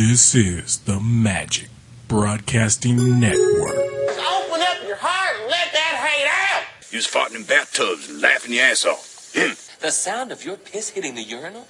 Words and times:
This 0.00 0.34
is 0.34 0.78
the 0.78 0.98
Magic 0.98 1.68
Broadcasting 2.08 3.20
Network. 3.20 3.76
Open 3.76 4.62
up 4.62 4.80
your 4.86 4.96
heart 4.96 5.36
and 5.38 5.50
let 5.50 5.70
that 5.74 5.94
hate 6.00 6.56
out. 6.56 6.64
You 6.90 6.96
was 6.96 7.06
farting 7.06 7.36
in 7.36 7.42
bathtubs 7.42 8.08
and 8.08 8.18
laughing 8.18 8.54
your 8.54 8.64
ass 8.64 8.86
off. 8.86 9.30
Hmm. 9.36 9.52
The 9.82 9.90
sound 9.90 10.32
of 10.32 10.42
your 10.42 10.56
piss 10.56 10.88
hitting 10.88 11.16
the 11.16 11.22
urinal? 11.22 11.66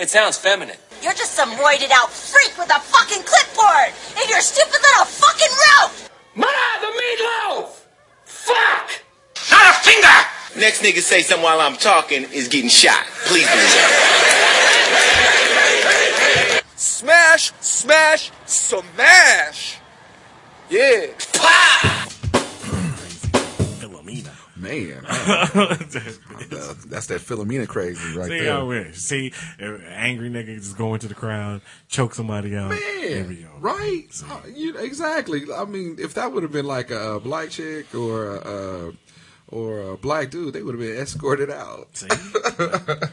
It 0.00 0.08
sounds 0.08 0.38
feminine. 0.38 0.78
You're 1.02 1.12
just 1.12 1.32
some 1.32 1.50
roided 1.56 1.90
out 1.92 2.10
freak 2.10 2.56
with 2.56 2.74
a 2.74 2.80
fucking 2.80 3.22
clipboard 3.22 3.92
in 4.16 4.30
your 4.30 4.40
stupid 4.40 4.80
little 4.80 5.04
fucking 5.04 5.52
rope! 5.52 5.92
Mother 6.36 6.70
the 6.80 6.86
meatloaf! 6.86 7.84
Fuck! 8.24 9.02
Not 9.50 9.66
a 9.68 9.78
finger! 9.84 10.58
Next 10.58 10.82
nigga 10.82 11.00
say 11.00 11.20
something 11.20 11.44
while 11.44 11.60
I'm 11.60 11.76
talking 11.76 12.22
is 12.32 12.48
getting 12.48 12.70
shot. 12.70 13.04
Please 13.26 13.44
do 13.44 13.52
that. 13.52 14.23
Smash, 17.04 17.52
smash, 17.60 18.30
smash. 18.46 19.78
Yeah. 20.70 21.08
Philomena. 23.78 24.30
Man, 24.56 25.04
uh, 25.06 25.46
that's 26.86 27.06
that 27.08 27.20
Philomena 27.20 27.68
crazy 27.68 28.16
right 28.16 28.28
See 28.28 28.38
there. 28.40 28.52
how 28.54 28.70
it 28.70 28.86
is. 28.86 29.04
See, 29.04 29.34
angry 29.60 30.30
nigga 30.30 30.54
just 30.56 30.78
go 30.78 30.94
into 30.94 31.06
the 31.06 31.14
crowd, 31.14 31.60
choke 31.88 32.14
somebody 32.14 32.56
out. 32.56 32.70
There 32.70 33.24
we 33.26 33.34
Man, 33.34 33.42
go. 33.42 33.48
right? 33.60 34.04
Uh, 34.26 34.40
you, 34.48 34.78
exactly. 34.78 35.42
I 35.54 35.66
mean, 35.66 35.96
if 35.98 36.14
that 36.14 36.32
would 36.32 36.42
have 36.42 36.52
been 36.52 36.64
like 36.66 36.90
a 36.90 37.20
black 37.20 37.50
chick 37.50 37.94
or 37.94 38.36
a, 38.36 38.92
or 39.54 39.92
a 39.92 39.96
black 39.96 40.30
dude, 40.30 40.52
they 40.52 40.62
would 40.62 40.74
have 40.74 40.80
been 40.80 40.98
escorted 40.98 41.48
out. 41.50 42.02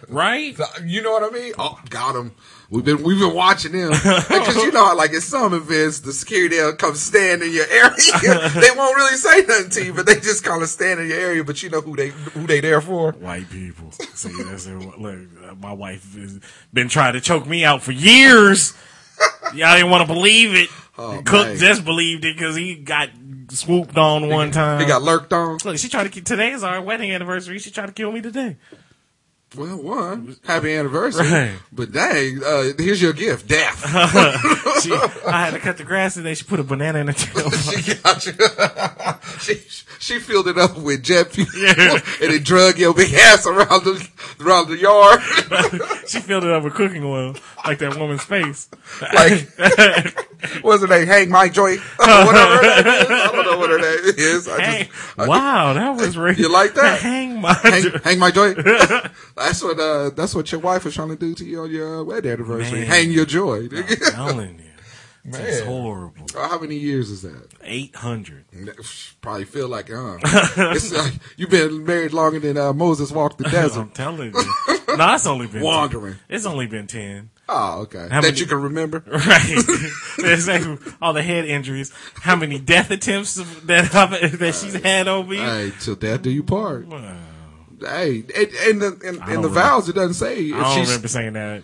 Right? 0.10 0.58
You 0.86 1.02
know 1.02 1.12
what 1.12 1.24
I 1.24 1.34
mean? 1.34 1.54
Oh, 1.58 1.80
got 1.90 2.16
him. 2.16 2.34
We've 2.70 2.84
been 2.84 3.02
we've 3.02 3.18
been 3.20 3.34
watching 3.34 3.72
them 3.72 3.92
because 3.92 4.56
you 4.58 4.72
know 4.72 4.86
how 4.86 4.98
like 4.98 5.14
in 5.14 5.22
some 5.22 5.54
events 5.54 6.02
the 6.02 6.12
security 6.12 6.58
will 6.58 6.76
come 6.76 6.96
stand 6.96 7.42
in 7.42 7.52
your 7.54 7.66
area. 7.68 7.90
they 8.50 8.70
won't 8.76 8.96
really 8.98 9.18
say 9.18 9.42
nothing 9.46 9.70
to 9.70 9.86
you, 9.86 9.94
but 9.94 10.06
they 10.06 10.16
just 10.16 10.44
kind 10.44 10.62
of 10.62 10.68
stand 10.70 11.00
in 11.00 11.08
your 11.08 11.18
area. 11.20 11.44
But 11.44 11.64
you 11.64 11.70
know 11.70 11.82
who 11.82 11.96
they 11.96 12.10
who 12.10 12.46
they 12.46 12.60
there 12.60 12.82
for? 12.82 13.14
White 13.14 13.50
people. 13.50 13.92
See, 13.92 14.32
that's 14.44 14.68
it. 14.68 15.00
Look, 15.00 15.60
my 15.60 15.74
wife 15.74 16.14
has 16.16 16.40
been 16.74 16.90
trying 16.90 17.14
to 17.14 17.22
choke 17.22 17.48
me 17.48 17.64
out 17.64 17.82
for 17.82 17.94
years. 17.94 18.74
Y'all 19.54 19.76
didn't 19.76 19.92
want 19.92 20.08
to 20.08 20.14
believe 20.14 20.56
it. 20.56 20.70
Oh, 20.98 21.22
Cook 21.26 21.48
man. 21.48 21.58
just 21.58 21.86
believed 21.86 22.26
it 22.26 22.36
because 22.36 22.56
he 22.56 22.76
got 22.76 23.10
swooped 23.56 23.98
on 23.98 24.28
one 24.30 24.52
time. 24.52 24.80
They 24.80 24.86
got 24.88 25.02
lurked 25.02 25.32
on. 25.34 25.60
Look, 25.64 25.78
she 25.78 25.90
tried 25.90 26.04
to. 26.04 26.10
ki- 26.10 26.22
Today 26.22 26.52
is 26.52 26.64
our 26.64 26.82
wedding 26.82 27.12
anniversary. 27.12 27.60
She 27.60 27.72
tried 27.72 27.88
to 27.88 27.94
kill 27.94 28.12
me 28.12 28.22
today. 28.22 28.58
Well, 29.58 29.82
one 29.82 30.38
happy 30.46 30.74
anniversary, 30.74 31.30
Right. 31.30 31.52
but 31.74 31.92
dang, 31.92 32.42
uh, 32.42 32.72
here's 32.78 33.02
your 33.02 33.12
gift, 33.12 33.48
death. 33.50 33.84
She, 34.82 34.92
I 34.92 35.46
had 35.46 35.52
to 35.54 35.60
cut 35.60 35.78
the 35.78 35.84
grass 35.84 36.16
today. 36.16 36.34
She 36.34 36.44
put 36.44 36.60
a 36.60 36.64
banana 36.64 36.98
in 37.00 37.08
her 37.08 37.14
tailpipe. 37.14 37.84
she 37.86 37.94
got 38.02 38.26
you. 38.26 38.34
she 39.40 39.62
she 40.00 40.18
filled 40.20 40.48
it 40.48 40.58
up 40.58 40.76
with 40.76 41.04
jet 41.04 41.32
fuel, 41.32 41.48
and 42.24 42.34
it 42.34 42.44
drug 42.44 42.80
your 42.80 42.92
big 42.96 43.14
ass 43.14 43.46
around 43.46 43.84
the 43.84 44.10
around 44.40 44.70
the 44.70 44.78
yard. 44.78 45.22
she 46.08 46.20
filled 46.20 46.46
it 46.46 46.50
up 46.50 46.64
with 46.64 46.74
cooking 46.74 47.04
oil, 47.04 47.36
like 47.64 47.78
that 47.78 47.96
woman's 47.96 48.24
face. 48.24 48.70
like 49.14 49.48
what's 50.64 50.82
her 50.82 50.88
name? 50.88 51.06
Hang 51.06 51.30
my 51.30 51.48
joint, 51.48 51.80
whatever. 52.00 52.34
I 52.34 53.30
don't 53.32 53.46
know 53.46 53.60
what 53.60 53.70
her 53.70 53.78
name 53.78 54.16
is. 54.18 54.48
I 54.48 54.84
just, 54.86 55.20
I 55.20 55.28
wow, 55.28 55.74
that 55.74 55.96
was 55.96 56.18
really 56.18 56.42
You 56.42 56.52
like 56.52 56.74
that? 56.74 57.02
Hang 57.02 57.40
my. 57.40 57.54
hang, 57.54 57.84
hang 58.04 58.18
my 58.18 58.32
joy. 58.32 58.54
That's 59.46 59.64
what 59.64 59.80
uh, 59.80 60.10
that's 60.12 60.34
what 60.36 60.52
your 60.52 60.62
wife 60.62 60.86
was 60.86 60.94
trying 60.96 61.10
to 61.10 61.16
do 61.16 61.34
to 61.36 61.46
you 61.46 61.62
on 61.62 61.72
your 61.72 62.00
uh, 62.00 62.04
wedding 62.04 62.32
anniversary. 62.32 62.80
Man. 62.80 62.88
Hang 62.88 63.12
your 63.12 63.26
joy. 63.26 63.68
I'm 63.72 63.86
telling 63.88 64.60
you, 64.60 64.66
it's 65.26 65.60
Man. 65.60 65.66
horrible. 65.68 66.26
How 66.34 66.60
many 66.60 66.76
years 66.78 67.10
is 67.10 67.22
that? 67.22 67.48
Eight 67.64 67.96
hundred. 67.96 68.46
Probably 69.22 69.46
feel 69.46 69.68
like 69.68 69.92
uh, 69.92 70.18
it's, 70.24 70.94
uh 70.94 71.10
you've 71.38 71.50
been 71.52 71.86
married 71.86 72.14
longer 72.14 72.40
than 72.40 72.58
uh, 72.58 72.74
Moses 72.74 73.12
walked 73.12 73.38
the 73.38 73.44
desert. 73.50 73.82
I'm 73.82 73.90
telling 73.92 74.34
you. 74.34 74.44
No, 74.98 75.14
it's 75.14 75.26
only 75.28 75.48
been 75.48 75.62
Wandering. 75.64 76.16
It's 76.28 76.46
only 76.46 76.68
been 76.68 76.88
ten. 76.88 77.30
Oh, 77.48 77.82
okay. 77.82 78.08
How 78.10 78.22
that 78.22 78.24
many- 78.30 78.40
you 78.40 78.46
can 78.46 78.62
remember. 78.62 79.04
Right. 79.12 79.58
Like 80.48 80.64
all 81.02 81.14
the 81.14 81.24
head 81.24 81.46
injuries. 81.46 81.92
How 82.16 82.36
many 82.36 82.60
death 82.60 82.92
attempts 82.92 83.36
that 83.66 83.94
I've- 83.96 84.38
that 84.38 84.56
she's 84.56 84.74
had 84.82 85.08
on 85.08 85.28
me? 85.30 85.38
Hey, 85.38 85.72
till 85.80 85.96
death 85.96 86.22
do 86.22 86.30
you 86.30 86.44
part. 86.44 86.88
Hey, 87.82 88.24
and, 88.36 88.48
and 88.48 88.82
the 88.82 89.00
in, 89.08 89.34
in 89.34 89.42
the 89.42 89.50
vows 89.50 89.90
it 89.90 89.94
doesn't 89.94 90.14
say 90.14 90.46
if 90.46 90.56
I 90.56 90.62
don't 90.62 90.78
she's 90.78 90.88
remember 90.88 91.08
saying 91.08 91.34
that. 91.34 91.64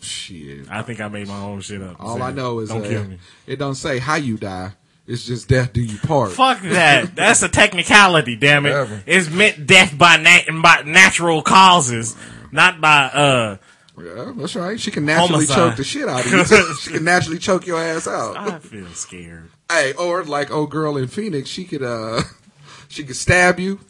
shit. 0.00 0.70
I 0.70 0.82
think 0.82 1.00
I 1.00 1.08
made 1.08 1.28
my 1.28 1.40
own 1.40 1.60
shit 1.60 1.82
up. 1.82 1.96
All 2.00 2.22
I 2.22 2.32
know 2.32 2.58
is 2.60 2.68
don't 2.68 2.84
uh, 2.84 2.88
kill 2.88 3.04
me. 3.04 3.18
it 3.46 3.58
don't 3.58 3.74
say 3.74 3.98
how 3.98 4.16
you 4.16 4.36
die. 4.36 4.72
It's 5.06 5.26
just 5.26 5.48
death 5.48 5.72
do 5.72 5.82
you 5.82 5.98
part. 5.98 6.32
Fuck 6.32 6.62
that. 6.62 7.14
That's 7.16 7.42
a 7.42 7.48
technicality, 7.48 8.36
damn 8.36 8.64
it. 8.66 8.70
Whatever. 8.70 9.02
It's 9.06 9.28
meant 9.30 9.66
death 9.66 9.96
by 9.98 10.16
nat- 10.16 10.46
by 10.62 10.82
natural 10.86 11.42
causes, 11.42 12.16
not 12.52 12.80
by 12.80 13.04
uh. 13.06 13.56
Yeah, 14.02 14.32
that's 14.34 14.56
right. 14.56 14.80
She 14.80 14.90
can 14.90 15.04
naturally 15.04 15.44
Homicide. 15.44 15.54
choke 15.54 15.76
the 15.76 15.84
shit 15.84 16.08
out 16.08 16.24
of 16.24 16.32
you. 16.32 16.74
she 16.80 16.90
can 16.92 17.04
naturally 17.04 17.38
choke 17.38 17.66
your 17.66 17.78
ass 17.78 18.08
out. 18.08 18.38
I 18.38 18.58
feel 18.58 18.88
scared. 18.94 19.50
hey, 19.70 19.92
or 19.92 20.24
like 20.24 20.50
old 20.50 20.70
girl 20.70 20.96
in 20.96 21.08
Phoenix, 21.08 21.50
she 21.50 21.64
could 21.64 21.82
uh 21.82 22.22
she 22.88 23.04
could 23.04 23.16
stab 23.16 23.60
you. 23.60 23.80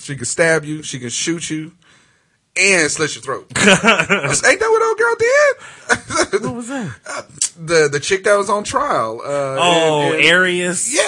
She 0.00 0.16
can 0.16 0.24
stab 0.24 0.64
you. 0.64 0.82
She 0.82 0.98
can 0.98 1.10
shoot 1.10 1.48
you. 1.50 1.72
And 2.56 2.90
slit 2.90 3.14
your 3.14 3.22
throat. 3.22 3.46
Ain't 3.56 3.64
that 3.64 4.58
what 4.60 4.82
old 4.82 4.98
girl 4.98 5.14
did? 5.18 6.42
What 6.42 6.54
was 6.56 6.68
that? 6.68 6.96
the 7.56 7.88
the 7.90 8.00
chick 8.00 8.24
that 8.24 8.34
was 8.36 8.50
on 8.50 8.64
trial. 8.64 9.20
Uh, 9.24 9.56
Oh, 9.60 10.02
and- 10.12 10.16
and- 10.16 10.26
Arias. 10.36 10.92
Yeah. 10.92 11.02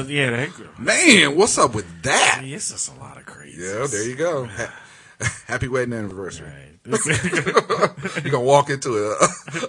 Uh, 0.00 0.04
yeah. 0.08 0.30
That 0.30 0.54
girl. 0.56 0.66
man, 0.76 1.36
what's 1.36 1.56
up 1.56 1.72
with 1.74 1.86
that? 2.02 2.40
Yeah, 2.44 2.56
It's 2.56 2.70
just 2.72 2.92
a 2.94 2.98
lot 2.98 3.16
of 3.16 3.24
crazy. 3.26 3.62
Yeah, 3.62 3.86
there 3.88 4.08
you 4.08 4.16
go. 4.16 4.46
Ha- 4.46 4.74
Happy 5.46 5.68
wedding 5.68 5.94
anniversary. 5.94 6.48
Right. 6.48 6.64
This- 6.84 8.24
You 8.24 8.30
gonna 8.30 8.40
walk 8.44 8.68
into 8.70 8.96
a, 8.96 9.16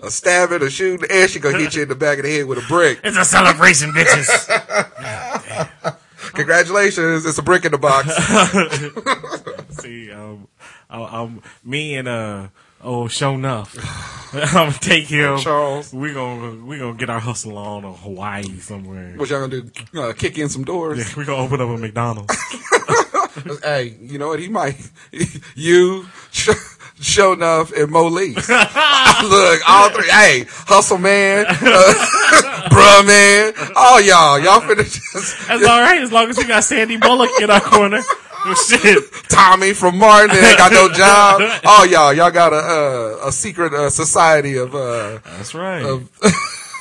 a 0.07 0.09
stabbing, 0.09 0.63
a 0.63 0.69
shooting, 0.69 1.07
and 1.11 1.29
she 1.29 1.39
gonna 1.39 1.59
hit 1.59 1.75
you 1.75 1.83
in 1.83 1.89
the 1.89 1.95
back 1.95 2.17
of 2.17 2.23
the 2.25 2.31
head 2.31 2.45
with 2.47 2.57
a 2.57 2.67
brick. 2.67 3.01
it's 3.03 3.17
a 3.17 3.25
celebration, 3.25 3.91
bitches. 3.91 4.47
Congratulations, 6.39 7.25
it's 7.25 7.37
a 7.37 7.43
brick 7.43 7.65
in 7.65 7.73
the 7.73 7.77
box. 7.77 8.07
See, 9.81 10.09
um, 10.09 10.47
I, 10.89 11.03
I'm 11.03 11.41
me 11.65 11.97
and 11.97 12.07
uh, 12.07 12.47
oh, 12.81 13.09
show 13.09 13.33
enough. 13.33 13.75
I'm 14.33 14.53
gonna 14.69 14.71
take 14.79 15.07
him. 15.07 15.37
Charles. 15.39 15.91
We 15.93 16.13
gonna 16.13 16.63
we 16.63 16.77
gonna 16.77 16.97
get 16.97 17.09
our 17.09 17.19
hustle 17.19 17.57
on 17.57 17.83
in 17.83 17.93
Hawaii 17.93 18.59
somewhere. 18.59 19.15
What 19.17 19.29
y'all 19.29 19.47
gonna 19.47 19.61
do? 19.63 20.01
Uh, 20.01 20.13
kick 20.13 20.37
in 20.37 20.47
some 20.47 20.63
doors? 20.63 20.99
Yeah, 20.99 21.13
We 21.17 21.25
gonna 21.25 21.43
open 21.43 21.59
up 21.59 21.67
a 21.69 21.77
McDonald's. 21.77 22.35
Hey, 23.63 23.95
you 24.01 24.17
know 24.17 24.29
what? 24.29 24.39
He 24.39 24.49
might. 24.49 24.75
You, 25.55 26.07
Show 27.01 27.33
Enough, 27.33 27.71
and 27.71 27.89
Mo 27.91 28.07
Lee. 28.07 28.33
Look, 29.23 29.61
all 29.69 29.89
three. 29.89 30.09
Hey, 30.09 30.45
Hustle 30.67 30.97
Man, 30.97 31.45
uh, 31.47 31.53
Bruh 32.69 33.05
Man, 33.05 33.53
all 33.75 34.01
y'all. 34.01 34.39
Y'all 34.39 34.61
finna 34.61 34.83
just. 34.83 35.47
That's 35.47 35.65
all 35.65 35.81
right 35.81 36.01
as 36.01 36.11
long 36.11 36.29
as 36.29 36.37
we 36.37 36.45
got 36.45 36.63
Sandy 36.63 36.97
Bullock 36.97 37.29
in 37.41 37.49
our 37.49 37.61
corner. 37.61 38.01
Well, 38.45 38.55
shit. 38.55 39.03
Tommy 39.29 39.73
from 39.73 39.97
Martin 39.97 40.35
ain't 40.35 40.57
got 40.57 40.71
no 40.71 40.89
job. 40.89 41.41
All 41.65 41.85
y'all, 41.85 42.13
y'all 42.13 42.31
got 42.31 42.53
a 42.53 42.55
uh, 42.55 43.27
a 43.27 43.31
secret 43.33 43.73
uh, 43.73 43.89
society 43.89 44.55
of 44.57 44.73
uh, 44.73 45.19
That's 45.25 45.53
right. 45.53 45.83
of. 45.83 46.09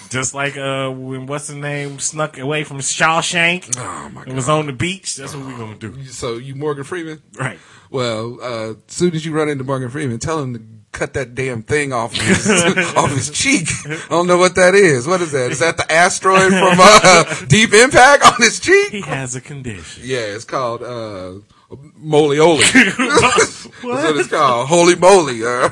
Just 0.08 0.34
like 0.34 0.56
uh, 0.56 0.88
when 0.90 1.26
what's 1.26 1.48
the 1.48 1.54
name 1.54 1.98
snuck 1.98 2.38
away 2.38 2.64
from 2.64 2.78
Shawshank. 2.78 3.76
oh 3.76 4.08
my 4.08 4.24
god! 4.24 4.28
It 4.28 4.34
was 4.34 4.48
on 4.48 4.66
the 4.66 4.72
beach. 4.72 5.16
That's 5.16 5.34
what 5.34 5.44
we're 5.44 5.58
gonna 5.58 5.76
do. 5.76 6.04
So 6.04 6.38
you 6.38 6.54
Morgan 6.54 6.84
Freeman? 6.84 7.20
Right. 7.38 7.58
Well, 7.90 8.38
uh, 8.42 8.70
as 8.70 8.76
soon 8.88 9.14
as 9.14 9.24
you 9.24 9.32
run 9.32 9.48
into 9.48 9.64
Morgan 9.64 9.88
Freeman, 9.90 10.18
tell 10.18 10.42
him 10.42 10.54
to 10.54 10.62
cut 10.92 11.14
that 11.14 11.34
damn 11.34 11.62
thing 11.62 11.92
off 11.92 12.14
his, 12.14 12.50
off 12.96 13.10
his 13.10 13.30
cheek. 13.30 13.68
I 13.86 14.06
don't 14.10 14.26
know 14.26 14.38
what 14.38 14.54
that 14.56 14.74
is. 14.74 15.06
What 15.06 15.20
is 15.20 15.32
that? 15.32 15.50
Is 15.52 15.60
that 15.60 15.76
the 15.76 15.90
asteroid 15.90 16.48
from 16.50 16.76
uh, 16.80 17.46
Deep 17.48 17.72
Impact 17.72 18.24
on 18.24 18.34
his 18.38 18.60
cheek? 18.60 18.90
He 18.90 19.00
has 19.02 19.36
a 19.36 19.40
condition. 19.40 20.02
Yeah, 20.04 20.18
it's 20.18 20.44
called 20.44 20.82
uh, 20.82 21.34
Molioli. 21.70 22.62
That's 23.20 23.64
what 23.82 24.16
it's 24.16 24.28
called. 24.28 24.68
Holy 24.68 24.96
moly. 24.96 25.44
Uh, 25.44 25.68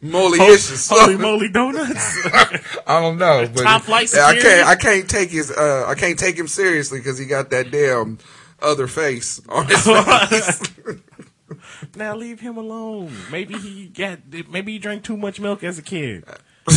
Moly-ishes. 0.00 0.88
Holy 0.90 1.16
moly 1.16 1.48
donuts. 1.48 2.26
I 2.86 3.00
don't 3.00 3.18
know, 3.18 3.48
but 3.52 3.62
Top 3.62 3.82
flight 3.82 4.14
I 4.14 4.38
can't. 4.38 4.68
I 4.68 4.76
can't 4.76 5.08
take 5.08 5.30
his. 5.30 5.50
Uh, 5.50 5.86
I 5.88 5.94
can't 5.94 6.18
take 6.18 6.36
him 6.38 6.48
seriously 6.48 7.00
because 7.00 7.18
he 7.18 7.26
got 7.26 7.50
that 7.50 7.70
damn 7.70 8.18
other 8.60 8.86
face 8.86 9.40
on 9.48 9.66
his 9.66 9.84
face. 9.84 10.60
Now 11.96 12.14
leave 12.14 12.40
him 12.40 12.56
alone. 12.56 13.12
Maybe 13.30 13.54
he 13.58 13.86
got. 13.86 14.20
Maybe 14.50 14.72
he 14.72 14.78
drank 14.78 15.04
too 15.04 15.16
much 15.16 15.40
milk 15.40 15.62
as 15.64 15.78
a 15.78 15.82
kid. 15.82 16.24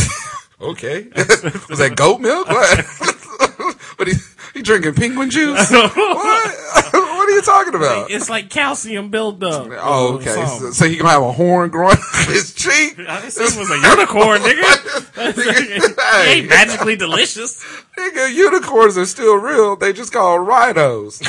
okay, 0.60 1.08
was 1.14 1.78
that 1.78 1.94
goat 1.96 2.20
milk? 2.20 2.48
What? 2.48 3.76
but 3.98 4.08
he 4.08 4.14
he 4.54 4.62
drinking 4.62 4.94
penguin 4.94 5.30
juice? 5.30 5.70
what? 5.70 5.92
what 5.92 7.28
are 7.28 7.30
you 7.30 7.42
talking 7.42 7.74
about? 7.74 8.10
It's 8.10 8.28
like 8.28 8.50
calcium 8.50 9.10
buildup. 9.10 9.68
Oh, 9.70 10.14
okay. 10.16 10.46
So, 10.46 10.70
so 10.70 10.88
he 10.88 10.96
gonna 10.96 11.10
have 11.10 11.22
a 11.22 11.32
horn 11.32 11.70
growing 11.70 11.96
his 12.26 12.54
cheek. 12.54 12.98
I 12.98 13.20
didn't 13.20 13.32
say 13.32 13.44
it 13.44 13.56
was 13.56 13.70
a 13.70 13.76
unicorn, 13.76 14.40
nigga. 14.42 15.08
it 15.16 16.28
ain't 16.28 16.48
magically 16.48 16.96
delicious. 16.96 17.62
Nigga, 17.98 18.34
unicorns 18.34 18.96
are 18.98 19.06
still 19.06 19.36
real. 19.36 19.76
They 19.76 19.92
just 19.92 20.12
call 20.12 20.38
rhinos. 20.38 21.20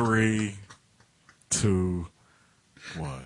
Three, 0.00 0.54
two, 1.50 2.06
one. 2.96 3.24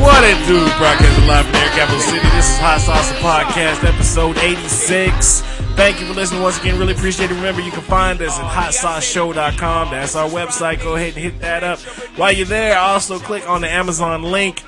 What 0.00 0.24
it 0.24 0.46
do, 0.46 0.64
broadcasting 0.78 1.26
live 1.26 1.44
from 1.44 1.56
Air 1.56 1.68
Capital 1.72 2.00
City. 2.00 2.26
This 2.30 2.48
is 2.48 2.58
Hot 2.60 2.80
Sauce 2.80 3.12
Podcast, 3.20 3.84
episode 3.84 4.38
86. 4.38 5.42
Thank 5.76 6.00
you 6.00 6.06
for 6.06 6.14
listening 6.14 6.40
once 6.40 6.58
again. 6.58 6.78
Really 6.78 6.94
appreciate 6.94 7.30
it. 7.30 7.34
Remember, 7.34 7.60
you 7.60 7.70
can 7.70 7.82
find 7.82 8.22
us 8.22 8.38
at 8.38 8.50
hotsauceshow.com. 8.50 9.90
That's 9.90 10.16
our 10.16 10.30
website. 10.30 10.82
Go 10.82 10.96
ahead 10.96 11.12
and 11.12 11.22
hit 11.22 11.38
that 11.40 11.64
up. 11.64 11.80
While 12.16 12.32
you're 12.32 12.46
there, 12.46 12.78
also 12.78 13.18
click 13.18 13.46
on 13.46 13.60
the 13.60 13.70
Amazon 13.70 14.22
link. 14.22 14.64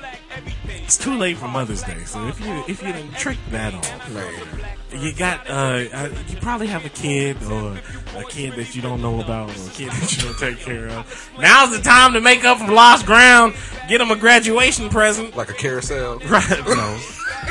It's 0.65 0.99
too 0.99 1.15
late 1.15 1.37
for 1.37 1.47
Mother's 1.47 1.81
Day, 1.81 2.03
so 2.05 2.27
if 2.27 2.39
you 2.39 2.63
if 2.67 2.83
you 2.83 2.93
didn't 2.93 3.13
trick 3.13 3.39
that 3.49 3.73
on, 3.73 4.80
you 4.93 5.13
got 5.13 5.49
uh, 5.49 5.85
uh 5.93 6.09
you 6.27 6.37
probably 6.37 6.67
have 6.67 6.85
a 6.85 6.89
kid 6.89 7.37
or 7.43 7.77
a 8.17 8.23
kid 8.25 8.53
that 8.55 8.75
you 8.75 8.81
don't 8.81 9.01
know 9.01 9.21
about 9.21 9.49
or 9.49 9.53
a 9.67 9.69
kid 9.71 9.89
that 9.91 10.15
you 10.15 10.23
don't 10.23 10.37
take 10.37 10.59
care 10.59 10.87
of. 10.89 11.31
Now's 11.39 11.71
the 11.75 11.81
time 11.83 12.13
to 12.13 12.21
make 12.21 12.43
up 12.43 12.57
for 12.59 12.71
lost 12.71 13.05
ground. 13.05 13.53
Get 13.87 13.97
them 13.99 14.11
a 14.11 14.15
graduation 14.15 14.89
present. 14.89 15.35
Like 15.35 15.49
a 15.49 15.53
carousel. 15.53 16.19
Right? 16.29 16.49
No, 16.65 16.99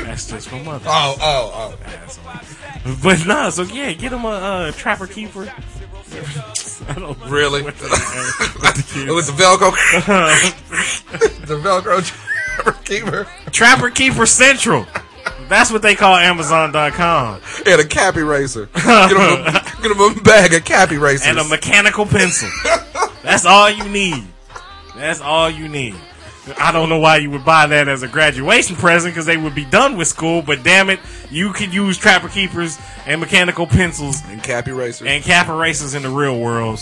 that's 0.03 0.29
just 0.29 0.47
for 0.49 0.55
mother. 0.63 0.85
Oh, 0.87 1.15
oh, 1.21 1.75
oh. 1.75 1.85
Asshole. 1.85 2.95
But 3.03 3.25
nah, 3.27 3.49
so 3.49 3.63
yeah, 3.63 3.91
get 3.93 4.11
them 4.11 4.25
a 4.25 4.29
uh, 4.29 4.71
trapper 4.71 5.07
keeper. 5.07 5.51
I 6.87 6.93
don't. 6.93 7.17
Really? 7.27 7.61
what 7.61 7.75
the- 7.77 7.87
what 8.59 8.75
the 8.75 8.83
kid- 8.83 9.07
It 9.07 9.11
was 9.11 9.27
the 9.27 9.33
Velcro. 9.33 9.71
the 11.47 11.55
Velcro 11.57 12.01
trapper 12.03 12.71
keeper. 12.83 13.27
Trapper 13.51 13.89
Keeper 13.89 14.25
Central. 14.25 14.85
That's 15.49 15.71
what 15.71 15.81
they 15.81 15.95
call 15.95 16.15
Amazon.com. 16.15 17.41
And 17.65 17.81
a 17.81 17.85
cap 17.85 18.15
eraser. 18.15 18.67
Get 18.73 19.11
him 19.11 19.17
a, 19.17 19.51
get 19.81 19.91
him 19.91 19.99
a 19.99 20.21
bag 20.21 20.53
of 20.53 20.63
cap 20.65 20.91
erasers. 20.91 21.27
And 21.27 21.39
a 21.39 21.43
mechanical 21.43 22.05
pencil. 22.05 22.49
That's 23.23 23.45
all 23.45 23.69
you 23.69 23.87
need. 23.89 24.23
That's 24.95 25.21
all 25.21 25.49
you 25.49 25.67
need. 25.67 25.95
I 26.57 26.71
don't 26.71 26.89
know 26.89 26.97
why 26.97 27.17
you 27.17 27.29
would 27.31 27.45
buy 27.45 27.67
that 27.67 27.87
as 27.87 28.01
a 28.01 28.07
graduation 28.07 28.75
present 28.75 29.13
because 29.13 29.27
they 29.27 29.37
would 29.37 29.53
be 29.53 29.65
done 29.65 29.95
with 29.95 30.07
school, 30.07 30.41
but 30.41 30.63
damn 30.63 30.89
it, 30.89 30.99
you 31.29 31.53
could 31.53 31.71
use 31.71 31.97
Trapper 31.97 32.29
Keepers 32.29 32.79
and 33.05 33.21
mechanical 33.21 33.67
pencils 33.67 34.21
and 34.25 34.41
cap 34.41 34.67
erasers. 34.67 35.07
and 35.07 35.23
cap 35.23 35.49
erasers 35.49 35.93
in 35.93 36.01
the 36.01 36.09
real 36.09 36.39
world. 36.39 36.79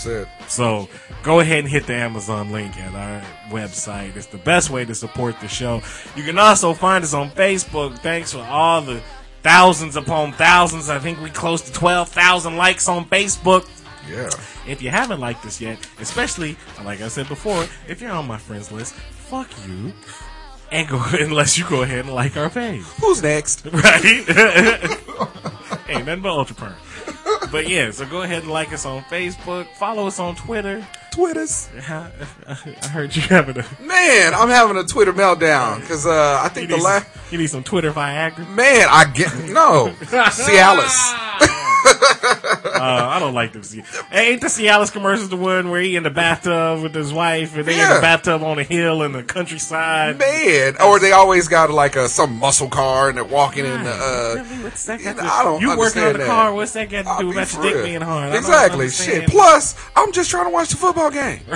So 0.48 0.88
go 1.22 1.40
ahead 1.40 1.58
and 1.60 1.68
hit 1.68 1.86
the 1.86 1.94
Amazon 1.94 2.50
link 2.50 2.76
at 2.78 2.94
our 2.94 3.22
website. 3.50 4.16
It's 4.16 4.26
the 4.26 4.38
best 4.38 4.70
way 4.70 4.86
to 4.86 4.94
support 4.94 5.38
the 5.40 5.48
show. 5.48 5.82
You 6.16 6.22
can 6.22 6.38
also 6.38 6.72
find 6.72 7.04
us 7.04 7.12
on 7.12 7.30
Facebook. 7.30 7.98
Thanks 7.98 8.32
for 8.32 8.42
all 8.42 8.80
the 8.80 9.02
thousands 9.42 9.96
upon 9.96 10.32
thousands. 10.32 10.88
I 10.88 10.98
think 10.98 11.20
we 11.20 11.28
close 11.28 11.60
to 11.62 11.72
12,000 11.72 12.56
likes 12.56 12.88
on 12.88 13.04
Facebook. 13.04 13.68
Yeah. 14.10 14.30
If 14.66 14.80
you 14.82 14.88
haven't 14.90 15.20
liked 15.20 15.44
us 15.44 15.60
yet, 15.60 15.78
especially 16.00 16.56
like 16.82 17.02
I 17.02 17.08
said 17.08 17.28
before, 17.28 17.66
if 17.86 18.00
you're 18.00 18.10
on 18.10 18.26
my 18.26 18.38
friends 18.38 18.72
list, 18.72 18.94
fuck 19.30 19.48
you. 19.68 19.92
And 20.72 20.88
go 20.88 21.02
unless 21.12 21.56
you 21.56 21.64
go 21.68 21.82
ahead 21.82 22.00
and 22.00 22.14
like 22.14 22.36
our 22.36 22.50
page. 22.50 22.82
Who's 23.00 23.22
next? 23.22 23.64
Right? 23.72 24.04
Ain't 25.88 26.06
nothing 26.06 26.22
but 26.22 26.30
ultra 26.30 26.54
perm. 26.56 26.74
But 27.50 27.68
yeah, 27.68 27.90
so 27.90 28.06
go 28.06 28.22
ahead 28.22 28.42
and 28.42 28.52
like 28.52 28.72
us 28.72 28.84
on 28.86 29.02
Facebook, 29.04 29.66
follow 29.74 30.06
us 30.06 30.20
on 30.20 30.36
Twitter. 30.36 30.86
Twitters. 31.12 31.68
I 31.76 32.10
heard 32.92 33.16
you 33.16 33.22
having 33.22 33.58
a 33.58 33.66
Man, 33.80 34.32
I'm 34.34 34.48
having 34.48 34.76
a 34.76 34.84
Twitter 34.84 35.12
meltdown 35.12 35.80
because 35.80 36.06
uh, 36.06 36.40
I 36.44 36.48
think 36.48 36.68
the 36.68 36.76
last 36.76 37.12
some, 37.12 37.22
you 37.32 37.38
need 37.38 37.48
some 37.48 37.64
Twitter 37.64 37.90
Viagra. 37.92 38.48
man 38.54 38.86
I 38.88 39.10
get 39.12 39.34
no 39.48 39.92
Cialis. 40.00 41.56
Uh, 42.80 43.06
I 43.08 43.18
don't 43.18 43.34
like 43.34 43.52
them. 43.52 43.62
See, 43.62 43.82
ain't 44.12 44.40
the 44.40 44.46
Cialis 44.48 44.90
commercials 44.92 45.28
the 45.28 45.36
one 45.36 45.70
where 45.70 45.80
he 45.80 45.96
in 45.96 46.02
the 46.02 46.10
bathtub 46.10 46.82
with 46.82 46.94
his 46.94 47.12
wife 47.12 47.56
and 47.56 47.64
they 47.66 47.80
in 47.80 47.88
the 47.94 48.00
bathtub 48.00 48.42
on 48.42 48.58
a 48.58 48.62
hill 48.64 49.02
in 49.02 49.12
the 49.12 49.22
countryside? 49.22 50.18
Man, 50.18 50.74
or 50.84 50.98
they 50.98 51.12
always 51.12 51.48
got 51.48 51.70
like 51.70 51.96
a 51.96 52.08
some 52.08 52.38
muscle 52.38 52.68
car 52.68 53.08
and 53.08 53.16
they're 53.16 53.24
walking 53.24 53.64
in 53.64 53.84
the. 53.84 53.90
Uh, 53.92 54.34
Really? 54.40 54.64
What's 54.64 54.84
that 54.86 54.98
got 55.02 55.16
yeah, 55.16 55.22
to- 55.22 55.32
I 55.32 55.42
don't 55.44 55.60
You 55.60 55.76
working 55.76 56.02
on 56.02 56.12
the 56.12 56.18
that. 56.20 56.26
car? 56.26 56.54
What's 56.54 56.72
that 56.72 56.88
got 56.88 57.02
to 57.04 57.08
I'll 57.10 57.18
do 57.20 57.26
be 57.26 57.32
about 57.32 57.48
for 57.48 57.56
your 57.62 57.64
dick 57.64 57.74
real. 57.76 57.84
being 57.84 58.00
hard? 58.00 58.34
Exactly. 58.34 58.88
Shit. 58.88 59.28
Plus, 59.28 59.74
I'm 59.96 60.12
just 60.12 60.30
trying 60.30 60.44
to 60.46 60.50
watch 60.50 60.68
the 60.70 60.76
football 60.76 61.10
game. 61.10 61.40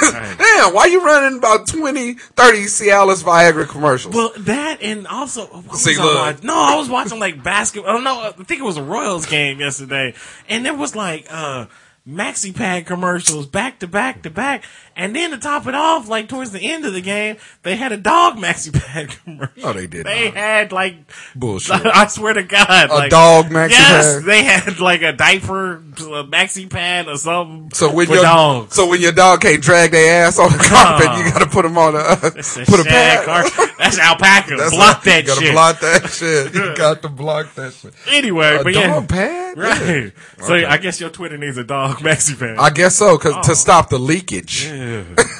Damn, 0.00 0.74
why 0.74 0.86
you 0.90 1.04
running 1.04 1.38
about 1.38 1.66
20, 1.66 2.14
30 2.14 2.58
Cialis 2.66 3.22
Viagra 3.24 3.66
commercials? 3.68 4.14
Well, 4.14 4.32
that 4.38 4.82
and 4.82 5.06
also 5.06 5.46
See, 5.74 5.96
I 5.98 6.30
look. 6.32 6.44
no, 6.44 6.54
I 6.54 6.76
was 6.76 6.88
watching 6.88 7.18
like 7.18 7.42
basketball. 7.42 7.90
I 7.90 7.94
don't 7.94 8.04
know. 8.04 8.20
I 8.38 8.42
think 8.44 8.60
it 8.60 8.64
was 8.64 8.76
a 8.76 8.82
Royals 8.82 9.26
game 9.26 9.60
yesterday, 9.60 10.14
and 10.48 10.53
there 10.62 10.74
was 10.74 10.94
like 10.94 11.26
uh 11.30 11.66
maxi 12.06 12.54
pad 12.54 12.84
commercials 12.84 13.46
back 13.46 13.78
to 13.78 13.86
back 13.86 14.20
to 14.22 14.28
back, 14.28 14.62
and 14.94 15.16
then 15.16 15.30
to 15.30 15.38
top 15.38 15.66
it 15.66 15.74
off, 15.74 16.06
like 16.06 16.28
towards 16.28 16.50
the 16.52 16.60
end 16.60 16.84
of 16.84 16.92
the 16.92 17.00
game, 17.00 17.34
they 17.62 17.76
had 17.76 17.92
a 17.92 17.96
dog 17.96 18.36
maxi 18.36 18.70
pad 18.74 19.08
commercial. 19.24 19.62
No, 19.62 19.72
they 19.72 19.86
did 19.86 20.04
They 20.04 20.26
not. 20.26 20.34
had 20.34 20.70
like 20.72 20.96
Bullshit. 21.34 21.86
I 21.86 22.06
swear 22.08 22.34
to 22.34 22.42
God, 22.42 22.90
A 22.90 22.94
like, 22.94 23.10
dog 23.10 23.46
maxi 23.46 23.70
yes, 23.70 24.16
pad? 24.16 24.24
they 24.24 24.42
had 24.44 24.80
like 24.80 25.00
a 25.00 25.12
diaper 25.14 25.76
uh, 25.76 26.24
maxi 26.28 26.68
pad 26.68 27.08
or 27.08 27.16
something. 27.16 27.70
So 27.72 27.90
when 27.90 28.10
your 28.10 28.20
dogs. 28.22 28.74
so 28.76 28.86
when 28.86 29.00
your 29.00 29.12
dog 29.12 29.40
can't 29.40 29.62
drag 29.62 29.92
their 29.92 30.26
ass 30.26 30.38
on 30.38 30.50
the 30.52 30.58
carpet, 30.62 31.06
you 31.24 31.32
got 31.32 31.38
to 31.38 31.46
put 31.46 31.62
them 31.62 31.78
on 31.78 31.94
a 31.94 31.98
uh, 32.00 32.16
a 32.22 32.66
put 32.66 32.80
a 32.80 32.84
pad. 32.84 33.24
car- 33.24 33.44
That's 33.84 33.98
alpaca. 33.98 34.56
That's 34.56 34.74
Block 34.74 34.96
right. 34.96 35.04
that 35.04 35.22
You 35.22 35.26
gotta 35.28 35.40
shit. 35.40 35.52
block 35.52 35.80
that 35.80 36.10
shit. 36.10 36.54
You 36.54 36.76
got 36.76 37.02
to 37.02 37.08
block 37.08 37.54
that 37.54 37.72
shit. 37.72 37.94
Anyway, 38.08 38.56
A 38.60 38.64
but 38.64 38.74
yeah. 38.74 38.86
dog 38.88 39.08
pad? 39.08 39.58
Right. 39.58 40.12
So 40.40 40.54
I 40.54 40.76
guess 40.78 41.00
your 41.00 41.10
Twitter 41.10 41.36
needs 41.38 41.56
a 41.58 41.64
dog 41.64 41.96
maxi 41.98 42.38
pad. 42.38 42.56
I 42.58 42.70
guess 42.70 42.96
so, 42.96 43.16
cause 43.18 43.34
Oh. 43.36 43.42
to 43.42 43.54
stop 43.54 43.88
the 43.90 43.98
leakage. 43.98 44.68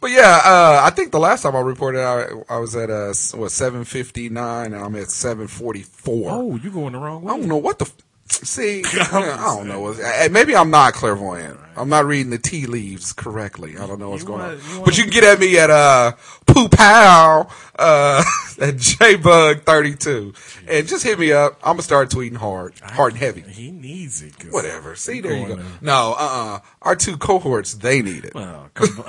But 0.00 0.12
yeah, 0.12 0.40
uh, 0.44 0.80
I 0.82 0.90
think 0.90 1.12
the 1.12 1.18
last 1.18 1.42
time 1.42 1.54
I 1.54 1.60
reported, 1.60 2.00
I, 2.02 2.28
I 2.48 2.58
was 2.58 2.74
at 2.74 2.88
uh 2.88 3.12
what 3.38 3.50
seven 3.50 3.84
fifty 3.84 4.30
nine, 4.30 4.72
and 4.72 4.82
I'm 4.82 4.96
at 4.96 5.10
seven 5.10 5.46
forty 5.46 5.82
four. 5.82 6.30
oh, 6.30 6.56
you 6.56 6.70
going 6.70 6.92
the 6.94 6.98
wrong 6.98 7.22
way? 7.22 7.34
I 7.34 7.36
don't 7.36 7.48
know 7.48 7.58
what 7.58 7.78
the. 7.78 7.84
F- 7.84 7.92
See, 8.30 8.82
I 8.92 9.54
don't 9.56 9.66
know. 9.68 9.94
Maybe 10.30 10.54
I'm 10.54 10.70
not 10.70 10.94
clairvoyant. 10.94 11.58
I'm 11.76 11.88
not 11.88 12.04
reading 12.04 12.30
the 12.30 12.38
tea 12.38 12.66
leaves 12.66 13.12
correctly. 13.12 13.76
I 13.78 13.86
don't 13.86 13.98
know 13.98 14.10
what's 14.10 14.22
You 14.22 14.28
going 14.28 14.40
wanna- 14.40 14.54
on. 14.54 14.76
you 14.78 14.84
But 14.84 14.96
you 14.98 15.04
can 15.04 15.12
get 15.12 15.24
at 15.24 15.38
me 15.40 15.58
at 15.58 15.70
uh 15.70 16.12
poop 16.46 16.72
pow 16.72 17.48
uh 17.78 18.22
at 18.60 18.74
jbug32 18.74 20.34
and 20.68 20.86
just 20.88 21.04
hit 21.04 21.18
me 21.18 21.32
up. 21.32 21.54
I'm 21.62 21.72
gonna 21.74 21.82
start 21.82 22.10
tweeting 22.10 22.36
hard, 22.36 22.74
hard 22.82 23.12
and 23.14 23.20
heavy. 23.22 23.40
He 23.42 23.70
needs 23.70 24.20
it. 24.22 24.34
Whatever. 24.50 24.94
See, 24.96 25.20
there 25.20 25.34
you 25.36 25.46
go. 25.56 25.62
No, 25.80 26.14
uh, 26.18 26.22
uh 26.56 26.58
Our 26.82 26.96
two 26.96 27.16
cohorts, 27.16 27.74
they 27.74 28.02
need 28.02 28.24
it. 28.26 28.34
Well, 28.34 28.70
com- 28.74 29.04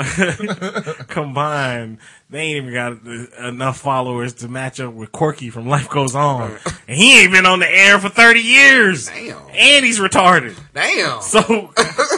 combined, 1.07 1.98
they 2.31 2.39
ain't 2.39 2.65
even 2.65 2.73
got 2.73 3.45
enough 3.45 3.77
followers 3.77 4.33
to 4.35 4.47
match 4.47 4.79
up 4.79 4.93
with 4.93 5.11
Corky 5.11 5.50
from 5.50 5.67
Life 5.67 5.89
Goes 5.89 6.15
On, 6.15 6.50
and 6.88 6.97
he 6.97 7.21
ain't 7.21 7.31
been 7.33 7.45
on 7.45 7.59
the 7.59 7.69
air 7.69 8.00
for 8.00 8.09
thirty 8.09 8.39
years. 8.39 9.07
Damn. 9.07 9.38
and 9.53 9.85
he's 9.85 10.00
retarded. 10.00 10.55
Damn. 10.73 11.21
So 11.21 11.71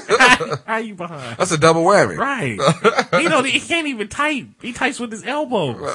how, 0.08 0.56
how 0.68 0.78
you 0.78 0.94
behind? 0.96 1.38
That's 1.38 1.52
a 1.52 1.58
double 1.58 1.84
whammy. 1.84 2.18
Right? 2.18 3.22
You 3.22 3.28
know 3.30 3.42
he 3.44 3.60
can't 3.60 3.88
even 3.88 4.08
type. 4.08 4.46
He 4.62 4.72
types 4.72 5.00
with 5.00 5.12
his 5.12 5.26
elbows. 5.26 5.78
You- 5.78 5.90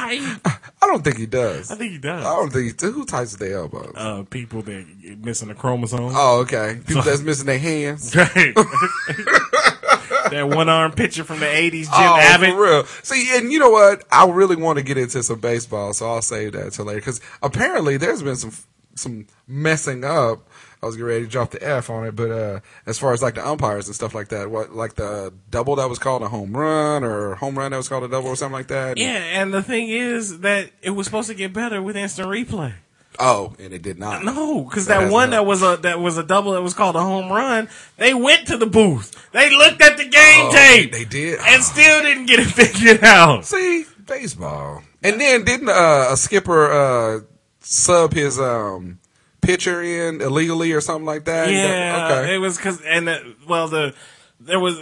I 0.00 0.86
don't 0.86 1.02
think 1.02 1.18
he 1.18 1.26
does. 1.26 1.72
I 1.72 1.74
think 1.74 1.90
he 1.92 1.98
does. 1.98 2.24
I 2.24 2.36
don't 2.36 2.50
think 2.52 2.66
he, 2.66 2.72
does. 2.72 2.94
who 2.94 3.04
types 3.04 3.32
with 3.32 3.40
their 3.40 3.58
elbows. 3.58 3.92
uh, 3.96 4.22
people 4.30 4.62
that 4.62 4.86
missing 5.22 5.50
a 5.50 5.54
chromosome. 5.56 6.12
oh, 6.14 6.40
okay. 6.42 6.78
People 6.86 7.02
that's 7.02 7.20
missing 7.20 7.46
their 7.46 7.58
hands. 7.58 8.14
Right. 8.16 8.54
That 10.30 10.48
one 10.48 10.68
arm 10.68 10.92
picture 10.92 11.24
from 11.24 11.40
the 11.40 11.46
80s, 11.46 11.84
Jim 11.84 11.90
oh, 11.92 12.16
Abbott. 12.18 12.50
for 12.50 12.62
real. 12.62 12.84
See, 13.02 13.36
and 13.36 13.52
you 13.52 13.58
know 13.58 13.70
what? 13.70 14.04
I 14.10 14.28
really 14.28 14.56
want 14.56 14.78
to 14.78 14.84
get 14.84 14.98
into 14.98 15.22
some 15.22 15.40
baseball, 15.40 15.92
so 15.92 16.08
I'll 16.08 16.22
save 16.22 16.52
that 16.52 16.72
till 16.72 16.86
later. 16.86 17.00
Because 17.00 17.20
apparently, 17.42 17.96
there's 17.96 18.22
been 18.22 18.36
some 18.36 18.52
some 18.94 19.26
messing 19.46 20.04
up. 20.04 20.48
I 20.82 20.86
was 20.86 20.94
getting 20.94 21.08
ready 21.08 21.24
to 21.24 21.30
drop 21.30 21.50
the 21.50 21.62
F 21.62 21.90
on 21.90 22.06
it, 22.06 22.14
but 22.14 22.30
uh, 22.30 22.60
as 22.86 22.98
far 22.98 23.12
as 23.12 23.20
like 23.20 23.34
the 23.34 23.46
umpires 23.46 23.88
and 23.88 23.96
stuff 23.96 24.14
like 24.14 24.28
that, 24.28 24.50
what 24.50 24.72
like 24.72 24.94
the 24.94 25.32
double 25.50 25.76
that 25.76 25.88
was 25.88 25.98
called 25.98 26.22
a 26.22 26.28
home 26.28 26.56
run 26.56 27.02
or 27.02 27.34
home 27.34 27.58
run 27.58 27.72
that 27.72 27.78
was 27.78 27.88
called 27.88 28.04
a 28.04 28.08
double 28.08 28.28
or 28.28 28.36
something 28.36 28.52
like 28.52 28.68
that. 28.68 28.96
Yeah, 28.96 29.16
and 29.40 29.52
the 29.52 29.62
thing 29.62 29.88
is 29.88 30.40
that 30.40 30.70
it 30.80 30.90
was 30.90 31.06
supposed 31.06 31.28
to 31.28 31.34
get 31.34 31.52
better 31.52 31.82
with 31.82 31.96
instant 31.96 32.28
replay. 32.28 32.74
Oh, 33.20 33.54
and 33.58 33.72
it 33.72 33.82
did 33.82 33.98
not. 33.98 34.22
No, 34.24 34.62
because 34.62 34.86
That 34.86 35.00
that 35.00 35.10
one 35.12 35.30
that 35.30 35.44
was 35.44 35.62
a 35.62 35.76
that 35.82 35.98
was 35.98 36.18
a 36.18 36.22
double 36.22 36.52
that 36.52 36.62
was 36.62 36.74
called 36.74 36.94
a 36.96 37.00
home 37.00 37.30
run. 37.30 37.68
They 37.96 38.14
went 38.14 38.46
to 38.48 38.56
the 38.56 38.66
booth. 38.66 39.30
They 39.32 39.50
looked 39.50 39.82
at 39.82 39.96
the 39.96 40.04
game 40.04 40.46
Oh, 40.46 40.52
tape. 40.52 40.92
they- 40.92 41.04
did? 41.04 41.40
and 41.40 41.62
still 41.62 42.02
didn't 42.02 42.26
get 42.26 42.40
it 42.40 42.46
figured 42.46 43.02
out. 43.02 43.44
See, 43.44 43.84
baseball. 44.06 44.82
And 45.02 45.20
then 45.20 45.44
didn't 45.44 45.68
uh, 45.68 46.08
a 46.10 46.16
skipper 46.16 46.70
uh, 46.70 47.20
sub 47.60 48.12
his 48.12 48.38
um 48.38 48.98
picture 49.40 49.82
in 49.82 50.20
illegally 50.20 50.72
or 50.72 50.80
something 50.80 51.06
like 51.06 51.24
that? 51.24 51.50
Yeah, 51.50 52.08
Okay. 52.22 52.34
it 52.34 52.38
was 52.38 52.56
because 52.56 52.80
and 52.82 53.08
uh, 53.08 53.18
well 53.48 53.68
the 53.68 53.94
there 54.40 54.60
was 54.60 54.76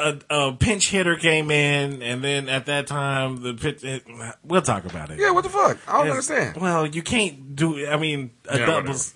a, 0.00 0.18
a 0.30 0.52
pinch 0.52 0.90
hitter 0.90 1.16
came 1.16 1.50
in 1.50 2.02
and 2.02 2.22
then 2.24 2.48
at 2.48 2.66
that 2.66 2.86
time 2.86 3.42
the 3.42 3.54
pitch 3.54 3.84
it, 3.84 4.04
we'll 4.44 4.62
talk 4.62 4.84
about 4.84 5.10
it. 5.10 5.18
Yeah, 5.18 5.30
what 5.30 5.44
the 5.44 5.50
fuck? 5.50 5.78
I 5.86 5.92
don't 5.98 6.06
It's- 6.08 6.30
understand. 6.30 6.56
Well, 6.56 6.86
you 6.86 7.02
can't 7.02 7.54
do. 7.54 7.86
I 7.86 7.96
mean, 7.96 8.30
a 8.48 8.58
Yeah, 8.58 8.66
doubles. 8.66 9.14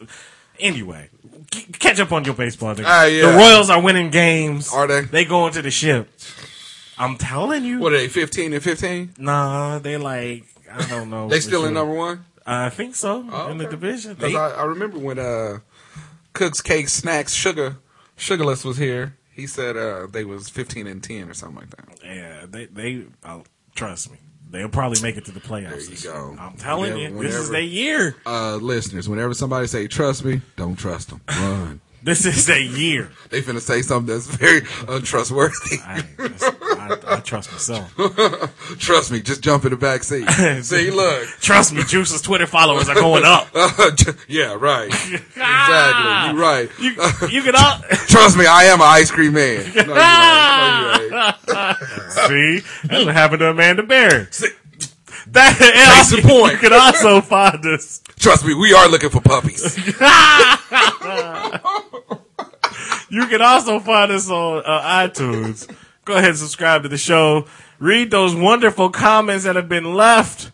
Anyway, 0.60 1.10
c- 1.52 1.66
catch 1.80 1.98
up 2.00 2.12
on 2.12 2.24
your 2.24 2.34
baseball. 2.34 2.74
nigga. 2.74 2.84
Ah, 2.86 3.04
yeah. 3.06 3.30
The 3.32 3.36
Royals 3.38 3.70
are 3.70 3.80
winning 3.80 4.10
games. 4.10 4.72
Are 4.72 4.86
they? 4.86 5.00
They 5.02 5.24
going 5.24 5.52
to 5.54 5.62
the 5.62 5.70
ship. 5.70 6.08
I'm 6.96 7.16
telling 7.16 7.64
you. 7.64 7.80
What 7.80 7.92
are 7.92 7.96
they, 7.98 8.06
15 8.08 8.52
and 8.52 8.62
15? 8.62 9.14
Nah, 9.18 9.80
they 9.80 9.96
like 9.96 10.44
I 10.72 10.86
don't 10.88 11.10
know. 11.10 11.28
They 11.30 11.36
for 11.38 11.42
still 11.42 11.64
in 11.66 11.74
number 11.74 11.94
one? 11.94 12.24
I 12.46 12.68
think 12.68 12.94
so 12.94 13.26
Oh, 13.32 13.48
in 13.50 13.58
the 13.58 13.64
okay. 13.64 13.70
division. 13.72 14.14
Because 14.14 14.34
I, 14.36 14.50
I 14.60 14.64
remember 14.64 14.98
when 14.98 15.18
uh, 15.18 15.58
Cooks, 16.34 16.60
Cakes, 16.60 16.92
Snacks, 16.92 17.32
Sugar, 17.32 17.78
Sugarless 18.16 18.64
was 18.64 18.76
here. 18.76 19.16
He 19.34 19.46
said 19.46 19.76
uh, 19.76 20.06
they 20.06 20.24
was 20.24 20.48
15 20.48 20.86
and 20.86 21.02
10 21.02 21.28
or 21.28 21.34
something 21.34 21.56
like 21.56 21.70
that. 21.70 22.04
yeah, 22.04 22.46
they 22.48 22.66
they 22.66 23.04
oh, 23.24 23.42
trust 23.74 24.10
me. 24.10 24.18
They'll 24.50 24.68
probably 24.68 25.02
make 25.02 25.16
it 25.16 25.24
to 25.24 25.32
the 25.32 25.40
playoffs. 25.40 26.04
There 26.04 26.12
you 26.12 26.36
go. 26.36 26.36
I'm 26.38 26.56
telling 26.56 26.96
you, 26.96 27.20
this 27.20 27.34
is 27.34 27.50
their 27.50 27.60
year. 27.60 28.14
Uh, 28.24 28.56
listeners, 28.56 29.08
whenever 29.08 29.34
somebody 29.34 29.66
say 29.66 29.88
trust 29.88 30.24
me, 30.24 30.42
don't 30.56 30.76
trust 30.76 31.10
them. 31.10 31.20
Run. 31.28 31.80
This 32.04 32.26
is 32.26 32.50
a 32.50 32.60
year. 32.60 33.10
they 33.30 33.40
finna 33.40 33.60
say 33.60 33.80
something 33.80 34.12
that's 34.14 34.26
very 34.26 34.60
untrustworthy. 34.86 35.78
I, 35.82 36.04
I, 36.18 37.16
I 37.16 37.20
trust 37.20 37.50
myself. 37.50 37.96
trust 38.78 39.10
me, 39.10 39.22
just 39.22 39.42
jump 39.42 39.64
in 39.64 39.70
the 39.70 39.78
back 39.78 40.02
seat. 40.02 40.28
See, 40.62 40.90
look. 40.90 41.26
Trust 41.40 41.72
me, 41.72 41.82
Juice's 41.82 42.20
Twitter 42.20 42.46
followers 42.46 42.90
are 42.90 42.94
going 42.94 43.24
up. 43.24 43.48
yeah, 44.28 44.52
right. 44.52 44.90
Ah! 45.38 46.28
Exactly. 46.28 46.34
You're 46.34 46.42
right. 46.42 46.70
You, 46.78 47.38
you 47.38 47.42
can 47.42 47.54
all 47.56 47.78
Trust 48.06 48.36
me, 48.36 48.44
I 48.44 48.64
am 48.64 48.82
an 48.82 48.86
ice 48.86 49.10
cream 49.10 49.32
man. 49.32 49.64
No, 49.74 49.82
you 49.82 49.90
ain't. 51.00 51.10
No, 51.10 51.34
you 51.48 51.64
ain't. 51.64 51.78
see. 52.28 52.86
That's 52.86 53.04
what 53.06 53.14
happened 53.14 53.40
to 53.40 53.48
Amanda 53.48 53.82
Bear. 53.82 54.28
That 55.34 55.58
Case 55.58 56.12
in 56.18 56.28
point. 56.28 56.52
You 56.54 56.58
can 56.58 56.72
also 56.72 57.20
find 57.20 57.64
us. 57.66 58.00
Trust 58.18 58.46
me, 58.46 58.54
we 58.54 58.72
are 58.72 58.88
looking 58.88 59.10
for 59.10 59.20
puppies. 59.20 59.76
You 63.14 63.26
can 63.28 63.42
also 63.42 63.78
find 63.78 64.10
us 64.10 64.28
on 64.28 64.64
uh, 64.66 64.80
iTunes. 65.06 65.72
Go 66.04 66.14
ahead 66.14 66.30
and 66.30 66.38
subscribe 66.38 66.82
to 66.82 66.88
the 66.88 66.98
show. 66.98 67.46
Read 67.78 68.10
those 68.10 68.34
wonderful 68.34 68.90
comments 68.90 69.44
that 69.44 69.54
have 69.54 69.68
been 69.68 69.94
left. 69.94 70.50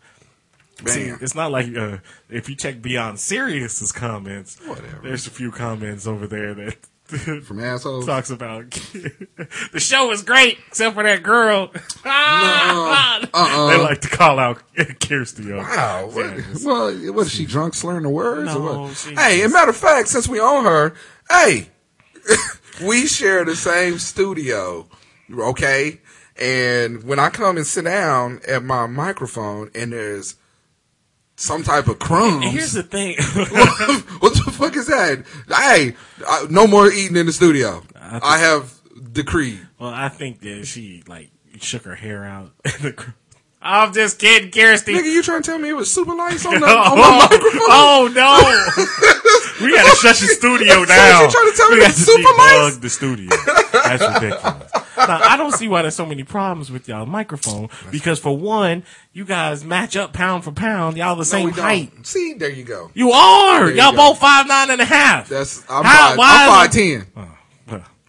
See, 0.85 1.05
it's 1.05 1.35
not 1.35 1.51
like 1.51 1.75
uh, 1.75 1.99
if 2.29 2.51
you 2.51 2.55
check 2.57 2.83
Beyond 2.83 3.19
Serious's 3.19 3.93
comments. 3.93 4.59
Whatever. 4.67 5.01
There's 5.03 5.27
a 5.27 5.31
few 5.31 5.51
comments 5.51 6.07
over 6.07 6.27
there 6.27 6.53
that 6.53 6.77
From 7.45 7.61
assholes. 7.61 8.07
talks 8.07 8.31
about 8.31 8.71
the 9.73 9.81
show 9.81 10.11
is 10.13 10.23
great 10.23 10.59
except 10.69 10.95
for 10.95 11.03
that 11.03 11.23
girl. 11.23 11.73
Ah, 12.03 13.21
uh-uh. 13.35 13.71
They 13.71 13.83
like 13.83 14.01
to 14.03 14.09
call 14.09 14.39
out 14.39 14.63
Kirsty. 15.01 15.53
Wow. 15.53 16.09
What, 16.13 16.37
yeah, 16.37 16.43
well, 16.65 16.95
what 17.13 17.27
is 17.27 17.33
she 17.33 17.45
drunk 17.45 17.75
slurring 17.75 18.03
the 18.05 18.09
words? 18.09 18.55
or 18.55 18.59
No, 18.59 18.83
what? 18.85 18.97
Hey, 19.19 19.43
as 19.43 19.51
a 19.51 19.55
matter 19.55 19.71
of 19.71 19.77
fact, 19.77 20.09
since 20.09 20.27
we 20.27 20.41
own 20.41 20.65
her, 20.65 20.95
hey, 21.29 21.69
we 22.83 23.07
share 23.07 23.45
the 23.45 23.55
same 23.55 23.99
studio, 23.99 24.87
okay? 25.33 26.01
And 26.37 27.05
when 27.05 27.19
I 27.19 27.29
come 27.29 27.57
and 27.59 27.67
sit 27.67 27.85
down 27.85 28.41
at 28.49 28.63
my 28.63 28.87
microphone 28.87 29.71
and 29.75 29.93
there's 29.93 30.37
some 31.41 31.63
type 31.63 31.89
of 31.89 31.99
crumbs, 31.99 32.45
And 32.45 32.53
here's 32.53 32.73
the 32.73 32.83
thing. 32.83 33.17
what 34.21 34.35
the 34.35 34.53
fuck 34.53 34.77
is 34.77 34.87
that? 34.89 35.25
Hey, 35.49 35.95
I, 36.27 36.47
no 36.51 36.67
more 36.67 36.91
eating 36.93 37.17
in 37.17 37.25
the 37.27 37.33
studio. 37.33 37.83
I 37.99 38.39
have 38.39 38.75
decreed. 39.13 39.67
well, 39.79 39.91
I 39.91 40.11
think 40.11 40.41
that 40.41 40.67
she 40.67 41.03
like 41.07 41.31
shook 41.59 41.85
her 41.85 41.95
hair 41.95 42.25
out. 42.25 42.53
I'm 43.63 43.93
just 43.93 44.19
kidding, 44.19 44.51
Kirsty. 44.51 44.95
Nigga, 44.95 45.05
you 45.05 45.23
trying 45.23 45.43
to 45.43 45.47
tell 45.47 45.59
me 45.59 45.69
it 45.69 45.75
was 45.75 45.93
super 45.93 46.15
lights 46.15 46.47
on, 46.47 46.55
the, 46.61 46.67
oh, 46.67 46.93
on 46.93 46.99
my 46.99 47.19
microphone? 47.19 47.61
Oh 47.69 48.11
no! 48.15 49.65
we 49.67 49.75
gotta 49.77 49.97
shut 49.97 50.17
the 50.17 50.27
studio 50.27 50.85
down. 50.87 51.25
you 51.25 51.31
trying 51.31 51.51
to 51.51 51.57
tell 51.57 51.71
me 51.71 51.77
we 51.77 51.85
it's 51.85 52.07
got 52.07 52.15
super 52.15 52.39
lights? 52.39 52.79
the 52.79 52.89
studio. 52.91 53.29
That's 53.73 54.03
ridiculous. 54.23 54.73
Now, 54.97 55.21
I 55.23 55.37
don't 55.37 55.53
see 55.53 55.69
why 55.69 55.83
there's 55.83 55.95
so 55.95 56.05
many 56.07 56.25
problems 56.25 56.71
with 56.71 56.89
y'all 56.89 57.07
microphone 57.07 57.69
because 57.91 58.19
for 58.19 58.37
one, 58.37 58.83
you 59.13 59.25
guys 59.25 59.65
match 59.65 59.97
up 59.97 60.13
pound 60.13 60.45
for 60.45 60.53
pound. 60.53 60.97
Y'all 60.97 61.15
the 61.15 61.21
No, 61.21 61.25
same 61.25 61.51
don't. 61.51 61.59
height. 61.59 62.07
See, 62.07 62.35
there 62.35 62.51
you 62.51 62.65
go. 62.65 62.91
You 62.95 63.11
are. 63.13 63.61
There 63.67 63.71
you 63.75 63.81
Y'all 63.81 63.93
go. 63.93 63.97
both 64.11 64.19
five 64.21 64.47
nine 64.47 64.71
and 64.71 64.81
a 64.81 64.85
half. 64.85 65.29
That's 65.29 65.63
I'm 65.71 65.85
How- 65.85 66.09
five. 66.11 66.19
why 66.19 66.31
I'm 66.43 66.49
five 66.49 66.71
ten. 66.71 67.07
well. 67.15 67.37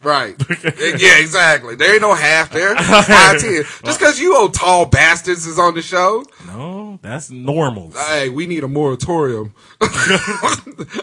Right. 0.03 0.36
yeah, 0.63 1.20
exactly. 1.20 1.75
There 1.75 1.93
ain't 1.93 2.01
no 2.01 2.13
half 2.13 2.51
there. 2.51 2.75
Five 2.77 3.39
ten. 3.39 3.63
Just 3.86 4.00
because 4.00 4.20
you 4.20 4.36
old 4.36 4.53
tall 4.53 4.86
bastards 4.86 5.46
is 5.46 5.60
on 5.60 5.75
the 5.75 5.81
show. 5.81 6.25
No, 6.51 7.00
that's 7.01 7.31
normal. 7.31 7.91
Hey, 7.91 8.29
we 8.29 8.46
need 8.48 8.63
a 8.63 8.67
moratorium 8.67 9.53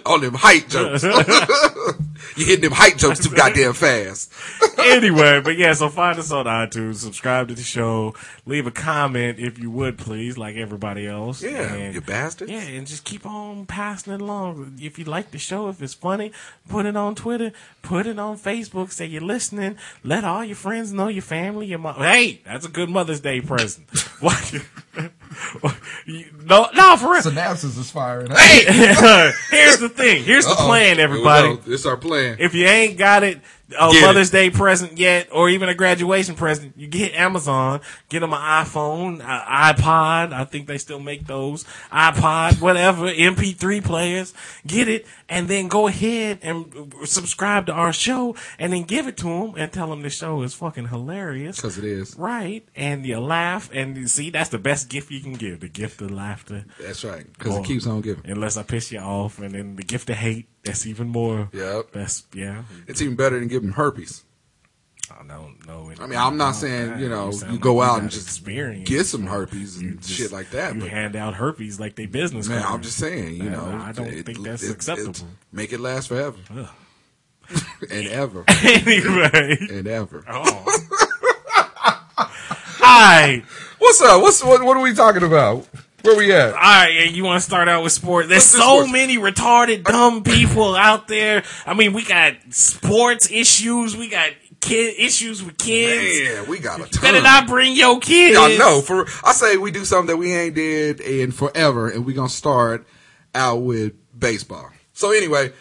on 0.07 0.21
them 0.21 0.35
height 0.35 0.69
jokes. 0.69 1.03
you 2.37 2.45
hitting 2.45 2.63
them 2.63 2.73
height 2.73 2.99
jokes 2.99 3.21
too 3.21 3.35
goddamn 3.35 3.73
fast. 3.73 4.33
anyway, 4.79 5.41
but 5.41 5.57
yeah, 5.57 5.73
so 5.73 5.89
find 5.89 6.19
us 6.19 6.31
on 6.31 6.45
iTunes, 6.47 6.97
subscribe 6.97 7.49
to 7.49 7.55
the 7.55 7.63
show, 7.63 8.15
leave 8.47 8.67
a 8.67 8.71
comment 8.71 9.39
if 9.39 9.59
you 9.59 9.71
would 9.71 9.97
please, 9.97 10.37
like 10.37 10.57
everybody 10.57 11.07
else. 11.07 11.43
Yeah, 11.43 11.73
And- 11.73 11.95
you 11.95 12.01
bastard. 12.01 12.51
Yeah, 12.51 12.61
and 12.61 12.87
just 12.87 13.05
keep 13.05 13.25
on 13.25 13.65
passing 13.67 14.13
it 14.13 14.21
along. 14.21 14.79
If 14.81 14.99
you 14.99 15.05
like 15.07 15.31
the 15.31 15.39
show, 15.39 15.69
if 15.69 15.81
it's 15.83 15.95
funny, 15.95 16.33
put 16.69 16.85
it 16.87 16.97
on 16.97 17.15
Twitter, 17.15 17.53
put 17.83 18.07
it 18.07 18.19
on 18.19 18.37
Facebook, 18.39 18.93
say 18.93 19.07
you're 19.07 19.23
listening. 19.23 19.77
Let 20.05 20.25
all 20.25 20.45
your 20.45 20.57
friends 20.57 20.93
know, 20.93 21.09
your 21.09 21.23
family, 21.23 21.67
your 21.67 21.79
mom. 21.79 21.97
Hey, 21.97 22.43
that's 22.45 22.67
a 22.67 22.69
good 22.69 22.91
Mother's 22.91 23.21
Day 23.21 23.41
present. 23.41 23.87
You- 25.55 25.71
no, 26.07 26.69
no, 26.75 26.97
for 26.97 27.13
real. 27.13 27.23
Synapses 27.23 27.79
is 27.79 27.91
firing. 27.91 28.31
Hey, 28.31 28.65
here's 29.51 29.79
the 29.79 29.89
thing. 29.89 30.25
Here's 30.25 30.47
the 30.47 30.55
plan, 30.55 31.01
everybody. 31.01 31.59
It's 31.67 31.87
our 31.87 31.97
plan. 31.97 32.37
If 32.39 32.55
you 32.55 32.67
ain't 32.67 32.99
got 32.99 33.23
it, 33.23 33.41
a 33.79 33.91
Get 33.93 34.01
Mother's 34.01 34.31
Day 34.31 34.49
present 34.49 34.99
yet, 34.99 35.29
or 35.31 35.51
even 35.51 35.69
a 35.69 35.75
graduation 35.75 36.35
present, 36.35 36.73
you 36.77 36.87
get 36.87 37.13
Amazon, 37.13 37.81
get 38.09 38.21
them 38.21 38.33
an 38.33 38.39
iPhone, 38.39 39.21
uh, 39.21 39.75
iPod. 39.75 40.33
I 40.33 40.45
think 40.45 40.67
they 40.67 40.79
still 40.79 41.01
make 41.01 41.27
those 41.27 41.65
iPod, 41.93 42.63
whatever, 42.63 43.09
MP3 43.09 43.85
players. 43.85 44.33
Get 44.67 44.89
it, 44.89 45.07
and 45.29 45.49
then 45.49 45.69
go 45.69 45.87
ahead 45.87 46.39
and 46.43 46.95
subscribe 47.05 47.67
to 47.67 47.73
our 47.73 47.93
show, 47.93 48.37
and 48.59 48.73
then 48.73 48.85
give 48.85 49.07
it 49.07 49.19
to 49.19 49.25
them 49.25 49.55
and 49.57 49.71
tell 49.71 49.89
them 49.89 50.01
the 50.01 50.11
show 50.11 50.41
is 50.43 50.55
fucking 50.55 50.89
hilarious. 50.89 51.57
Because 51.57 51.77
it 51.77 51.85
is. 51.85 52.17
Right, 52.17 52.67
and 52.75 53.05
you 53.05 53.21
laugh, 53.21 53.69
and 53.75 53.97
you 53.99 54.07
see 54.07 54.31
that's 54.31 54.51
the 54.51 54.59
best 54.59 54.89
gift 54.89 55.11
you 55.11 55.21
can 55.21 55.35
give, 55.35 55.61
the 55.61 55.69
gift 55.69 55.88
of 56.01 56.11
laughter. 56.11 56.65
That's 56.81 57.05
right. 57.05 57.27
Because 57.33 57.57
it 57.57 57.65
keeps 57.65 57.87
on 57.87 58.01
giving. 58.01 58.31
Unless 58.31 58.57
I 58.57 58.63
piss 58.63 58.93
you 58.93 58.99
off, 59.01 59.39
and 59.39 59.55
then 59.55 59.77
the 59.77 59.83
gift 59.83 60.09
of 60.11 60.17
hate, 60.17 60.49
that's 60.65 60.87
even 60.87 61.09
more. 61.09 61.49
Yep. 61.53 61.93
That's 61.93 62.25
yeah. 62.35 62.63
It's 62.87 63.01
even 63.03 63.17
better 63.17 63.39
than 63.39 63.49
giving 63.49 63.73
herpes. 63.73 64.25
I 65.11 65.17
don't 65.27 65.67
know. 65.67 65.91
I 66.01 66.07
mean, 66.07 66.19
I'm 66.19 66.37
not 66.37 66.53
saying, 66.53 66.99
you 67.01 67.09
know, 67.09 67.33
you 67.51 67.59
go 67.59 67.81
out 67.81 68.01
and 68.03 68.11
just 68.11 68.27
experience. 68.29 68.87
get 68.89 69.07
some 69.07 69.27
herpes 69.27 69.79
and 69.79 69.99
just- 70.03 70.11
shit 70.13 70.33
like 70.33 70.51
that. 70.51 70.75
You 70.75 70.83
But 70.83 70.91
hand 70.91 71.17
out 71.17 71.33
herpes 71.35 71.81
like 71.81 71.97
they 71.97 72.05
business. 72.07 72.47
man, 72.47 72.61
card. 72.63 72.75
I'm 72.75 72.83
just 72.83 72.99
saying, 72.99 73.37
you 73.37 73.45
Man, 73.45 73.53
know, 73.53 73.65
I 73.85 73.93
don't 73.93 74.11
think 74.23 74.43
that's 74.43 74.69
acceptable. 74.69 75.27
make 75.51 75.73
it 75.73 75.81
last 75.81 76.09
forever 76.09 76.37
and 77.91 78.07
ever 78.09 78.45
anyway. 78.63 79.57
and 79.71 79.89
ever. 79.89 80.25
Oh. 80.29 80.65
Alright. 82.81 83.45
What's 83.79 84.01
up? 84.03 84.23
What's 84.23 84.43
what? 84.43 84.63
What 84.63 84.77
are 84.77 84.83
we 84.83 84.95
talking 84.95 85.23
about? 85.23 85.67
Where 86.03 86.17
we 86.17 86.33
at? 86.33 86.55
Alright, 86.55 86.97
and 86.97 87.17
you 87.17 87.25
want 87.25 87.41
to 87.41 87.47
start 87.47 87.69
out 87.69 87.83
with 87.83 87.93
sports. 87.93 88.29
There's 88.29 88.45
so 88.45 88.59
sports. 88.59 88.93
many 88.93 89.19
retarded, 89.19 89.83
dumb 89.85 90.23
people 90.23 90.77
out 90.77 91.09
there. 91.09 91.43
I 91.67 91.75
mean, 91.75 91.93
we 91.93 92.05
got 92.05 92.35
sports 92.51 93.31
issues. 93.31 93.97
We 93.97 94.09
got 94.09 94.31
kid 94.61 94.95
issues 94.99 95.43
with 95.43 95.59
kids. 95.59 96.31
Man, 96.31 96.49
we 96.49 96.59
got 96.59 96.81
a 96.81 96.89
ton. 96.89 97.03
Better 97.03 97.23
not 97.23 97.49
bring 97.49 97.75
your 97.75 97.99
kids. 98.01 98.39
I 98.39 98.57
know. 98.57 98.81
For 98.81 99.07
I 99.25 99.33
say 99.33 99.57
we 99.57 99.71
do 99.71 99.85
something 99.85 100.09
that 100.09 100.17
we 100.17 100.33
ain't 100.33 100.55
did 100.55 101.01
in 101.01 101.33
forever, 101.33 101.89
and 101.89 102.05
we 102.07 102.15
gonna 102.15 102.29
start 102.29 102.87
out 103.35 103.63
with 103.63 103.93
baseball. 104.19 104.71
So 104.93 105.11
anyway, 105.11 105.53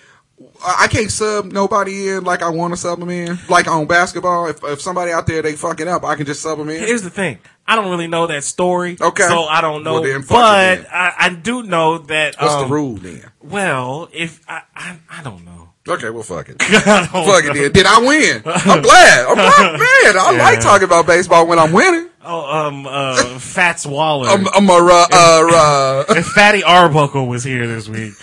I 0.63 0.75
I 0.83 0.87
can't 0.87 1.11
sub 1.11 1.45
nobody 1.51 2.09
in 2.09 2.23
like 2.23 2.41
I 2.43 2.49
want 2.49 2.73
to 2.73 2.77
sub 2.77 2.99
them 2.99 3.09
in. 3.09 3.37
Like 3.49 3.67
on 3.67 3.87
basketball, 3.87 4.47
if 4.47 4.63
if 4.63 4.81
somebody 4.81 5.11
out 5.11 5.27
there 5.27 5.41
they 5.41 5.53
fucking 5.53 5.87
up, 5.87 6.03
I 6.03 6.15
can 6.15 6.25
just 6.25 6.41
sub 6.41 6.57
them 6.57 6.69
in. 6.69 6.79
Here's 6.79 7.03
the 7.03 7.09
thing. 7.09 7.39
I 7.67 7.75
don't 7.75 7.89
really 7.89 8.07
know 8.07 8.27
that 8.27 8.43
story. 8.43 8.97
Okay. 8.99 9.27
So 9.27 9.43
I 9.43 9.61
don't 9.61 9.83
know. 9.83 9.95
Well, 9.95 10.03
then 10.03 10.21
fuck 10.21 10.79
it 10.79 10.83
but. 10.83 10.93
I, 10.93 11.13
I 11.19 11.29
do 11.29 11.63
know 11.63 11.97
that. 11.97 12.35
What's 12.39 12.53
um, 12.53 12.61
the 12.67 12.73
rule 12.73 12.95
then? 12.95 13.29
Well, 13.41 14.09
if 14.13 14.41
I, 14.47 14.61
I, 14.73 14.97
I 15.09 15.23
don't 15.23 15.43
know. 15.43 15.57
Okay, 15.87 16.09
well 16.09 16.23
fuck 16.23 16.49
it. 16.49 16.61
Fuck 16.61 17.45
it 17.45 17.53
then. 17.53 17.71
Did 17.71 17.85
I 17.85 17.99
win? 17.99 18.41
I'm 18.45 18.81
glad. 18.81 19.25
I'm 19.25 19.35
glad, 19.35 19.71
man. 19.79 20.17
I 20.17 20.35
like 20.37 20.59
talking 20.59 20.83
about 20.83 21.07
baseball 21.07 21.47
when 21.47 21.59
I'm 21.59 21.71
winning. 21.71 22.09
Oh, 22.25 22.67
um, 22.67 22.85
uh, 22.85 23.39
Fats 23.39 23.85
Waller. 23.85 24.27
Um, 24.27 24.47
um, 24.47 24.69
uh, 24.69 24.75
uh, 24.81 25.07
uh, 25.13 26.05
if 26.09 26.25
Fatty 26.25 26.61
Arbuckle 26.61 27.25
was 27.25 27.45
here 27.45 27.65
this 27.67 27.87
week, 27.87 28.13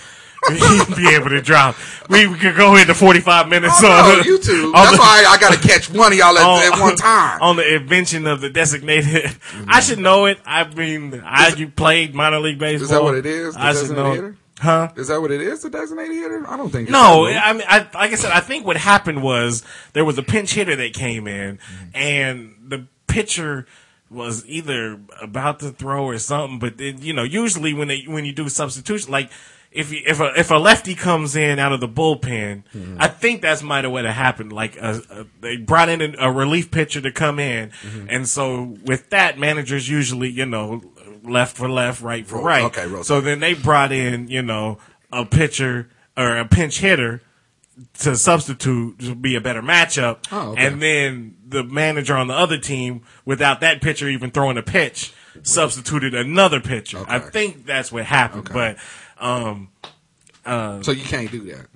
he'd 0.51 0.97
be 0.97 1.09
able 1.15 1.31
to 1.31 1.41
drop. 1.41 1.77
We, 2.09 2.27
we 2.27 2.39
could 2.39 2.57
go 2.57 2.77
into 2.77 2.95
45 2.95 3.49
minutes 3.49 3.75
oh, 3.83 3.91
on 3.91 4.19
no, 4.19 4.23
YouTube. 4.23 4.65
on 4.67 4.73
That's 4.73 4.93
the- 4.93 4.99
why 4.99 5.25
I 5.29 5.39
got 5.39 5.53
to 5.53 5.69
catch 5.69 5.91
one 5.91 6.13
of 6.13 6.19
y'all 6.19 6.37
at, 6.37 6.45
on- 6.45 6.73
at 6.73 6.81
one 6.81 6.97
time. 6.97 7.43
on 7.43 7.57
the 7.57 7.75
invention 7.77 8.27
of 8.27 8.41
the 8.41 8.51
designated. 8.51 9.31
I 9.67 9.81
should 9.81 9.99
know 9.99 10.27
it. 10.27 10.39
I 10.45 10.65
mean, 10.69 11.23
I 11.25 11.49
you 11.49 11.69
played 11.69 12.15
minor 12.15 12.41
league 12.41 12.59
baseball. 12.59 12.85
Is 12.85 12.91
that 12.91 13.03
what 13.03 13.15
it 13.15 13.27
is? 13.27 13.55
The 13.55 13.61
I 13.61 13.73
should 13.73 13.81
designated 13.81 14.05
know. 14.05 14.13
hitter? 14.15 14.37
Huh? 14.61 14.93
Is 14.97 15.09
that 15.09 15.21
what 15.21 15.31
it 15.33 15.41
is? 15.41 15.63
The 15.63 15.71
designated 15.71 16.17
hitter? 16.17 16.49
I 16.49 16.57
don't 16.57 16.71
think. 16.71 16.89
No, 16.89 17.27
I 17.27 17.53
mean, 17.53 17.65
I, 17.67 17.79
like 17.93 18.13
I 18.13 18.15
said, 18.15 18.31
I 18.31 18.41
think 18.41 18.65
what 18.65 18.77
happened 18.77 19.23
was 19.23 19.65
there 19.95 20.05
was 20.05 20.17
a 20.17 20.23
pinch 20.23 20.55
hitter 20.55 20.77
that 20.77 20.95
came 20.95 21.27
in, 21.27 21.59
and 21.93 22.55
the 22.67 22.87
pitcher 23.07 23.67
was 24.11 24.47
either 24.47 25.01
about 25.21 25.61
to 25.61 25.71
throw 25.71 26.05
or 26.05 26.19
something. 26.19 26.59
But 26.59 26.79
then, 26.79 27.03
you 27.03 27.13
know, 27.13 27.25
usually 27.25 27.75
when 27.75 27.89
they 27.89 28.03
when 28.07 28.25
you 28.25 28.33
do 28.33 28.49
substitution, 28.49 29.11
like 29.11 29.31
if 29.75 29.93
you, 29.93 30.03
if 30.07 30.21
a 30.21 30.33
if 30.39 30.53
a 30.53 30.55
lefty 30.55 30.95
comes 30.95 31.35
in 31.35 31.59
out 31.59 31.73
of 31.73 31.81
the 31.81 31.89
bullpen, 31.89 32.63
mm-hmm. 32.73 32.97
I 32.99 33.09
think 33.09 33.43
that's 33.43 33.61
might 33.61 33.83
have 33.83 33.93
what 33.93 34.05
happened. 34.05 34.53
Like 34.53 34.77
a, 34.77 35.03
a, 35.11 35.27
they 35.41 35.57
brought 35.57 35.89
in 35.89 36.15
a, 36.19 36.31
relief 36.31 36.71
pitcher 36.71 37.01
to 37.01 37.11
come 37.11 37.41
in, 37.41 37.71
mm-hmm. 37.71 38.07
and 38.09 38.29
so 38.29 38.77
with 38.85 39.11
that, 39.11 39.37
managers 39.37 39.89
usually 39.89 40.31
you 40.31 40.47
know 40.47 40.81
left 41.25 41.57
for 41.57 41.69
left, 41.69 42.03
right 42.03 42.25
for 42.25 42.41
right. 42.41 42.63
okay, 42.65 42.87
rotate. 42.87 43.07
so 43.07 43.21
then 43.21 43.41
they 43.41 43.55
brought 43.55 43.91
in 43.91 44.29
you 44.29 44.43
know 44.43 44.79
a 45.13 45.27
pitcher 45.27 45.91
or 46.17 46.37
a 46.37 46.47
pinch 46.47 46.79
hitter 46.79 47.21
to 47.99 48.15
substitute 48.15 49.01
to 49.01 49.17
be 49.17 49.35
a 49.35 49.41
better 49.41 49.61
matchup. 49.61 50.19
Oh, 50.31 50.51
okay. 50.51 50.67
And 50.67 50.81
then 50.81 51.37
the 51.45 51.65
manager 51.65 52.17
on 52.17 52.29
the 52.29 52.35
other 52.35 52.59
team, 52.59 53.03
without 53.25 53.61
that 53.61 53.83
pitcher 53.83 54.09
even 54.09 54.31
throwing 54.31 54.57
a 54.57 54.63
pitch, 54.63 55.13
substituted 55.43 56.15
another 56.15 56.61
pitcher. 56.61 57.05
I 57.09 57.19
think 57.19 57.67
that's 57.67 57.91
what 57.91 58.05
happened. 58.05 58.49
Okay. 58.51 58.55
But 58.55 58.77
um, 59.25 59.69
So 60.83 60.93
you 60.93 61.03
can't 61.05 61.31
do 61.31 61.41
that. 61.53 61.67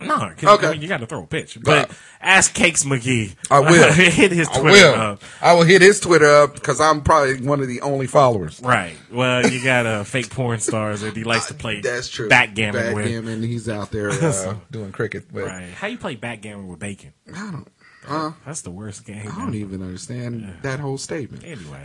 no, 0.00 0.32
Okay. 0.42 0.66
I 0.66 0.72
mean, 0.72 0.80
you 0.82 0.88
got 0.88 1.00
to 1.00 1.06
throw 1.06 1.22
a 1.24 1.26
pitch. 1.26 1.58
But 1.62 1.90
ask 2.20 2.54
Cakes 2.54 2.84
McGee. 2.84 3.34
I 3.50 3.60
will. 3.60 3.92
hit 3.92 4.32
his 4.32 4.48
I 4.48 4.58
Twitter 4.60 4.92
will. 4.92 4.94
up. 5.00 5.22
I 5.42 5.52
will 5.54 5.64
hit 5.64 5.82
his 5.82 6.00
Twitter 6.00 6.24
up 6.26 6.54
because 6.54 6.80
I'm 6.80 7.02
probably 7.02 7.40
one 7.46 7.60
of 7.60 7.68
the 7.68 7.80
only 7.82 8.06
followers. 8.06 8.60
Right. 8.62 8.96
Well, 9.12 9.46
you 9.50 9.62
got 9.62 9.84
uh, 9.86 10.04
fake 10.04 10.30
porn 10.30 10.60
stars 10.60 11.02
that 11.02 11.14
he 11.16 11.24
likes 11.24 11.46
to 11.46 11.54
play. 11.64 11.80
That's 11.82 12.08
true. 12.08 12.28
Backgammon 12.30 12.94
with. 12.94 13.04
Backgammon. 13.04 13.42
He's 13.42 13.68
out 13.68 13.90
there 13.90 14.10
uh, 14.22 14.54
doing 14.70 14.92
cricket. 14.92 15.24
But 15.32 15.44
Right. 15.44 15.70
How 15.70 15.86
you 15.88 15.98
play 15.98 16.16
backgammon 16.16 16.68
with 16.68 16.78
bacon? 16.78 17.12
I 17.34 17.50
don't. 17.50 17.68
Uh, 18.08 18.32
That's 18.46 18.62
the 18.62 18.70
worst 18.70 19.04
game. 19.04 19.28
I 19.30 19.36
don't 19.38 19.54
even 19.54 19.82
understand 19.82 20.54
that 20.62 20.80
whole 20.80 20.96
statement. 20.96 21.44
Anyway. 21.44 21.82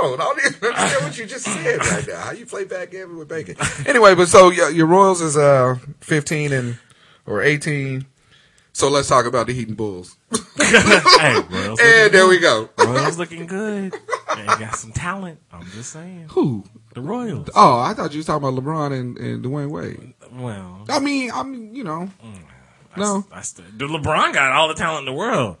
I 0.00 0.02
don't. 0.02 0.20
I 0.20 0.24
don't 0.24 0.38
even 0.38 0.68
understand 0.68 1.04
what 1.04 1.18
you 1.18 1.26
just 1.26 1.44
said 1.62 1.78
right 1.78 2.06
now. 2.08 2.20
How 2.20 2.32
you 2.32 2.46
play 2.46 2.64
backgammon 2.64 3.18
with 3.18 3.28
bacon? 3.28 3.56
Anyway, 3.86 4.14
but 4.14 4.28
so 4.28 4.50
your, 4.50 4.70
your 4.70 4.86
Royals 4.86 5.20
is 5.20 5.36
uh 5.36 5.78
15 6.00 6.52
and 6.52 6.78
or 7.26 7.42
18. 7.42 8.06
So 8.72 8.88
let's 8.88 9.08
talk 9.08 9.26
about 9.26 9.46
the 9.46 9.52
Heat 9.52 9.68
and 9.68 9.76
Bulls. 9.76 10.16
hey, 10.56 11.40
Royals 11.50 11.80
And 11.82 12.12
there 12.12 12.26
we 12.28 12.38
go. 12.38 12.70
Royals 12.78 13.18
looking 13.18 13.46
good. 13.46 13.92
They 13.92 14.46
got 14.46 14.76
some 14.76 14.92
talent. 14.92 15.40
I'm 15.52 15.66
just 15.72 15.92
saying. 15.92 16.26
Who? 16.30 16.64
The 16.94 17.00
Royals. 17.00 17.50
Oh, 17.54 17.78
I 17.80 17.94
thought 17.94 18.12
you 18.12 18.18
was 18.18 18.26
talking 18.26 18.46
about 18.48 18.62
LeBron 18.62 18.98
and, 18.98 19.18
and 19.18 19.44
Dwyane 19.44 19.70
Wade. 19.70 20.14
Well, 20.32 20.86
I 20.88 21.00
mean, 21.00 21.30
I 21.32 21.42
mean, 21.42 21.74
you 21.74 21.84
know, 21.84 22.08
I, 22.94 23.00
no, 23.00 23.24
I 23.32 23.40
the 23.40 23.86
LeBron 23.86 24.32
got 24.32 24.52
all 24.52 24.68
the 24.68 24.74
talent 24.74 25.00
in 25.00 25.12
the 25.12 25.18
world. 25.18 25.56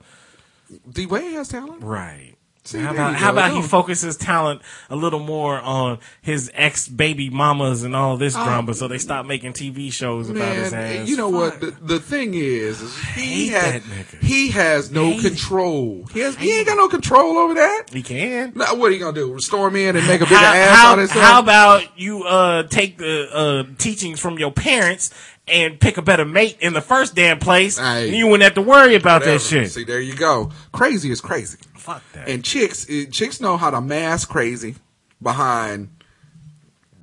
D 0.90 1.06
Wade 1.06 1.32
has 1.32 1.48
talent. 1.48 1.82
Right. 1.82 2.36
See, 2.62 2.78
how 2.78 2.92
about 2.92 3.14
how 3.16 3.32
about 3.32 3.52
he 3.52 3.62
focuses 3.62 4.16
talent 4.18 4.60
a 4.90 4.96
little 4.96 5.18
more 5.18 5.58
on 5.58 5.98
his 6.20 6.50
ex 6.54 6.88
baby 6.88 7.30
mamas 7.30 7.82
and 7.84 7.96
all 7.96 8.16
this 8.18 8.34
drama, 8.34 8.74
so 8.74 8.86
they 8.86 8.98
stop 8.98 9.24
making 9.24 9.54
TV 9.54 9.90
shows 9.90 10.28
about 10.28 10.54
his 10.54 10.72
Oh. 10.72 10.76
Ass. 10.76 11.08
you 11.08 11.16
know 11.16 11.30
what? 11.30 11.58
The, 11.60 11.70
the 11.70 11.98
thing 11.98 12.34
is, 12.34 12.82
is 12.82 12.98
he 13.14 13.48
has 13.48 13.82
he 14.20 14.48
has 14.50 14.90
no 14.90 15.06
Hate 15.10 15.22
control. 15.22 16.04
He 16.12 16.20
has 16.20 16.36
he 16.36 16.58
ain't 16.58 16.66
got 16.66 16.76
no 16.76 16.88
control 16.88 17.38
over 17.38 17.54
that. 17.54 17.86
He 17.92 18.02
can. 18.02 18.52
Now, 18.54 18.74
what 18.76 18.90
are 18.90 18.94
you 18.94 19.00
gonna 19.00 19.14
do? 19.14 19.38
Storm 19.40 19.74
in 19.74 19.96
and 19.96 20.06
make 20.06 20.20
a 20.20 20.24
bigger 20.24 20.36
how, 20.36 20.52
ass 20.54 20.76
how, 20.78 20.86
out 20.88 20.92
of 20.94 20.98
himself? 21.00 21.24
how 21.24 21.40
about 21.40 21.98
you 21.98 22.24
uh, 22.24 22.64
take 22.64 22.98
the 22.98 23.28
uh, 23.34 23.64
teachings 23.78 24.20
from 24.20 24.38
your 24.38 24.52
parents 24.52 25.10
and 25.50 25.80
pick 25.80 25.96
a 25.98 26.02
better 26.02 26.24
mate 26.24 26.56
in 26.60 26.72
the 26.72 26.80
first 26.80 27.14
damn 27.14 27.38
place, 27.38 27.78
and 27.78 28.14
you 28.14 28.26
wouldn't 28.26 28.42
have 28.44 28.54
to 28.54 28.62
worry 28.62 28.94
about 28.94 29.22
Whatever. 29.22 29.38
that 29.38 29.44
shit. 29.44 29.70
See, 29.70 29.84
there 29.84 30.00
you 30.00 30.14
go. 30.14 30.50
Crazy 30.72 31.10
is 31.10 31.20
crazy. 31.20 31.58
Fuck 31.74 32.02
that. 32.12 32.28
And 32.28 32.44
chicks, 32.44 32.86
eh, 32.88 33.06
chicks 33.10 33.40
know 33.40 33.56
how 33.56 33.70
to 33.70 33.80
mask 33.80 34.28
crazy 34.28 34.76
behind 35.22 35.88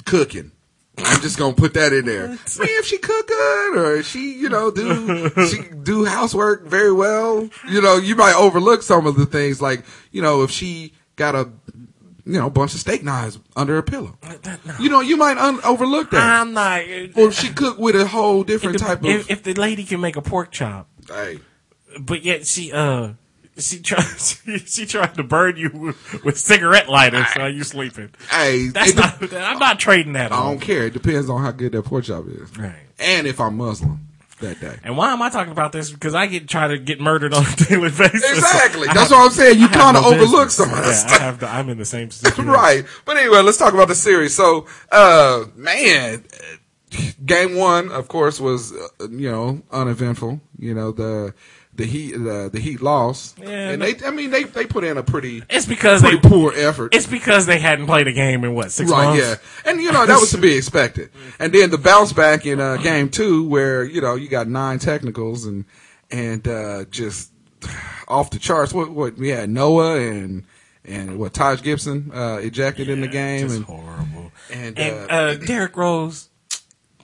cooking. 0.06 0.52
I'm 1.00 1.22
just 1.22 1.38
gonna 1.38 1.54
put 1.54 1.76
that 1.76 1.94
in 1.94 2.06
there. 2.06 2.28
Mean, 2.30 2.38
if 2.48 2.86
she 2.86 2.98
cook 2.98 3.28
good 3.28 3.78
or 3.78 4.02
she, 4.04 4.34
you 4.34 4.50
know, 4.50 4.72
do 4.72 5.30
she 5.48 5.62
do 5.84 6.06
housework 6.06 6.66
very 6.66 6.92
well, 6.92 7.48
you 7.70 7.82
know, 7.82 7.98
you 7.98 8.16
might 8.16 8.36
overlook 8.36 8.82
some 8.82 9.06
of 9.06 9.16
the 9.16 9.28
things 9.28 9.62
like, 9.62 9.84
you 10.12 10.22
know, 10.24 10.42
if 10.42 10.50
she 10.50 10.94
got 11.16 11.36
a, 11.36 11.50
you 12.28 12.40
know, 12.40 12.50
bunch 12.50 12.74
of 12.74 12.80
steak 12.82 13.04
knives 13.04 13.40
under 13.56 13.74
her 13.76 13.82
pillow, 13.82 14.18
you 14.80 14.90
know, 14.90 15.00
you 15.00 15.16
might 15.18 15.38
un- 15.38 15.62
overlook 15.64 16.12
that. 16.12 16.22
I'm 16.22 16.54
not. 16.54 16.82
or 17.16 17.32
she 17.32 17.50
cook 17.54 17.78
with 17.78 17.96
a 17.96 18.06
whole 18.06 18.44
different 18.44 18.76
if, 18.76 18.82
type 18.82 19.00
of, 19.00 19.06
if, 19.06 19.32
if 19.32 19.44
the 19.44 19.54
lady 19.54 19.84
can 19.86 20.02
make 20.02 20.16
a 20.18 20.22
pork 20.22 20.52
chop, 20.52 20.90
hey, 21.08 21.40
but 22.00 22.24
yet 22.24 22.46
she 22.46 22.72
uh 22.74 23.14
she 23.58 23.80
tried 23.80 24.04
she, 24.20 24.60
she 24.60 24.86
tried 24.86 25.16
to 25.16 25.24
burn 25.24 25.58
you 25.58 25.70
with, 25.74 26.24
with 26.26 26.38
cigarette 26.38 26.90
lighters 26.90 27.28
while 27.36 27.50
you 27.50 27.64
sleeping. 27.64 28.10
hey, 28.30 28.68
That's 28.68 28.96
not. 28.96 29.34
I'm 29.34 29.60
not 29.60 29.80
trading 29.80 30.14
that. 30.14 30.32
I 30.32 30.38
on. 30.38 30.46
don't 30.58 30.60
care. 30.60 30.86
It 30.88 30.94
depends 30.94 31.30
on 31.30 31.42
how 31.42 31.52
good 31.52 31.72
that 31.72 31.84
pork 31.84 32.04
chop 32.06 32.28
is. 32.28 32.56
Right. 32.58 32.76
And 33.00 33.26
if 33.28 33.40
I'm 33.40 33.58
Muslim 33.58 34.07
that 34.40 34.60
day. 34.60 34.78
And 34.84 34.98
why 34.98 35.12
am 35.14 35.22
I 35.22 35.30
talking 35.30 35.52
about 35.52 35.72
this? 35.72 35.92
Because 35.92 36.14
I 36.14 36.28
get 36.28 36.48
try 36.48 36.68
to 36.68 36.78
get 36.78 37.00
murdered 37.00 37.34
on 37.34 37.46
a 37.46 37.56
daily 37.68 37.90
basis. 37.90 38.30
Exactly. 38.30 38.88
That's 38.88 39.00
have- 39.00 39.12
what 39.12 39.26
I'm 39.26 39.32
saying. 39.32 39.60
You 39.60 39.68
kind 39.68 39.98
of 39.98 40.04
no 40.04 40.10
overlook 40.10 40.48
business. 40.48 40.56
some 40.56 40.70
of 40.70 40.78
that 40.78 40.86
yeah, 40.86 40.94
stuff. 40.94 41.20
I 41.20 41.24
have 41.24 41.40
the, 41.40 41.50
I'm 41.50 41.70
in 41.70 41.78
the 41.78 41.86
same 41.86 42.12
situation. 42.12 42.46
right. 42.52 42.86
But 43.06 43.18
anyway, 43.18 43.42
let's 43.42 43.58
talk 43.58 43.74
about 43.74 43.88
the 43.88 43.96
series. 43.96 44.36
So, 44.36 44.66
uh, 44.92 45.46
man, 45.56 46.26
game 47.26 47.56
one, 47.56 47.92
of 47.92 48.08
course, 48.08 48.40
was, 48.40 48.74
uh, 48.74 49.10
you 49.10 49.32
know, 49.32 49.62
uneventful. 49.72 50.42
You 50.58 50.74
know, 50.74 50.92
the, 50.92 51.34
the 51.78 51.86
Heat, 51.86 52.12
the, 52.14 52.50
the 52.52 52.60
Heat 52.60 52.82
lost. 52.82 53.38
Yeah, 53.40 53.48
and 53.70 53.80
no- 53.80 53.92
they, 53.92 54.06
I 54.06 54.12
mean, 54.12 54.32
they, 54.32 54.44
they 54.44 54.66
put 54.66 54.84
in 54.84 54.98
a 54.98 55.04
pretty, 55.04 55.44
It's 55.50 55.66
because 55.66 56.02
pretty 56.02 56.18
they. 56.18 56.28
poor 56.30 56.52
effort. 56.56 56.94
It's 56.94 57.06
because 57.08 57.46
they 57.46 57.60
hadn't 57.60 57.86
played 57.86 58.08
a 58.08 58.12
game 58.14 58.44
in 58.44 58.54
what 58.54 58.72
six 58.72 58.92
Right, 58.92 59.06
months. 59.06 59.22
yeah. 59.24 59.72
And, 59.72 59.82
you 59.82 59.92
know, 59.92 60.06
that 60.06 60.20
was 60.20 60.32
to 60.32 60.38
be 60.38 60.56
expected. 60.58 61.12
And 61.40 61.54
then 61.54 61.70
the 61.70 61.78
bounce 61.78 62.12
back 62.14 62.46
in, 62.46 62.60
uh, 62.60 62.78
game 62.78 63.10
two, 63.10 63.48
where, 63.48 63.84
you 63.84 64.02
know, 64.02 64.16
you 64.16 64.28
got 64.28 64.48
nine 64.48 64.80
technicals 64.80 65.46
and, 65.46 65.66
and, 66.12 66.48
uh, 66.48 66.86
just 66.92 67.32
off 68.08 68.30
the 68.32 68.40
charts. 68.40 68.74
What, 68.74 68.92
what, 68.92 69.16
we 69.18 69.30
had 69.30 69.50
Noah 69.50 69.98
and, 70.00 70.44
and 70.86 71.20
what, 71.20 71.34
Taj 71.34 71.62
Gibson, 71.62 72.12
uh, 72.14 72.38
ejected 72.42 72.90
in 72.90 73.02
the 73.02 73.08
game. 73.08 73.50
And, 73.52 73.66
horrible. 73.66 74.32
and, 74.52 74.80
And 74.80 75.12
uh, 75.12 75.14
uh, 75.14 75.34
Derrick 75.36 75.76
Rose, 75.78 76.30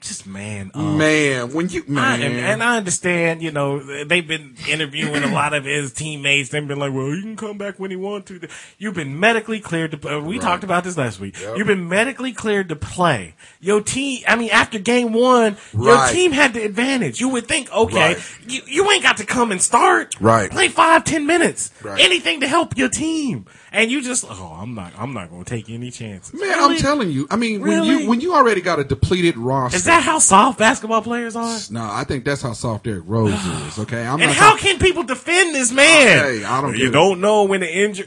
just 0.04 0.28
man 0.28 0.72
up. 0.74 0.98
man, 0.98 1.54
when 1.54 1.70
you, 1.70 1.84
I, 1.98 2.18
and, 2.18 2.36
and 2.36 2.64
I 2.64 2.78
understand, 2.78 3.42
you 3.42 3.52
know, 3.52 3.80
they've 4.06 4.28
been 4.28 4.56
interviewing 4.70 5.24
a 5.24 5.34
lot 5.34 5.54
of 5.54 5.66
his 5.66 5.94
teammates. 5.94 6.50
They've 6.50 6.68
been 6.68 6.80
like, 6.80 6.94
well, 6.94 7.08
you 7.16 7.22
can 7.22 7.36
come 7.36 7.58
back 7.58 7.80
when 7.80 7.90
he 7.92 7.98
wants 7.98 8.28
to. 8.28 8.48
You've 8.78 8.94
been 8.96 9.20
medically 9.20 9.60
cleared 9.60 9.92
to, 10.00 10.18
uh, 10.18 10.20
we 10.22 10.40
talked 10.40 10.64
about 10.64 10.84
this 10.84 10.98
last 10.98 11.20
week. 11.20 11.40
You've 11.40 11.68
been 11.68 11.88
medically 11.88 12.34
cleared 12.34 12.70
to 12.70 12.76
play. 12.76 13.36
Your 13.62 13.82
team, 13.82 14.24
I 14.28 14.36
mean, 14.36 14.50
after 14.52 14.78
game 14.80 15.14
one, 15.14 15.58
your 15.74 16.08
team 16.10 16.32
had 16.32 16.54
the 16.54 16.64
advantage. 16.64 17.20
You 17.20 17.30
would 17.30 17.48
think, 17.48 17.72
okay, 17.72 18.14
Right. 18.14 18.38
you, 18.48 18.62
you 18.68 18.92
ain't 18.92 19.04
got 19.04 19.18
to 19.18 19.26
come 19.26 19.52
and 19.52 19.62
start. 19.62 20.14
Right. 20.20 20.52
Play 20.52 20.68
five, 20.68 21.04
ten 21.04 21.26
minutes. 21.26 21.72
Right. 21.82 22.00
Anything 22.00 22.42
to 22.42 22.48
help 22.48 22.78
your 22.78 22.90
team. 22.90 23.46
And 23.76 23.90
you 23.90 24.04
just, 24.04 24.24
oh, 24.30 24.58
I'm 24.62 24.76
not, 24.76 24.94
I'm 24.98 25.14
not 25.14 25.32
going 25.32 25.44
to 25.44 25.50
take 25.50 25.68
any 25.68 25.90
chances. 25.90 26.32
Man, 26.32 26.48
Really? 26.48 26.76
I'm 26.76 26.82
telling 26.82 27.10
you. 27.10 27.26
I 27.32 27.36
mean, 27.38 27.60
when 27.62 27.84
you 27.84 28.08
when 28.08 28.22
you 28.22 28.36
already 28.36 28.62
got 28.62 28.78
a 28.80 28.84
depleted 28.84 29.36
roster. 29.36 29.76
Is 29.76 29.86
that 29.86 30.04
how 30.04 30.20
soft 30.20 30.60
basketball 30.60 31.02
players 31.02 31.36
are? 31.36 31.58
No, 31.72 31.82
I 31.84 32.04
think 32.04 32.24
that's 32.24 32.44
how 32.44 32.54
soft 32.54 32.84
Derrick 32.84 33.04
Rose 33.08 33.34
is. 33.34 33.80
Okay, 33.80 34.06
I'm 34.06 34.22
And 34.22 34.30
not 34.30 34.36
how 34.36 34.52
talking- 34.52 34.74
can 34.74 34.80
people 34.80 35.02
defend 35.04 35.56
this 35.56 35.72
man? 35.72 36.20
Okay, 36.20 36.44
I 36.46 36.62
don't 36.62 36.78
You 36.78 36.92
don't 36.92 37.20
know 37.20 37.44
when 37.46 37.62
the 37.62 37.76
injury. 37.76 38.06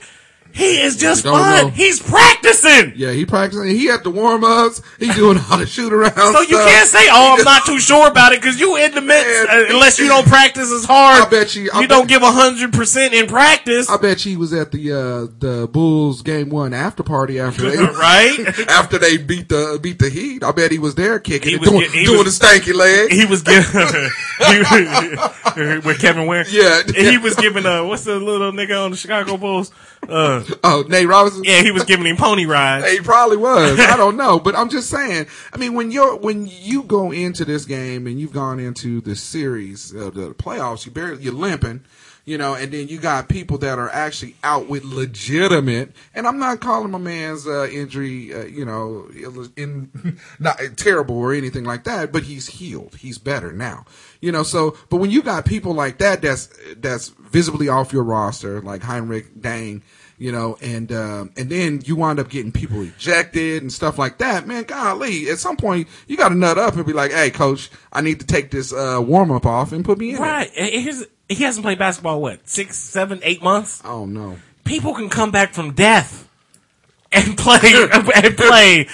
He 0.56 0.80
is 0.80 0.96
just 0.96 1.24
fun. 1.24 1.66
know. 1.66 1.70
He's 1.70 2.00
practicing. 2.00 2.94
Yeah, 2.96 3.12
he 3.12 3.26
practicing. 3.26 3.66
He 3.68 3.90
at 3.90 4.02
the 4.04 4.10
warm 4.10 4.42
ups. 4.42 4.80
He 4.98 5.12
doing 5.12 5.38
all 5.50 5.58
the 5.58 5.66
shoot 5.66 5.92
around. 5.92 6.12
So 6.16 6.40
you 6.40 6.56
can't 6.56 6.88
say, 6.88 7.06
"Oh, 7.10 7.36
I'm 7.38 7.44
not 7.44 7.66
too 7.66 7.78
sure 7.78 8.08
about 8.08 8.32
it," 8.32 8.40
because 8.40 8.58
you 8.58 8.76
in 8.76 8.92
the 8.94 9.02
midst 9.02 9.28
Man. 9.28 9.46
uh, 9.48 9.64
unless 9.74 9.98
you 9.98 10.08
don't 10.08 10.26
practice 10.26 10.72
as 10.72 10.84
hard. 10.86 11.22
I 11.26 11.28
bet 11.28 11.54
you- 11.54 11.70
I 11.74 11.82
you 11.82 11.88
don't 11.88 12.02
bet- 12.08 12.08
give 12.08 12.22
hundred 12.22 12.72
percent 12.72 13.12
in 13.12 13.26
practice, 13.26 13.90
I 13.90 13.98
bet 13.98 14.24
you 14.24 14.30
he 14.32 14.36
was 14.38 14.52
at 14.54 14.72
the 14.72 14.92
uh, 14.92 15.26
the 15.38 15.68
Bulls 15.70 16.22
game 16.22 16.48
one 16.48 16.72
after 16.72 17.02
party 17.02 17.38
after 17.38 17.70
they 17.70 17.76
right? 17.82 18.38
after 18.68 18.98
they 18.98 19.18
beat 19.18 19.48
the 19.50 19.78
beat 19.82 19.98
the 19.98 20.08
Heat. 20.08 20.42
I 20.42 20.52
bet 20.52 20.70
he 20.72 20.78
was 20.78 20.94
there 20.94 21.18
kicking, 21.20 21.48
He 21.50 21.54
it, 21.56 21.60
was 21.60 21.68
doing, 21.70 21.90
he 21.90 22.04
doing 22.04 22.24
was- 22.24 22.38
the 22.38 22.46
stanky 22.46 22.72
leg. 22.74 23.10
He 23.12 23.26
was 23.26 23.42
giving 23.42 23.66
with 25.84 26.00
Kevin 26.00 26.26
Ware. 26.26 26.44
Yeah. 26.48 26.80
And 26.86 26.96
he 26.96 27.18
was 27.18 27.34
giving 27.34 27.66
uh, 27.66 27.84
what's 27.84 28.04
the 28.04 28.16
little 28.16 28.52
nigga 28.52 28.82
on 28.84 28.90
the 28.90 28.96
Chicago 28.96 29.36
Bulls? 29.36 29.70
Uh, 30.08 30.42
oh, 30.64 30.84
Nate 30.88 31.08
Robinson. 31.08 31.44
yeah, 31.44 31.62
he 31.62 31.70
was 31.70 31.84
giving 31.84 32.06
him 32.06 32.16
pony 32.16 32.46
rides. 32.46 32.90
He 32.90 33.00
probably 33.00 33.36
was. 33.36 33.78
I 33.80 33.96
don't 33.96 34.16
know, 34.16 34.38
but 34.38 34.54
I'm 34.54 34.68
just 34.68 34.90
saying. 34.90 35.26
I 35.52 35.56
mean, 35.56 35.74
when 35.74 35.90
you're 35.90 36.16
when 36.16 36.46
you 36.46 36.82
go 36.82 37.12
into 37.12 37.44
this 37.44 37.64
game 37.64 38.06
and 38.06 38.20
you've 38.20 38.32
gone 38.32 38.58
into 38.60 39.00
the 39.00 39.16
series, 39.16 39.94
uh, 39.94 40.10
the 40.10 40.34
playoffs, 40.34 40.86
you 40.86 40.92
barely 40.92 41.22
you're 41.22 41.32
limping, 41.32 41.82
you 42.24 42.38
know, 42.38 42.54
and 42.54 42.72
then 42.72 42.88
you 42.88 42.98
got 42.98 43.28
people 43.28 43.58
that 43.58 43.78
are 43.78 43.90
actually 43.90 44.34
out 44.42 44.68
with 44.68 44.84
legitimate. 44.84 45.92
And 46.14 46.26
I'm 46.26 46.38
not 46.38 46.60
calling 46.60 46.90
my 46.90 46.98
man's 46.98 47.46
uh, 47.46 47.68
injury, 47.68 48.34
uh, 48.34 48.44
you 48.44 48.64
know, 48.64 49.08
in 49.56 50.18
not 50.38 50.60
terrible 50.76 51.16
or 51.18 51.32
anything 51.32 51.64
like 51.64 51.84
that, 51.84 52.12
but 52.12 52.24
he's 52.24 52.46
healed. 52.48 52.96
He's 52.96 53.18
better 53.18 53.52
now, 53.52 53.84
you 54.20 54.32
know. 54.32 54.42
So, 54.42 54.76
but 54.90 54.98
when 54.98 55.10
you 55.10 55.22
got 55.22 55.44
people 55.44 55.72
like 55.72 55.98
that, 55.98 56.22
that's 56.22 56.48
that's 56.76 57.08
visibly 57.08 57.68
off 57.68 57.92
your 57.92 58.04
roster, 58.04 58.60
like 58.60 58.82
Hinrich 58.82 59.40
Dang 59.40 59.82
you 60.18 60.32
know, 60.32 60.56
and 60.60 60.90
um, 60.92 61.30
and 61.36 61.50
then 61.50 61.82
you 61.84 61.96
wind 61.96 62.18
up 62.18 62.28
getting 62.28 62.52
people 62.52 62.82
ejected 62.82 63.62
and 63.62 63.72
stuff 63.72 63.98
like 63.98 64.18
that. 64.18 64.46
Man, 64.46 64.64
golly, 64.64 65.28
at 65.28 65.38
some 65.38 65.56
point 65.56 65.88
you 66.06 66.16
got 66.16 66.30
to 66.30 66.34
nut 66.34 66.58
up 66.58 66.76
and 66.76 66.86
be 66.86 66.92
like, 66.92 67.12
"Hey, 67.12 67.30
coach, 67.30 67.70
I 67.92 68.00
need 68.00 68.20
to 68.20 68.26
take 68.26 68.50
this 68.50 68.72
uh, 68.72 69.00
warm 69.04 69.30
up 69.30 69.46
off 69.46 69.72
and 69.72 69.84
put 69.84 69.98
me 69.98 70.14
in." 70.14 70.20
Right. 70.20 70.50
He 71.28 71.42
hasn't 71.42 71.64
played 71.64 71.78
basketball 71.78 72.20
what 72.20 72.48
six, 72.48 72.76
seven, 72.76 73.20
eight 73.22 73.42
months. 73.42 73.82
Oh 73.84 74.06
no, 74.06 74.38
People 74.64 74.94
can 74.94 75.08
come 75.08 75.30
back 75.30 75.54
from 75.54 75.72
death 75.74 76.25
and 77.12 77.36
play 77.36 77.60
and 77.92 78.36
play. 78.36 78.86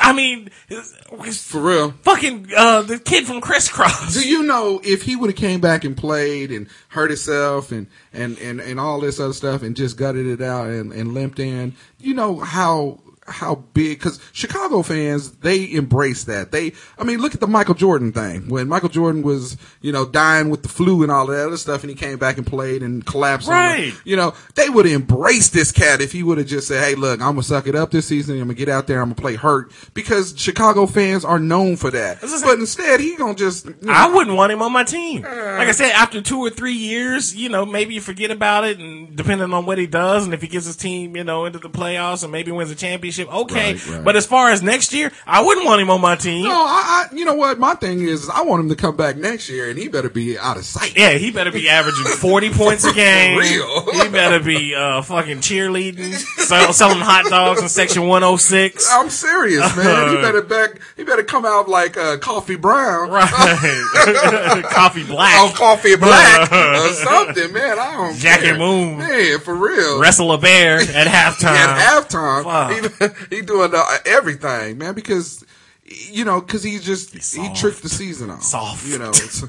I 0.00 0.12
mean, 0.14 0.50
for 0.50 1.60
real. 1.60 1.90
fucking 2.02 2.48
uh, 2.56 2.82
the 2.82 2.98
kid 2.98 3.26
from 3.26 3.40
Kris 3.40 3.68
Kross. 3.68 4.14
Do 4.14 4.26
you 4.26 4.42
know 4.44 4.80
if 4.84 5.02
he 5.02 5.16
would 5.16 5.30
have 5.30 5.36
came 5.36 5.60
back 5.60 5.84
and 5.84 5.96
played 5.96 6.50
and 6.50 6.68
hurt 6.88 7.10
himself 7.10 7.72
and, 7.72 7.86
and, 8.12 8.38
and, 8.38 8.60
and 8.60 8.80
all 8.80 9.00
this 9.00 9.20
other 9.20 9.32
stuff 9.32 9.62
and 9.62 9.76
just 9.76 9.96
gutted 9.96 10.26
it 10.26 10.40
out 10.40 10.68
and, 10.68 10.92
and 10.92 11.14
limped 11.14 11.38
in, 11.38 11.74
you 11.98 12.14
know 12.14 12.38
how 12.38 13.00
how 13.28 13.56
big 13.74 13.98
because 13.98 14.20
Chicago 14.32 14.82
fans 14.82 15.32
they 15.38 15.72
embrace 15.72 16.24
that. 16.24 16.52
They 16.52 16.72
I 16.98 17.04
mean 17.04 17.20
look 17.20 17.34
at 17.34 17.40
the 17.40 17.46
Michael 17.46 17.74
Jordan 17.74 18.12
thing 18.12 18.48
when 18.48 18.68
Michael 18.68 18.88
Jordan 18.88 19.22
was 19.22 19.56
you 19.80 19.92
know 19.92 20.06
dying 20.06 20.48
with 20.50 20.62
the 20.62 20.68
flu 20.68 21.02
and 21.02 21.10
all 21.12 21.26
that 21.26 21.46
other 21.46 21.56
stuff 21.56 21.82
and 21.82 21.90
he 21.90 21.96
came 21.96 22.18
back 22.18 22.36
and 22.38 22.46
played 22.46 22.82
and 22.82 23.04
collapsed. 23.04 23.46
the- 23.48 23.52
Right. 23.52 23.92
you 24.04 24.16
know 24.16 24.34
they 24.54 24.68
would 24.68 24.86
embrace 24.86 25.48
this 25.48 25.72
cat 25.72 26.00
if 26.00 26.12
he 26.12 26.22
would 26.22 26.38
have 26.38 26.46
just 26.46 26.68
said, 26.68 26.82
"Hey, 26.84 26.94
look, 26.94 27.20
I'm 27.20 27.30
gonna 27.32 27.42
suck 27.42 27.66
it 27.66 27.74
up 27.74 27.90
this 27.90 28.06
season. 28.06 28.34
I'm 28.36 28.42
gonna 28.42 28.54
get 28.54 28.68
out 28.68 28.86
there. 28.86 29.00
I'm 29.00 29.06
gonna 29.08 29.14
play 29.20 29.34
hurt." 29.34 29.72
Because 29.94 30.34
Chicago 30.36 30.86
fans 30.86 31.24
are 31.24 31.38
known 31.38 31.76
for 31.76 31.90
that. 31.90 32.20
But 32.20 32.58
instead, 32.58 33.00
he 33.00 33.16
gonna 33.16 33.34
just 33.34 33.66
you 33.66 33.74
know, 33.82 33.92
I 33.92 34.08
wouldn't 34.12 34.36
want 34.36 34.52
him 34.52 34.62
on 34.62 34.72
my 34.72 34.84
team. 34.84 35.22
Like 35.22 35.68
I 35.68 35.72
said, 35.72 35.90
after 35.92 36.20
two 36.22 36.38
or 36.38 36.50
three 36.50 36.74
years, 36.74 37.34
you 37.34 37.48
know, 37.48 37.64
maybe 37.66 37.94
you 37.94 38.00
forget 38.00 38.30
about 38.30 38.64
it, 38.64 38.78
and 38.78 39.16
depending 39.16 39.52
on 39.52 39.66
what 39.66 39.78
he 39.78 39.86
does, 39.86 40.24
and 40.24 40.32
if 40.34 40.42
he 40.42 40.48
gets 40.48 40.66
his 40.66 40.76
team, 40.76 41.16
you 41.16 41.24
know, 41.24 41.44
into 41.46 41.58
the 41.58 41.70
playoffs 41.70 42.22
and 42.22 42.30
maybe 42.32 42.52
wins 42.52 42.70
a 42.70 42.74
championship, 42.74 43.15
okay. 43.24 43.72
Right, 43.74 43.86
right. 43.88 44.04
But 44.04 44.16
as 44.16 44.26
far 44.26 44.50
as 44.50 44.62
next 44.62 44.92
year, 44.92 45.10
I 45.26 45.42
wouldn't 45.44 45.66
want 45.66 45.80
him 45.80 45.90
on 45.90 46.00
my 46.00 46.16
team. 46.16 46.44
No, 46.44 46.50
I, 46.54 47.08
I, 47.10 47.14
you 47.14 47.24
know 47.24 47.34
what? 47.34 47.58
My 47.58 47.74
thing 47.74 48.02
is, 48.02 48.28
I 48.28 48.42
want 48.42 48.60
him 48.62 48.68
to 48.68 48.76
come 48.76 48.96
back 48.96 49.16
next 49.16 49.48
year, 49.48 49.70
and 49.70 49.78
he 49.78 49.88
better 49.88 50.08
be 50.10 50.38
out 50.38 50.56
of 50.56 50.64
sight. 50.64 50.96
Yeah, 50.96 51.12
he 51.12 51.30
better 51.30 51.50
be 51.52 51.68
averaging 51.68 52.04
forty 52.04 52.50
points 52.50 52.84
a 52.84 52.92
game. 52.94 53.38
real. 53.38 53.92
He 53.92 54.08
better 54.08 54.40
be 54.40 54.74
uh, 54.74 55.02
fucking 55.02 55.38
cheerleading, 55.38 56.12
sell, 56.14 56.72
selling 56.72 56.98
hot 57.00 57.24
dogs 57.26 57.62
in 57.62 57.68
section 57.68 58.06
one 58.06 58.22
hundred 58.22 58.38
six. 58.38 58.88
I'm 58.92 59.10
serious, 59.10 59.76
man. 59.76 60.10
He 60.10 60.16
better 60.22 60.42
back. 60.42 60.80
He 60.96 61.04
better 61.04 61.22
come 61.22 61.44
out 61.44 61.68
like 61.68 61.96
uh, 61.96 62.18
Coffee 62.18 62.56
Brown, 62.56 63.10
Right, 63.10 63.28
coffee 64.70 65.04
black. 65.04 65.34
Oh, 65.38 65.52
Coffee 65.54 65.96
Black 65.96 66.50
or 66.52 66.92
something, 66.94 67.52
man. 67.52 67.78
I 67.78 67.92
don't. 67.96 68.16
Jackie 68.16 68.44
care. 68.46 68.58
Moon. 68.58 68.98
man, 68.98 69.38
for 69.40 69.54
real. 69.54 70.00
Wrestle 70.00 70.32
a 70.32 70.38
bear 70.38 70.76
at 70.78 71.06
halftime. 71.06 71.54
At 71.56 71.78
halftime, 72.08 73.05
he, 73.30 73.42
doing 73.42 73.72
uh, 73.74 73.84
everything, 74.04 74.78
man, 74.78 74.94
because 74.94 75.44
you 75.84 76.24
know, 76.24 76.40
because 76.40 76.62
he 76.62 76.78
just 76.78 77.14
he 77.34 77.52
tricked 77.54 77.82
the 77.82 77.88
season 77.88 78.30
off. 78.30 78.42
Soft. 78.42 78.86
you 78.86 78.98
know. 78.98 79.10
It's, 79.10 79.44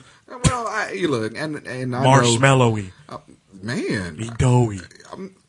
well, 0.46 0.67
I, 0.67 0.91
you 0.91 1.08
look, 1.08 1.36
and 1.38 1.56
and 1.67 1.96
I 1.96 2.02
know, 2.02 2.08
Marshmallowy, 2.08 2.91
man, 3.62 4.17
he 4.17 4.30
doughy. 4.38 4.82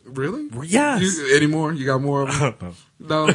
really? 0.04 0.48
Yes. 0.66 1.02
You, 1.02 1.36
any 1.36 1.46
more? 1.46 1.72
You 1.72 1.86
got 1.86 2.00
more 2.00 2.22
of 2.22 2.58
them? 2.58 2.74
No. 3.00 3.28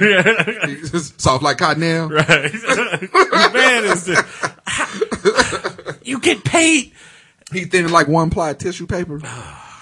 Soft 1.18 1.42
like 1.42 1.58
cottonelle. 1.58 2.12
Right. 2.12 3.54
Man, 3.54 3.86
is 3.86 4.10
you 6.04 6.20
get 6.20 6.44
paid. 6.44 6.92
He 7.54 7.64
thin 7.64 7.90
like 7.90 8.10
one 8.10 8.30
ply 8.30 8.54
tissue 8.54 8.88
paper. 8.88 9.20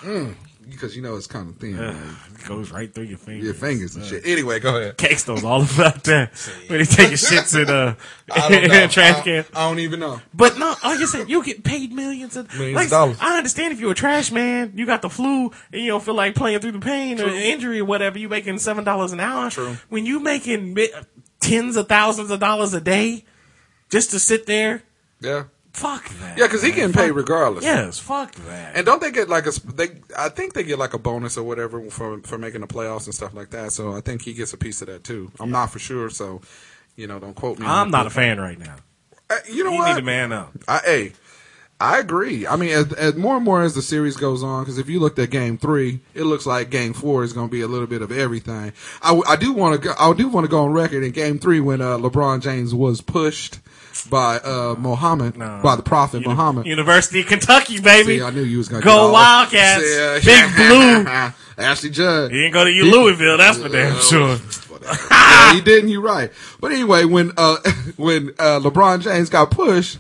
Mm, 0.01 0.33
because 0.81 0.95
you 0.95 1.03
know 1.03 1.15
it's 1.15 1.27
kind 1.27 1.47
of 1.47 1.57
thin. 1.57 1.77
right? 1.77 1.95
It 1.95 2.47
goes 2.47 2.71
right 2.71 2.91
through 2.91 3.03
your 3.03 3.19
fingers. 3.19 3.45
Your 3.45 3.53
fingers 3.53 3.95
and 3.95 4.03
shit. 4.03 4.25
Anyway, 4.25 4.59
go 4.59 4.77
ahead. 4.77 4.97
Cakes 4.97 5.23
those 5.25 5.43
all 5.43 5.61
about 5.75 6.03
that. 6.05 6.31
When 6.67 6.79
he 6.79 6.85
taking 6.87 7.13
shits 7.13 7.59
in 7.61 7.69
uh 7.69 7.95
I 8.31 8.49
don't 8.49 8.63
in 8.63 8.71
a 8.71 8.87
trash 8.87 9.19
I, 9.19 9.21
can. 9.21 9.45
I 9.53 9.69
don't 9.69 9.79
even 9.79 9.99
know. 9.99 10.19
But 10.33 10.57
no, 10.57 10.69
like 10.83 10.99
I 10.99 11.05
said, 11.05 11.29
you 11.29 11.43
get 11.43 11.63
paid 11.63 11.93
millions 11.93 12.35
of 12.35 12.51
Millions 12.53 12.75
like, 12.75 12.85
of 12.85 12.91
dollars. 12.91 13.17
I 13.21 13.37
understand 13.37 13.73
if 13.73 13.79
you're 13.79 13.91
a 13.91 13.95
trash 13.95 14.31
man, 14.31 14.73
you 14.75 14.87
got 14.87 15.03
the 15.03 15.09
flu, 15.09 15.51
and 15.71 15.81
you 15.81 15.87
don't 15.87 16.03
feel 16.03 16.15
like 16.15 16.33
playing 16.33 16.59
through 16.61 16.71
the 16.71 16.79
pain 16.79 17.21
or 17.21 17.29
injury 17.29 17.79
or 17.79 17.85
whatever. 17.85 18.17
You 18.17 18.27
making 18.27 18.57
seven 18.57 18.83
dollars 18.83 19.11
an 19.11 19.19
hour. 19.19 19.51
True. 19.51 19.77
When 19.89 20.05
you 20.07 20.19
making 20.19 20.73
mi- 20.73 20.91
tens 21.39 21.77
of 21.77 21.87
thousands 21.87 22.31
of 22.31 22.39
dollars 22.39 22.73
a 22.73 22.81
day 22.81 23.23
just 23.89 24.11
to 24.11 24.19
sit 24.19 24.45
there, 24.47 24.81
Yeah. 25.19 25.43
Fuck 25.73 26.07
that. 26.19 26.37
Yeah, 26.37 26.45
because 26.47 26.61
he 26.61 26.71
getting 26.71 26.93
paid 26.93 27.11
regardless. 27.11 27.63
Yes, 27.63 27.99
fuck 27.99 28.33
that. 28.35 28.75
And 28.75 28.85
don't 28.85 29.01
they 29.01 29.11
get 29.11 29.29
like 29.29 29.45
a? 29.47 29.51
They, 29.73 29.89
I 30.17 30.29
think 30.29 30.53
they 30.53 30.63
get 30.63 30.77
like 30.79 30.93
a 30.93 30.99
bonus 30.99 31.37
or 31.37 31.43
whatever 31.43 31.81
for 31.89 32.19
for 32.21 32.37
making 32.37 32.61
the 32.61 32.67
playoffs 32.67 33.05
and 33.05 33.13
stuff 33.15 33.33
like 33.33 33.49
that. 33.51 33.71
So 33.71 33.93
I 33.95 34.01
think 34.01 34.21
he 34.23 34.33
gets 34.33 34.53
a 34.53 34.57
piece 34.57 34.81
of 34.81 34.87
that 34.87 35.03
too. 35.03 35.31
I'm 35.39 35.51
not 35.51 35.71
for 35.71 35.79
sure, 35.79 36.09
so 36.09 36.41
you 36.95 37.07
know, 37.07 37.19
don't 37.19 37.35
quote 37.35 37.59
me. 37.59 37.65
I'm 37.65 37.89
not 37.91 38.05
a 38.07 38.09
fan 38.09 38.39
right 38.39 38.59
now. 38.59 38.75
Uh, 39.29 39.35
You 39.49 39.63
know 39.63 39.71
You 39.71 39.77
what? 39.79 39.89
need 39.93 39.99
to 40.01 40.05
man 40.05 40.33
up. 40.33 40.51
I, 40.67 40.79
hey, 40.83 41.13
I 41.79 41.99
agree. 41.99 42.45
I 42.45 42.57
mean, 42.57 42.69
as, 42.71 42.91
as 42.93 43.15
more 43.15 43.37
and 43.37 43.45
more 43.45 43.63
as 43.63 43.73
the 43.73 43.81
series 43.81 44.15
goes 44.17 44.43
on, 44.43 44.63
because 44.63 44.77
if 44.77 44.87
you 44.89 44.99
looked 44.99 45.17
at 45.17 45.29
Game 45.31 45.57
Three, 45.57 46.01
it 46.13 46.23
looks 46.23 46.45
like 46.45 46.69
Game 46.69 46.93
Four 46.93 47.23
is 47.23 47.33
going 47.33 47.47
to 47.47 47.51
be 47.51 47.61
a 47.61 47.67
little 47.67 47.87
bit 47.87 48.01
of 48.01 48.11
everything. 48.11 48.73
I 49.01 49.35
do 49.39 49.51
want 49.53 49.81
to. 49.81 49.95
I 49.99 50.13
do 50.13 50.27
want 50.27 50.43
to 50.45 50.49
go 50.49 50.63
on 50.65 50.73
record 50.73 51.03
in 51.03 51.11
Game 51.11 51.39
Three 51.39 51.59
when 51.61 51.81
uh, 51.81 51.97
LeBron 51.97 52.41
James 52.41 52.75
was 52.75 53.01
pushed 53.01 53.59
by 54.09 54.37
uh, 54.37 54.75
Muhammad, 54.77 55.37
by 55.37 55.75
the 55.75 55.83
Prophet 55.83 56.25
Muhammad. 56.25 56.65
University 56.65 57.21
of 57.21 57.27
Kentucky, 57.27 57.79
baby. 57.79 58.17
See, 58.17 58.23
I 58.23 58.29
knew 58.29 58.43
you 58.43 58.59
was 58.59 58.67
to 58.69 58.81
Go 58.81 59.11
Wildcats. 59.11 60.25
Big 60.25 60.55
Blue. 60.55 61.05
Ashley 61.57 61.89
Judd. 61.89 62.31
He 62.31 62.37
didn't 62.37 62.53
go 62.53 62.63
to 62.63 62.71
U 62.71 62.91
Louisville, 62.91 63.37
that's 63.37 63.57
for 63.57 63.69
damn 63.69 63.99
sure. 64.01 64.39
yeah, 65.11 65.53
he 65.53 65.61
didn't. 65.61 65.89
You 65.89 66.01
right. 66.01 66.31
But 66.59 66.71
anyway, 66.71 67.05
when 67.05 67.31
uh 67.37 67.57
when 67.97 68.29
uh 68.39 68.59
LeBron 68.59 69.01
James 69.01 69.29
got 69.29 69.51
pushed, 69.51 69.99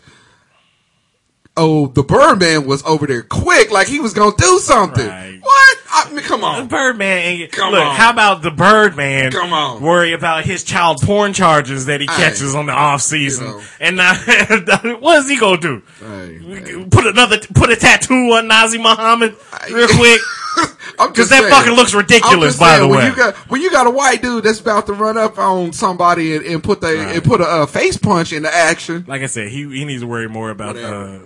oh, 1.55 1.87
the 1.87 2.03
Birdman 2.03 2.65
was 2.65 2.83
over 2.83 3.05
there 3.05 3.21
quick, 3.21 3.71
like 3.71 3.87
he 3.87 3.99
was 3.99 4.13
gonna 4.13 4.35
do 4.37 4.59
something. 4.59 5.07
Right. 5.07 5.39
What? 5.41 5.60
I 5.93 6.09
mean, 6.11 6.23
come 6.23 6.41
The 6.41 6.47
on. 6.47 6.67
Birdman 6.67 7.47
Come 7.49 7.71
look. 7.73 7.83
on. 7.83 7.95
How 7.95 8.11
about 8.11 8.41
the 8.41 8.51
Birdman? 8.51 9.31
Come 9.31 9.51
on. 9.53 9.81
Worry 9.81 10.13
about 10.13 10.45
his 10.45 10.63
child 10.63 11.01
porn 11.01 11.33
charges 11.33 11.85
that 11.87 11.99
he 12.01 12.07
Hey, 12.07 12.15
catches 12.15 12.55
on 12.55 12.65
the 12.67 12.71
off 12.73 13.01
season, 13.01 13.47
you 13.47 13.51
know. 13.53 13.61
and 13.79 13.97
what 15.01 15.17
is 15.19 15.29
he 15.29 15.37
gonna 15.37 15.59
do? 15.59 15.81
Hey. 15.99 16.85
Put 16.89 17.07
another, 17.07 17.39
put 17.53 17.69
a 17.71 17.75
tattoo 17.75 18.13
on 18.33 18.47
Nazi 18.47 18.77
Muhammad 18.77 19.35
real 19.71 19.87
quick. 19.89 20.19
Because 20.97 21.29
that 21.29 21.39
saying. 21.39 21.51
fucking 21.51 21.73
looks 21.73 21.95
ridiculous, 21.95 22.59
by 22.59 22.75
saying, 22.75 22.81
the 22.81 22.87
when 22.87 22.97
way. 22.99 23.07
you 23.07 23.15
got 23.15 23.35
when 23.49 23.61
you 23.61 23.71
got 23.71 23.87
a 23.87 23.89
white 23.89 24.21
dude 24.21 24.43
that's 24.43 24.59
about 24.59 24.85
to 24.85 24.93
run 24.93 25.17
up 25.17 25.39
on 25.39 25.73
somebody 25.73 26.35
and, 26.35 26.45
and 26.45 26.63
put 26.63 26.79
the 26.81 26.99
and 26.99 27.23
put 27.23 27.41
a 27.41 27.45
uh, 27.45 27.65
face 27.65 27.97
punch 27.97 28.31
into 28.33 28.53
action. 28.53 29.05
like 29.07 29.23
I 29.23 29.25
said, 29.25 29.47
he 29.49 29.63
he 29.63 29.83
needs 29.85 30.01
to 30.03 30.07
worry 30.07 30.29
more 30.29 30.51
about 30.51 30.77
uh, 30.77 31.19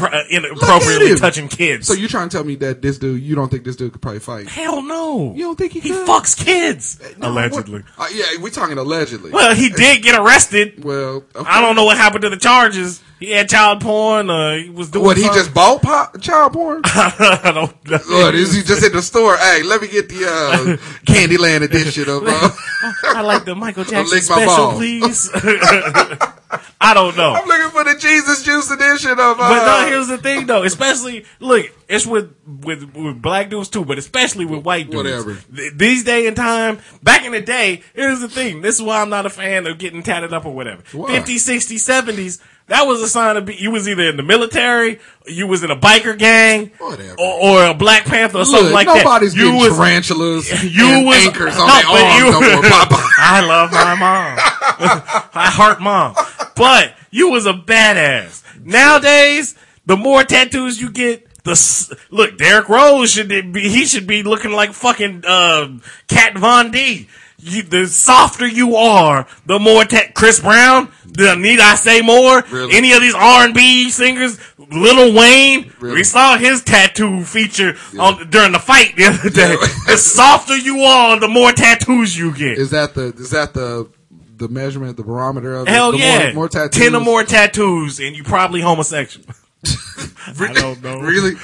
uh, 0.00 0.22
inappropriately 0.30 1.14
touching 1.16 1.48
kids. 1.48 1.86
So 1.88 1.94
you 1.94 2.08
trying 2.08 2.30
to 2.30 2.36
tell 2.36 2.44
me 2.44 2.54
that 2.56 2.80
this 2.80 2.98
dude, 2.98 3.20
you 3.22 3.34
don't 3.34 3.50
think 3.50 3.64
this 3.64 3.76
dude 3.76 3.92
could 3.92 4.00
probably 4.00 4.20
fight? 4.20 4.48
hell 4.48 4.80
no. 4.82 5.34
You 5.34 5.42
don't 5.44 5.58
think 5.58 5.72
he 5.72 5.80
he 5.80 5.90
could? 5.90 6.08
fucks 6.08 6.34
kids 6.36 6.98
No, 7.18 7.28
allegedly? 7.28 7.82
Uh, 7.98 8.06
yeah, 8.14 8.24
we're 8.40 8.50
talking 8.50 8.78
allegedly. 8.78 9.30
Well, 9.30 9.54
he 9.54 9.68
did 9.68 10.02
get 10.02 10.18
arrested. 10.18 10.84
Well, 10.84 11.24
okay. 11.34 11.48
I 11.50 11.60
don't 11.60 11.76
know 11.76 11.84
what 11.84 11.98
happened 11.98 12.22
to 12.22 12.30
the 12.30 12.36
charges. 12.38 13.02
he 13.20 13.30
had 13.32 13.48
child 13.48 13.82
porn. 13.82 14.30
Uh, 14.30 14.56
he 14.56 14.70
was 14.70 14.90
doing 14.90 15.04
What 15.04 15.16
he 15.18 15.24
just 15.24 15.52
bought 15.52 15.82
pop, 15.82 16.18
child 16.20 16.54
porn? 16.54 16.80
I 16.84 17.50
don't 17.54 17.90
know. 17.90 17.98
What 17.98 18.34
is 18.52 18.58
he 18.58 18.62
just 18.62 18.84
in 18.84 18.92
the 18.92 19.02
store? 19.02 19.36
Hey, 19.36 19.62
let 19.62 19.80
me 19.82 19.88
get 19.88 20.08
the 20.08 20.24
uh, 20.26 20.76
Candyland 21.06 21.62
edition 21.62 22.08
of. 22.08 22.22
Uh, 22.26 22.50
I 23.16 23.22
like 23.22 23.44
the 23.44 23.54
Michael 23.54 23.84
Jackson 23.92 24.20
special, 24.20 24.46
balls. 24.46 24.74
please. 24.76 25.30
I 26.80 26.94
don't 26.94 27.16
know. 27.16 27.32
I'm 27.32 27.46
looking 27.46 27.70
for 27.70 27.84
the 27.84 27.98
Jesus 27.98 28.42
Juice 28.42 28.70
edition 28.70 29.12
of. 29.12 29.18
Uh, 29.18 29.34
But 29.36 29.64
no, 29.82 29.88
here's 29.88 30.08
the 30.08 30.18
thing 30.18 30.46
though. 30.46 30.64
Especially 30.64 31.24
look, 31.40 31.66
it's 31.88 32.06
with 32.06 32.34
with 32.46 32.94
with 32.94 33.22
black 33.22 33.48
dudes 33.50 33.68
too, 33.68 33.84
but 33.84 33.98
especially 33.98 34.44
with 34.44 34.64
white 34.64 34.90
dudes. 34.90 34.96
Whatever. 35.24 35.38
Th- 35.54 35.72
These 35.74 36.04
day 36.04 36.26
and 36.26 36.36
time, 36.36 36.80
back 37.02 37.24
in 37.24 37.32
the 37.32 37.40
day, 37.40 37.82
here's 37.94 38.20
the 38.20 38.28
thing. 38.28 38.60
This 38.62 38.76
is 38.76 38.82
why 38.82 39.00
I'm 39.00 39.10
not 39.10 39.26
a 39.26 39.30
fan 39.30 39.66
of 39.66 39.78
getting 39.78 40.02
tatted 40.02 40.32
up 40.32 40.44
or 40.44 40.54
whatever. 40.54 40.82
Why? 40.92 41.18
50s, 41.18 41.48
60s, 41.48 42.04
70s. 42.04 42.40
That 42.72 42.86
was 42.86 43.02
a 43.02 43.06
sign 43.08 43.36
of 43.36 43.44
be, 43.44 43.54
you 43.54 43.70
was 43.70 43.86
either 43.86 44.04
in 44.04 44.16
the 44.16 44.22
military, 44.22 44.98
you 45.26 45.46
was 45.46 45.62
in 45.62 45.70
a 45.70 45.76
biker 45.76 46.16
gang, 46.18 46.70
or, 46.80 46.96
or 47.18 47.66
a 47.66 47.74
Black 47.74 48.06
Panther 48.06 48.38
or 48.38 48.44
something 48.46 48.72
like 48.72 48.86
nobody's 48.86 49.34
that. 49.34 49.38
You 49.38 49.44
getting 49.52 49.60
was 49.60 49.76
tarantulas 49.76 50.64
you 50.64 51.04
was 51.04 51.26
anchors 51.26 51.54
on 51.58 51.68
no, 51.68 51.94
their 51.94 52.02
arms 52.02 52.16
you- 52.18 52.30
no. 52.62 52.70
I 53.18 53.44
love 53.46 53.72
my 53.72 53.94
mom. 53.94 54.38
I 55.34 55.50
heart 55.50 55.82
mom. 55.82 56.14
But 56.56 56.94
you 57.10 57.28
was 57.30 57.44
a 57.44 57.52
badass. 57.52 58.42
Nowadays, 58.64 59.54
the 59.84 59.98
more 59.98 60.24
tattoos 60.24 60.80
you 60.80 60.90
get, 60.90 61.28
the 61.44 61.50
s- 61.50 61.92
look. 62.10 62.38
Derrick 62.38 62.70
Rose 62.70 63.12
should 63.12 63.28
be. 63.28 63.42
He 63.68 63.84
should 63.84 64.06
be 64.06 64.22
looking 64.22 64.52
like 64.52 64.72
fucking 64.72 65.24
uh, 65.26 65.76
Kat 66.08 66.38
Von 66.38 66.70
D. 66.70 67.06
You, 67.44 67.62
the 67.62 67.88
softer 67.88 68.46
you 68.46 68.76
are, 68.76 69.26
the 69.46 69.58
more 69.58 69.84
ta- 69.84 70.12
Chris 70.14 70.40
Brown. 70.40 70.92
The 71.04 71.34
need 71.34 71.58
I 71.58 71.74
say 71.74 72.00
more? 72.00 72.42
Really? 72.50 72.76
Any 72.76 72.92
of 72.92 73.00
these 73.00 73.14
R 73.14 73.44
and 73.44 73.52
B 73.52 73.90
singers, 73.90 74.38
Lil 74.56 75.12
Wayne. 75.12 75.72
Really? 75.80 75.96
We 75.96 76.04
saw 76.04 76.38
his 76.38 76.62
tattoo 76.62 77.24
feature 77.24 77.74
on 77.98 78.30
during 78.30 78.52
the 78.52 78.60
fight 78.60 78.94
the 78.96 79.06
other 79.06 79.28
day. 79.28 79.56
Yeah. 79.60 79.66
the 79.88 79.96
softer 79.96 80.56
you 80.56 80.82
are, 80.82 81.18
the 81.18 81.28
more 81.28 81.50
tattoos 81.50 82.16
you 82.16 82.32
get. 82.32 82.58
Is 82.58 82.70
that 82.70 82.94
the 82.94 83.12
is 83.16 83.30
that 83.30 83.54
the 83.54 83.90
the 84.36 84.48
measurement, 84.48 84.96
the 84.96 85.02
barometer 85.02 85.56
of? 85.56 85.66
Hell 85.66 85.92
the 85.92 85.98
yeah. 85.98 86.24
More, 86.26 86.34
more 86.34 86.48
tattoos. 86.48 86.80
Ten 86.80 86.94
or 86.94 87.00
more 87.00 87.24
tattoos, 87.24 87.98
and 87.98 88.16
you 88.16 88.22
probably 88.22 88.60
homosexual. 88.60 89.26
I 90.26 90.52
don't 90.52 90.82
know. 90.82 91.00
Really? 91.00 91.32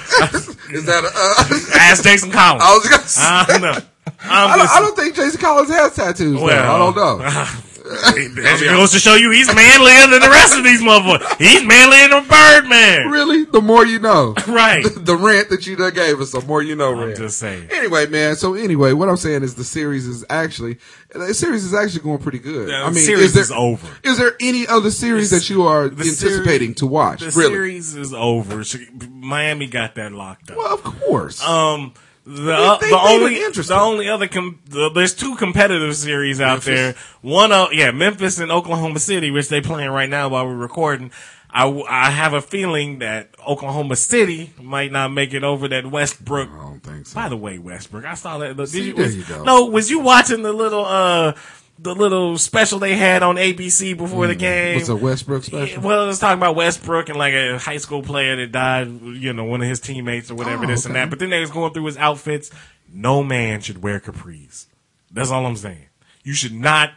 is 0.71 0.87
that? 0.87 1.05
A, 1.05 1.75
uh, 1.75 1.79
Ask 1.81 2.05
Jason 2.05 2.31
Collins. 2.31 2.63
I 2.65 2.75
was 2.75 2.89
gonna 2.89 3.03
say. 3.03 3.23
I 3.23 3.45
don't 3.49 3.63
know. 3.63 3.79
I'm 4.21 4.51
I 4.51 4.57
don't, 4.57 4.59
just, 4.66 4.77
I 4.77 4.81
don't 4.81 4.97
think 4.97 5.14
Jason 5.16 5.40
Collins 5.40 5.71
has 5.71 5.94
tattoos. 5.97 6.38
though. 6.38 6.44
Well, 6.44 6.75
I 6.75 6.79
don't 6.79 6.97
know. 6.97 7.49
That 7.88 8.61
goes 8.71 8.92
to 8.92 8.99
show 8.99 9.14
you 9.14 9.31
he's 9.31 9.47
manlier 9.47 10.11
than 10.11 10.21
the 10.21 10.29
rest 10.29 10.57
of 10.59 10.62
these 10.62 10.83
motherfuckers. 10.83 11.38
He's 11.38 11.64
manlier 11.64 12.09
than 12.09 12.29
Birdman. 12.29 13.09
Really? 13.09 13.44
The 13.44 13.62
more 13.62 13.87
you 13.87 13.99
know. 13.99 14.35
Right. 14.49 14.83
The, 14.83 15.14
rant 15.16 15.51
that 15.51 15.66
you 15.66 15.77
done 15.77 15.94
gave 15.94 16.21
us, 16.21 16.33
the 16.33 16.40
more 16.40 16.62
you 16.62 16.75
know 16.75 16.92
I'm 16.92 16.99
rant. 17.07 17.16
just 17.18 17.38
saying. 17.38 17.68
Anyway, 17.71 18.07
man. 18.07 18.35
So 18.35 18.55
anyway, 18.55 18.92
what 18.92 19.09
I'm 19.09 19.16
saying 19.16 19.42
is 19.42 19.55
the 19.55 19.64
series 19.64 20.07
is 20.07 20.25
actually 20.29 20.79
the 21.14 21.33
series 21.35 21.64
is 21.64 21.75
actually 21.75 22.03
going 22.03 22.18
pretty 22.18 22.38
good. 22.40 22.68
Yeah, 22.68 22.83
I 22.83 22.88
the 22.88 22.94
mean, 22.97 23.05
series 23.05 23.25
is, 23.27 23.35
there, 23.35 23.42
is 23.44 23.53
over. 23.53 23.87
Is 24.03 24.18
there 24.18 24.35
any 24.40 24.66
other 24.66 24.90
series 24.90 25.31
that 25.31 25.49
you 25.49 25.62
are 25.62 25.85
anticipating 25.85 26.68
series- 26.68 26.77
to 26.77 26.87
watch? 26.87 27.21
The 27.21 27.27
really? 27.27 27.53
series 27.53 27.94
is 27.94 28.12
over. 28.14 28.64
Miami 29.11 29.66
got 29.66 29.94
that 29.94 30.12
locked 30.12 30.51
up. 30.51 30.57
Well, 30.57 30.75
of 30.75 30.83
course. 30.83 31.42
Um, 31.42 31.94
the 32.29 32.43
they- 32.43 32.53
uh, 32.55 32.77
they 32.77 32.91
the 32.91 32.99
only 32.99 33.37
interesting. 33.43 33.75
the 33.77 33.83
only 33.83 34.09
other 34.09 34.29
com- 34.29 34.59
the, 34.69 34.91
there's 34.91 35.14
two 35.14 35.35
competitive 35.37 35.97
series 35.97 36.41
out 36.41 36.64
Memphis. 36.64 36.67
there. 36.67 36.95
One 37.23 37.53
of 37.53 37.73
yeah, 37.73 37.91
Memphis 37.91 38.38
and 38.38 38.53
Oklahoma 38.53 38.99
City, 38.99 39.31
which 39.31 39.49
they 39.49 39.61
playing 39.62 39.91
right 39.91 40.09
now 40.11 40.29
while 40.29 40.47
we're 40.47 40.55
recording. 40.57 41.11
I, 41.51 41.67
I 41.88 42.11
have 42.11 42.35
a 42.35 42.43
feeling 42.43 42.99
that 42.99 43.31
Oklahoma 43.47 43.97
City 43.97 44.53
might 44.61 44.93
not 44.93 45.09
make 45.09 45.33
it 45.33 45.43
over 45.43 45.67
that 45.69 45.87
Westbrook. 45.91 46.51
I 46.51 46.59
don't 46.59 46.81
think 46.81 47.07
so. 47.07 47.14
By 47.14 47.31
the 47.31 47.38
way, 47.38 47.59
Westbrook, 47.59 48.05
I 48.05 48.12
saw 48.12 48.37
that. 48.38 48.55
Did 48.59 48.69
See, 48.69 48.88
you, 48.88 48.93
there 48.95 49.07
was, 49.07 49.17
you 49.17 49.25
go. 49.25 49.43
No, 49.45 49.64
was 49.64 49.88
you 49.91 50.01
watching 50.01 50.43
the 50.43 50.53
little 50.53 50.85
uh 50.85 51.33
the 51.79 51.95
little 51.95 52.37
special 52.38 52.79
they 52.79 52.97
had 52.97 53.23
on 53.23 53.37
ABC 53.37 53.97
before 53.97 54.27
the 54.27 54.33
mm-hmm. 54.33 54.41
game? 54.41 54.77
What's 54.77 54.88
a 54.88 54.97
Westbrook 54.97 55.45
special? 55.45 55.83
well, 55.83 56.07
let's 56.07 56.19
talk 56.19 56.37
about 56.37 56.57
Westbrook 56.57 57.09
and 57.09 57.19
like 57.19 57.35
a 57.35 57.59
high 57.59 57.77
school 57.77 58.03
player 58.03 58.37
that 58.37 58.53
died, 58.53 58.88
you 59.01 59.33
know, 59.33 59.45
one 59.45 59.62
of 59.62 59.69
his 59.69 59.81
teammates 59.81 60.31
or 60.31 60.35
whatever, 60.35 60.64
Oh, 60.64 60.67
this 60.67 60.87
and 60.87 60.95
that. 60.97 61.11
But 61.11 61.19
then 61.19 61.31
they 61.31 61.41
was 61.41 61.51
going 61.51 61.73
through 61.73 61.87
his 61.87 61.97
outfits. 61.97 62.51
No 62.93 63.23
man 63.23 63.61
should 63.61 63.83
wear 63.83 64.01
capris. 64.01 64.67
That's 65.11 65.31
all 65.31 65.47
I'm 65.47 65.57
saying. 65.57 65.87
You 66.25 66.35
should 66.35 66.55
not. 66.55 66.91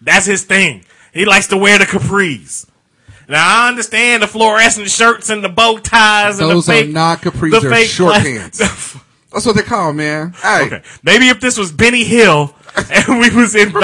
That's 0.00 0.26
his 0.26 0.44
thing. 0.44 0.84
He 1.12 1.24
likes 1.24 1.48
to 1.48 1.56
wear 1.56 1.78
the 1.78 1.84
capris. 1.84 2.68
Now 3.28 3.64
I 3.64 3.68
understand 3.68 4.22
the 4.22 4.26
fluorescent 4.26 4.90
shirts 4.90 5.30
and 5.30 5.42
the 5.42 5.48
bow 5.48 5.78
ties 5.78 6.38
and 6.38 6.50
Those 6.50 6.66
the 6.66 6.72
fake. 6.72 6.88
are 6.88 6.92
not 6.92 7.20
capris. 7.20 7.50
the 7.50 7.68
fake 7.68 7.88
short 7.88 8.14
pants. 8.16 8.58
That's 9.32 9.46
what 9.46 9.56
they 9.56 9.62
call, 9.62 9.94
man. 9.94 10.34
Hey. 10.42 10.66
Okay, 10.66 10.82
maybe 11.02 11.28
if 11.28 11.40
this 11.40 11.56
was 11.56 11.72
Benny 11.72 12.04
Hill 12.04 12.54
and 12.90 13.18
we 13.20 13.28
was 13.34 13.54
in 13.54 13.68
ni- 13.68 13.74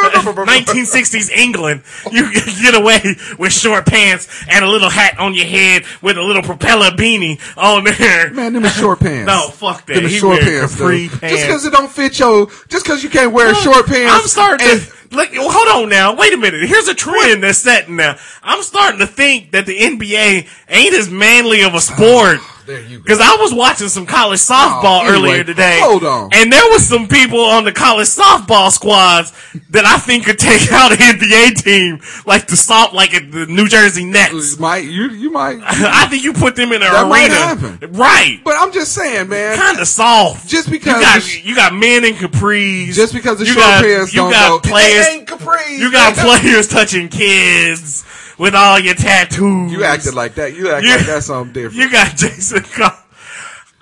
1960s 0.00 1.30
England, 1.30 1.82
you 2.12 2.24
could 2.30 2.44
get 2.60 2.74
away 2.74 3.00
with 3.38 3.52
short 3.52 3.86
pants 3.86 4.28
and 4.48 4.64
a 4.64 4.68
little 4.68 4.90
hat 4.90 5.18
on 5.18 5.34
your 5.34 5.46
head 5.46 5.82
with 6.02 6.16
a 6.18 6.22
little 6.22 6.42
propeller 6.42 6.90
beanie 6.90 7.40
on 7.56 7.84
there. 7.84 8.30
Man, 8.32 8.52
them 8.52 8.64
are 8.64 8.68
short 8.70 9.00
pants. 9.00 9.26
No, 9.26 9.48
fuck 9.50 9.86
that. 9.86 9.94
Them 9.94 10.04
are 10.06 10.08
He 10.08 10.18
short 10.18 10.38
wear 10.40 10.60
pants. 10.60 10.76
capri 10.76 11.08
dude. 11.08 11.20
pants. 11.20 11.36
Just 11.36 11.46
because 11.46 11.64
it 11.66 11.72
don't 11.72 11.90
fit 11.90 12.18
your, 12.18 12.46
just 12.68 12.84
because 12.84 13.02
you 13.02 13.10
can't 13.10 13.32
wear 13.32 13.54
short 13.54 13.86
pants. 13.86 14.12
I'm 14.14 14.26
starting 14.28 14.68
and- 14.68 14.80
to 14.80 15.16
look. 15.16 15.32
well, 15.32 15.48
Hold 15.50 15.84
on 15.84 15.88
now. 15.88 16.14
Wait 16.16 16.32
a 16.32 16.36
minute. 16.36 16.68
Here's 16.68 16.88
a 16.88 16.94
trend 16.94 17.42
that's 17.42 17.58
setting 17.58 17.96
now. 17.96 18.16
I'm 18.42 18.62
starting 18.62 19.00
to 19.00 19.06
think 19.06 19.52
that 19.52 19.66
the 19.66 19.76
NBA 19.78 20.46
ain't 20.68 20.94
as 20.94 21.08
manly 21.10 21.62
of 21.62 21.74
a 21.74 21.80
sport. 21.80 22.38
There 22.70 22.82
you 22.82 22.98
go. 22.98 23.02
Because 23.02 23.20
I 23.20 23.36
was 23.40 23.52
watching 23.52 23.88
some 23.88 24.06
college 24.06 24.38
softball 24.40 25.00
Oh, 25.02 25.08
anyway, 25.12 25.28
earlier 25.30 25.44
today. 25.44 25.80
hold 25.82 26.04
on. 26.04 26.30
And 26.32 26.52
there 26.52 26.64
was 26.70 26.86
some 26.86 27.08
people 27.08 27.40
on 27.40 27.64
the 27.64 27.72
college 27.72 28.06
softball 28.06 28.70
squads 28.70 29.32
that 29.70 29.84
I 29.84 29.98
think 29.98 30.26
could 30.26 30.38
take 30.38 30.70
out 30.72 30.92
an 30.92 30.98
NBA 30.98 31.62
team, 31.62 32.00
like 32.26 32.46
the 32.46 32.56
soft, 32.56 32.94
like 32.94 33.10
the 33.10 33.46
New 33.46 33.66
Jersey 33.68 34.04
Nets. 34.04 34.58
might 34.58 34.84
you 34.84 35.10
you 35.10 35.30
might, 35.32 35.58
I 35.66 36.06
think 36.06 36.22
you 36.22 36.32
put 36.32 36.54
them 36.56 36.72
in 36.72 36.82
an 36.82 36.88
arena, 36.90 37.78
right? 37.88 38.40
but 38.44 38.54
I'm 38.56 38.72
just 38.72 38.92
saying, 38.92 39.28
man. 39.28 39.56
Kind 39.58 39.78
of 39.80 39.88
soft. 39.88 40.48
Just 40.48 40.70
because 40.70 40.94
you 40.94 41.00
got 41.00 41.16
it's- 41.18 41.44
you 41.44 41.54
got 41.56 41.74
men 41.74 42.04
in 42.04 42.14
capris. 42.14 42.92
Just 42.94 43.12
because 43.14 43.38
the 43.38 43.46
you 43.46 43.52
short 43.54 43.64
got, 43.64 43.82
pants 43.84 44.12
you 44.14 44.20
don't 44.20 44.30
got 44.30 44.62
go, 44.62 44.68
players. 44.70 45.06
Capris. 45.26 45.78
You 45.78 45.90
got 45.90 46.16
man. 46.16 46.26
players 46.40 46.68
touching 46.68 47.08
kids 47.08 48.04
with 48.40 48.54
all 48.54 48.78
your 48.78 48.94
tattoos. 48.94 49.70
You 49.70 49.84
acted 49.84 50.14
like 50.14 50.34
that. 50.36 50.54
You 50.56 50.70
act 50.72 50.84
You- 50.84 50.96
like 50.96 51.06
that's 51.06 51.26
something 51.26 51.52
different. 51.52 51.76
you 51.76 51.90
got 51.90 52.16
Jason. 52.16 52.62
Col- 52.62 52.96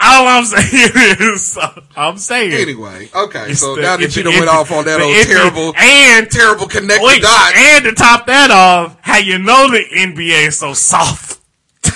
All 0.01 0.29
I'm 0.29 0.45
saying 0.45 0.91
is, 1.35 1.59
I'm 1.97 2.19
saying. 2.19 2.53
anyway, 2.53 3.09
okay. 3.15 3.51
It's 3.51 3.61
So 3.61 3.75
the- 3.77 3.83
now 3.83 3.97
that 3.97 4.15
you 4.17 4.23
done 4.23 4.35
went 4.35 4.49
off 4.49 4.71
on 4.71 4.85
that 4.85 5.01
old 5.01 5.27
terrible, 5.27 5.75
and 5.77 6.31
terrible 6.31 6.67
connected 6.69 7.05
wait, 7.05 7.25
and 7.25 7.85
to 7.85 7.93
top 7.93 8.27
that 8.27 8.51
off, 8.53 8.97
how 9.01 9.17
you 9.19 9.39
know 9.39 9.69
the 9.71 9.83
NBA 9.93 10.49
is 10.49 10.57
so 10.59 10.73
soft? 10.75 11.41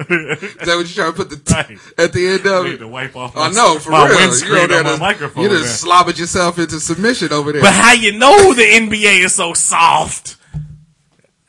Is 0.00 0.06
that 0.06 0.66
what 0.66 0.66
you're 0.68 0.86
trying 0.86 1.12
to 1.12 1.16
put 1.16 1.30
the 1.30 1.36
t- 1.36 1.52
Right. 1.54 1.78
at 1.98 2.12
the 2.12 2.26
end 2.28 2.46
of 2.46 2.64
I 2.64 2.68
need 2.68 2.74
it? 2.74 2.78
to 2.78 2.88
wipe 2.88 3.14
off. 3.16 3.36
I 3.36 3.50
know, 3.50 3.78
for 3.78 3.90
my 3.90 4.08
real. 4.08 4.16
windscreen 4.18 4.62
You, 4.62 4.68
know, 4.68 4.78
on 4.78 4.84
my 4.84 4.96
microphone. 4.96 5.42
you 5.44 5.50
just 5.50 5.80
slobbered 5.80 6.18
yourself 6.18 6.58
into 6.58 6.80
submission 6.80 7.32
over 7.32 7.52
there. 7.52 7.60
But 7.60 7.74
how 7.74 7.92
you 7.92 8.12
know 8.18 8.54
the 8.54 8.62
NBA 8.62 9.24
is 9.24 9.34
so 9.34 9.52
soft? 9.52 10.36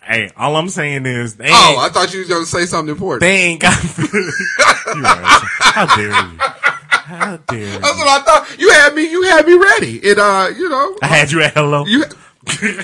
Hey, 0.03 0.31
all 0.35 0.55
I'm 0.55 0.67
saying 0.69 1.05
is 1.05 1.35
they 1.35 1.49
oh, 1.49 1.77
I 1.79 1.89
thought 1.89 2.11
you 2.11 2.19
was 2.19 2.27
going 2.27 2.43
to 2.43 2.49
say 2.49 2.65
something 2.65 2.91
important. 2.91 3.21
they 3.21 3.35
ain't 3.43 3.61
got. 3.61 3.73
How 5.61 5.85
dare 5.95 6.07
you? 6.07 6.37
How 6.39 7.37
dare 7.37 7.59
you? 7.59 7.79
That's 7.79 7.97
what 7.97 8.07
I 8.07 8.21
thought. 8.23 8.59
You 8.59 8.71
had 8.71 8.95
me. 8.95 9.09
You 9.09 9.21
had 9.23 9.45
me 9.45 9.53
ready. 9.53 9.97
It, 9.97 10.17
uh, 10.17 10.49
you 10.57 10.69
know, 10.69 10.97
I 11.03 11.07
had 11.07 11.31
you 11.31 11.43
at 11.43 11.53
hello. 11.53 11.85
you. 11.85 12.03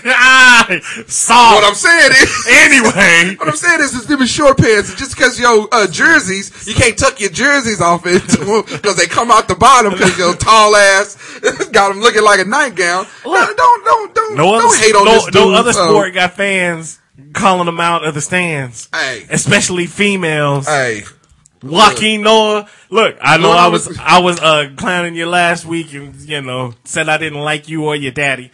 ah, 0.05 0.67
soft. 1.07 1.55
What 1.55 1.63
I'm 1.63 1.73
saying 1.73 2.11
is, 2.11 2.47
anyway, 2.47 3.35
what 3.39 3.47
I'm 3.49 3.55
saying 3.55 3.79
is, 3.81 3.95
it's 3.95 4.05
them 4.05 4.23
short 4.27 4.59
pants. 4.59 4.93
Just 4.93 5.15
because 5.15 5.39
your 5.39 5.67
uh, 5.71 5.87
jerseys, 5.87 6.67
you 6.67 6.75
can't 6.75 6.95
tuck 6.95 7.19
your 7.19 7.31
jerseys 7.31 7.81
off 7.81 8.05
into 8.05 8.63
because 8.71 8.95
they 8.95 9.07
come 9.07 9.31
out 9.31 9.47
the 9.47 9.55
bottom 9.55 9.93
because 9.93 10.15
your 10.19 10.35
tall 10.35 10.75
ass 10.75 11.39
got 11.71 11.89
them 11.89 11.99
looking 12.01 12.23
like 12.23 12.39
a 12.39 12.45
nightgown. 12.45 13.07
No, 13.25 13.31
Look. 13.31 13.57
don't, 13.57 13.83
don't, 13.85 14.13
don't, 14.15 14.37
no 14.37 14.53
other 14.53 14.61
don't 14.61 14.77
hate 14.77 14.95
on 14.95 15.05
no, 15.05 15.11
this 15.13 15.25
dude. 15.25 15.33
no 15.33 15.53
other 15.53 15.73
so- 15.73 15.87
sport 15.87 16.13
got 16.13 16.33
fans 16.33 16.99
calling 17.33 17.65
them 17.65 17.79
out 17.79 18.05
of 18.05 18.13
the 18.13 18.21
stands, 18.21 18.89
Hey, 18.93 19.25
especially 19.29 19.85
females. 19.87 20.67
hey. 20.67 21.03
Joakim 21.61 22.21
Noah. 22.21 22.69
Look, 22.91 23.17
I 23.19 23.37
know 23.37 23.49
I 23.51 23.67
was 23.67 23.97
I 23.99 24.19
was 24.19 24.39
uh 24.39 24.69
clowning 24.77 25.15
you 25.15 25.25
last 25.25 25.65
week 25.65 25.91
and 25.93 26.15
you 26.15 26.41
know 26.41 26.73
said 26.83 27.09
I 27.09 27.17
didn't 27.17 27.39
like 27.41 27.67
you 27.67 27.85
or 27.85 27.95
your 27.95 28.11
daddy. 28.11 28.51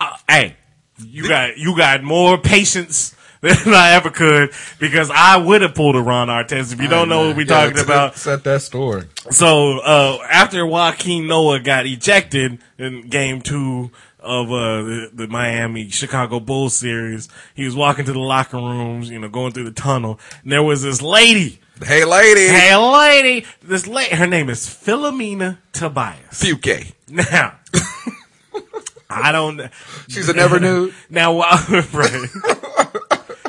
Uh, 0.00 0.16
hey, 0.28 0.56
you 0.98 1.28
got 1.28 1.56
you 1.56 1.76
got 1.76 2.02
more 2.02 2.36
patience 2.36 3.14
than 3.42 3.56
I 3.72 3.92
ever 3.92 4.10
could 4.10 4.50
because 4.80 5.08
I 5.14 5.36
would 5.36 5.62
have 5.62 5.74
pulled 5.76 5.94
a 5.94 6.00
Ron 6.02 6.26
Artest. 6.26 6.72
If 6.72 6.80
you 6.82 6.88
don't 6.88 7.08
know 7.08 7.28
what 7.28 7.36
we're 7.36 7.42
Yeah, 7.46 7.66
talking 7.66 7.78
about, 7.82 8.16
Set 8.16 8.42
that 8.42 8.62
story. 8.62 9.04
so 9.30 9.78
uh, 9.78 10.18
after 10.28 10.64
Joakim 10.64 11.28
Noah 11.28 11.60
got 11.60 11.86
ejected 11.86 12.58
in 12.76 13.08
game 13.08 13.40
two 13.40 13.92
of 14.22 14.50
uh, 14.50 14.82
the, 14.82 15.10
the 15.12 15.28
Miami 15.28 15.88
Chicago 15.90 16.40
Bulls 16.40 16.76
series. 16.76 17.28
He 17.54 17.64
was 17.64 17.74
walking 17.74 18.04
to 18.04 18.12
the 18.12 18.18
locker 18.18 18.56
rooms, 18.56 19.10
you 19.10 19.18
know, 19.18 19.28
going 19.28 19.52
through 19.52 19.64
the 19.64 19.72
tunnel, 19.72 20.18
and 20.42 20.52
there 20.52 20.62
was 20.62 20.82
this 20.82 21.02
lady. 21.02 21.60
Hey, 21.82 22.04
lady. 22.04 22.46
Hey, 22.46 22.76
lady! 22.76 23.46
This 23.62 23.86
lady, 23.86 24.14
her 24.14 24.26
name 24.26 24.50
is 24.50 24.66
Philomena 24.66 25.58
Tobias. 25.72 26.42
Fuke. 26.42 26.92
Now, 27.08 27.58
I 29.10 29.32
don't. 29.32 29.70
She's 30.08 30.28
a 30.28 30.34
never 30.34 30.60
nude. 30.60 30.94
Now, 31.08 31.32
while 31.32 31.58
right. 31.92 32.28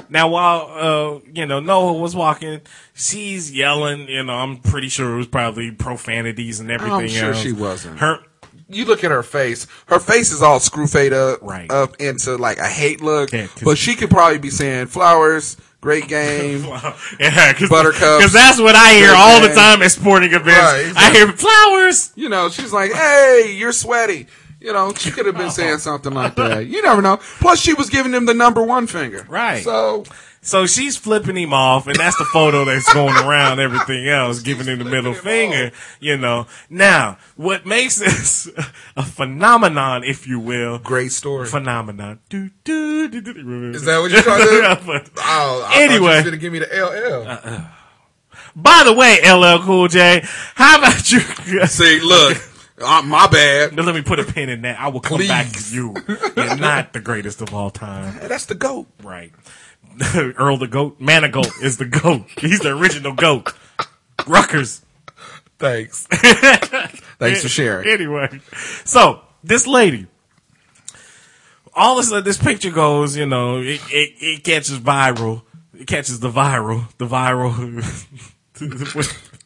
now, 0.09 0.29
while 0.29 0.67
uh, 0.71 1.19
you 1.33 1.45
know 1.45 1.59
Noah 1.59 1.93
was 1.93 2.15
walking, 2.15 2.61
she's 2.93 3.51
yelling. 3.51 4.07
You 4.07 4.23
know, 4.23 4.33
I'm 4.33 4.57
pretty 4.57 4.87
sure 4.87 5.13
it 5.13 5.17
was 5.17 5.27
probably 5.27 5.71
profanities 5.71 6.59
and 6.59 6.71
everything. 6.71 6.99
I'm 7.01 7.07
sure 7.09 7.33
else. 7.33 7.41
she 7.41 7.51
wasn't. 7.51 7.99
Her 7.99 8.23
You 8.71 8.85
look 8.85 9.03
at 9.03 9.11
her 9.11 9.23
face. 9.23 9.67
Her 9.87 9.99
face 9.99 10.31
is 10.31 10.41
all 10.41 10.59
screw 10.59 10.87
fade 10.87 11.13
up, 11.13 11.39
Right. 11.41 11.69
up 11.71 11.97
into 11.99 12.35
like 12.37 12.57
a 12.57 12.67
hate 12.67 13.01
look. 13.01 13.31
Yeah, 13.31 13.47
but 13.63 13.77
she 13.77 13.95
could 13.95 14.09
probably 14.09 14.37
be 14.39 14.49
saying 14.49 14.87
flowers, 14.87 15.57
great 15.81 16.07
game. 16.07 16.63
yeah, 17.19 17.53
cause, 17.53 17.69
Buttercups. 17.69 18.17
Because 18.17 18.33
that's 18.33 18.59
what 18.59 18.75
I 18.75 18.93
hear 18.93 19.13
all 19.15 19.41
the 19.41 19.53
time 19.53 19.81
at 19.81 19.91
sporting 19.91 20.31
events. 20.33 20.47
Right, 20.47 20.93
I 20.95 21.11
hear 21.11 21.31
flowers. 21.31 22.11
you 22.15 22.29
know, 22.29 22.49
she's 22.49 22.71
like, 22.73 22.91
"Hey, 22.91 23.55
you're 23.57 23.73
sweaty." 23.73 24.27
You 24.59 24.73
know, 24.73 24.93
she 24.93 25.09
could 25.09 25.25
have 25.25 25.35
been 25.37 25.49
saying 25.49 25.77
something 25.89 26.13
like 26.13 26.35
that. 26.35 26.67
You 26.67 26.83
never 26.83 27.01
know. 27.01 27.17
Plus, 27.17 27.59
she 27.59 27.73
was 27.73 27.89
giving 27.89 28.13
him 28.13 28.27
the 28.27 28.33
number 28.35 28.61
one 28.61 28.85
finger. 28.85 29.25
Right. 29.27 29.63
So 29.63 30.03
So 30.43 30.65
she's 30.65 30.97
flipping 30.97 31.35
him 31.37 31.53
off, 31.53 31.85
and 31.85 31.95
that's 31.95 32.17
the 32.17 32.25
photo 32.25 32.65
that's 32.65 32.91
going 32.93 33.13
around 33.15 33.59
everything 33.59 34.07
else, 34.07 34.41
giving 34.41 34.65
him 34.65 34.79
the 34.79 34.85
middle 34.85 35.13
finger, 35.13 35.71
you 35.99 36.17
know. 36.17 36.47
Now, 36.67 37.19
what 37.35 37.67
makes 37.67 37.97
this 37.97 38.49
a 38.97 39.03
phenomenon, 39.03 40.03
if 40.03 40.25
you 40.27 40.39
will, 40.39 40.79
great 40.79 41.11
story. 41.11 41.47
phenomenon. 41.47 42.21
Do, 42.29 42.49
do, 42.63 43.07
do, 43.07 43.21
do, 43.21 43.33
do. 43.35 43.71
Is 43.75 43.85
that 43.85 43.99
what 43.99 44.09
you're 44.09 44.23
trying 44.23 44.39
to 44.43 44.45
do? 44.49 44.61
Yeah, 44.63 44.81
but- 44.83 45.09
Oh, 45.17 45.67
I 45.69 45.83
Anyway. 45.83 45.99
you 45.99 46.01
was 46.15 46.23
gonna 46.23 46.37
give 46.37 46.53
me 46.53 46.59
the 46.59 46.65
LL. 46.65 47.67
By 48.55 48.81
the 48.83 48.93
way, 48.93 49.19
LL 49.23 49.63
Cool 49.63 49.87
J, 49.89 50.21
how 50.55 50.79
about 50.79 51.11
you? 51.11 51.19
See, 51.67 51.99
look, 52.01 52.37
uh, 52.83 53.01
my 53.05 53.27
bad. 53.27 53.75
Let 53.77 53.93
me 53.93 54.01
put 54.01 54.19
a 54.19 54.23
pin 54.23 54.49
in 54.49 54.63
that. 54.63 54.79
I 54.79 54.87
will 54.87 54.99
come 55.01 55.17
Please. 55.17 55.27
back 55.27 55.51
to 55.51 55.73
you. 55.73 55.95
You're 56.35 56.55
not 56.57 56.93
the 56.93 56.99
greatest 56.99 57.41
of 57.41 57.53
all 57.53 57.69
time. 57.69 58.17
That's 58.27 58.45
the 58.47 58.55
goat. 58.55 58.87
Right. 59.03 59.31
Earl 60.15 60.57
the 60.57 60.67
goat, 60.67 60.99
Manigault 60.99 61.61
is 61.61 61.77
the 61.77 61.85
goat. 61.85 62.25
He's 62.37 62.59
the 62.59 62.75
original 62.75 63.13
goat. 63.13 63.53
Ruckers. 64.19 64.81
Thanks. 65.59 66.07
Thanks 67.19 67.43
for 67.43 67.49
sharing. 67.49 67.87
Anyway, 67.87 68.39
so 68.83 69.21
this 69.43 69.67
lady, 69.67 70.07
all 71.73 71.97
of 71.97 72.03
a 72.03 72.07
sudden, 72.07 72.23
this 72.23 72.37
picture 72.37 72.71
goes, 72.71 73.15
you 73.15 73.27
know, 73.27 73.57
it, 73.59 73.79
it, 73.89 74.13
it 74.19 74.43
catches 74.43 74.79
viral. 74.79 75.43
It 75.73 75.87
catches 75.87 76.19
the 76.19 76.31
viral, 76.31 76.87
the 76.97 77.05
viral 77.07 77.61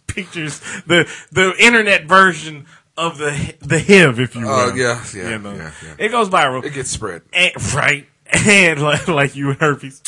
pictures, 0.07 0.59
the 0.87 1.09
the 1.31 1.53
internet 1.59 2.05
version 2.05 2.65
of 2.97 3.17
the 3.17 3.55
the 3.59 3.79
HIV, 3.79 4.19
if 4.19 4.35
you 4.35 4.41
oh, 4.45 4.47
will. 4.47 4.71
Oh, 4.71 4.75
yeah, 4.75 5.03
yeah, 5.13 5.29
you 5.31 5.39
know, 5.39 5.53
yeah, 5.53 5.71
yeah. 5.83 5.95
it 5.97 6.09
goes 6.09 6.29
viral, 6.29 6.63
It 6.63 6.73
gets 6.73 6.89
spread 6.89 7.21
and, 7.33 7.51
right? 7.73 8.07
And 8.45 8.81
like, 8.81 9.07
like 9.07 9.35
you 9.35 9.51
and 9.51 9.59
herpes, 9.59 10.01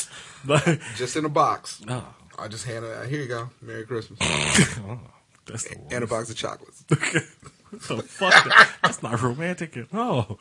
just 0.96 1.16
in 1.16 1.26
a 1.26 1.30
box. 1.30 1.82
oh, 1.90 2.08
I 2.40 2.48
just 2.48 2.66
handed 2.66 2.90
it 2.92 2.98
out. 2.98 3.08
Here 3.08 3.22
you 3.22 3.28
go. 3.28 3.50
Merry 3.62 3.86
Christmas. 3.86 4.20
Oh, 4.88 5.00
that's 5.46 5.64
the 5.64 5.78
and 5.92 6.04
a 6.04 6.08
box 6.08 6.30
of 6.30 6.36
chocolates. 6.36 6.84
What 6.90 7.00
the 7.72 7.96
oh, 7.96 8.02
fuck? 8.02 8.34
That- 8.34 8.70
That's 8.84 9.02
not 9.02 9.22
romantic 9.22 9.78
at 9.78 9.94
all. 9.94 10.40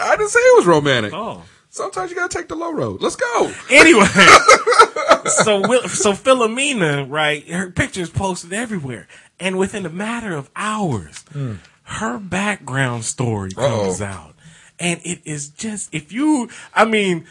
I 0.00 0.16
didn't 0.16 0.30
say 0.30 0.38
it 0.40 0.56
was 0.56 0.66
romantic. 0.66 1.12
Oh. 1.14 1.42
Sometimes 1.68 2.10
you 2.10 2.16
gotta 2.16 2.34
take 2.36 2.48
the 2.48 2.54
low 2.54 2.72
road. 2.72 3.00
Let's 3.02 3.16
go. 3.16 3.52
Anyway, 3.70 4.04
so 5.44 5.60
Will- 5.68 5.88
so 5.88 6.12
Philomena, 6.12 7.06
right? 7.10 7.46
Her 7.48 7.70
pictures 7.70 8.10
posted 8.10 8.52
everywhere, 8.52 9.06
and 9.40 9.58
within 9.58 9.84
a 9.86 9.90
matter 9.90 10.34
of 10.34 10.50
hours, 10.56 11.24
hmm. 11.32 11.54
her 11.84 12.18
background 12.18 13.04
story 13.04 13.52
comes 13.52 14.00
Uh-oh. 14.00 14.06
out, 14.06 14.34
and 14.78 15.00
it 15.04 15.20
is 15.24 15.48
just 15.50 15.94
if 15.94 16.10
you, 16.12 16.48
I 16.74 16.84
mean. 16.84 17.26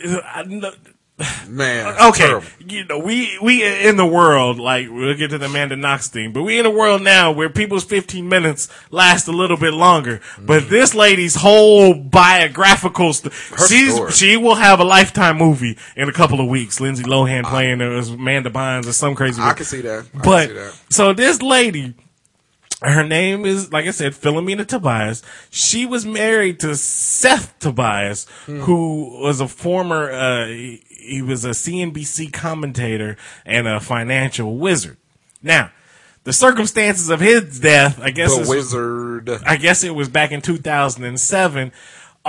I 0.00 0.44
know- 0.44 0.72
Man. 1.48 1.96
Okay, 2.08 2.26
terrible. 2.26 2.46
you 2.64 2.84
know 2.84 2.98
we 2.98 3.38
we 3.42 3.64
in 3.86 3.96
the 3.96 4.06
world 4.06 4.58
like 4.58 4.88
we'll 4.88 5.16
get 5.16 5.30
to 5.30 5.38
the 5.38 5.46
Amanda 5.46 5.74
Knox 5.76 6.08
thing, 6.08 6.32
but 6.32 6.42
we 6.42 6.58
in 6.58 6.66
a 6.66 6.70
world 6.70 7.02
now 7.02 7.32
where 7.32 7.48
people's 7.48 7.84
fifteen 7.84 8.28
minutes 8.28 8.68
last 8.90 9.26
a 9.26 9.32
little 9.32 9.56
bit 9.56 9.72
longer. 9.74 10.20
But 10.38 10.64
mm. 10.64 10.68
this 10.68 10.94
lady's 10.94 11.34
whole 11.34 11.94
biographical, 11.94 13.12
st- 13.12 13.32
she's 13.68 13.94
story. 13.94 14.12
she 14.12 14.36
will 14.36 14.54
have 14.54 14.78
a 14.80 14.84
lifetime 14.84 15.38
movie 15.38 15.76
in 15.96 16.08
a 16.08 16.12
couple 16.12 16.40
of 16.40 16.46
weeks. 16.48 16.80
Lindsay 16.80 17.02
Lohan 17.04 17.44
playing 17.44 17.80
her 17.80 17.96
as 17.98 18.10
Amanda 18.10 18.50
Bynes 18.50 18.86
or 18.86 18.92
some 18.92 19.14
crazy. 19.16 19.42
I 19.42 19.54
can 19.54 19.64
see 19.64 19.80
that. 19.80 20.06
I 20.14 20.18
But 20.22 20.48
see 20.48 20.54
that. 20.54 20.74
so 20.90 21.12
this 21.12 21.42
lady, 21.42 21.94
her 22.82 23.02
name 23.04 23.44
is 23.44 23.72
like 23.72 23.86
I 23.86 23.90
said, 23.90 24.12
Philomena 24.12 24.66
Tobias. 24.66 25.22
She 25.50 25.84
was 25.86 26.06
married 26.06 26.60
to 26.60 26.76
Seth 26.76 27.58
Tobias, 27.58 28.26
Hmm. 28.46 28.60
who 28.60 29.20
was 29.22 29.40
a 29.40 29.48
former. 29.48 30.10
Uh, 30.12 30.46
he, 30.46 30.82
he 30.88 31.22
was 31.22 31.44
a 31.44 31.50
CNBC 31.50 32.32
commentator 32.32 33.16
and 33.46 33.66
a 33.66 33.80
financial 33.80 34.56
wizard. 34.58 34.96
Now, 35.42 35.70
the 36.24 36.32
circumstances 36.32 37.08
of 37.08 37.20
his 37.20 37.58
death, 37.60 37.98
I 38.02 38.10
guess, 38.10 38.36
The 38.36 38.48
wizard. 38.48 39.30
I 39.46 39.56
guess 39.56 39.82
it 39.84 39.94
was 39.94 40.08
back 40.08 40.30
in 40.32 40.42
2007. 40.42 41.72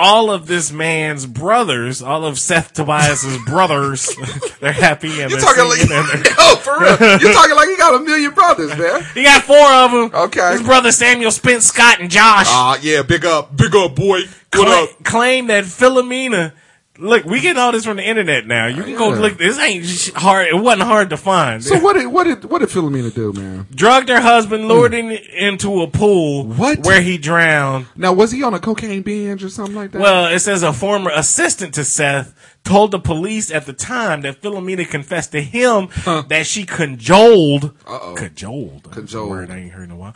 All 0.01 0.31
of 0.31 0.47
this 0.47 0.71
man's 0.71 1.25
brothers, 1.25 2.01
all 2.01 2.23
of 2.23 2.39
Seth 2.39 2.71
Tobias's 2.73 3.37
brothers, 3.45 4.09
they're 4.61 4.71
happy 4.71 5.09
and 5.21 5.29
You're 5.29 5.39
they're 5.39 5.39
talking 5.41 5.67
like, 5.67 5.81
and 5.81 5.89
they're 5.89 6.33
oh, 6.39 6.55
for 6.55 6.79
real. 6.79 7.19
You're 7.19 7.33
talking 7.33 7.55
like 7.55 7.67
you 7.67 7.77
got 7.77 7.95
a 7.95 7.99
million 7.99 8.33
brothers, 8.33 8.77
man. 8.77 9.03
He 9.13 9.23
got 9.23 9.43
four 9.43 9.57
of 9.71 9.91
them. 9.91 10.21
Okay. 10.27 10.51
His 10.53 10.61
brother 10.61 10.93
Samuel 10.93 11.31
Spence, 11.31 11.65
Scott, 11.65 11.99
and 11.99 12.09
Josh 12.09 12.45
Ah, 12.47 12.79
yeah, 12.81 13.01
big 13.01 13.25
up, 13.25 13.55
big 13.57 13.75
up, 13.75 13.93
boy. 13.95 14.21
What 14.21 14.67
cla- 14.67 14.83
up? 14.83 15.03
claim 15.03 15.47
that 15.47 15.65
Philomena. 15.65 16.53
Look, 16.99 17.23
we 17.25 17.39
get 17.39 17.57
all 17.57 17.71
this 17.71 17.85
from 17.85 17.97
the 17.97 18.03
internet 18.03 18.45
now. 18.45 18.67
You 18.67 18.83
can 18.83 18.95
go 18.95 19.13
Yeah. 19.13 19.19
look. 19.21 19.37
This 19.37 19.57
ain't 19.57 19.85
sh- 19.85 20.11
hard. 20.15 20.47
It 20.47 20.55
wasn't 20.55 20.83
hard 20.83 21.09
to 21.11 21.17
find. 21.17 21.63
So 21.63 21.79
what 21.79 21.93
did 21.95 22.07
what 22.07 22.25
did 22.25 22.43
what 22.45 22.59
did 22.59 22.69
Philomena 22.69 23.13
do, 23.13 23.31
man? 23.33 23.67
Drugged 23.73 24.09
her 24.09 24.19
husband, 24.19 24.65
mm. 24.65 24.67
lured 24.67 24.93
him 24.93 25.09
into 25.09 25.81
a 25.81 25.87
pool 25.87 26.45
What? 26.45 26.79
where 26.85 27.01
he 27.01 27.17
drowned. 27.17 27.85
Now 27.95 28.11
was 28.13 28.31
he 28.31 28.43
on 28.43 28.53
a 28.53 28.59
cocaine 28.59 29.01
binge 29.01 29.43
or 29.43 29.49
something 29.49 29.75
like 29.75 29.91
that? 29.91 30.01
Well, 30.01 30.25
it 30.27 30.39
says 30.39 30.61
a 30.61 30.73
former 30.73 31.11
assistant 31.13 31.73
to 31.75 31.85
Seth 31.85 32.33
told 32.65 32.91
the 32.91 32.99
police 32.99 33.49
at 33.49 33.65
the 33.65 33.73
time 33.73 34.21
that 34.21 34.41
Philomena 34.41 34.85
confessed 34.87 35.31
to 35.31 35.41
him 35.41 35.87
that 36.27 36.45
she 36.45 36.65
cajoled, 36.65 37.71
Uh-oh. 37.87 38.15
cajoled, 38.15 38.91
Cajoled. 38.91 39.29
word 39.29 39.49
I 39.51 39.57
ain't 39.59 39.71
heard 39.71 39.85
in 39.85 39.91
a 39.91 39.95
while, 39.95 40.13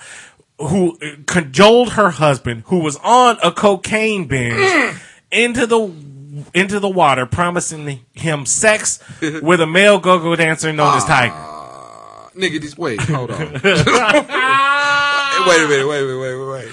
who 0.59 0.97
cajoled 1.25 1.93
her 1.93 2.09
husband, 2.09 2.63
who 2.67 2.79
was 2.79 2.97
on 2.97 3.37
a 3.41 3.51
cocaine 3.51 4.25
binge, 4.25 4.55
mm. 4.57 4.97
into 5.31 5.65
the 5.65 5.79
into 6.53 6.79
the 6.79 6.89
water, 6.89 7.25
promising 7.25 8.01
him 8.13 8.45
sex 8.45 8.99
with 9.41 9.61
a 9.61 9.67
male 9.67 9.99
go-go 9.99 10.35
dancer 10.35 10.73
known 10.73 10.97
as 10.97 11.03
ah, 11.05 11.07
Tiger. 11.07 11.33
Nigga, 12.39 12.61
these 12.61 12.77
wait, 12.77 12.99
hold 13.01 13.31
on. 13.31 13.39
wait 13.53 13.63
a 13.63 13.67
minute, 15.67 15.87
wait, 15.87 16.05
wait, 16.05 16.15
wait, 16.15 16.35
wait, 16.35 16.51
wait. 16.51 16.71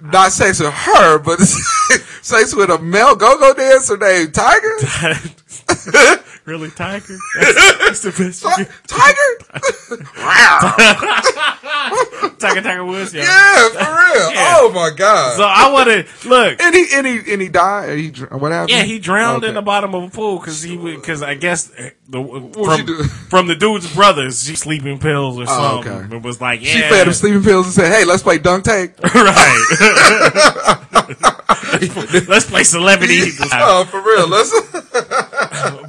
Not 0.00 0.30
sex 0.30 0.60
with 0.60 0.72
her, 0.72 1.18
but 1.18 1.40
sex 1.40 2.54
with 2.54 2.70
a 2.70 2.78
male 2.78 3.16
go-go 3.16 3.52
dancer 3.54 3.96
named 3.96 4.32
Tiger. 4.34 4.76
Really, 6.48 6.70
Tiger? 6.70 7.16
That's, 7.40 7.78
that's 7.78 8.02
the 8.02 8.10
best. 8.10 8.42
you. 8.42 8.66
Tiger? 8.86 9.28
Tiger, 12.38 12.60
Tiger 12.62 12.84
Woods, 12.84 13.12
yeah. 13.14 13.22
yeah, 13.22 13.68
for 13.70 13.78
real. 13.78 14.32
Yeah. 14.32 14.54
Oh 14.58 14.72
my 14.74 14.90
god. 14.96 15.36
So 15.36 15.44
I 15.44 15.70
want 15.72 15.88
to 15.88 16.28
look. 16.28 16.60
and 16.60 16.74
he 16.74 16.86
and 16.94 17.06
he 17.06 17.32
and 17.32 17.42
he 17.42 17.48
died. 17.48 17.98
He 17.98 18.08
what 18.10 18.52
happened? 18.52 18.70
Yeah, 18.70 18.82
he 18.84 18.98
drowned 18.98 19.44
in 19.44 19.54
the 19.54 19.62
bottom 19.62 19.94
of 19.94 20.04
a 20.04 20.08
pool 20.10 20.38
because 20.38 20.62
he 20.62 20.76
because 20.76 21.22
I 21.22 21.34
guess 21.34 21.70
uh, 21.78 21.90
the 22.08 22.22
from, 22.54 22.86
from 23.30 23.46
the 23.48 23.54
dude's 23.56 23.92
brothers, 23.94 24.44
she 24.44 24.54
sleeping 24.56 24.98
pills 24.98 25.38
or 25.38 25.42
Oh, 25.48 25.82
something. 25.82 25.92
okay. 25.92 26.16
It 26.16 26.22
was 26.22 26.40
like 26.40 26.60
yeah, 26.62 26.72
She 26.72 26.80
fed 26.82 27.06
him 27.06 27.12
sleeping 27.12 27.42
pills 27.42 27.66
and 27.66 27.74
said, 27.74 27.92
"Hey, 27.92 28.04
let's 28.04 28.22
play 28.22 28.38
dunk 28.38 28.64
tank." 28.64 28.94
right. 29.02 30.74
Let's 32.28 32.46
play 32.48 32.64
celebrity. 32.64 33.20
oh, 33.52 33.84
for 33.84 34.00
real. 34.02 34.28
Let's. 34.28 34.52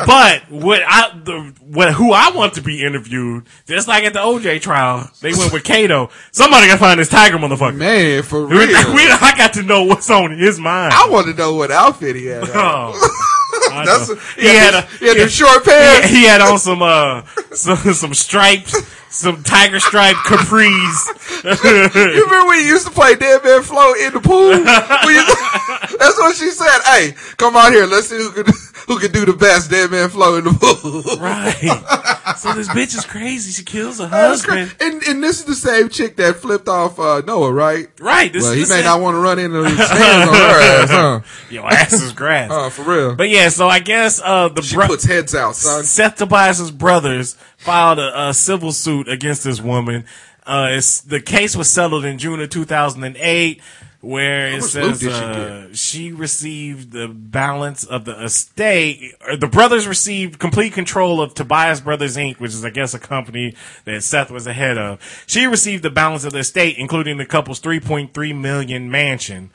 But 0.05 0.49
what 0.49 0.82
I 0.88 1.12
the 1.23 1.53
what 1.62 1.93
who 1.93 2.12
I 2.13 2.32
want 2.32 2.53
to 2.55 2.62
be 2.62 2.84
interviewed, 2.84 3.45
just 3.67 3.88
like 3.88 4.03
at 4.03 4.13
the 4.13 4.19
OJ 4.19 4.62
trial, 4.62 5.10
they 5.21 5.32
went 5.34 5.51
with 5.53 5.63
Kato. 5.63 6.10
Somebody 6.32 6.67
got 6.67 6.73
to 6.73 6.79
find 6.79 6.99
this 6.99 7.10
Tiger 7.10 7.38
motherfucker. 7.38 7.75
Man, 7.75 8.23
for 8.23 8.45
real. 8.47 8.60
we- 8.67 9.10
I 9.12 9.34
got 9.38 9.53
to 9.53 9.63
know 9.63 9.84
what's 9.84 10.10
on 10.10 10.38
his 10.38 10.60
mind. 10.60 10.93
I 10.93 11.08
want 11.10 11.27
to 11.27 11.34
know 11.34 11.55
what 11.55 11.71
outfit 11.71 12.15
he 12.15 12.25
had. 12.25 12.43
on. 12.43 12.49
Oh, 12.55 13.25
That's 13.86 14.10
know. 14.10 14.15
he, 14.38 14.47
had, 14.47 14.73
a 14.73 14.82
he 14.97 15.08
had 15.08 15.17
he- 15.17 15.27
short 15.27 15.63
pants. 15.65 16.10
he 16.10 16.25
had 16.25 16.41
on 16.41 16.58
some 16.60 16.82
uh 16.82 17.23
some 17.53 17.77
some 17.77 18.13
stripes, 18.13 18.75
some 19.10 19.43
tiger 19.43 19.79
stripe 19.79 20.15
capris, 20.17 21.43
you 22.15 22.23
remember 22.25 22.48
when 22.48 22.60
you 22.60 22.65
used 22.65 22.85
to 22.87 22.91
play 22.93 23.15
Dead 23.15 23.43
Man 23.43 23.62
Flow 23.63 23.93
in 23.93 24.13
the 24.13 24.19
pool? 24.19 24.50
That's 24.52 26.17
what 26.17 26.35
she 26.35 26.50
said. 26.52 26.79
Hey, 26.85 27.13
come 27.37 27.56
out 27.56 27.71
here. 27.73 27.85
Let's 27.85 28.08
see 28.08 28.17
who 28.17 28.31
can 28.31 28.46
who 28.90 28.98
can 28.98 29.12
do 29.12 29.23
the 29.23 29.33
best 29.33 29.69
Dead 29.69 29.92
Man 29.92 30.10
Flow 30.10 30.37
in 30.37 30.46
the 30.46 30.50
pool. 30.52 31.21
Right. 31.21 31.54
so 32.37 32.54
this 32.54 32.67
bitch 32.69 32.98
is 32.98 33.06
crazy. 33.06 33.52
She 33.52 33.63
kills 33.63 34.00
her 34.00 34.08
husband. 34.08 34.75
And, 34.81 35.04
and 35.04 35.23
this 35.23 35.37
is 35.40 35.46
the 35.46 35.54
same 35.54 35.90
chick 35.90 36.15
that 36.15 36.37
flipped 36.37 36.67
off 36.67 36.98
uh, 36.98 37.21
Noah, 37.23 37.54
right? 37.54 37.87
Right. 38.00 38.33
This 38.33 38.42
well, 38.42 38.54
he 38.54 38.62
may 38.62 38.65
same- 38.65 38.85
not 38.85 39.00
want 39.00 39.13
to 39.13 39.19
run 39.19 39.37
into 39.37 39.63
his 39.63 39.77
hands 39.90 40.29
on 40.29 40.33
her 40.33 40.62
ass, 40.62 40.90
huh? 40.90 41.21
Yo, 41.52 41.63
ass 41.65 41.94
is 41.94 42.13
grass. 42.13 42.50
Oh, 42.52 42.69
for 42.71 42.81
real. 42.81 43.15
But 43.15 43.29
yeah, 43.29 43.50
so 43.50 43.67
I 43.67 43.77
guess 43.77 44.19
uh 44.23 44.50
the 44.50 44.63
she 44.63 44.75
bro- 44.75 44.87
puts 44.87 45.04
heads 45.06 45.35
out, 45.35 45.56
son. 45.56 45.83
Seth 45.83 46.15
Tobias's 46.15 46.71
brothers 46.71 47.37
filed 47.58 48.00
a, 48.00 48.29
a 48.29 48.33
civil 48.33 48.71
suit 48.71 49.08
against 49.08 49.44
this 49.44 49.62
woman. 49.62 50.04
Uh, 50.48 50.69
it's, 50.71 51.02
the 51.02 51.21
case 51.21 51.56
was 51.56 51.69
settled 51.69 52.06
in 52.06 52.17
June 52.17 52.42
of 52.42 52.50
2008, 52.50 53.62
where 54.02 54.47
it 54.47 54.63
says 54.63 55.00
did 55.00 55.12
she 55.12 55.17
uh, 55.17 55.67
she 55.73 56.12
received 56.12 56.91
the 56.91 57.08
balance 57.08 57.83
of 57.83 58.06
the 58.06 58.23
estate. 58.23 59.13
Or 59.27 59.35
the 59.35 59.47
brothers 59.47 59.87
received 59.87 60.39
complete 60.39 60.73
control 60.73 61.21
of 61.21 61.33
Tobias 61.33 61.81
Brothers 61.81 62.15
Inc., 62.15 62.39
which 62.39 62.52
is, 62.52 62.63
I 62.63 62.69
guess, 62.69 62.93
a 62.93 63.00
company 63.00 63.56
that 63.85 64.02
Seth 64.04 64.31
was 64.31 64.45
the 64.45 64.54
head 64.54 64.77
of. 64.77 65.23
She 65.27 65.45
received 65.47 65.83
the 65.83 65.89
balance 65.89 66.23
of 66.23 66.31
the 66.31 66.39
estate, 66.39 66.77
including 66.77 67.17
the 67.17 67.25
couple's 67.25 67.60
3.3 67.60 68.35
million 68.39 68.89
mansion. 68.89 69.52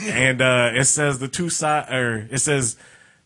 And 0.00 0.40
uh, 0.40 0.72
it 0.74 0.86
says 0.86 1.18
the 1.18 1.28
two 1.28 1.50
side, 1.50 1.92
or 1.92 2.26
it 2.30 2.38
says 2.38 2.76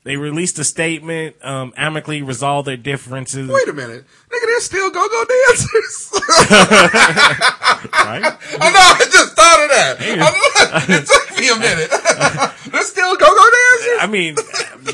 they 0.08 0.16
released 0.16 0.58
a 0.58 0.64
statement, 0.64 1.36
um, 1.44 1.74
amicably 1.76 2.22
resolved 2.22 2.66
their 2.66 2.78
differences. 2.78 3.46
Wait 3.46 3.68
a 3.68 3.74
minute. 3.74 4.06
Nigga, 4.30 4.46
there's 4.46 4.64
still 4.64 4.90
go-go 4.90 5.24
dancers. 5.26 6.10
Right? 6.14 6.24
I 8.58 8.70
know, 8.72 8.80
I 8.80 9.06
just 9.12 9.36
thought 9.36 9.60
of 9.62 9.68
that. 9.68 9.96
It 10.88 11.06
took 11.06 11.38
me 11.38 11.48
a 11.50 11.56
minute. 11.56 11.90
there's 12.72 12.86
still 12.86 13.16
go-go 13.16 13.50
dancers? 13.50 13.98
I 14.00 14.06
mean, 14.10 14.36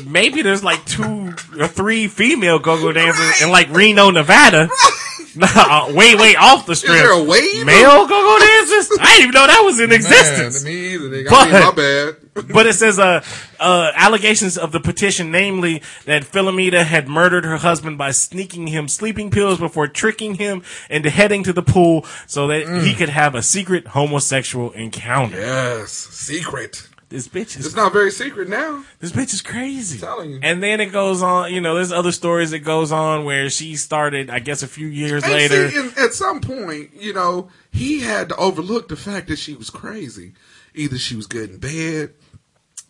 maybe 0.05 0.41
there's 0.41 0.65
like 0.65 0.83
two 0.85 1.33
or 1.57 1.67
three 1.69 2.09
female 2.09 2.59
go-go 2.59 2.91
dancers 2.91 3.41
in 3.41 3.49
like 3.49 3.69
Reno, 3.69 4.11
Nevada. 4.11 4.65
Nah, 4.65 4.69
way, 5.95 6.15
way 6.15 6.35
off 6.35 6.65
the 6.65 6.75
strip. 6.75 6.95
Is 6.95 7.01
there 7.01 7.11
a 7.11 7.23
wave? 7.23 7.65
Male 7.65 8.07
go-go 8.07 8.39
dancers? 8.39 8.89
I 8.99 9.05
didn't 9.05 9.21
even 9.23 9.31
know 9.33 9.47
that 9.47 9.61
was 9.63 9.79
in 9.79 9.91
existence. 9.99 10.63
Man, 10.63 10.73
me 10.73 10.93
either, 10.93 11.09
nigga. 11.09 11.27
I 11.31 11.43
mean, 11.43 11.53
my 11.53 11.59
But- 11.61 11.75
bad. 11.75 12.15
But 12.53 12.67
it 12.67 12.73
says, 12.73 12.99
uh, 12.99 13.23
uh, 13.61 13.91
allegations 13.95 14.57
of 14.57 14.73
the 14.73 14.81
petition, 14.81 15.31
namely 15.31 15.81
that 16.03 16.23
Philomena 16.23 16.83
had 16.83 17.07
murdered 17.07 17.45
her 17.45 17.55
husband 17.55 17.97
by 17.97 18.11
sneaking 18.11 18.67
him 18.67 18.89
sleeping 18.89 19.31
pills 19.31 19.57
before 19.57 19.87
tricking 19.87 20.35
him 20.35 20.61
into 20.89 21.09
heading 21.09 21.43
to 21.43 21.53
the 21.53 21.61
pool 21.61 22.05
so 22.27 22.47
that 22.47 22.63
he 22.83 22.91
Mm. 22.91 22.97
could 22.97 23.07
have 23.07 23.35
a 23.35 23.41
secret 23.41 23.87
homosexual 23.87 24.71
encounter. 24.71 25.39
Yes, 25.39 25.91
secret. 26.11 26.89
This 27.15 27.29
bitch 27.29 27.57
is 27.57 27.65
It's 27.65 27.75
not 27.77 27.93
very 27.93 28.11
secret 28.11 28.49
now. 28.49 28.83
This 28.99 29.13
bitch 29.13 29.33
is 29.33 29.41
crazy. 29.41 29.97
telling 29.99 30.31
you. 30.31 30.39
And 30.43 30.61
then 30.61 30.81
it 30.81 30.87
goes 30.91 31.21
on, 31.21 31.53
you 31.53 31.61
know, 31.61 31.75
there's 31.75 31.93
other 31.93 32.11
stories 32.11 32.51
that 32.51 32.59
goes 32.59 32.91
on 32.91 33.23
where 33.23 33.49
she 33.49 33.77
started, 33.77 34.29
I 34.29 34.39
guess 34.39 34.63
a 34.63 34.67
few 34.67 34.87
years 34.87 35.23
And 35.23 35.31
later. 35.31 35.71
see, 35.71 35.79
and 35.79 35.97
at 35.97 36.13
some 36.13 36.41
point, 36.41 36.89
you 36.99 37.13
know, 37.13 37.49
he 37.71 38.01
had 38.01 38.27
to 38.29 38.35
overlook 38.35 38.89
the 38.89 38.97
fact 38.97 39.29
that 39.29 39.39
she 39.39 39.53
was 39.55 39.69
crazy. 39.69 40.33
Either 40.73 40.97
she 40.97 41.15
was 41.15 41.25
good 41.25 41.51
in 41.51 41.57
bed, 41.57 42.13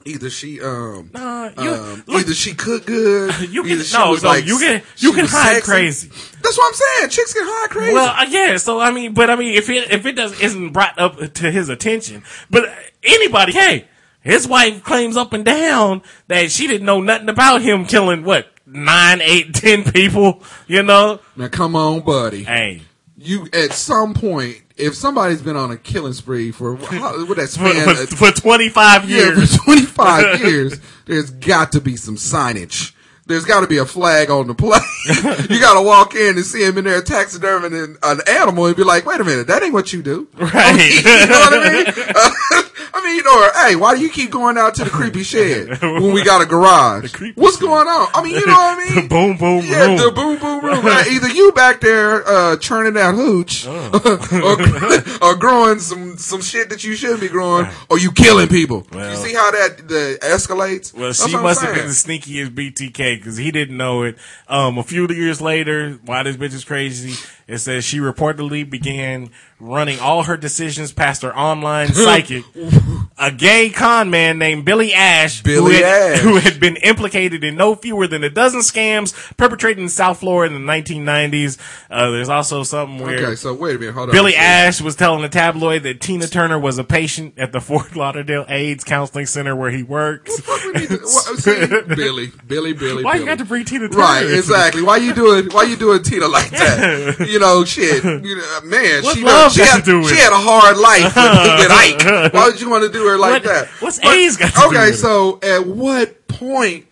either 0.05 0.29
she 0.31 0.59
um, 0.59 1.11
Nah, 1.13 1.49
you- 1.61 1.69
um 1.71 2.03
look- 2.07 2.21
either 2.21 2.33
she 2.33 2.55
cooked 2.55 2.87
good, 2.87 3.31
You 3.51 3.61
can- 3.61 3.77
no, 3.93 4.09
was 4.09 4.23
no, 4.23 4.29
like 4.29 4.47
you 4.47 4.57
can- 4.57 4.81
you 4.97 5.13
can 5.13 5.25
hide 5.27 5.55
sexy. 5.63 5.71
crazy. 5.71 6.07
That's 6.41 6.57
what 6.57 6.67
I'm 6.67 6.73
saying. 6.73 7.09
Chicks 7.09 7.33
can 7.33 7.43
hide 7.45 7.69
crazy. 7.69 7.93
well, 7.93 8.09
uh, 8.19 8.25
yeah, 8.27 8.57
so 8.57 8.79
I 8.79 8.89
mean, 8.91 9.13
but 9.13 9.29
I 9.29 9.35
mean, 9.35 9.53
if 9.53 9.69
it, 9.69 9.91
if 9.91 10.03
it 10.07 10.13
does, 10.15 10.39
isn't 10.41 10.71
brought 10.73 10.97
up 10.97 11.17
to 11.35 11.51
his 11.51 11.69
attention, 11.69 12.23
but 12.49 12.65
anybody, 13.03 13.51
hey, 13.53 13.85
his 14.25 14.47
wife 14.47 14.83
claims 14.83 15.15
up 15.15 15.31
and 15.31 15.45
down 15.45 16.01
that 16.27 16.51
she 16.51 16.67
didn't 16.67 16.85
know 16.85 16.99
nothing 16.99 17.29
about 17.29 17.61
him 17.61 17.85
killing 17.85 18.23
what, 18.25 18.47
nine, 18.65 19.21
eight, 19.21 19.53
ten 19.53 19.83
people, 19.85 20.43
you 20.67 20.83
know? 20.83 21.19
now 21.37 21.47
come 21.47 21.75
on, 21.75 22.01
buddy. 22.01 22.43
Hey, 22.43 22.81
You 23.17 23.47
at 23.53 23.71
some 23.71 24.13
point, 24.13 24.57
if 24.77 24.93
somebody's 24.95 25.41
been 25.41 25.55
on 25.55 25.71
a 25.71 25.77
killing 25.77 26.11
spree 26.13 26.51
for 26.51 26.75
how, 26.75 27.25
what 27.25 27.37
that 27.37 27.47
span, 27.49 27.95
for, 28.07 28.31
for 28.31 28.31
25 28.41 29.09
Yeah, 29.09 29.17
years. 29.17 29.55
for 29.55 29.63
25 29.63 30.41
years, 30.43 30.79
there's 31.05 31.29
got 31.29 31.71
to 31.71 31.79
be 31.79 31.95
some 31.95 32.17
signage. 32.17 32.91
There's 33.27 33.45
got 33.45 33.61
to 33.61 33.67
be 33.67 33.77
a 33.77 33.85
flag 33.85 34.29
on 34.29 34.45
the 34.47 34.53
plate. 34.53 34.81
you 35.49 35.59
got 35.59 35.73
to 35.75 35.81
walk 35.81 36.13
in 36.13 36.35
and 36.35 36.45
see 36.45 36.63
him 36.63 36.77
in 36.77 36.83
there 36.83 37.01
taxiderming 37.01 37.97
an 38.03 38.19
animal 38.27 38.67
and 38.67 38.75
be 38.75 38.83
like, 38.83 39.05
wait 39.07 39.19
a 39.19 39.23
minute, 39.23 39.47
that 39.47 39.63
ain't 39.63 39.73
what 39.73 39.91
you 39.93 40.03
do. 40.03 40.27
Right. 40.35 40.93
you 40.93 41.03
know 41.03 41.39
what 41.39 41.53
I 41.53 41.73
mean? 41.73 41.85
Uh, 42.15 42.61
I 42.93 43.03
mean, 43.03 43.25
or, 43.27 43.67
hey, 43.67 43.75
why 43.75 43.95
do 43.95 44.01
you 44.01 44.09
keep 44.09 44.31
going 44.31 44.57
out 44.57 44.75
to 44.75 44.83
the 44.83 44.89
creepy 44.89 45.23
shed 45.23 45.81
when 45.81 46.13
we 46.13 46.23
got 46.23 46.41
a 46.41 46.45
garage? 46.45 47.11
creepy 47.13 47.39
What's 47.39 47.57
going 47.57 47.87
on? 47.87 48.07
I 48.13 48.23
mean, 48.23 48.33
you 48.35 48.45
know 48.45 48.53
what 48.53 48.77
I 48.79 48.95
mean? 48.95 49.07
boom, 49.09 49.37
boom, 49.37 49.65
Yeah, 49.65 49.85
room. 49.85 49.97
the 49.97 50.11
boom 50.11 50.37
boom 50.39 50.63
room. 50.65 50.85
Right? 50.85 51.07
Either 51.07 51.29
you 51.29 51.51
back 51.51 51.81
there 51.81 52.27
uh, 52.27 52.57
churning 52.57 52.93
that 52.93 53.15
hooch, 53.15 53.65
or, 55.23 55.27
or 55.29 55.35
growing 55.35 55.79
some 55.79 56.17
some 56.17 56.41
shit 56.41 56.69
that 56.69 56.83
you 56.83 56.95
shouldn't 56.95 57.21
be 57.21 57.27
growing, 57.29 57.67
or 57.89 57.97
you 57.99 58.11
killing 58.11 58.47
people. 58.47 58.85
you 58.93 59.15
see 59.15 59.33
how 59.33 59.51
that 59.51 59.87
the 59.87 60.17
escalates? 60.21 60.93
Well, 60.93 61.07
That's 61.07 61.25
she 61.25 61.33
must 61.35 61.61
have 61.61 61.75
been 61.75 61.85
as 61.85 61.97
sneaky 61.99 62.39
as 62.41 62.49
BTK 62.49 63.17
because 63.17 63.37
he 63.37 63.51
didn't 63.51 63.77
know 63.77 64.03
it. 64.03 64.17
Um, 64.47 64.77
a 64.77 64.83
few 64.83 65.07
years 65.09 65.41
later, 65.41 65.99
why 66.05 66.23
this 66.23 66.37
bitch 66.37 66.53
is 66.53 66.63
crazy, 66.63 67.13
it 67.47 67.59
says 67.59 67.83
she 67.85 67.99
reportedly 67.99 68.67
began 68.67 69.29
running 69.59 69.99
all 69.99 70.23
her 70.23 70.37
decisions 70.37 70.91
past 70.91 71.21
her 71.21 71.35
online 71.37 71.93
psychic, 71.93 72.43
a 73.17 73.31
gay 73.31 73.69
con 73.69 74.09
man 74.09 74.37
named 74.37 74.65
Billy 74.65 74.93
Ash, 74.93 75.41
Billy 75.41 75.77
who, 75.77 75.83
had, 75.83 75.83
Ash. 76.13 76.19
who 76.19 76.35
had 76.35 76.59
been 76.59 76.75
implicated 76.77 77.45
in 77.45 77.55
no 77.55 77.73
fewer 77.73 78.07
than 78.07 78.25
a 78.25 78.29
dozen 78.29 78.59
scams 78.59 79.13
perpetrated 79.37 79.81
in 79.81 79.87
South 79.87 80.19
Florida 80.19 80.53
in 80.53 80.65
the 80.65 80.71
1990s. 80.71 81.57
Uh, 81.89 82.11
there's 82.11 82.27
also 82.27 82.63
something 82.63 82.99
where 82.99 83.17
Okay, 83.17 83.35
so 83.35 83.53
wait 83.53 83.77
a 83.77 83.79
minute, 83.79 83.93
hold 83.93 84.09
on. 84.09 84.13
Billy 84.13 84.33
So- 84.33 84.37
Ash 84.39 84.81
was 84.81 84.97
telling 84.97 85.21
the 85.21 85.29
tabloid 85.29 85.83
that 85.83 86.01
Tina 86.01 86.27
Turner 86.27 86.59
was 86.59 86.77
a 86.77 86.83
patient 86.83 87.35
at 87.37 87.53
the 87.53 87.61
Fort 87.61 87.95
Lauderdale 87.95 88.45
AIDS 88.49 88.83
Counseling 88.83 89.27
Center 89.27 89.55
where 89.55 89.71
he 89.71 89.81
works. 89.81 90.37
What 90.45 90.65
we 90.65 90.81
need 90.81 90.89
to- 90.89 90.97
what- 90.97 91.37
see, 91.39 91.65
Billy, 91.95 92.31
Billy, 92.45 92.73
Billy. 92.73 93.03
Why 93.03 93.15
you 93.15 93.25
got 93.25 93.37
to 93.37 93.45
bring 93.45 93.63
Tina 93.63 93.87
Turner? 93.87 93.97
Right, 94.03 94.25
exactly. 94.29 94.81
Why 94.81 94.97
you 94.97 95.13
doing? 95.13 95.45
Why 95.51 95.63
you 95.63 95.77
doing 95.77 96.03
Tina 96.03 96.27
like 96.27 96.49
that? 96.51 97.27
You 97.29 97.39
know, 97.39 97.63
shit. 97.63 98.03
You 98.03 98.35
know, 98.35 98.59
man, 98.65 99.03
What 99.03 99.15
she 99.15 99.23
love 99.23 99.53
she 99.53 99.61
had, 99.61 99.77
to 99.77 99.81
do 99.83 99.99
with 99.99 100.09
she 100.09 100.15
had 100.17 100.33
a 100.33 100.37
hard 100.37 100.77
life 100.77 101.15
with, 101.15 101.59
with 101.59 101.71
Ike. 101.71 102.33
Why 102.33 102.47
would 102.47 102.59
you 102.59 102.69
want 102.69 102.83
to 102.83 102.91
do 102.91 103.04
her 103.07 103.17
like 103.17 103.43
What- 103.43 103.53
that? 103.53 103.67
what's 103.79 104.03
AIDS 104.03 104.37
got 104.37 104.53
to 104.53 104.59
do 104.59 104.65
okay, 104.67 104.85
with 104.87 104.95
it? 104.95 104.97
so 104.97 105.39
at 105.43 105.65
what 105.67 106.27
point 106.27 106.85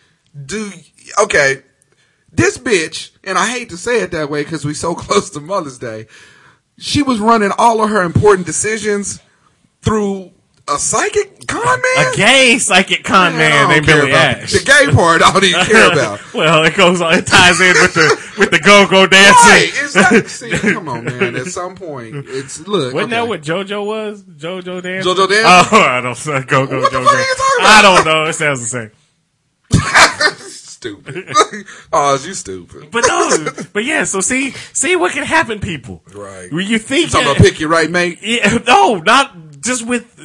do? 0.45 0.71
Okay, 1.21 1.63
this 2.31 2.57
bitch, 2.57 3.11
and 3.23 3.37
I 3.37 3.47
hate 3.49 3.69
to 3.69 3.77
say 3.77 4.01
it 4.01 4.11
that 4.11 4.29
way 4.29 4.43
because 4.43 4.65
we 4.65 4.73
so 4.73 4.95
close 4.95 5.29
to 5.31 5.39
Mother's 5.39 5.77
Day. 5.77 6.07
She 6.79 7.03
was 7.03 7.19
running 7.19 7.51
all 7.57 7.83
of 7.83 7.89
her 7.91 8.01
important 8.01 8.45
decisions 8.47 9.19
through 9.83 10.31
a 10.67 10.77
psychic 10.79 11.45
con 11.47 11.61
man. 11.65 12.13
A 12.13 12.15
gay 12.15 12.57
psychic 12.57 13.03
con 13.03 13.33
I 13.33 13.37
man 13.37 13.51
don't 13.51 13.69
named 13.71 13.85
care 13.85 13.97
Billy 14.01 14.11
about- 14.11 14.37
Ash. 14.43 14.51
The 14.53 14.59
gay 14.59 14.91
part, 14.93 15.21
I 15.21 15.33
don't 15.33 15.43
even 15.43 15.65
care 15.65 15.91
about. 15.91 16.33
well, 16.33 16.63
it 16.63 16.75
goes 16.75 17.01
on. 17.01 17.13
It 17.15 17.27
ties 17.27 17.59
in 17.59 17.73
with 17.73 17.93
the 17.93 18.33
with 18.39 18.51
the 18.51 18.59
go 18.59 18.87
go 18.89 19.01
Right, 19.01 19.11
dancing. 19.11 19.83
exactly. 19.83 20.23
See, 20.27 20.71
come 20.71 20.87
on, 20.87 21.03
man. 21.05 21.35
At 21.35 21.47
some 21.47 21.75
point, 21.75 22.15
it's 22.27 22.65
look. 22.65 22.93
Wasn't 22.93 23.11
okay. 23.13 23.21
that 23.21 23.27
what 23.27 23.41
JoJo 23.41 23.85
was? 23.85 24.23
JoJo 24.23 24.81
dancing. 24.81 25.11
JoJo 25.13 25.27
dancing? 25.27 25.45
Oh, 25.45 25.81
I 25.81 26.01
don't 26.01 26.25
know. 26.25 26.41
Go 26.43 26.65
go 26.67 26.79
What 26.81 26.91
the 26.91 26.97
JoJo. 26.97 27.03
fuck 27.05 27.13
are 27.13 27.19
you 27.19 27.35
talking 27.35 27.65
I 27.65 27.79
don't 27.81 28.05
know. 28.05 28.23
It 28.29 28.33
sounds 28.33 28.61
the 28.61 28.67
same. 28.67 28.91
stupid? 30.39 31.33
oh, 31.93 32.23
you 32.25 32.33
stupid. 32.33 32.89
But 32.91 33.05
no. 33.07 33.47
but 33.73 33.83
yeah. 33.83 34.03
So 34.05 34.21
see 34.21 34.51
see 34.71 34.95
what 34.95 35.11
can 35.11 35.23
happen, 35.25 35.59
people. 35.59 36.03
Right. 36.13 36.51
When 36.51 36.67
you 36.67 36.79
think 36.79 37.11
Talking 37.11 37.27
that- 37.27 37.35
about 37.37 37.45
pick 37.45 37.59
your 37.59 37.69
right 37.69 37.89
mate. 37.89 38.19
Yeah, 38.21 38.59
no, 38.65 38.95
not 38.99 39.35
just 39.61 39.85
with 39.85 40.19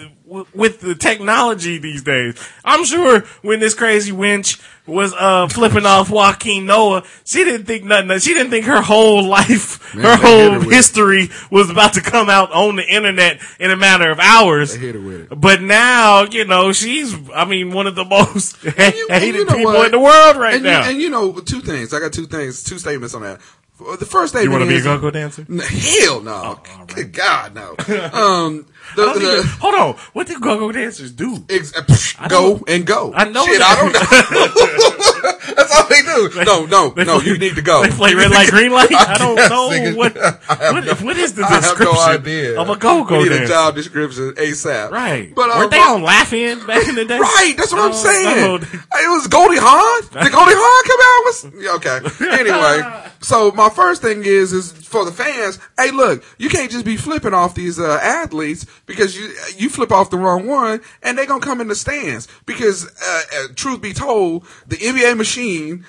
with 0.55 0.81
the 0.81 0.95
technology 0.95 1.79
these 1.79 2.03
days. 2.03 2.35
I'm 2.65 2.85
sure 2.85 3.21
when 3.43 3.61
this 3.61 3.75
crazy 3.75 4.13
wench 4.13 4.61
was 4.87 5.15
uh 5.19 5.49
flipping 5.49 5.85
off 5.87 6.09
Joakim 6.09 6.65
Noah, 6.65 7.03
she 7.25 7.45
didn't 7.45 7.67
think 7.67 7.85
nothing. 7.85 8.19
She 8.19 8.35
didn't 8.35 8.51
think 8.51 8.67
her 8.67 8.81
whole 8.83 9.25
life, 9.27 9.95
Man, 9.95 10.05
her 10.05 10.11
hit 10.17 10.21
her 10.21 10.27
whole 10.61 10.63
it. 10.71 10.75
history 10.75 11.29
was 11.51 11.71
about 11.71 11.95
to 11.95 12.01
come 12.03 12.29
out 12.31 12.53
on 12.53 12.77
the 12.77 12.87
internet 12.87 13.41
in 13.59 13.71
a 13.71 13.77
matter 13.77 14.11
of 14.11 14.19
hours. 14.19 14.73
They 14.75 14.81
hit 14.87 14.95
her 14.95 15.01
with 15.01 15.33
it. 15.33 15.41
But 15.41 15.63
now, 15.63 16.23
you 16.25 16.45
know, 16.45 16.73
she's, 16.73 17.15
I 17.35 17.45
mean, 17.45 17.71
one 17.73 17.87
of 17.87 17.95
the 17.95 18.05
most 18.05 18.63
you- 18.65 18.71
and 18.77 19.23
hated 19.23 19.35
you 19.35 19.45
know 19.47 19.57
people 19.57 19.73
what? 19.73 19.87
in 19.87 19.93
the 19.93 19.99
world 20.01 20.37
right 20.37 20.55
and 20.55 20.63
now. 20.65 20.85
You, 20.85 20.91
and 20.91 21.01
you 21.03 21.11
know, 21.11 21.33
two 21.41 21.61
things. 21.61 21.93
I 21.95 22.01
got 22.01 22.13
two 22.13 22.27
things, 22.27 22.63
two 22.63 22.79
statements 22.79 23.15
on 23.15 23.23
that. 23.23 23.41
The 23.79 24.05
first 24.07 24.33
statement. 24.33 24.47
you 24.47 24.51
want 24.51 24.63
to 24.65 24.69
be 24.69 24.81
a 24.81 24.83
go-go 24.83 25.11
dancer? 25.13 25.47
Hell 26.03 26.21
no. 26.21 26.59
Good 26.89 27.13
God, 27.13 27.55
no. 27.55 27.77
Um, 28.13 28.67
the, 28.97 29.05
the, 29.13 29.33
even- 29.39 29.47
hold 29.61 29.75
on. 29.75 29.95
What 30.13 30.27
do 30.27 30.39
go-go 30.41 30.73
dancers 30.73 31.13
do? 31.13 31.45
ex- 31.49 31.73
go 32.29 32.61
and 32.69 32.87
go. 32.87 33.13
I 33.15 33.25
know 33.29 33.45
Shit, 33.45 33.59
that. 33.59 33.77
I 33.77 33.81
don't 33.81 33.93
know. 34.81 34.88
That's 35.57 35.75
all 35.75 35.89
they 35.89 36.03
do. 36.03 36.45
no, 36.45 36.67
no, 36.67 36.89
no. 36.97 37.19
play- 37.21 37.27
You 37.27 37.39
need 37.39 37.55
to 37.57 37.63
go. 37.63 37.83
They 37.83 37.91
play 37.91 38.15
red 38.15 38.31
light, 38.31 38.49
green 38.51 38.73
light. 38.73 38.93
I 38.95 39.17
don't 39.19 39.37
guess, 39.37 39.51
know 39.51 39.71
nigga. 39.71 39.97
what. 39.97 40.17
I 40.51 40.73
What, 40.73 40.85
no- 40.85 40.95
what 41.07 41.17
is 41.17 41.35
the 41.35 41.43
I 41.45 41.49
have 41.49 41.63
description 41.63 41.95
no 41.95 42.01
idea. 42.01 42.61
of 42.61 42.69
a 42.71 42.77
go-go 42.77 43.19
We 43.23 43.29
need 43.29 43.43
a 43.43 43.47
job 43.47 43.75
description 43.75 44.33
ASAP. 44.35 44.91
Right. 44.91 45.35
But 45.35 45.51
uh, 45.51 45.55
Weren't 45.59 45.71
they 45.71 45.79
on 45.81 46.03
Laugh-In 46.03 46.67
back 46.67 46.87
in 46.89 46.95
the 46.95 47.05
day? 47.05 47.19
Right, 47.19 47.55
that's 47.57 47.73
what 47.73 47.81
I'm 47.83 47.91
Oh, 47.93 47.95
saying. 47.95 48.37
no. 48.41 48.55
It 48.57 49.09
was 49.09 49.27
Goldie 49.29 49.57
Hawn. 49.59 50.03
Did 50.03 50.33
Goldie 50.33 50.55
Hawn 50.55 50.85
come 50.89 51.01
out? 51.01 51.25
Was 51.25 51.45
okay. 51.77 52.39
Anyway, 52.41 53.11
so 53.21 53.51
my 53.53 53.69
first 53.69 54.03
thing 54.03 54.25
is 54.25 54.53
is 54.53 54.73
for 54.73 55.05
the 55.05 55.13
fans. 55.13 55.59
Hey, 55.79 55.91
look, 55.91 56.23
you 56.39 56.49
can't 56.49 56.71
just 56.71 56.85
be 56.85 56.97
flipping 56.97 57.35
off 57.35 57.55
these 57.55 57.79
uh, 57.79 57.99
athletes 58.03 58.67
because 58.87 59.17
you 59.17 59.33
you 59.57 59.69
flip 59.69 59.91
off 59.93 60.11
the 60.11 60.17
wrong 60.19 60.47
one, 60.47 60.81
and 61.03 61.17
they're 61.17 61.27
gonna 61.27 61.41
come 61.41 61.61
in 61.61 61.69
the 61.69 61.75
stands. 61.75 62.29
Because 62.47 62.87
uh, 62.87 63.23
uh, 63.37 63.47
truth 63.55 63.81
be 63.83 63.93
told, 63.93 64.47
the 64.67 64.77
NBA 64.93 65.17
machine. 65.17 65.85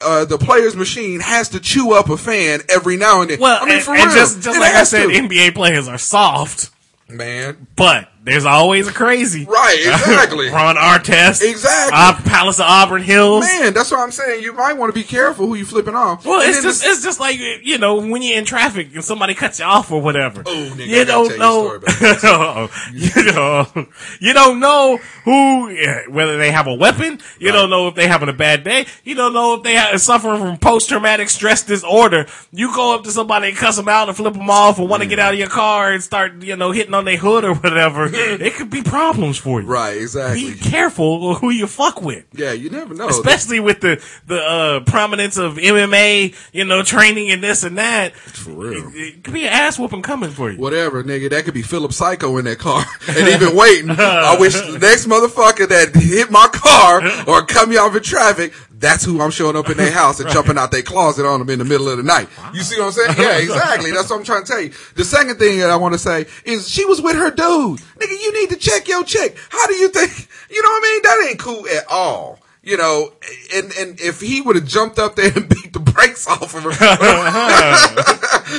Uh, 0.00 0.24
the 0.24 0.36
player's 0.36 0.76
machine 0.76 1.20
has 1.20 1.48
to 1.50 1.60
chew 1.60 1.94
up 1.94 2.10
a 2.10 2.16
fan 2.16 2.60
every 2.68 2.96
now 2.96 3.22
and 3.22 3.30
then. 3.30 3.40
Well, 3.40 3.58
I 3.62 3.64
mean, 3.64 3.74
and, 3.76 3.82
for 3.82 3.92
real, 3.92 4.04
just, 4.06 4.42
just 4.42 4.58
like 4.58 4.74
I 4.74 4.84
said, 4.84 5.06
to. 5.06 5.12
NBA 5.12 5.54
players 5.54 5.88
are 5.88 5.98
soft, 5.98 6.70
man, 7.08 7.66
but 7.76 8.08
there's 8.24 8.44
always 8.46 8.88
a 8.88 8.92
crazy. 8.92 9.44
right? 9.44 9.80
Exactly. 10.14 10.48
Ron 10.48 10.76
Artest. 10.76 11.42
Exactly. 11.42 11.92
Uh, 11.94 12.14
Palace 12.28 12.58
of 12.58 12.66
Auburn 12.66 13.02
Hills. 13.02 13.44
Man, 13.44 13.72
that's 13.74 13.90
what 13.90 14.00
I'm 14.00 14.10
saying. 14.10 14.42
You 14.42 14.52
might 14.52 14.72
want 14.74 14.92
to 14.92 14.98
be 14.98 15.04
careful 15.04 15.46
who 15.46 15.54
you 15.54 15.64
flipping 15.66 15.94
off. 15.94 16.24
Well, 16.24 16.40
And 16.40 16.50
it's 16.50 16.62
just 16.62 16.84
it's 16.84 17.02
just 17.02 17.20
like 17.20 17.38
you 17.38 17.78
know 17.78 17.96
when 17.96 18.22
you're 18.22 18.38
in 18.38 18.44
traffic 18.44 18.94
and 18.94 19.04
somebody 19.04 19.34
cuts 19.34 19.58
you 19.60 19.64
off 19.66 19.90
or 19.92 20.00
whatever. 20.00 20.42
Oh, 20.46 20.72
nigga, 20.76 20.86
you 20.86 21.04
don't 21.04 21.36
tell 21.36 21.74
you 21.74 22.14
know. 22.22 22.68
you 22.92 23.32
know, 23.32 23.86
you 24.20 24.32
don't 24.32 24.60
know 24.60 24.98
who 25.24 25.74
whether 26.10 26.38
they 26.38 26.50
have 26.50 26.66
a 26.66 26.74
weapon. 26.74 27.20
You 27.38 27.52
don't 27.52 27.70
know 27.70 27.88
if 27.88 27.94
they 27.94 28.06
having 28.08 28.28
a 28.28 28.32
bad 28.34 28.64
day. 28.64 28.86
You 29.04 29.14
don't 29.14 29.32
know 29.32 29.54
if 29.54 29.62
they 29.62 29.76
are 29.76 29.98
suffering 29.98 30.40
from 30.40 30.56
post 30.58 30.88
traumatic 30.88 31.28
stress 31.30 31.62
disorder. 31.62 32.26
You 32.52 32.74
go 32.74 32.94
up 32.94 33.04
to 33.04 33.10
somebody 33.10 33.48
and 33.48 33.56
cuss 33.56 33.76
them 33.76 33.88
out 33.88 34.08
and 34.08 34.16
flip 34.16 34.34
them 34.34 34.48
off 34.50 34.78
or 34.78 34.86
want 34.86 35.02
to 35.02 35.08
get 35.08 35.18
out 35.18 35.32
of 35.34 35.38
your 35.38 35.48
car 35.48 35.92
and 35.92 36.02
start 36.02 36.42
you 36.42 36.56
know 36.56 36.70
hitting 36.72 36.94
on 36.94 37.04
their 37.04 37.16
hood 37.18 37.44
or 37.44 37.54
whatever. 37.64 38.08
it 38.40 38.54
could 38.54 38.70
be 38.70 38.82
problems 38.82 39.38
for 39.38 39.60
you. 39.60 39.66
right, 39.66 39.96
exactly. 39.96 40.52
Be 40.52 40.58
careful 40.58 41.34
who 41.34 41.50
you 41.50 41.66
fuck 41.66 42.00
with 42.02 42.24
yeah, 42.32 42.52
you 42.52 42.70
never 42.70 42.94
know. 42.94 43.08
especially 43.08 43.60
with 43.60 43.80
the 43.80 44.02
the 44.26 44.40
uh, 44.40 44.80
prominence 44.80 45.36
of 45.36 45.56
MMA, 45.56 46.34
you 46.52 46.64
know, 46.64 46.82
training 46.82 47.30
and 47.30 47.42
this 47.42 47.64
and 47.64 47.78
that. 47.78 48.14
For 48.14 48.50
real. 48.50 48.88
it, 48.88 48.94
it 48.94 49.24
could 49.24 49.34
be 49.34 49.46
an 49.46 49.52
ass 49.52 49.78
whooping 49.78 50.02
coming 50.02 50.30
for 50.30 50.50
you. 50.50 50.58
Whatever, 50.58 51.02
nigga. 51.02 51.30
That 51.30 51.44
could 51.44 51.54
be 51.54 51.62
Philip 51.62 51.92
Psycho 51.92 52.36
in 52.38 52.44
that 52.46 52.58
car, 52.58 52.84
and 53.08 53.28
even 53.28 53.56
waiting. 53.56 53.90
I 53.90 54.36
wish 54.38 54.54
the 54.54 54.78
next 54.78 55.06
motherfucker 55.06 55.68
that 55.68 55.94
hit 55.94 56.30
my 56.30 56.48
car 56.52 57.02
or 57.28 57.44
cut 57.46 57.68
me 57.68 57.76
off 57.76 57.94
in 57.94 58.02
traffic. 58.02 58.52
That's 58.84 59.02
who 59.02 59.20
I'm 59.22 59.30
showing 59.30 59.56
up 59.56 59.70
in 59.70 59.78
their 59.78 59.90
house 59.90 60.20
and 60.20 60.28
jumping 60.36 60.58
out 60.58 60.70
their 60.70 60.82
closet 60.82 61.24
on 61.24 61.38
them 61.40 61.48
in 61.48 61.58
the 61.58 61.64
middle 61.64 61.88
of 61.88 61.96
the 61.96 62.02
night. 62.02 62.28
You 62.52 62.60
see 62.62 62.78
what 62.78 62.86
I'm 62.86 62.92
saying? 62.92 63.14
Yeah, 63.18 63.38
exactly. 63.38 63.90
That's 63.92 64.10
what 64.10 64.18
I'm 64.18 64.24
trying 64.24 64.44
to 64.44 64.48
tell 64.52 64.60
you. 64.60 64.72
The 64.94 65.04
second 65.04 65.36
thing 65.38 65.58
that 65.60 65.70
I 65.70 65.76
want 65.76 65.94
to 65.94 65.98
say 65.98 66.26
is 66.44 66.68
she 66.68 66.84
was 66.84 67.00
with 67.00 67.16
her 67.16 67.30
dude. 67.30 67.80
Nigga, 67.98 68.10
you 68.22 68.40
need 68.40 68.50
to 68.50 68.56
check 68.56 68.86
your 68.86 69.02
chick. 69.04 69.36
How 69.48 69.66
do 69.66 69.74
you 69.74 69.88
think? 69.88 70.28
You 70.50 70.62
know 70.62 70.68
what 70.68 70.82
I 70.84 70.92
mean? 70.92 71.02
That 71.02 71.26
ain't 71.30 71.38
cool 71.38 71.66
at 71.68 71.84
all. 71.90 72.38
You 72.62 72.78
know, 72.78 73.12
and 73.54 73.72
and 73.78 74.00
if 74.00 74.20
he 74.22 74.40
would 74.40 74.56
have 74.56 74.66
jumped 74.66 74.98
up 74.98 75.16
there 75.16 75.30
and 75.36 75.46
beat 75.54 75.72
the 75.74 75.80
brakes 75.80 76.26
off 76.26 76.54
of 76.54 76.62
her, 76.62 76.70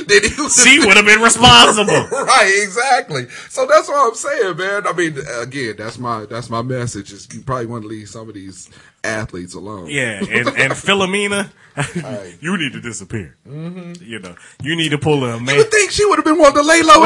then 0.06 0.22
he 0.22 0.40
was 0.42 0.62
She 0.62 0.78
would 0.78 0.96
have 0.96 1.06
been 1.06 1.20
responsible. 1.20 1.92
right, 1.92 2.60
exactly. 2.62 3.28
So 3.48 3.66
that's 3.66 3.88
what 3.88 4.06
I'm 4.08 4.14
saying, 4.14 4.56
man. 4.58 4.86
I 4.86 4.92
mean, 4.92 5.16
again, 5.40 5.74
that's 5.76 5.98
my 5.98 6.24
that's 6.26 6.48
my 6.50 6.62
message. 6.62 7.12
Is 7.12 7.26
you 7.32 7.42
probably 7.42 7.66
want 7.66 7.82
to 7.82 7.88
leave 7.88 8.08
some 8.08 8.28
of 8.28 8.34
these 8.34 8.70
athletes 9.04 9.54
alone. 9.54 9.86
Yeah, 9.88 10.18
and, 10.20 10.48
and 10.48 10.72
Philomena, 10.72 11.50
you 12.40 12.56
need 12.56 12.72
to 12.72 12.80
disappear. 12.80 13.36
You 13.44 14.18
know, 14.18 14.34
you 14.62 14.76
need 14.76 14.90
to 14.90 14.98
pull 14.98 15.24
a 15.24 15.34
You 15.38 15.44
man. 15.44 15.56
would 15.58 15.70
think 15.70 15.90
she 15.90 16.04
would 16.06 16.16
have 16.16 16.24
been 16.24 16.38
one 16.38 16.52
to 16.54 16.62
lay 16.62 16.82
low. 16.82 17.00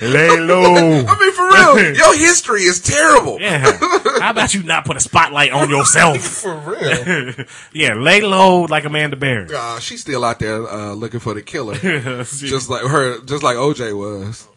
Lay 0.00 0.40
low. 0.40 1.04
I 1.06 1.18
mean, 1.20 1.32
for 1.32 1.48
real, 1.48 1.94
your 1.94 2.16
history 2.16 2.62
is 2.62 2.80
terrible. 2.80 3.40
Yeah. 3.40 3.78
How 4.20 4.30
about 4.30 4.54
you 4.54 4.62
not 4.62 4.84
put 4.84 4.96
a 4.96 5.00
spotlight 5.00 5.52
on 5.52 5.68
yourself? 5.70 6.18
For 6.20 6.54
real. 6.56 7.34
yeah, 7.72 7.94
lay 7.94 8.20
low 8.20 8.62
like 8.62 8.84
Amanda 8.84 9.16
Bear. 9.16 9.46
Uh, 9.54 9.78
she's 9.80 10.00
still 10.00 10.24
out 10.24 10.38
there 10.38 10.66
uh, 10.68 10.92
looking 10.94 11.20
for 11.20 11.34
the 11.34 11.42
killer, 11.42 11.74
just 11.74 12.68
like 12.70 12.82
her, 12.82 13.20
just 13.20 13.42
like 13.42 13.56
OJ 13.56 13.96
was. 13.96 14.48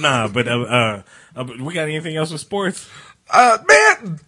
nah, 0.00 0.28
but 0.28 0.48
uh, 0.48 0.60
uh, 0.60 1.02
uh, 1.36 1.44
we 1.60 1.72
got 1.74 1.82
anything 1.88 2.16
else 2.16 2.30
with 2.32 2.40
sports? 2.40 2.88
Uh, 3.30 3.58
man, 3.66 4.18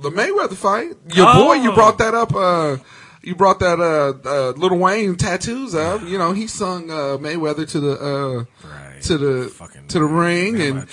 the 0.00 0.10
Mayweather 0.10 0.54
fight. 0.54 0.92
Your 1.14 1.32
boy, 1.34 1.54
you 1.54 1.72
Oh. 1.72 1.74
brought 1.74 1.98
that 1.98 2.14
up. 2.14 2.34
Uh, 2.34 2.76
you 3.22 3.34
brought 3.34 3.58
that 3.60 3.80
uh, 3.80 4.28
uh, 4.28 4.50
Lil 4.56 4.78
Wayne 4.78 5.16
tattoos 5.16 5.74
up. 5.74 6.02
You 6.02 6.18
know, 6.18 6.32
he 6.32 6.46
sung 6.46 6.90
uh, 6.90 7.18
Mayweather 7.18 7.68
to 7.70 7.80
the 7.80 7.92
uh, 7.92 8.44
Right. 8.68 9.02
to 9.02 9.18
the 9.18 9.48
Fucking- 9.48 9.88
to 9.88 9.98
the 9.98 10.04
ring, 10.04 10.60
and 10.60 10.86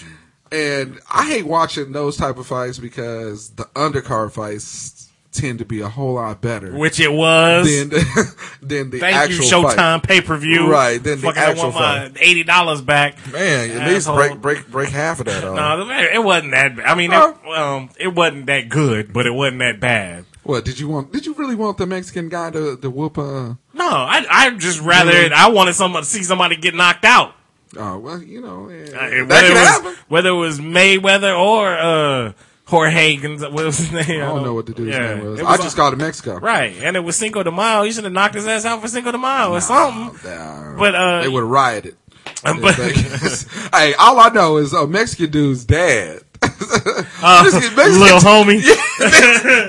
and 0.52 1.00
I 1.12 1.28
hate 1.28 1.46
watching 1.46 1.92
those 1.92 2.18
type 2.18 2.38
of 2.38 2.48
fights 2.48 2.78
because 2.80 3.50
the 3.52 3.66
undercard 3.76 4.32
fights 4.32 4.95
tend 5.36 5.60
to 5.60 5.66
be 5.66 5.82
a 5.82 5.88
whole 5.90 6.14
lot 6.16 6.42
better 6.42 6.74
Which 6.74 7.00
it 7.00 7.12
was. 7.12 7.66
than 7.68 7.90
the, 7.90 8.36
than 8.62 8.90
the 8.90 9.00
Thank 9.00 9.30
you, 9.30 9.38
actual 9.38 9.64
Showtime 9.64 10.04
pay 10.04 10.22
per 10.22 10.38
view. 10.38 10.70
Right, 10.72 11.02
then 11.02 11.22
the 11.22 11.28
actual 11.36 11.72
I 11.72 11.74
want 11.74 11.76
my 11.76 12.12
eighty 12.22 12.44
dollars 12.44 12.82
back. 12.82 13.18
Man, 13.32 13.72
at 13.72 13.88
least 13.88 14.08
break 14.08 14.42
break 14.42 14.68
break 14.68 14.90
half 14.90 15.20
of 15.20 15.26
that 15.28 15.44
off. 15.44 15.56
No, 15.56 15.90
it 15.90 16.24
wasn't 16.24 16.52
that. 16.52 16.80
I 16.86 16.96
mean, 16.96 17.12
it, 17.12 17.48
um, 17.58 17.90
it 18.00 18.08
wasn't 18.14 18.46
that 18.48 18.70
good, 18.70 19.14
but 19.14 19.26
it 19.28 19.32
wasn't 19.32 19.60
that 19.60 19.80
bad. 19.80 20.26
What 20.44 20.64
did 20.64 20.80
you 20.80 20.88
want? 20.88 21.12
Did 21.12 21.26
you 21.26 21.34
really 21.34 21.56
want 21.56 21.78
the 21.78 21.88
Mexican 21.88 22.30
guy 22.30 22.52
to, 22.52 22.78
to 22.78 22.90
whoop? 22.90 23.18
Uh, 23.18 23.56
No, 23.74 23.88
I 23.90 24.26
I 24.30 24.50
just 24.52 24.80
rather 24.82 25.12
Really? 25.12 25.34
I 25.34 25.50
wanted 25.50 25.74
someone 25.74 26.04
to 26.04 26.08
see 26.08 26.22
somebody 26.24 26.56
get 26.56 26.76
knocked 26.76 27.04
out. 27.04 27.34
oh 27.76 27.98
well, 27.98 28.22
you 28.22 28.42
know 28.42 28.70
eh, 28.70 28.84
Uh, 28.96 29.26
that 29.26 29.28
whether, 29.28 29.48
it 29.48 29.54
was, 29.54 29.68
happen. 29.68 29.96
whether 30.08 30.30
it 30.30 30.34
was 30.34 30.60
Mayweather 30.60 31.36
or 31.38 31.76
uh, 31.76 32.34
Jorge, 32.68 33.18
what 33.38 33.52
was 33.54 33.78
his 33.78 33.92
name? 33.92 34.22
I 34.22 34.26
don't 34.26 34.44
know 34.44 34.54
what 34.56 34.66
the 34.66 34.74
dude's 34.74 34.96
Yeah, 34.98 35.16
name 35.16 35.26
was. 35.26 35.40
it 35.40 35.46
I 35.46 35.58
just 35.58 35.76
called 35.76 35.94
it 35.94 35.98
Mexico. 35.98 36.40
right, 36.40 36.76
and 36.82 36.96
it 36.96 37.02
was 37.02 37.16
Cinco 37.16 37.44
de 37.44 37.52
Mayo. 37.52 37.84
He 37.84 37.92
should 37.92 38.04
have 38.06 38.14
knocked 38.14 38.34
his 38.36 38.48
ass 38.48 38.66
out 38.66 38.82
for 38.82 38.88
Cinco 38.88 39.12
de 39.12 39.18
Mayo 39.20 39.52
or 39.52 39.62
something. 39.62 40.20
Nah, 40.30 40.76
But 40.78 40.96
uh, 40.96 41.22
they 41.22 41.28
would 41.30 41.42
have 41.42 41.50
rioted. 41.50 41.96
but 42.44 42.76
hey, 43.74 43.94
all 44.00 44.20
I 44.20 44.30
know 44.34 44.58
is 44.58 44.74
a 44.74 44.88
Mexican 44.88 45.30
dude's 45.32 45.64
dad. 45.66 46.22
Uh, 46.62 47.42
Mexican- 47.44 47.76
Mexican- 47.76 48.00
little 48.00 48.20
homie. 48.32 48.62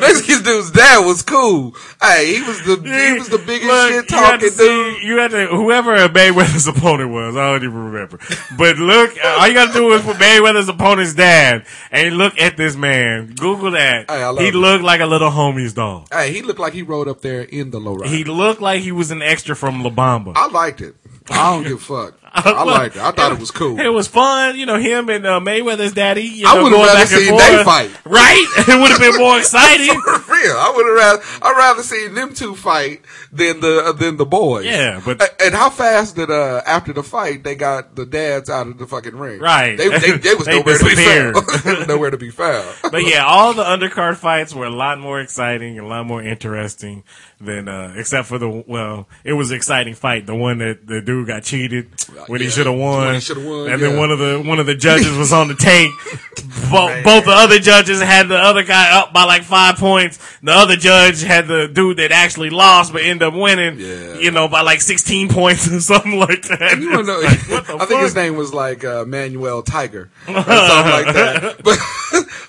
Mexican 0.01 0.43
dude's 0.43 0.71
dad 0.71 1.05
was 1.05 1.23
cool. 1.23 1.75
Hey, 2.03 2.35
he 2.35 2.43
was 2.43 2.63
the 2.65 2.77
he 2.77 3.19
was 3.19 3.29
the 3.29 3.39
biggest 3.39 3.67
Look, 3.71 3.91
shit 3.93 4.09
talking 4.09 4.49
see- 4.51 4.57
dude. 4.67 5.03
You 5.03 5.19
had 5.19 5.31
to 5.33 5.47
whoever 5.49 5.97
Mayweather's 6.09 6.67
opponent 6.77 7.11
was. 7.11 7.37
I 7.37 7.51
don't 7.51 7.65
even 7.65 7.91
remember. 7.93 8.19
But 8.57 8.79
look, 8.79 9.17
all 9.25 9.49
you 9.49 9.55
got 9.55 9.69
to 9.69 9.73
do 9.73 9.93
is 9.93 10.03
put 10.03 10.17
Mayweather's 10.17 10.69
opponent's 10.69 11.15
dad 11.15 11.65
and 11.91 12.17
look 12.17 12.39
at 12.41 12.57
this 12.57 12.77
man. 12.77 13.35
Google 13.35 13.73
that. 13.73 14.11
Hey, 14.11 14.43
he 14.43 14.49
it. 14.49 14.55
looked 14.55 14.85
like 14.85 15.01
a 15.01 15.07
little 15.07 15.31
homie's 15.31 15.73
dog. 15.75 16.07
Hey, 16.13 16.33
he 16.33 16.43
looked 16.43 16.61
like 16.61 16.73
he 16.73 16.83
rode 16.83 17.09
up 17.09 17.21
there 17.23 17.43
in 17.43 17.71
the 17.71 17.81
low 17.81 17.97
He 18.03 18.25
looked 18.25 18.61
like 18.61 18.83
he 18.83 18.93
was 18.93 19.11
an 19.11 19.23
extra 19.23 19.57
from 19.57 19.83
La 19.83 19.91
Bamba. 19.91 20.33
I 20.37 20.49
liked 20.49 20.81
it. 20.81 20.95
I 21.29 21.53
don't 21.53 21.65
give 21.65 21.73
a 21.73 21.79
fuck. 21.79 22.15
I 22.45 22.65
liked 22.65 22.97
it. 22.97 23.03
I 23.03 23.11
thought 23.13 23.33
it 23.33 23.39
was 23.39 23.51
cool. 23.51 23.81
It 23.81 23.89
was 23.89 24.07
fun, 24.09 24.57
you 24.57 24.67
know. 24.67 24.79
Him 24.79 25.09
and 25.09 25.27
uh, 25.27 25.41
Mayweather's 25.41 25.93
daddy. 25.95 26.23
You 26.23 26.47
I 26.47 26.55
would've 26.63 26.71
going 26.73 26.87
rather 26.87 27.07
seen 27.07 27.37
they 27.37 27.65
fight. 27.65 27.91
Right? 28.05 28.47
It 28.69 28.81
would 28.81 28.91
have 28.91 29.01
been 29.01 29.17
more 29.17 29.39
exciting. 29.39 30.01
For 30.01 30.19
real, 30.33 30.53
I 30.57 30.73
would 30.75 30.87
have 30.87 30.97
rather 30.97 31.23
I'd 31.43 31.57
rather 31.57 31.83
seen 31.83 32.15
them 32.15 32.35
two 32.35 32.55
fight 32.55 33.03
than 33.33 33.61
the 33.61 33.85
uh, 33.87 33.93
than 33.93 34.17
the 34.17 34.27
boys. 34.27 34.65
Yeah, 34.67 35.01
but- 35.05 35.23
and 35.41 35.55
how 35.55 35.71
fast 35.71 36.17
did 36.17 36.31
uh 36.31 36.63
after 36.67 36.93
the 36.93 37.03
fight 37.03 37.43
they 37.45 37.55
got 37.55 37.95
the 37.97 38.05
dads 38.07 38.51
out 38.51 38.67
of 38.67 38.79
the 38.79 38.87
fucking 38.87 39.17
ring? 39.17 39.41
Right. 39.41 39.77
They 39.77 39.89
they, 39.89 40.13
they 40.19 40.35
was 40.35 40.47
They 40.47 40.59
nowhere 40.59 40.79
to 40.79 40.85
be 40.85 40.95
found. 40.95 41.89
nowhere 41.89 42.11
to 42.11 42.19
be 42.19 42.31
found. 42.31 42.67
But 42.91 43.07
yeah, 43.07 43.25
all 43.25 43.55
the 43.55 43.65
undercard 43.65 44.17
fights 44.17 44.55
were 44.55 44.67
a 44.67 44.71
lot 44.71 44.99
more 44.99 45.21
exciting, 45.21 45.79
a 45.79 45.87
lot 45.87 46.07
more 46.07 46.23
interesting 46.23 47.05
than, 47.41 47.69
uh, 47.69 47.93
except 47.97 48.29
for 48.29 48.39
the, 48.39 48.65
well, 48.67 49.09
it 49.25 49.35
was 49.35 49.51
an 49.51 49.57
exciting 49.57 49.95
fight. 49.95 50.27
The 50.27 50.35
one 50.35 50.59
that 50.59 50.87
the 50.87 51.01
dude 51.03 51.27
got 51.27 51.43
cheated 51.43 51.91
when 52.29 52.41
he 52.41 52.47
Yeah, 52.47 52.53
should 52.53 52.67
have 52.67 52.77
won. 52.77 53.21
he 53.21 53.33
won, 53.35 53.71
And 53.71 53.81
yeah. 53.81 53.89
then 53.89 53.99
one 53.99 54.11
of 54.11 54.19
the, 54.19 54.43
one 54.45 54.59
of 54.59 54.67
the 54.67 54.75
judges 54.75 55.17
was 55.17 55.33
on 55.33 55.49
the 55.49 55.55
tape. 55.55 55.91
Bo- 56.71 57.03
both 57.05 57.25
the 57.25 57.31
other 57.33 57.59
judges 57.59 58.01
had 58.03 58.29
the 58.29 58.37
other 58.37 58.63
guy 58.65 58.91
up 58.99 59.13
by 59.13 59.25
like 59.25 59.43
five 59.43 59.77
points. 59.77 60.19
The 60.43 60.53
other 60.53 60.77
judge 60.77 61.23
had 61.23 61.47
the 61.47 61.69
dude 61.69 61.99
that 61.99 62.11
actually 62.13 62.51
lost 62.51 62.93
but 62.93 63.03
ended 63.03 63.23
up 63.29 63.35
winning, 63.35 63.79
Yeah. 63.79 64.19
you 64.19 64.31
know, 64.31 64.49
by 64.49 64.63
like 64.63 64.81
16 64.81 65.29
points 65.29 65.71
or 65.71 65.81
something 65.81 66.19
like 66.19 66.43
that. 66.49 66.79
You 66.81 66.91
wanna 66.91 67.03
know, 67.05 67.21
like, 67.25 67.39
what 67.49 67.67
the 67.67 67.77
I 67.81 67.87
think 67.87 68.01
his 68.03 68.15
name 68.15 68.37
was 68.37 68.53
like 68.53 68.85
uh, 68.85 69.05
Manuel 69.07 69.63
Tiger 69.63 70.11
or 70.29 70.35
something 70.35 70.45
like 70.45 71.15
that. 71.15 71.61
But 71.63 71.79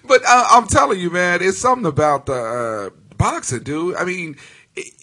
but 0.08 0.22
uh, 0.28 0.46
I'm 0.52 0.68
telling 0.68 1.00
you, 1.00 1.10
man, 1.10 1.40
it's 1.42 1.58
something 1.58 1.86
about 1.86 2.26
the 2.26 2.34
uh, 2.34 2.90
boxing, 3.18 3.64
dude. 3.64 3.96
I 3.96 4.06
mean, 4.06 4.38
it, 4.76 4.94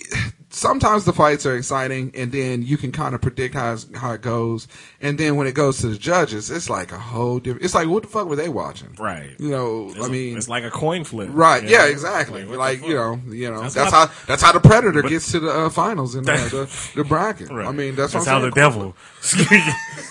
sometimes 0.54 1.04
the 1.04 1.12
fights 1.12 1.44
are 1.46 1.56
exciting, 1.56 2.12
and 2.14 2.32
then 2.32 2.62
you 2.62 2.76
can 2.76 2.92
kind 2.92 3.14
of 3.14 3.20
predict 3.20 3.54
how 3.54 3.76
how 3.94 4.12
it 4.12 4.22
goes. 4.22 4.68
And 5.00 5.18
then 5.18 5.36
when 5.36 5.46
it 5.46 5.54
goes 5.54 5.78
to 5.78 5.88
the 5.88 5.98
judges, 5.98 6.50
it's 6.50 6.70
like 6.70 6.92
a 6.92 6.98
whole 6.98 7.38
different. 7.40 7.64
It's 7.64 7.74
like 7.74 7.88
what 7.88 8.02
the 8.04 8.08
fuck 8.08 8.28
were 8.28 8.36
they 8.36 8.48
watching? 8.48 8.94
Right. 8.98 9.34
You 9.38 9.50
know, 9.50 9.90
It's, 9.94 10.04
I 10.06 10.08
mean, 10.08 10.36
it's 10.36 10.48
like 10.48 10.64
a 10.64 10.70
coin 10.70 11.04
flip. 11.04 11.28
Right. 11.32 11.64
Yeah. 11.64 11.78
know? 11.78 11.86
Exactly. 11.86 12.44
what 12.44 12.58
Like, 12.58 12.86
you 12.86 12.94
know. 12.94 13.20
You 13.28 13.50
know. 13.50 13.62
That's 13.62 13.74
That's, 13.74 13.90
how-. 13.92 14.10
That's 14.26 14.42
how 14.42 14.52
the 14.52 14.60
predator 14.60 15.02
But- 15.02 15.08
gets 15.10 15.30
to 15.32 15.40
the 15.40 15.50
uh, 15.50 15.70
finals 15.70 16.14
in 16.14 16.24
the, 16.24 16.32
the, 16.32 16.92
the 17.02 17.04
bracket. 17.04 17.50
Right. 17.50 17.66
I 17.66 17.72
mean, 17.72 17.94
that's, 17.96 18.12
that's 18.12 18.26
how 18.26 18.38
the 18.38 18.50
devil 18.50 18.94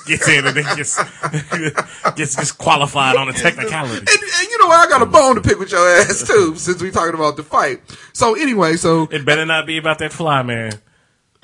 gets 0.08 0.28
in 0.28 0.46
and 0.46 0.58
then 0.58 0.76
gets 0.76 0.98
gets 2.16 2.36
gets 2.36 2.52
qualified 2.52 3.16
on 3.16 3.30
a 3.30 3.34
technicality. 3.34 4.00
And, 4.00 4.10
and 4.10 4.50
you 4.50 4.58
know 4.60 4.68
what? 4.68 4.88
I 4.88 4.90
got 4.90 5.02
a 5.02 5.06
bone 5.06 5.36
to 5.36 5.42
pick 5.42 5.60
with 5.60 5.72
your 5.72 5.88
ass 5.88 6.26
too, 6.28 6.56
since 6.58 6.82
we 6.82 6.92
talking 6.92 7.14
about 7.16 7.38
the 7.38 7.44
fight. 7.44 7.82
So 8.14 8.36
anyway, 8.36 8.76
so 8.76 9.08
It 9.12 9.26
better 9.26 9.46
not 9.46 9.66
be 9.66 9.78
about 9.78 10.00
that 10.00 10.12
fly 10.12 10.33
man. 10.42 10.72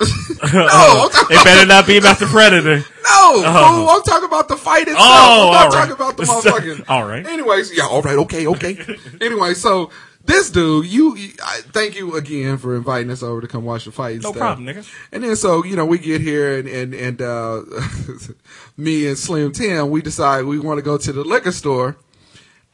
no, 0.00 0.08
I'm 1.12 1.26
It 1.30 1.44
better 1.44 1.66
not 1.66 1.86
be 1.86 1.98
about 1.98 2.18
the 2.18 2.26
predator. 2.26 2.76
No, 2.78 3.32
fool, 3.34 3.44
I'm 3.90 4.02
talking 4.02 4.24
about 4.26 4.48
the 4.48 4.56
fight 4.56 4.88
itself. 4.88 4.98
Oh, 4.98 5.48
I'm 5.48 5.52
not 5.52 5.64
all 5.64 5.70
right. 5.70 5.72
talking 5.72 5.92
about 5.92 6.16
the 6.16 6.22
motherfucking. 6.24 6.84
All 6.88 7.04
right. 7.06 7.26
Anyways, 7.26 7.76
yeah, 7.76 7.84
all 7.84 8.00
right, 8.02 8.16
okay, 8.20 8.46
okay. 8.46 8.78
anyway, 9.20 9.52
so 9.52 9.90
this 10.24 10.50
dude, 10.50 10.86
you, 10.86 11.16
you- 11.16 11.32
I, 11.44 11.60
thank 11.72 11.96
you 11.96 12.16
again 12.16 12.56
for 12.56 12.76
inviting 12.76 13.10
us 13.10 13.22
over 13.22 13.42
to 13.42 13.46
come 13.46 13.64
watch 13.64 13.84
the 13.84 13.92
fight. 13.92 14.14
and 14.14 14.22
No 14.22 14.30
stuff. 14.30 14.40
problem, 14.40 14.66
nigga. 14.66 14.90
And 15.12 15.22
then 15.22 15.36
so 15.36 15.64
you 15.64 15.76
know 15.76 15.84
we 15.84 15.98
get 15.98 16.22
here 16.22 16.58
and 16.58 16.66
and 16.66 16.94
and 16.94 17.20
uh, 17.20 17.62
me 18.78 19.06
and 19.06 19.18
Slim 19.18 19.52
Tim 19.52 19.90
we 19.90 20.00
decide 20.02 20.44
we 20.46 20.58
want 20.58 20.78
to 20.78 20.82
go 20.82 20.96
to 20.96 21.12
the 21.12 21.24
liquor 21.24 21.52
store. 21.52 21.96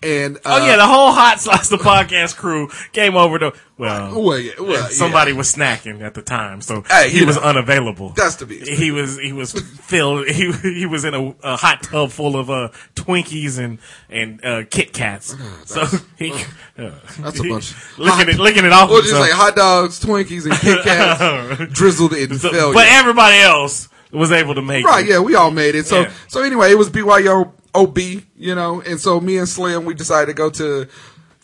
And 0.03 0.36
uh, 0.36 0.40
Oh 0.44 0.66
yeah, 0.66 0.76
the 0.76 0.86
whole 0.86 1.11
Hot 1.11 1.40
Sauce 1.40 1.70
the 1.70 1.78
podcast 1.78 2.36
crew 2.36 2.68
came 2.92 3.16
over 3.16 3.38
to 3.38 3.53
well, 3.78 4.22
well, 4.22 4.38
yeah, 4.38 4.53
well, 4.61 4.70
yeah. 4.72 4.88
somebody 4.88 5.32
was 5.32 5.53
snacking 5.55 6.03
at 6.03 6.12
the 6.14 6.20
time, 6.22 6.61
so 6.61 6.82
Hey, 6.82 7.09
he 7.11 7.24
was 7.24 7.36
know. 7.36 7.42
unavailable. 7.42 8.11
That's 8.11 8.36
to 8.36 8.47
be 8.47 8.59
He 8.59 8.90
was 8.90 9.18
he 9.18 9.32
was 9.32 9.53
filled. 9.53 10.26
He 10.36 10.53
he 10.53 10.84
was 10.86 11.05
in 11.07 11.14
a, 11.14 11.34
a 11.42 11.57
hot 11.57 11.82
tub 11.82 12.11
full 12.11 12.36
of 12.36 12.51
uh, 12.51 12.68
Twinkies 12.94 13.59
and 13.59 13.78
and 14.11 14.44
uh, 14.44 14.64
Kit 14.70 14.92
Kats. 14.92 15.34
So 15.64 15.86
he 16.18 16.30
uh, 16.32 16.36
That's 17.18 17.40
a 17.40 17.42
bunch. 17.49 17.74
licking 17.99 18.34
it 18.34 18.38
licking 18.38 18.64
it 18.66 18.72
off. 18.72 18.90
You 18.90 18.97
himself. 18.97 19.26
say? 19.26 19.32
Hot 19.32 19.57
dogs, 19.57 19.99
Twinkies, 19.99 20.44
and 20.44 20.55
Kit 20.61 20.84
Kats 20.84 21.72
drizzled 21.72 22.12
in 22.12 22.38
So- 22.38 22.51
failure. 22.53 22.74
but 22.74 22.86
everybody 22.86 23.38
else 23.38 23.88
was 24.12 24.30
able 24.30 24.55
to 24.55 24.62
make 24.62 24.84
Right, 24.86 25.05
it. 25.07 25.11
yeah, 25.11 25.18
we 25.20 25.34
all 25.34 25.51
made 25.51 25.74
it. 25.74 25.86
So 25.86 26.03
Yeah. 26.03 26.12
so 26.28 26.42
anyway, 26.42 26.70
it 26.70 26.78
was 26.78 26.90
BYO 26.90 27.53
OB, 27.77 27.99
you 28.37 28.55
know, 28.55 28.81
and 28.81 29.01
so 29.01 29.20
me 29.20 29.39
and 29.39 29.49
Slim 29.49 29.85
we 29.85 29.95
decided 29.95 30.27
to 30.27 30.35
go 30.35 30.51
to 30.51 30.87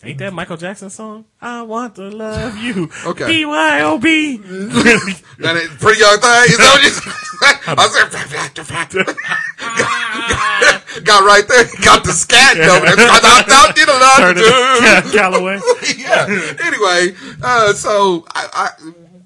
Ain't 0.05 0.18
that 0.18 0.33
Michael 0.33 0.57
Jackson 0.57 0.91
song? 0.91 1.26
I 1.41 1.62
want 1.62 1.95
to 1.95 2.11
love 2.11 2.59
you. 2.59 2.91
Okay. 3.07 3.45
BYOB. 3.45 4.03
that 5.39 5.57
ain't 5.57 5.70
pretty 5.78 6.01
young 6.01 6.18
thing. 6.18 6.51
Is 6.51 6.59
that 6.59 6.74
what 6.74 6.83
you 6.83 6.91
I 7.78 7.87
said 7.87 8.11
got, 11.05 11.24
right 11.24 11.47
there, 11.47 11.64
got 11.85 12.03
the 12.03 12.11
scat 12.11 12.57
going. 12.57 12.83
Turn 14.18 14.37
it 14.39 14.43
Callaway. 15.12 15.61
yeah. 15.97 16.26
Anyway, 16.66 17.14
uh, 17.43 17.72
so 17.72 18.24
I, 18.35 18.49
I 18.53 18.70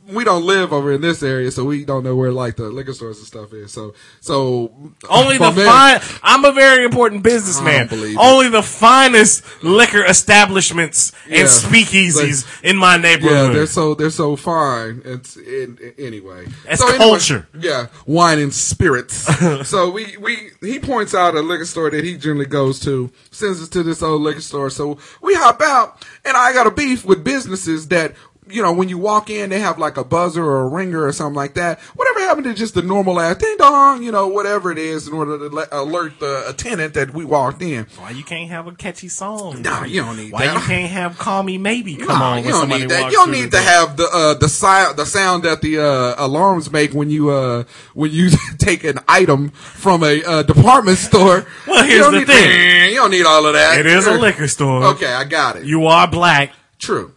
we 0.09 0.25
don't 0.25 0.45
live 0.45 0.73
over 0.73 0.93
in 0.93 1.01
this 1.01 1.23
area, 1.23 1.51
so 1.51 1.65
we 1.65 1.85
don't 1.85 2.05
know 2.05 2.15
where 2.15 2.31
like 2.33 2.57
the 2.57 2.69
liquor 2.71 2.93
stores 2.95 3.19
and 3.19 3.27
stuff 3.27 3.53
is. 3.53 3.73
So 3.73 3.95
so 4.21 4.73
Only 5.09 5.39
the 5.39 5.51
fine. 5.53 6.01
I'm 6.23 6.45
a 6.45 6.53
very 6.53 6.85
important 6.85 7.23
businessman. 7.23 7.89
Believe 7.89 8.17
it. 8.17 8.21
Only 8.21 8.49
the 8.49 8.63
finest 8.63 9.43
liquor 9.65 10.05
establishments 10.05 11.13
Yeah. 11.29 11.41
and 11.41 11.49
speakeasies 11.49 12.47
in 12.63 12.77
my 12.77 12.97
neighborhood. 12.97 13.49
Yeah, 13.49 13.53
they're 13.53 13.67
so 13.67 13.95
they're 13.95 14.11
so 14.11 14.37
fine. 14.37 15.03
It's 15.05 15.37
in, 15.37 15.79
in- 15.81 15.95
anyway. 15.99 16.47
That's 16.65 16.81
so 16.81 16.97
culture. 16.97 17.49
Yeah, 17.59 17.87
wine 18.07 18.39
and 18.39 18.55
spirits. 18.55 19.15
so 19.69 19.91
we 19.91 20.17
we 20.19 20.51
he 20.61 20.79
points 20.79 21.15
out 21.15 21.35
a 21.35 21.41
liquor 21.41 21.65
store 21.67 21.91
that 21.91 22.05
he 22.05 22.17
generally 22.17 22.47
goes 22.47 22.79
to, 22.81 23.11
sends 23.31 23.61
us 23.63 23.69
to 23.71 23.83
this 23.83 24.03
old 24.03 24.23
liquor 24.23 24.41
store. 24.41 24.71
So 24.71 24.99
we 25.21 25.35
hop 25.35 25.61
out, 25.63 26.07
and 26.25 26.37
I 26.37 26.53
got 26.53 26.67
a 26.67 26.71
beef 26.71 27.05
with 27.05 27.25
businesses 27.25 27.89
that. 27.89 28.15
You 28.49 28.63
know, 28.63 28.73
when 28.73 28.89
you 28.89 28.97
walk 28.97 29.29
in, 29.29 29.51
they 29.51 29.59
have 29.59 29.77
like 29.79 29.97
a 29.97 30.05
buzzer 30.05 30.45
or 30.45 30.63
a 30.63 30.69
ringer 30.69 31.03
or 31.05 31.13
something 31.13 31.35
like 31.35 31.55
that. 31.55 31.81
Whatever 31.97 32.21
happened 32.21 32.45
to 32.45 32.55
just 32.55 32.75
the 32.75 32.83
normal 32.83 33.19
ass 33.19 33.39
ding 33.39 33.57
dong, 33.59 34.05
you 34.05 34.13
know, 34.13 34.29
whatever 34.29 34.71
it 34.71 34.79
is 34.79 35.09
in 35.09 35.15
order 35.15 35.37
to 35.37 35.55
le- 35.55 35.67
alert 35.73 36.21
the 36.21 36.45
attendant 36.49 36.95
that 36.95 37.13
we 37.13 37.25
walked 37.25 37.61
in. 37.61 37.87
Why 37.99 38.11
you 38.11 38.23
can't 38.23 38.49
have 38.51 38.69
a 38.69 38.73
catchy 38.73 39.09
song? 39.09 39.63
Nah, 39.63 39.85
you 39.85 40.03
don't 40.03 40.17
need 40.17 40.33
Why 40.33 40.47
that. 40.47 40.55
you 40.55 40.67
can't 40.67 40.91
have 40.93 41.19
"Call 41.19 41.43
Me 41.43 41.59
Maybe" 41.59 41.97
come 41.97 42.07
Nah, 42.19 42.33
on 42.37 42.45
you 42.45 42.51
don't 42.51 42.69
need 42.69 42.89
that. 42.91 43.11
You 43.11 43.17
don't 43.17 43.33
need 43.33 43.51
to 43.51 43.61
have 43.61 43.97
the 43.97 44.09
uh, 44.13 44.35
the 44.35 44.49
sound 44.49 44.97
the 44.97 45.07
sound 45.07 45.43
that 45.43 45.61
the 45.61 45.79
uh, 45.81 46.15
alarms 46.25 46.71
make 46.71 46.93
when 46.93 47.11
you 47.11 47.31
uh, 47.31 47.65
when 47.95 48.13
you 48.13 48.31
take 48.59 48.85
an 48.85 49.01
item 49.09 49.51
from 49.51 50.05
a 50.05 50.23
uh, 50.25 50.43
department 50.45 50.99
store. 50.99 51.47
Well, 51.67 51.85
You 51.85 51.91
here's 51.91 52.01
don't 52.05 52.13
the 52.13 52.19
need- 52.21 52.27
thing. 52.29 52.91
You 52.91 52.97
don't 52.97 53.11
need 53.11 53.27
all 53.27 53.45
of 53.45 53.55
that. 53.55 53.81
It 53.81 53.87
is 53.87 54.07
a 54.07 54.13
liquor 54.19 54.47
store. 54.47 54.85
Okay, 54.95 55.13
I 55.13 55.25
got 55.25 55.57
it. 55.57 55.65
You 55.65 55.87
are 55.87 56.07
black. 56.07 56.53
True. 56.79 57.13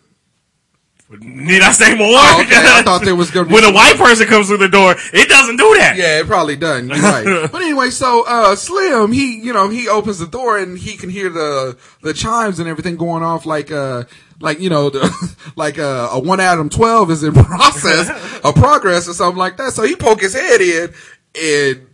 Need 1.12 1.64
I 1.64 1.72
say 1.72 1.96
more? 1.96 2.08
Oh, 2.08 2.42
okay, 2.44 2.56
I 2.56 2.84
thought 2.84 3.02
there 3.04 3.16
was 3.16 3.32
gonna 3.32 3.52
when 3.52 3.64
a 3.64 3.74
white 3.74 3.98
person 3.98 4.28
comes 4.28 4.48
through 4.48 4.58
the 4.58 4.70
door, 4.70 4.94
it 5.12 5.28
doesn't 5.28 5.58
do 5.58 5.76
that. 5.80 5.96
Yeah, 5.98 6.20
it 6.20 6.28
probably 6.28 6.56
done. 6.56 6.88
You're 6.88 7.00
right. 7.00 7.50
but 7.52 7.62
anyway, 7.64 7.90
so 7.90 8.24
uh 8.28 8.56
Slim, 8.56 9.12
he 9.12 9.40
you 9.40 9.52
know, 9.52 9.70
he 9.70 9.88
opens 9.88 10.20
the 10.20 10.28
door 10.28 10.60
and 10.60 10.78
he 10.78 10.98
can 10.98 11.10
hear 11.10 11.30
the 11.30 11.76
the 12.04 12.14
chimes 12.14 12.60
and 12.60 12.70
everything 12.70 12.96
going 12.96 13.24
off 13.24 13.48
like 13.48 13.72
uh 13.72 14.04
like 14.40 14.60
you 14.60 14.70
know 14.70 14.92
the, 14.92 15.38
like 15.56 15.80
uh, 15.80 16.10
a 16.12 16.20
one 16.20 16.40
Adam 16.40 16.70
12 16.70 17.10
is 17.10 17.24
in 17.24 17.34
process 17.46 18.10
of 18.44 18.54
progress 18.54 19.08
or 19.08 19.14
something 19.14 19.40
like 19.40 19.58
that. 19.58 19.74
So 19.74 19.84
he 19.84 19.96
poke 19.96 20.22
his 20.22 20.36
head 20.36 20.62
in 20.62 20.94
and 21.36 21.89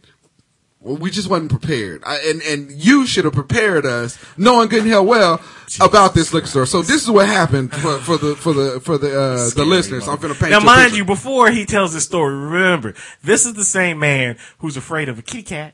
well, 0.85 0.97
we 0.97 1.09
just 1.09 1.27
wasn't 1.27 1.49
prepared. 1.49 2.03
I, 2.05 2.17
and 2.27 2.41
and 2.43 2.71
you 2.71 3.07
should 3.07 3.25
have 3.25 3.33
prepared 3.33 3.87
us 3.87 4.19
knowing 4.37 4.69
good 4.69 4.83
and 4.83 4.89
hell 4.91 5.03
well 5.03 5.41
about 5.81 6.13
this 6.13 6.31
liquor 6.31 6.45
store. 6.45 6.65
So 6.67 6.83
this 6.83 7.01
is 7.01 7.09
what 7.09 7.25
happened 7.27 7.73
for, 7.73 7.97
for 7.97 8.17
the 8.17 8.35
for 8.35 8.53
the 8.53 8.79
for 8.79 8.99
the 8.99 9.19
uh 9.19 9.49
the 9.55 9.65
listeners. 9.65 10.07
I'm 10.07 10.17
gonna 10.17 10.35
paint 10.35 10.51
Now, 10.51 10.59
mind 10.59 10.91
picture. 10.91 10.97
you, 10.97 11.05
before 11.05 11.49
he 11.49 11.65
tells 11.65 11.93
this 11.93 12.05
story, 12.05 12.35
remember, 12.35 12.93
this 13.23 13.47
is 13.47 13.55
the 13.55 13.65
same 13.65 13.97
man 13.97 14.37
who's 14.59 14.77
afraid 14.77 15.09
of 15.09 15.17
a 15.17 15.23
kitty 15.23 15.41
cat. 15.41 15.73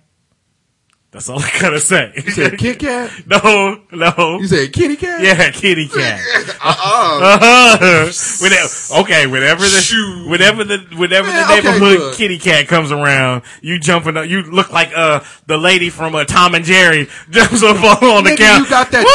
That's 1.11 1.27
all 1.27 1.39
I 1.39 1.49
gotta 1.59 1.79
say. 1.81 2.13
You 2.15 2.31
said 2.31 2.57
Kit 2.57 2.79
Kat? 2.79 3.11
No, 3.27 3.81
no. 3.91 4.37
You 4.39 4.47
said 4.47 4.71
kitty 4.71 4.95
cat? 4.95 5.21
Yeah, 5.21 5.51
kitty 5.51 5.87
cat. 5.89 6.19
Uh-uh. 6.63 8.11
Whenever, 8.41 9.01
okay, 9.01 9.27
whenever 9.27 9.61
the 9.61 10.25
whenever 10.29 10.63
the 10.63 10.77
whenever 10.95 11.27
Man, 11.27 11.47
the 11.47 11.55
neighborhood 11.55 11.99
look. 11.99 12.15
kitty 12.15 12.39
cat 12.39 12.67
comes 12.67 12.91
around, 12.91 13.43
you 13.61 13.77
jumping 13.79 14.15
up. 14.15 14.27
You 14.27 14.43
look 14.43 14.71
like 14.71 14.91
uh 14.95 15.19
the 15.47 15.57
lady 15.57 15.89
from 15.89 16.15
uh, 16.15 16.23
Tom 16.23 16.55
and 16.55 16.63
Jerry 16.63 17.07
jumps 17.29 17.61
up 17.63 17.75
on 18.01 18.23
the 18.23 18.31
Nigga, 18.31 18.37
counter. 18.37 18.63
you 18.63 18.69
got 18.69 18.91
that. 18.91 19.05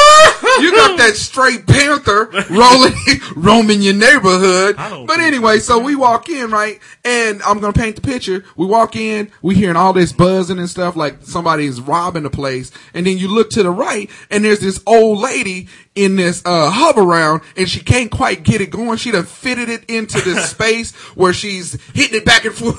You 0.61 0.73
got 0.73 0.97
that 0.99 1.15
straight 1.17 1.67
panther 1.67 2.31
rolling, 2.51 2.95
roaming 3.37 3.83
your 3.83 3.95
neighborhood. 3.95 4.77
But 5.07 5.21
anyway, 5.21 5.59
so 5.59 5.79
we 5.79 5.95
walk 5.95 6.29
in 6.29 6.51
right, 6.51 6.79
and 7.05 7.43
I'm 7.43 7.61
gonna 7.61 7.73
paint 7.73 7.97
the 7.97 8.03
picture. 8.03 8.45
We 8.57 8.67
walk 8.67 8.97
in, 8.97 9.31
we 9.43 9.55
hearing 9.55 9.77
all 9.77 9.93
this 9.93 10.13
buzzing 10.13 10.59
and 10.59 10.69
stuff, 10.69 10.97
like 10.97 11.23
somebody's 11.23 11.81
robbing 11.81 12.23
the 12.25 12.31
place. 12.31 12.71
And 12.95 13.07
then 13.07 13.19
you 13.19 13.29
look 13.29 13.51
to 13.51 13.63
the 13.63 13.71
right, 13.71 14.11
and 14.31 14.45
there's 14.45 14.61
this 14.61 14.83
old 14.87 15.19
lady 15.21 15.69
in 15.97 16.15
this 16.17 16.43
uh 16.45 16.71
hover 16.71 17.03
round, 17.03 17.43
and 17.57 17.69
she 17.69 17.81
can't 17.81 18.11
quite 18.11 18.43
get 18.45 18.61
it 18.61 18.71
going. 18.71 18.99
She 18.99 19.11
done 19.11 19.25
fitted 19.25 19.69
it 19.69 19.85
into 19.89 20.21
this 20.21 20.51
space 20.51 20.95
where 21.17 21.33
she's 21.33 21.73
hitting 21.93 22.19
it 22.19 22.25
back 22.25 22.45
and 22.45 22.55
forth 22.55 22.77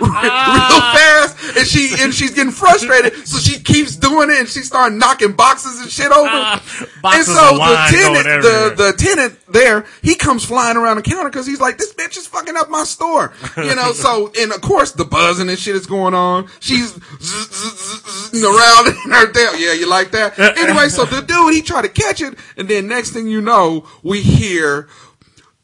real 0.00 0.10
fast, 0.10 1.36
and 1.58 1.66
she 1.66 1.94
and 1.98 2.14
she's 2.14 2.32
getting 2.34 2.52
frustrated, 2.52 3.26
so 3.26 3.38
she 3.38 3.60
keeps 3.60 3.96
doing 3.96 4.30
it, 4.30 4.38
and 4.38 4.48
she 4.48 4.60
started 4.60 4.94
knocking 4.96 5.32
boxes 5.32 5.80
and 5.80 5.90
shit 5.90 6.10
over. 6.10 6.28
and 7.16 7.26
so 7.26 7.32
the 7.58 7.76
tenant, 7.90 8.42
the 8.42 8.74
the 8.76 8.92
tenant 8.96 9.36
there, 9.48 9.84
he 10.02 10.14
comes 10.14 10.44
flying 10.44 10.76
around 10.76 10.96
the 10.96 11.02
counter 11.02 11.28
because 11.28 11.46
he's 11.46 11.60
like, 11.60 11.76
"This 11.76 11.92
bitch 11.92 12.16
is 12.16 12.26
fucking 12.26 12.56
up 12.56 12.70
my 12.70 12.84
store," 12.84 13.32
you 13.56 13.74
know. 13.74 13.92
so 13.92 14.30
and 14.38 14.52
of 14.52 14.60
course 14.60 14.92
the 14.92 15.04
buzzing 15.04 15.48
and 15.48 15.58
shit 15.58 15.74
is 15.74 15.86
going 15.86 16.14
on. 16.14 16.48
She's 16.60 16.92
around 18.32 18.86
in 18.88 19.10
her 19.10 19.32
tail. 19.32 19.56
Yeah, 19.56 19.72
you 19.72 19.88
like 19.88 20.12
that? 20.12 20.38
Anyway, 20.38 20.88
so 20.88 21.04
the 21.04 21.20
dude 21.22 21.54
he 21.54 21.62
tried 21.62 21.82
to 21.82 21.88
catch 21.88 22.20
it, 22.20 22.34
and 22.60 22.68
then 22.68 22.88
next 22.88 23.12
thing 23.12 23.26
you 23.26 23.40
know, 23.40 23.88
we 24.02 24.20
hear 24.20 24.86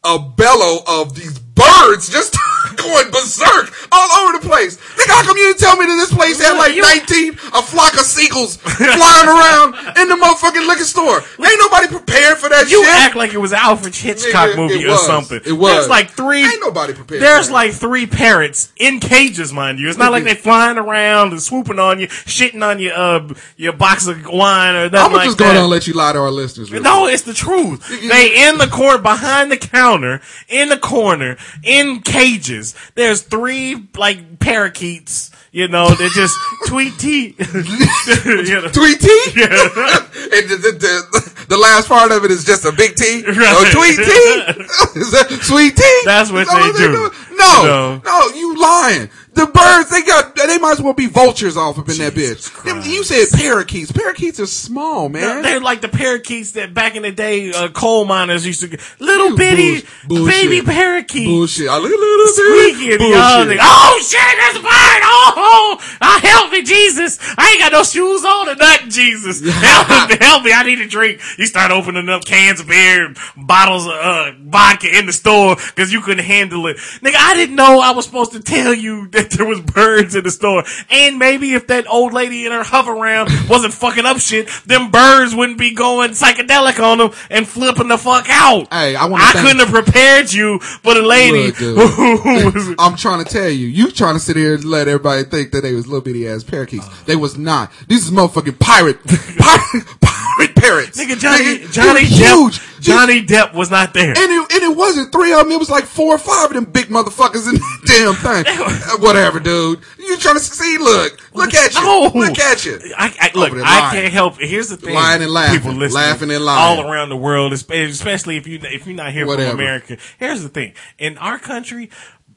a 0.03 0.19
bellow 0.19 0.79
of 0.89 1.15
these 1.15 1.39
birds 1.57 2.09
just 2.09 2.37
going 2.77 3.11
berserk 3.11 3.73
all 3.91 4.11
over 4.23 4.39
the 4.39 4.47
place. 4.47 4.77
Nigga, 4.77 5.09
how 5.11 5.23
come 5.25 5.37
you 5.37 5.49
didn't 5.49 5.59
tell 5.61 5.77
me 5.77 5.87
that 5.87 5.97
this 5.97 6.13
place 6.13 6.39
had 6.41 6.57
like 6.59 6.77
19, 6.77 7.33
a 7.55 7.63
flock 7.63 7.95
of 7.95 8.01
seagulls 8.07 8.57
flying 8.59 9.29
around 9.29 9.75
in 9.99 10.09
the 10.09 10.15
motherfucking 10.17 10.67
liquor 10.69 10.85
store? 10.85 11.19
Ain't 11.41 11.59
nobody 11.61 11.89
prepared 11.89 12.39
for 12.39 12.49
that 12.51 12.69
You 12.71 12.85
shit. 12.85 12.95
act 12.95 13.17
like 13.17 13.33
it 13.35 13.39
was 13.39 13.53
Alfred 13.53 13.95
Hitchcock 13.95 14.51
Nigga, 14.51 14.57
movie 14.57 14.75
it 14.83 14.87
or 14.87 14.91
was. 14.93 15.07
something. 15.07 15.41
It 15.45 15.53
was. 15.53 15.73
There's 15.73 15.89
like 15.89 16.11
three. 16.11 16.45
Ain't 16.45 16.61
nobody 16.61 16.93
prepared 16.93 17.23
There's 17.23 17.47
for 17.47 17.53
that. 17.53 17.55
like 17.55 17.73
three 17.73 18.07
parrots 18.07 18.73
in 18.77 19.01
cages, 19.01 19.53
mind 19.53 19.79
you. 19.79 19.89
It's 19.89 19.99
not 19.99 20.13
like 20.13 20.25
they 20.25 20.35
flying 20.35 20.79
around 20.79 21.33
and 21.33 21.41
swooping 21.41 21.79
on 21.79 21.99
you, 22.01 22.09
shitting 22.09 22.63
on 22.67 22.79
your 22.79 22.95
uh 22.95 23.29
your 23.57 23.73
box 23.73 24.07
of 24.07 24.27
wine 24.27 24.75
or 24.75 24.91
nothing 24.91 24.99
I'm 24.99 25.13
like 25.13 25.25
just 25.27 25.39
that. 25.39 25.45
go 25.45 25.55
down 25.55 25.71
let 25.71 25.87
you 25.87 25.95
lie 25.95 26.13
to 26.13 26.19
our 26.19 26.31
listeners. 26.31 26.71
real 26.71 26.83
No, 26.83 27.07
it's 27.07 27.23
the 27.23 27.35
truth. 27.35 27.87
They 27.89 28.49
in 28.49 28.59
the 28.59 28.67
court 28.67 29.03
behind 29.03 29.51
the 29.51 29.57
counter, 29.57 30.21
in 30.49 30.69
the 30.69 30.79
corner, 30.79 31.37
in 31.63 32.01
cages. 32.01 32.75
There's 32.95 33.23
three 33.23 33.89
like 33.97 34.39
parakeets. 34.39 35.31
You 35.53 35.69
know, 35.69 35.89
they're 35.95 36.11
just 36.11 36.37
tweet 36.67 36.99
T. 36.99 37.35
you 37.39 38.61
know. 38.61 38.69
Tweet 38.69 39.01
T? 39.01 39.09
and 39.37 40.49
the, 40.51 40.59
the, 40.61 40.73
the, 40.79 41.45
the 41.49 41.57
last 41.57 41.89
part 41.89 42.13
of 42.13 42.25
it 42.25 42.31
is 42.31 42.45
just 42.45 42.65
a 42.67 42.73
big 42.73 42.95
T? 42.95 43.25
Right. 43.25 43.35
Oh, 43.39 43.65
tweet 43.73 43.97
T? 43.97 45.01
is 45.01 45.11
that 45.13 45.29
sweet 45.43 45.75
T? 45.77 46.01
That's 46.05 46.31
what 46.31 46.47
that 46.47 46.73
they 46.77 46.83
do. 46.85 47.11
No, 47.37 47.63
No. 47.65 48.03
no, 48.05 48.35
you 48.37 48.61
lying. 48.61 49.09
The 49.37 49.47
birds, 49.47 49.91
they 49.91 50.03
got, 50.03 50.35
they 50.35 50.59
might 50.59 50.73
as 50.73 50.81
well 50.81 50.95
be 50.95 51.07
vultures 51.07 51.57
off 51.57 51.79
up 51.79 51.89
in 51.91 51.99
that 51.99 52.15
bitch. 52.15 52.51
Them- 52.65 52.81
You 52.85 53.05
said 53.05 53.27
parakeets. 53.39 53.93
Parakeets 53.93 54.41
are 54.41 54.47
small, 54.47 55.09
man. 55.11 55.43
They're 55.43 55.61
like 55.61 55.83
the 55.83 55.89
parakeets 55.89 56.53
that 56.53 56.73
back 56.73 56.97
in 56.97 57.03
the 57.03 57.13
day 57.13 57.53
uh, 57.53 57.69
coal 57.69 58.07
miners 58.07 58.47
used 58.47 58.61
to 58.63 58.69
get. 58.69 58.81
Little 58.99 59.37
bitty 59.37 59.83
Bull- 60.09 60.19
bullshit. 60.25 60.35
baby 60.49 60.63
parakeets. 60.63 61.27
Bullshit. 61.27 61.69
I 61.69 61.77
look 61.79 61.93
a 61.93 61.95
little 61.95 62.27
Squeaky 62.29 62.89
bit. 62.89 63.01
and 63.03 63.11
y'all 63.11 63.37
Bullshit. 63.45 63.49
think, 63.49 63.61
oh 63.63 64.03
shit, 64.03 64.39
there's 64.39 64.57
a 64.57 64.63
bird! 64.63 65.03
Oh, 65.05 65.97
oh, 66.01 66.21
help 66.23 66.53
me, 66.53 66.63
Jesus! 66.63 67.19
I 67.37 67.51
ain't 67.51 67.61
got 67.61 67.73
no 67.73 67.83
shoes 67.83 68.25
on 68.25 68.49
or 68.49 68.55
nothing, 68.57 68.91
Jesus! 68.91 69.43
Help 69.67 69.89
me, 70.11 70.17
help 70.21 70.45
me! 70.45 70.53
I 70.53 70.63
need 70.65 70.81
a 70.81 70.89
drink. 70.89 71.21
You 71.39 71.47
start 71.47 71.71
opening 71.71 72.09
up 72.09 72.25
cans 72.25 72.61
of 72.61 72.69
beer, 72.69 73.15
bottles 73.37 73.85
of 73.87 73.93
uh, 73.93 74.33
vodka 74.45 74.89
in 74.99 75.07
the 75.07 75.13
store 75.13 75.57
because 75.57 75.93
you 75.93 76.01
couldn't 76.01 76.25
handle 76.25 76.67
it, 76.69 76.77
nigga. 77.03 77.17
I 77.17 77.35
didn't 77.35 77.57
know 77.57 77.81
I 77.81 77.91
was 77.93 78.07
supposed 78.07 78.33
to 78.33 78.41
tell 78.41 78.73
you 78.75 79.09
that 79.09 79.26
there 79.37 79.47
was 79.47 79.61
birds 79.61 80.15
in 80.15 80.25
the 80.25 80.31
store, 80.31 80.65
and 80.91 81.19
maybe 81.19 81.55
if 81.55 81.67
that 81.69 81.87
old 81.89 82.13
lady 82.13 82.47
in 82.47 82.53
her 82.53 82.63
hover 82.63 82.93
round 82.95 83.31
wasn't 83.49 83.73
fucking 83.75 84.05
up 84.07 84.19
shit, 84.19 84.49
them 84.67 84.91
birds 84.91 85.35
wouldn't 85.35 85.59
be 85.59 85.75
going 85.75 86.11
psychedelic 86.11 86.83
on 86.83 86.99
them 86.99 87.11
and 87.31 87.47
flipping 87.47 87.89
the 87.89 87.99
fuck 87.99 88.27
out. 88.29 88.73
Hey, 88.73 88.97
I 88.97 89.07
wanna 89.07 89.25
I 89.25 89.33
thank- 89.33 89.47
couldn't 89.47 89.61
have 89.69 89.85
prepared 89.85 90.33
you 90.33 90.59
for 90.61 90.95
the 90.95 91.03
lady 91.03 91.47
Look, 91.47 91.57
who 91.57 92.51
was 92.51 92.75
I'm 92.79 92.97
trying 92.97 93.25
to 93.25 93.31
tell 93.31 93.49
you, 93.49 93.67
you 93.67 93.91
trying 93.91 94.15
to 94.15 94.21
sit 94.21 94.37
here 94.37 94.55
and 94.55 94.65
let 94.65 94.89
everybody 94.89 95.25
think 95.25 95.53
that 95.53 95.63
they 95.63 95.73
was 95.73 95.87
little 95.87 96.01
bitty 96.01 96.27
ass 96.29 96.43
parakeets. 96.45 96.87
they 97.05 97.17
was 97.17 97.37
not. 97.39 97.71
These 97.89 98.07
is 98.07 98.11
motherfucking 98.11 98.59
pirate, 98.59 98.99
pirate, 99.39 100.01
pirate 100.01 100.56
parrots. 100.67 100.99
Nigga, 101.01 101.19
Johnny, 101.19 101.59
Nigga, 101.59 101.73
Johnny 101.73 102.01
Depp, 102.01 102.51
huge. 102.51 102.61
Johnny 102.81 103.23
Depp 103.25 103.55
was 103.55 103.71
not 103.71 103.95
there. 103.95 104.11
And 104.11 104.17
it, 104.19 104.53
and 104.53 104.63
it 104.73 104.77
wasn't 104.77 105.11
three 105.13 105.33
of 105.33 105.41
them. 105.41 105.53
It 105.53 105.59
was 105.59 105.71
like 105.71 105.85
four 105.85 106.15
or 106.15 106.19
five 106.19 106.51
of 106.51 106.55
them 106.55 106.65
big 106.67 106.87
motherfuckers 106.87 107.49
in 107.49 107.55
that 107.61 107.83
damn 107.87 108.15
thing. 108.15 108.45
Uh, 108.47 108.99
Whatever, 108.99 109.41
dude. 109.41 109.81
You 109.99 110.17
trying 110.19 110.35
to 110.37 110.41
succeed? 110.41 110.81
Look, 110.81 111.19
look 111.35 111.55
at 111.55 111.75
you. 111.75 111.81
No. 111.83 112.11
Look 112.15 112.39
at 112.39 112.65
you. 112.65 112.79
I, 112.97 113.15
I, 113.21 113.31
look, 113.35 113.53
I 113.55 113.91
can't 113.93 114.13
help. 114.13 114.41
it. 114.41 114.49
Here's 114.49 114.69
the 114.69 114.77
thing: 114.77 114.95
Lying 114.95 115.23
and 115.23 115.31
laughing. 115.33 115.59
people 115.61 115.73
listening, 115.73 115.95
Laughing 116.03 116.31
and 116.31 116.45
lying. 116.45 116.79
all 116.81 116.91
around 116.91 117.09
the 117.09 117.17
world, 117.17 117.53
especially 117.53 118.37
if 118.37 118.47
you 118.47 118.61
if 118.63 118.87
you're 118.87 118.95
not 118.95 119.13
here 119.13 119.27
Whatever. 119.27 119.51
from 119.51 119.61
America. 119.61 119.97
Here's 120.19 120.43
the 120.43 120.49
thing: 120.49 120.75
in 120.99 121.19
our 121.19 121.39
country, 121.39 121.91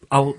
I'll, 0.09 0.35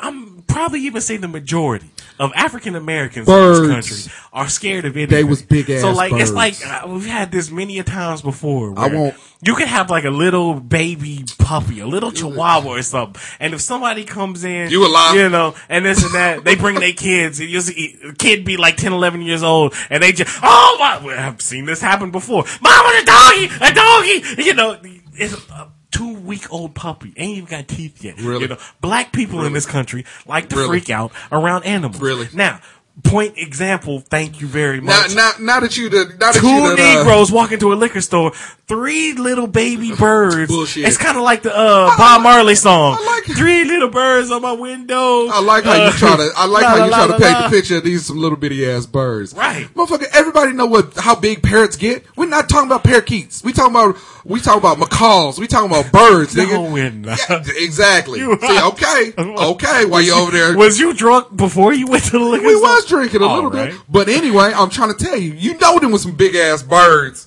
I'm 0.00 0.42
probably 0.46 0.80
even 0.82 1.00
say 1.00 1.16
the 1.18 1.28
majority 1.28 1.90
of 2.18 2.32
African 2.34 2.74
Americans 2.74 3.28
in 3.28 3.34
this 3.34 3.58
country 3.70 4.12
are 4.32 4.48
scared 4.48 4.84
of 4.84 4.96
anything. 4.96 5.14
They 5.14 5.24
was 5.24 5.42
big-ass 5.42 5.80
So 5.82 5.92
like 5.92 6.12
it's 6.12 6.32
like 6.32 6.54
uh, 6.66 6.86
we've 6.88 7.06
had 7.06 7.30
this 7.30 7.50
many 7.50 7.78
a 7.78 7.84
times 7.84 8.22
before. 8.22 8.74
I 8.78 8.88
won't- 8.88 9.14
You 9.40 9.54
could 9.54 9.68
have 9.68 9.88
like 9.88 10.04
a 10.04 10.10
little 10.10 10.54
baby 10.54 11.24
puppy, 11.38 11.78
a 11.78 11.86
little 11.86 12.10
chihuahua 12.10 12.68
or 12.78 12.82
something, 12.82 13.22
and 13.38 13.54
if 13.54 13.60
somebody 13.60 14.04
comes 14.04 14.42
in, 14.42 14.68
You 14.70 14.84
alive? 14.86 15.14
you 15.14 15.28
know, 15.28 15.54
and 15.68 15.84
this 15.84 16.02
and 16.02 16.12
that, 16.14 16.42
they 16.44 16.56
bring 16.56 16.74
their 16.80 16.92
kids, 16.92 17.38
and 17.38 17.48
you 17.48 17.60
see 17.60 17.96
a 18.08 18.12
kid 18.14 18.44
be 18.44 18.56
like 18.56 18.76
10, 18.76 18.92
11 18.92 19.22
years 19.22 19.44
old, 19.44 19.74
and 19.90 20.02
they 20.02 20.10
just, 20.10 20.36
oh 20.42 20.76
my, 20.80 20.98
well, 21.04 21.16
I've 21.18 21.40
seen 21.40 21.66
this 21.66 21.80
happen 21.80 22.10
before. 22.10 22.44
Mama, 22.60 23.00
a 23.00 23.04
doggy, 23.04 23.44
a 23.60 23.72
doggy, 23.74 24.42
you 24.42 24.54
know, 24.54 24.76
it's 25.14 25.34
a 25.50 25.68
two 25.98 26.14
week 26.14 26.52
old 26.52 26.74
puppy, 26.74 27.12
ain't 27.16 27.38
even 27.38 27.44
got 27.50 27.68
teeth 27.68 28.02
yet. 28.04 28.20
Really? 28.20 28.42
You 28.42 28.48
know, 28.48 28.58
black 28.80 29.12
people 29.12 29.44
in 29.44 29.52
this 29.52 29.66
country 29.66 30.04
like 30.26 30.48
to 30.50 30.56
Really? 30.56 30.68
freak 30.80 30.90
out 30.90 31.12
around 31.32 31.64
animals. 31.64 32.00
Really? 32.00 32.28
Now, 32.32 32.60
point 33.04 33.34
example, 33.38 34.00
thank 34.00 34.40
you 34.40 34.46
very 34.48 34.80
much. 34.80 35.14
now, 35.14 35.30
now 35.40 35.60
that 35.60 35.76
you, 35.76 35.88
done- 35.88 36.16
now 36.18 36.32
that 36.32 36.40
Two 36.40 36.48
you, 36.48 36.76
done, 36.76 36.80
uh, 36.80 36.94
Negroes 37.04 37.30
walk 37.30 37.52
into 37.52 37.72
a 37.72 37.76
liquor 37.76 38.00
store, 38.00 38.32
three 38.66 39.12
little 39.12 39.46
baby 39.46 39.94
birds. 39.94 40.50
Bullshit. 40.50 40.84
It's 40.86 40.96
kind 40.96 41.16
of 41.16 41.22
like 41.22 41.42
the 41.42 41.56
uh, 41.56 41.96
Bob 41.96 42.22
Marley 42.22 42.56
song. 42.56 42.96
I 43.00 43.06
like 43.06 43.30
it. 43.30 43.36
Three 43.36 43.64
little 43.64 43.88
birds 43.88 44.30
on 44.32 44.42
my 44.42 44.52
window. 44.52 45.28
I 45.28 45.40
like 45.40 45.62
how 45.64 45.80
Uh, 45.80 45.86
you 45.86 45.92
try 45.92 46.16
to. 46.16 46.28
I 46.36 46.46
like 46.46 46.62
la, 46.64 46.68
how 46.70 46.84
you 46.84 46.90
la, 46.90 46.96
try 46.96 47.06
to 47.06 47.12
la, 47.12 47.18
paint 47.18 47.32
la. 47.40 47.48
the 47.48 47.56
picture 47.56 47.76
of 47.76 47.84
these 47.84 48.04
some 48.06 48.16
little 48.18 48.36
bitty 48.36 48.68
ass 48.68 48.84
birds. 48.86 49.32
Right. 49.32 49.68
motherfucker. 49.74 50.06
Everybody 50.12 50.52
know 50.52 50.66
what 50.66 50.96
how 50.96 51.14
big 51.14 51.40
parrots 51.42 51.76
get. 51.76 52.04
We're 52.16 52.26
not 52.26 52.48
talking 52.48 52.68
about 52.68 52.82
parakeets. 52.82 53.44
We 53.44 53.52
talking 53.52 53.74
about 53.76 53.96
we 54.28 54.40
talking 54.40 54.60
about 54.60 54.78
macaws. 54.78 55.38
We 55.38 55.46
talking 55.46 55.70
about 55.70 55.90
birds. 55.90 56.36
No, 56.36 56.44
nigga. 56.44 56.72
we're 56.72 56.90
not. 56.90 57.18
Yeah, 57.28 57.42
exactly. 57.56 58.20
See, 58.20 58.26
okay, 58.26 59.12
okay. 59.18 59.84
While 59.86 60.02
you 60.02 60.14
over 60.14 60.30
there, 60.30 60.56
Was 60.56 60.78
you 60.78 60.92
drunk 60.94 61.34
before 61.36 61.72
you 61.72 61.86
went 61.86 62.04
to 62.04 62.10
the 62.12 62.18
liquor 62.20 62.46
we 62.46 62.52
store? 62.56 62.62
was 62.68 62.86
drinking 62.86 63.22
a 63.22 63.26
All 63.26 63.34
little 63.36 63.50
right. 63.50 63.72
bit. 63.72 63.80
But 63.88 64.08
anyway, 64.08 64.52
I'm 64.54 64.70
trying 64.70 64.94
to 64.94 65.04
tell 65.04 65.16
you, 65.16 65.32
you 65.32 65.56
know 65.58 65.78
them 65.78 65.92
was 65.92 66.02
some 66.02 66.14
big 66.16 66.34
ass 66.34 66.62
birds. 66.62 67.26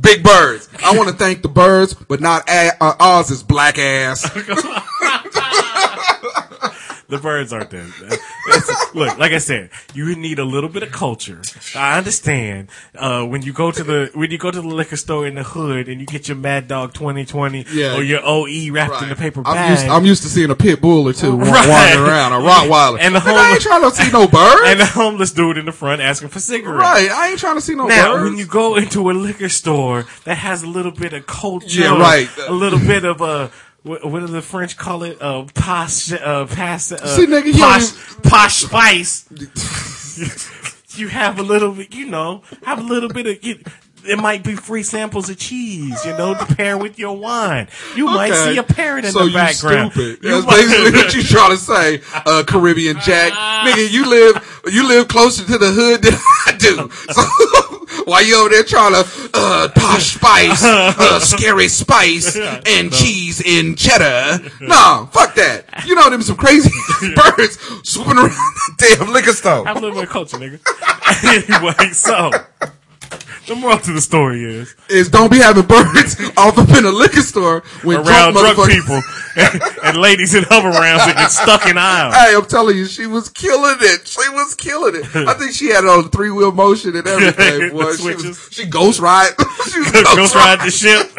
Big 0.00 0.22
birds. 0.22 0.68
I 0.82 0.96
want 0.96 1.08
to 1.10 1.14
thank 1.14 1.42
the 1.42 1.48
birds, 1.48 1.92
but 1.94 2.20
not 2.20 2.48
a- 2.48 2.72
uh, 2.82 2.94
Oz's 3.00 3.42
black 3.42 3.78
ass. 3.78 4.22
The 7.08 7.18
birds 7.18 7.52
aren't 7.52 7.70
there. 7.70 7.88
Look, 8.94 9.18
like 9.18 9.32
I 9.32 9.38
said, 9.38 9.70
you 9.94 10.14
need 10.16 10.38
a 10.38 10.44
little 10.44 10.68
bit 10.68 10.82
of 10.82 10.90
culture. 10.92 11.40
I 11.76 11.96
understand. 11.98 12.68
Uh, 12.98 13.24
when 13.24 13.42
you 13.42 13.52
go 13.52 13.70
to 13.70 13.82
the 13.84 14.10
when 14.14 14.30
you 14.30 14.38
go 14.38 14.50
to 14.50 14.60
the 14.60 14.66
liquor 14.66 14.96
store 14.96 15.26
in 15.26 15.34
the 15.34 15.42
hood 15.42 15.88
and 15.88 16.00
you 16.00 16.06
get 16.06 16.28
your 16.28 16.36
Mad 16.36 16.66
Dog 16.68 16.92
2020 16.94 17.66
Yeah. 17.72 17.96
or 17.96 18.02
your 18.02 18.20
OE 18.24 18.70
wrapped 18.72 19.02
in 19.02 19.10
a 19.10 19.16
paper 19.16 19.42
bag. 19.42 19.56
I'm 19.56 19.70
used, 19.70 19.86
I'm 19.86 20.04
used 20.04 20.22
to 20.22 20.28
seeing 20.28 20.50
a 20.50 20.54
pit 20.56 20.80
bull 20.80 21.08
or 21.08 21.12
two 21.12 21.36
Right. 21.36 21.68
wandering 21.68 22.08
around, 22.08 22.32
a 22.32 22.36
Rottweiler. 22.48 22.98
And 23.00 23.14
the 23.14 23.20
Nigga, 23.20 23.36
I 23.36 23.52
ain't 23.52 23.60
trying 23.62 23.82
to 23.82 23.90
see 23.90 24.10
no 24.10 24.26
birds. 24.26 24.62
and 24.66 24.80
the 24.80 24.86
homeless 24.86 25.32
dude 25.32 25.58
in 25.58 25.66
the 25.66 25.72
front 25.72 26.00
asking 26.02 26.28
for 26.30 26.40
cigarettes. 26.40 26.80
right, 26.82 27.10
I 27.10 27.28
ain't 27.30 27.38
trying 27.38 27.56
to 27.56 27.60
see 27.60 27.74
no 27.74 27.86
Now, 27.86 28.14
birds. 28.14 28.24
when 28.30 28.38
you 28.38 28.46
go 28.46 28.76
into 28.76 29.10
a 29.10 29.12
liquor 29.12 29.48
store 29.48 30.06
that 30.24 30.36
has 30.38 30.62
a 30.62 30.66
little 30.68 30.92
bit 30.92 31.12
of 31.12 31.26
culture, 31.26 31.80
Yeah, 31.82 31.98
right. 31.98 32.28
a 32.48 32.52
little 32.52 32.78
bit 32.78 33.04
of 33.04 33.20
a 33.20 33.50
what, 33.82 34.04
what 34.04 34.20
do 34.20 34.26
the 34.26 34.42
French 34.42 34.76
call 34.76 35.02
it? 35.02 35.20
Uh, 35.20 35.46
posh, 35.54 36.12
uh, 36.12 36.46
pass, 36.46 36.92
uh, 36.92 37.06
See, 37.06 37.26
nigga, 37.26 37.58
posh, 37.58 38.22
posh 38.22 38.64
spice. 38.64 39.26
you 40.98 41.08
have 41.08 41.38
a 41.38 41.42
little 41.42 41.72
bit, 41.72 41.94
you 41.94 42.06
know, 42.06 42.42
have 42.64 42.78
a 42.78 42.82
little 42.82 43.08
bit 43.08 43.26
of. 43.26 43.44
You, 43.44 43.62
it 44.04 44.18
might 44.18 44.42
be 44.44 44.54
free 44.54 44.82
samples 44.82 45.28
of 45.30 45.38
cheese, 45.38 46.04
you 46.04 46.12
know, 46.16 46.34
to 46.34 46.54
pair 46.54 46.76
with 46.78 46.98
your 46.98 47.16
wine. 47.16 47.68
You 47.96 48.06
might 48.06 48.32
see 48.34 48.56
a 48.58 48.62
parrot 48.62 49.04
in 49.04 49.12
so 49.12 49.26
the 49.26 49.32
background. 49.32 49.94
You 49.96 50.02
stupid. 50.16 50.24
You 50.24 50.30
That's 50.42 50.46
might- 50.46 50.56
basically 50.56 50.90
what 51.00 51.14
you 51.14 51.22
trying 51.22 51.50
to 51.50 51.56
say, 51.56 52.00
uh, 52.14 52.44
Caribbean 52.46 52.98
Jack. 53.00 53.32
Nigga, 53.66 53.90
you 53.90 54.08
live 54.08 54.62
you 54.72 54.86
live 54.86 55.08
closer 55.08 55.44
to 55.44 55.58
the 55.58 55.70
hood 55.72 56.02
than 56.02 56.14
I 56.46 56.56
do. 56.58 56.90
So 57.90 58.04
while 58.04 58.24
you 58.24 58.36
over 58.40 58.48
there 58.50 58.62
trying 58.62 58.92
to 58.92 59.04
uh, 59.34 59.68
posh 59.74 60.14
spice, 60.14 60.62
uh, 60.64 61.18
scary 61.18 61.66
spice, 61.68 62.36
and 62.36 62.92
cheese 62.92 63.40
in 63.40 63.74
cheddar. 63.74 64.38
Nah, 64.60 65.06
fuck 65.06 65.34
that. 65.34 65.64
You 65.86 65.96
know 65.96 66.08
them 66.08 66.22
some 66.22 66.36
crazy 66.36 66.70
birds 67.14 67.58
swooping 67.82 68.16
around 68.16 68.30
the 68.30 68.96
damn 68.96 69.12
liquor 69.12 69.32
store. 69.32 69.66
Have 69.66 69.76
a 69.76 69.80
little 69.80 69.96
bit 69.96 70.04
of 70.04 70.10
culture, 70.10 70.36
nigga. 70.38 70.60
anyway, 71.24 71.92
so 71.92 72.30
the 73.50 73.56
moral 73.56 73.78
to 73.78 73.92
the 73.92 74.00
story 74.00 74.44
is 74.44 74.76
Is 74.88 75.08
don't 75.08 75.30
be 75.30 75.38
having 75.38 75.66
birds 75.66 76.14
off 76.36 76.56
up 76.56 76.68
in 76.70 76.84
a 76.84 76.90
liquor 76.90 77.20
store 77.20 77.64
when 77.82 77.98
around 77.98 78.34
drunk, 78.34 78.56
motherfuckers- 78.56 78.68
people 78.68 79.02
and, 79.36 79.62
and 79.84 79.96
ladies 79.96 80.34
in 80.34 80.44
hover 80.44 80.70
rounds 80.70 81.04
that 81.04 81.16
get 81.16 81.30
stuck 81.32 81.66
in 81.66 81.76
aisles. 81.76 82.14
Hey, 82.14 82.34
I'm 82.36 82.46
telling 82.46 82.76
you, 82.76 82.86
she 82.86 83.06
was 83.06 83.28
killing 83.28 83.76
it. 83.80 84.06
She 84.06 84.28
was 84.30 84.54
killing 84.54 84.94
it. 84.96 85.16
I 85.16 85.34
think 85.34 85.52
she 85.52 85.70
had 85.70 85.82
it 85.82 85.90
on 85.90 86.10
three 86.10 86.30
wheel 86.30 86.52
motion 86.52 86.94
and 86.94 87.06
everything. 87.06 87.70
Boy, 87.76 87.96
she, 87.96 88.14
was, 88.14 88.48
she 88.52 88.66
ghost 88.66 89.00
ride. 89.00 89.32
she 89.70 89.80
was 89.80 89.90
Ghost 89.90 90.34
ride 90.36 90.60
the 90.60 90.70
ship. 90.70 91.10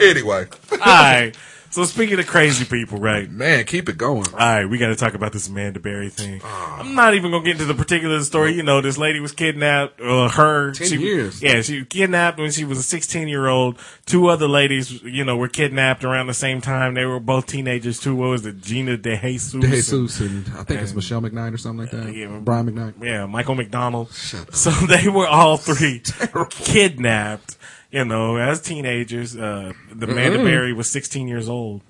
Anyway, 0.00 0.46
All 0.72 0.78
right. 0.78 1.32
So 1.76 1.84
speaking 1.84 2.18
of 2.18 2.26
crazy 2.26 2.64
people, 2.64 2.98
right? 2.98 3.30
man, 3.30 3.66
keep 3.66 3.90
it 3.90 3.98
going. 3.98 4.24
All 4.32 4.38
right, 4.38 4.64
we 4.64 4.78
got 4.78 4.86
to 4.86 4.96
talk 4.96 5.12
about 5.12 5.34
this 5.34 5.46
Amanda 5.46 5.78
Berry 5.78 6.08
thing. 6.08 6.40
I'm 6.42 6.94
not 6.94 7.12
even 7.12 7.32
gonna 7.32 7.44
get 7.44 7.60
into 7.60 7.66
the 7.66 7.74
particular 7.74 8.18
story. 8.22 8.54
You 8.54 8.62
know, 8.62 8.80
this 8.80 8.96
lady 8.96 9.20
was 9.20 9.32
kidnapped. 9.32 10.00
Uh, 10.00 10.30
her, 10.30 10.72
10 10.72 10.86
she, 10.86 10.96
years. 10.96 11.42
Yeah, 11.42 11.60
she 11.60 11.80
was 11.80 11.88
kidnapped 11.88 12.38
when 12.38 12.50
she 12.50 12.64
was 12.64 12.78
a 12.78 12.82
16 12.82 13.28
year 13.28 13.46
old. 13.46 13.78
Two 14.06 14.28
other 14.28 14.48
ladies, 14.48 15.02
you 15.02 15.22
know, 15.22 15.36
were 15.36 15.48
kidnapped 15.48 16.02
around 16.02 16.28
the 16.28 16.32
same 16.32 16.62
time. 16.62 16.94
They 16.94 17.04
were 17.04 17.20
both 17.20 17.44
teenagers 17.44 18.00
too. 18.00 18.16
What 18.16 18.30
was 18.30 18.46
it? 18.46 18.62
Gina 18.62 18.96
De 18.96 19.14
Jesus. 19.14 19.52
De 19.52 19.60
Jesus 19.60 20.20
and 20.20 20.48
I 20.56 20.62
think 20.62 20.80
it's 20.80 20.94
Michelle 20.94 21.20
McKnight 21.20 21.52
or 21.52 21.58
something 21.58 21.80
like 21.80 21.90
that. 21.90 22.14
yeah, 22.14 22.38
Brian 22.42 22.70
McKnight. 22.70 23.04
Yeah, 23.04 23.26
Michael 23.26 23.54
McDonald. 23.54 24.10
So 24.12 24.70
they 24.70 25.10
were 25.10 25.26
all 25.26 25.58
three 25.58 26.02
kidnapped. 26.48 27.58
You 27.90 28.04
know, 28.04 28.36
as 28.36 28.60
teenagers. 28.60 29.36
Uh, 29.36 29.72
the 29.92 30.10
Amanda 30.10 30.38
Berry 30.38 30.72
was 30.72 30.90
16 30.90 31.28
years 31.28 31.48
old. 31.48 31.82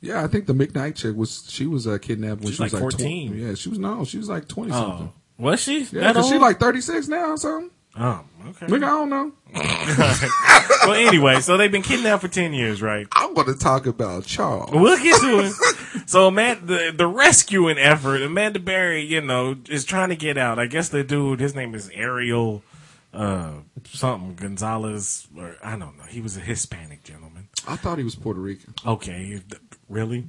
Yeah, 0.00 0.24
I 0.24 0.28
think 0.28 0.46
the 0.46 0.54
McKnight 0.54 0.96
chick 0.96 1.14
was 1.14 1.44
she 1.48 1.66
was 1.66 1.86
uh, 1.86 1.98
kidnapped 1.98 2.40
when 2.40 2.48
She's 2.48 2.56
she 2.56 2.62
was 2.62 2.72
like 2.72 2.82
like 2.82 2.92
14. 2.92 3.28
20. 3.28 3.42
Yeah, 3.42 3.54
she 3.54 3.68
was 3.68 3.78
no, 3.78 4.04
she 4.04 4.16
was 4.16 4.28
like 4.28 4.48
twenty 4.48 4.72
something. 4.72 5.12
Was 5.36 5.60
she? 5.60 5.82
Yeah, 5.92 6.12
because 6.12 6.28
she 6.28 6.38
like 6.38 6.58
thirty 6.58 6.80
six 6.80 7.06
now 7.06 7.32
or 7.32 7.36
something. 7.36 7.70
Oh, 7.96 8.24
okay. 8.46 8.66
Nigga, 8.66 8.84
I 8.84 8.88
don't 8.88 9.10
know. 9.10 9.32
well, 10.86 10.94
anyway, 10.94 11.40
so 11.40 11.56
they've 11.56 11.72
been 11.72 11.82
kidnapped 11.82 12.22
for 12.22 12.28
10 12.28 12.52
years, 12.52 12.80
right? 12.80 13.08
I'm 13.12 13.34
going 13.34 13.48
to 13.48 13.58
talk 13.58 13.86
about 13.86 14.24
Charles. 14.24 14.70
We'll 14.72 14.96
get 15.02 15.20
to 15.20 15.40
it. 15.40 16.08
So, 16.08 16.28
Amanda, 16.28 16.64
the, 16.64 16.92
the 16.96 17.06
rescuing 17.08 17.78
effort, 17.78 18.22
Amanda 18.22 18.60
Berry, 18.60 19.02
you 19.02 19.20
know, 19.20 19.56
is 19.68 19.84
trying 19.84 20.10
to 20.10 20.16
get 20.16 20.38
out. 20.38 20.58
I 20.58 20.66
guess 20.66 20.88
the 20.88 21.02
dude, 21.02 21.40
his 21.40 21.56
name 21.56 21.74
is 21.74 21.90
Ariel, 21.92 22.62
uh, 23.12 23.52
something, 23.84 24.34
Gonzalez, 24.34 25.26
or 25.36 25.56
I 25.62 25.76
don't 25.76 25.96
know. 25.98 26.04
He 26.08 26.20
was 26.20 26.36
a 26.36 26.40
Hispanic 26.40 27.02
gentleman. 27.04 27.48
I 27.66 27.76
thought 27.76 27.98
he 27.98 28.04
was 28.04 28.14
Puerto 28.14 28.40
Rican. 28.40 28.74
Okay. 28.86 29.40
Really? 29.88 30.26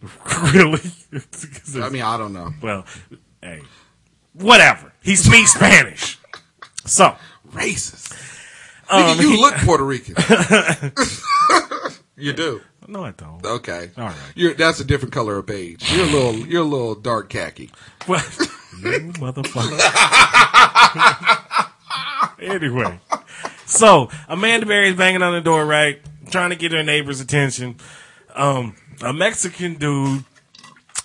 really? 0.54 0.80
I 1.76 1.88
mean, 1.90 2.02
I 2.02 2.16
don't 2.16 2.32
know. 2.32 2.50
well, 2.62 2.86
hey, 3.42 3.60
whatever. 4.32 4.92
He 5.02 5.16
speaks 5.16 5.52
Spanish. 5.54 6.18
So, 6.86 7.14
Racist. 7.52 8.12
um, 8.88 9.18
Nigga, 9.18 9.22
you 9.22 9.30
he- 9.32 9.40
look 9.40 9.54
Puerto 9.56 9.84
Rican. 9.84 10.14
you 12.16 12.32
do. 12.32 12.62
no, 12.88 13.04
I 13.04 13.10
don't. 13.10 13.44
Okay. 13.44 13.90
All 13.98 14.04
right. 14.06 14.16
You're 14.34 14.54
that's 14.54 14.80
a 14.80 14.84
different 14.84 15.12
color 15.12 15.36
of 15.36 15.44
beige. 15.46 15.92
You're 15.94 16.06
a 16.06 16.10
little 16.10 16.34
you're 16.46 16.62
a 16.62 16.66
little 16.66 16.94
dark 16.94 17.28
khaki. 17.28 17.70
Well, 18.08 18.24
you 18.80 19.12
motherfucker. 19.20 19.76
anyway, 22.54 22.98
so 23.66 24.10
Amanda 24.28 24.66
Berry's 24.66 24.96
banging 24.96 25.22
on 25.22 25.32
the 25.32 25.40
door, 25.40 25.64
right? 25.64 26.00
Trying 26.30 26.50
to 26.50 26.56
get 26.56 26.72
her 26.72 26.82
neighbor's 26.82 27.20
attention. 27.20 27.76
Um, 28.34 28.76
a 29.02 29.12
Mexican 29.12 29.74
dude 29.74 30.24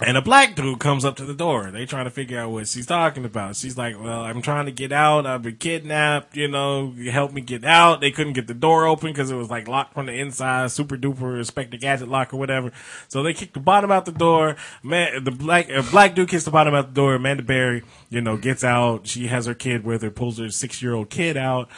and 0.01 0.17
a 0.17 0.21
black 0.21 0.55
dude 0.55 0.79
comes 0.79 1.05
up 1.05 1.15
to 1.17 1.25
the 1.25 1.33
door. 1.33 1.71
They 1.71 1.85
trying 1.85 2.03
to 2.03 2.11
figure 2.11 2.39
out 2.39 2.51
what 2.51 2.67
she's 2.67 2.85
talking 2.85 3.23
about. 3.23 3.55
She's 3.55 3.77
like, 3.77 3.97
"Well, 3.97 4.21
I'm 4.21 4.41
trying 4.41 4.65
to 4.65 4.71
get 4.71 4.91
out. 4.91 5.25
I've 5.25 5.41
been 5.41 5.55
kidnapped. 5.55 6.35
You 6.35 6.49
know, 6.49 6.93
help 7.09 7.31
me 7.31 7.41
get 7.41 7.63
out." 7.63 8.01
They 8.01 8.11
couldn't 8.11 8.33
get 8.33 8.47
the 8.47 8.53
door 8.53 8.85
open 8.85 9.11
because 9.11 9.31
it 9.31 9.35
was 9.35 9.49
like 9.49 9.67
locked 9.67 9.93
from 9.93 10.07
the 10.07 10.13
inside, 10.13 10.71
super 10.71 10.97
duper 10.97 11.37
Inspector 11.37 11.77
Gadget 11.77 12.09
lock 12.09 12.33
or 12.33 12.37
whatever. 12.37 12.73
So 13.07 13.23
they 13.23 13.33
kicked 13.33 13.53
the 13.53 13.61
bottom 13.61 13.91
out 13.91 14.05
the 14.05 14.11
door. 14.11 14.57
Man, 14.83 15.23
the 15.23 15.31
black 15.31 15.69
uh, 15.69 15.83
black 15.91 16.13
dude 16.13 16.29
kicks 16.29 16.43
the 16.43 16.51
bottom 16.51 16.75
out 16.75 16.87
the 16.87 16.93
door. 16.93 17.15
Amanda 17.15 17.43
Berry, 17.43 17.83
you 18.15 18.21
know, 18.21 18.37
gets 18.37 18.63
out. 18.63 19.05
She 19.07 19.27
has 19.27 19.45
her 19.45 19.53
kid 19.53 19.83
with 19.83 20.01
her, 20.01 20.09
pulls 20.09 20.39
her 20.39 20.49
six 20.49 20.81
year 20.81 20.93
old 20.93 21.09
kid 21.09 21.37
out, 21.37 21.69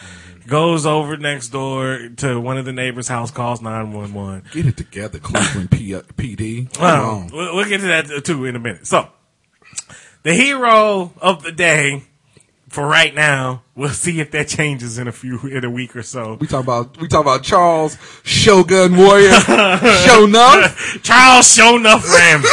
goes 0.48 0.86
over 0.86 1.18
next 1.18 1.50
door 1.50 2.10
to 2.18 2.40
one 2.40 2.58
of 2.58 2.66
the 2.66 2.72
neighbors' 2.74 3.08
house, 3.08 3.32
calls 3.32 3.62
nine 3.62 3.92
one 3.92 4.14
one. 4.14 4.44
Get 4.54 4.68
it 4.68 4.78
together, 4.78 5.20
Cleveland 5.20 5.72
P- 5.72 5.96
uh, 5.96 6.02
PD. 6.16 6.72
Come 6.74 6.82
Well, 6.84 7.10
on. 7.10 7.28
we'll, 7.34 7.56
we'll 7.56 7.68
get 7.70 7.82
to 7.82 7.88
that 7.88 8.10
uh, 8.12 8.22
too 8.22 8.46
in 8.46 8.56
a 8.56 8.60
minute. 8.60 8.88
So, 8.88 9.10
the 10.24 10.34
hero 10.34 11.12
of 11.22 11.44
the 11.44 11.52
day 11.52 12.04
for 12.70 12.86
right 12.86 13.16
now, 13.16 13.64
we'll 13.76 13.90
see 13.90 14.20
if 14.20 14.32
that 14.32 14.48
changes 14.50 14.98
in 14.98 15.08
a 15.08 15.12
few 15.12 15.40
in 15.48 15.64
a 15.64 15.70
week 15.70 15.96
or 15.96 16.04
so. 16.04 16.38
We 16.40 16.48
talk 16.48 16.64
about 16.64 16.98
we 17.00 17.08
talk 17.08 17.22
about 17.22 17.44
Charles 17.44 17.98
Shogun 18.24 18.98
Warrior 18.98 19.30
Shonuff. 19.32 21.02
Charles 21.04 21.56
Shonuff 21.58 22.04
Ramsey. 22.12 22.50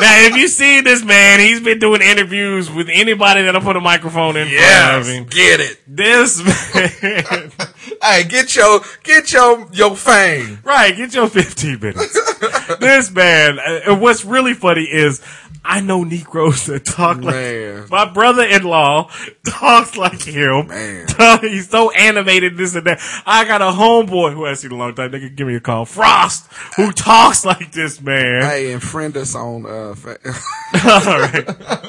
now, 0.00 0.26
if 0.26 0.36
you 0.36 0.48
see 0.48 0.80
this 0.80 1.04
man, 1.04 1.40
he's 1.40 1.60
been 1.60 1.78
doing 1.78 2.02
interviews 2.02 2.70
with 2.70 2.88
anybody 2.90 3.42
that'll 3.42 3.60
put 3.60 3.76
a 3.76 3.80
microphone 3.80 4.36
in 4.36 4.48
front 4.48 5.00
of 5.00 5.06
him. 5.06 5.24
get 5.26 5.60
it. 5.60 5.80
This 5.86 6.42
man, 6.74 7.52
Hey, 8.02 8.24
get 8.24 8.54
your 8.56 8.80
get 9.04 9.32
your 9.32 9.68
your 9.72 9.96
fame. 9.96 10.58
right? 10.64 10.94
Get 10.96 11.14
your 11.14 11.28
fifteen 11.28 11.78
minutes. 11.80 12.12
this 12.80 13.10
man, 13.12 13.58
uh, 13.58 13.80
and 13.86 14.00
what's 14.00 14.24
really 14.24 14.54
funny 14.54 14.82
is. 14.84 15.22
I 15.68 15.80
know 15.80 16.04
Negroes 16.04 16.66
that 16.66 16.84
talk 16.84 17.16
like 17.22 17.34
Man. 17.34 17.86
my 17.90 18.04
brother-in-law 18.04 19.10
talks 19.46 19.96
like 19.96 20.22
him. 20.22 20.68
Man. 20.68 21.06
He's 21.40 21.68
so 21.68 21.90
animated, 21.90 22.56
this 22.56 22.74
and 22.76 22.86
that. 22.86 23.00
I 23.26 23.44
got 23.44 23.60
a 23.62 23.66
homeboy 23.66 24.32
who 24.32 24.44
has 24.44 24.60
seen 24.60 24.70
a 24.70 24.76
long 24.76 24.94
time. 24.94 25.10
They 25.10 25.20
can 25.20 25.34
give 25.34 25.46
me 25.46 25.56
a 25.56 25.60
call. 25.60 25.84
Frost, 25.84 26.46
who 26.76 26.92
talks 26.92 27.44
like 27.44 27.72
this 27.72 28.00
man. 28.00 28.42
Hey, 28.42 28.72
and 28.72 28.82
friend 28.82 29.16
us 29.16 29.34
on 29.34 29.66
uh 29.66 29.94
fa- 29.94 30.18
All 30.84 31.20
right. 31.20 31.85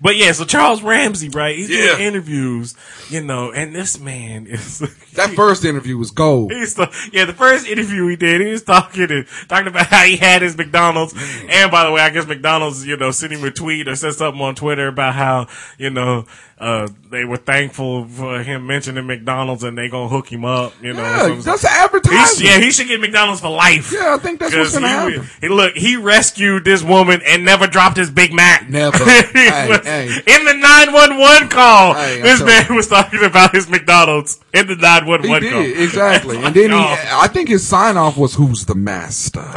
But 0.00 0.16
yeah, 0.16 0.32
so 0.32 0.44
Charles 0.44 0.82
Ramsey, 0.82 1.28
right? 1.30 1.56
He's 1.56 1.70
Yeah. 1.70 1.92
doing 1.96 2.02
interviews, 2.08 2.74
you 3.08 3.22
know, 3.22 3.50
and 3.52 3.74
this 3.74 3.98
man 3.98 4.46
is 4.46 4.78
that 5.14 5.30
first 5.30 5.64
interview 5.64 5.96
was 5.96 6.10
gold. 6.10 6.52
He's 6.52 6.74
the, 6.74 6.90
yeah, 7.12 7.24
the 7.24 7.32
first 7.32 7.66
interview 7.66 8.06
he 8.08 8.16
did, 8.16 8.40
he 8.40 8.48
was 8.52 8.62
talking 8.62 9.10
and 9.10 9.26
talking 9.48 9.68
about 9.68 9.86
how 9.90 10.04
he 10.04 10.16
had 10.16 10.42
his 10.42 10.56
McDonald's. 10.56 11.14
And 11.48 11.70
by 11.70 11.84
the 11.84 11.92
way, 11.92 12.00
I 12.02 12.10
guess 12.10 12.26
McDonald's, 12.26 12.86
you 12.86 12.96
know, 12.96 13.10
sent 13.10 13.32
him 13.32 13.42
a 13.44 13.50
tweet 13.50 13.88
or 13.88 13.96
said 13.96 14.12
something 14.14 14.40
on 14.42 14.54
Twitter 14.54 14.88
about 14.88 15.14
how, 15.14 15.46
you 15.78 15.90
know, 15.90 16.26
uh, 16.58 16.88
they 17.10 17.24
were 17.24 17.36
thankful 17.36 18.06
for 18.06 18.42
him 18.42 18.66
mentioning 18.66 19.06
McDonald's 19.06 19.62
and 19.62 19.76
they 19.76 19.88
gonna 19.88 20.08
hook 20.08 20.30
him 20.32 20.44
up, 20.44 20.72
you 20.82 20.94
know. 20.94 21.02
Yeah, 21.02 21.40
So 21.40 21.50
that's 21.50 21.64
an 21.64 21.70
he 22.08 22.44
yeah, 22.46 22.58
he 22.58 22.70
should 22.70 22.88
get 22.88 22.98
McDonald's 23.00 23.40
for 23.42 23.50
life. 23.50 23.92
Yeah, 23.92 24.14
I 24.14 24.18
think 24.18 24.40
that's 24.40 24.54
what's 24.54 24.72
gonna 24.72 24.88
he, 25.10 25.16
happen. 25.16 25.30
he- 25.42 25.48
look, 25.48 25.74
he 25.74 25.96
rescued 25.96 26.64
this 26.64 26.82
woman 26.82 27.20
and 27.26 27.44
never 27.44 27.66
dropped 27.66 27.96
his 27.98 28.10
Big 28.10 28.32
Mac. 28.32 28.68
Never. 28.70 28.96
Hey, 29.36 29.68
was- 29.68 29.84
hey. 29.86 30.06
In 30.06 30.44
the 30.46 30.54
911 30.54 31.48
call, 31.48 31.94
Hey, 31.94 32.20
this 32.22 32.42
man 32.42 32.74
was 32.74 32.88
talking 32.88 33.22
about 33.22 33.54
his 33.54 33.68
McDonald's 33.68 34.40
in 34.54 34.66
the 34.66 34.74
He 34.76 34.80
911 34.80 35.50
call. 35.50 35.62
exactly, 35.62 36.36
and 36.42 36.54
then 36.54 36.70
he. 36.70 36.76
Oh. 36.86 37.20
I 37.22 37.28
think 37.28 37.48
his 37.48 37.66
sign 37.66 37.96
off 37.96 38.16
was 38.16 38.34
"Who's 38.34 38.64
the 38.66 38.74
master?" 38.74 39.40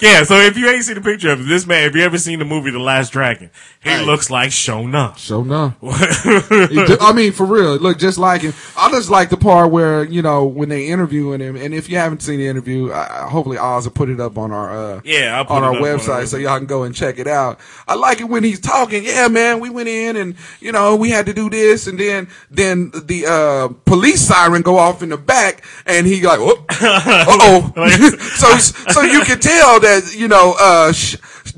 Yeah, 0.00 0.22
so 0.24 0.36
if 0.36 0.56
you 0.56 0.68
ain't 0.68 0.84
seen 0.84 0.94
the 0.94 1.00
picture 1.00 1.30
of 1.30 1.46
this 1.46 1.66
man, 1.66 1.84
if 1.88 1.94
you 1.94 2.02
ever 2.02 2.18
seen 2.18 2.38
the 2.38 2.44
movie 2.44 2.70
The 2.70 2.78
Last 2.78 3.12
Dragon, 3.12 3.50
he 3.82 3.96
looks 4.04 4.30
like 4.30 4.50
Shona. 4.50 5.16
So 5.18 5.42
no. 5.42 5.74
Do- 5.90 6.98
I 7.00 7.12
mean, 7.14 7.32
for 7.32 7.44
real, 7.46 7.76
look 7.76 7.98
just 7.98 8.18
like 8.18 8.42
him. 8.42 8.54
I 8.76 8.90
just 8.90 9.10
like 9.10 9.30
the 9.30 9.36
part 9.36 9.70
where 9.70 10.04
you 10.04 10.22
know 10.22 10.44
when 10.46 10.68
they 10.68 10.88
interviewing 10.88 11.40
him, 11.40 11.56
and 11.56 11.74
if 11.74 11.88
you 11.88 11.96
haven't 11.96 12.22
seen 12.22 12.38
the 12.38 12.46
interview, 12.46 12.90
uh, 12.90 13.28
hopefully 13.28 13.58
Oz 13.58 13.84
will 13.84 13.92
put 13.92 14.08
it 14.08 14.20
up 14.20 14.38
on 14.38 14.52
our 14.52 14.96
uh, 14.96 15.00
Yeah, 15.04 15.44
on 15.48 15.62
our 15.62 15.76
on 15.76 15.82
website 15.82 16.08
our 16.08 16.26
so 16.26 16.36
y'all 16.36 16.58
can 16.58 16.66
go 16.66 16.84
and 16.84 16.94
check 16.94 17.18
it 17.18 17.26
out. 17.26 17.60
I 17.88 17.94
like 17.94 18.20
it 18.20 18.24
when 18.24 18.44
he's 18.44 18.60
talking. 18.60 19.04
Yeah, 19.04 19.28
man, 19.28 19.60
we 19.60 19.70
went 19.70 19.88
in 19.88 20.16
and 20.16 20.36
you 20.60 20.72
know 20.72 20.96
we 20.96 21.10
had 21.10 21.26
to 21.26 21.34
do 21.34 21.50
this, 21.50 21.86
and 21.86 21.98
then 21.98 22.28
then 22.50 22.90
the 22.92 23.26
uh, 23.26 23.68
police 23.84 24.20
siren 24.20 24.62
go 24.62 24.78
off 24.78 25.02
in 25.02 25.08
the 25.08 25.18
back, 25.18 25.64
and 25.86 26.06
he 26.06 26.22
like, 26.22 26.40
uh 26.40 26.54
oh. 26.82 27.72
so 28.36 28.58
so 28.58 29.02
you 29.02 29.22
can 29.22 29.40
tell 29.40 29.80
that 29.80 30.14
you 30.16 30.28
know 30.28 30.54
uh, 30.58 30.92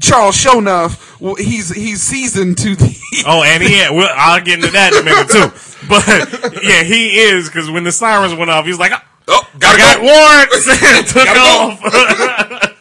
Charles 0.01 0.37
Shonuff, 0.37 1.12
well, 1.23 1.35
he's 1.37 1.71
he's 1.75 2.03
seasoned 2.03 2.59
to 2.59 2.75
the. 2.77 2.93
Oh, 3.27 3.43
and 3.45 3.63
he, 3.63 3.75
well, 3.95 4.09
I'll 4.17 4.41
get 4.43 4.55
into 4.59 4.73
that 4.73 4.93
in 4.95 5.01
a 5.01 5.05
minute 5.05 5.29
too. 5.29 5.53
But 5.87 6.63
yeah, 6.65 6.83
he 6.83 7.19
is 7.21 7.49
because 7.49 7.71
when 7.71 7.85
the 7.85 7.93
sirens 7.93 8.35
went 8.35 8.51
off, 8.51 8.65
he's 8.65 8.79
like, 8.79 8.93
Oh, 8.93 8.99
oh 9.29 9.49
I 9.55 9.59
gotta 9.59 9.79
got 9.79 9.97
go. 9.99 10.03
warrants 10.03 10.67
and 10.83 11.07
took 11.07 11.25
Gotta 11.27 11.41
off. 11.41 12.79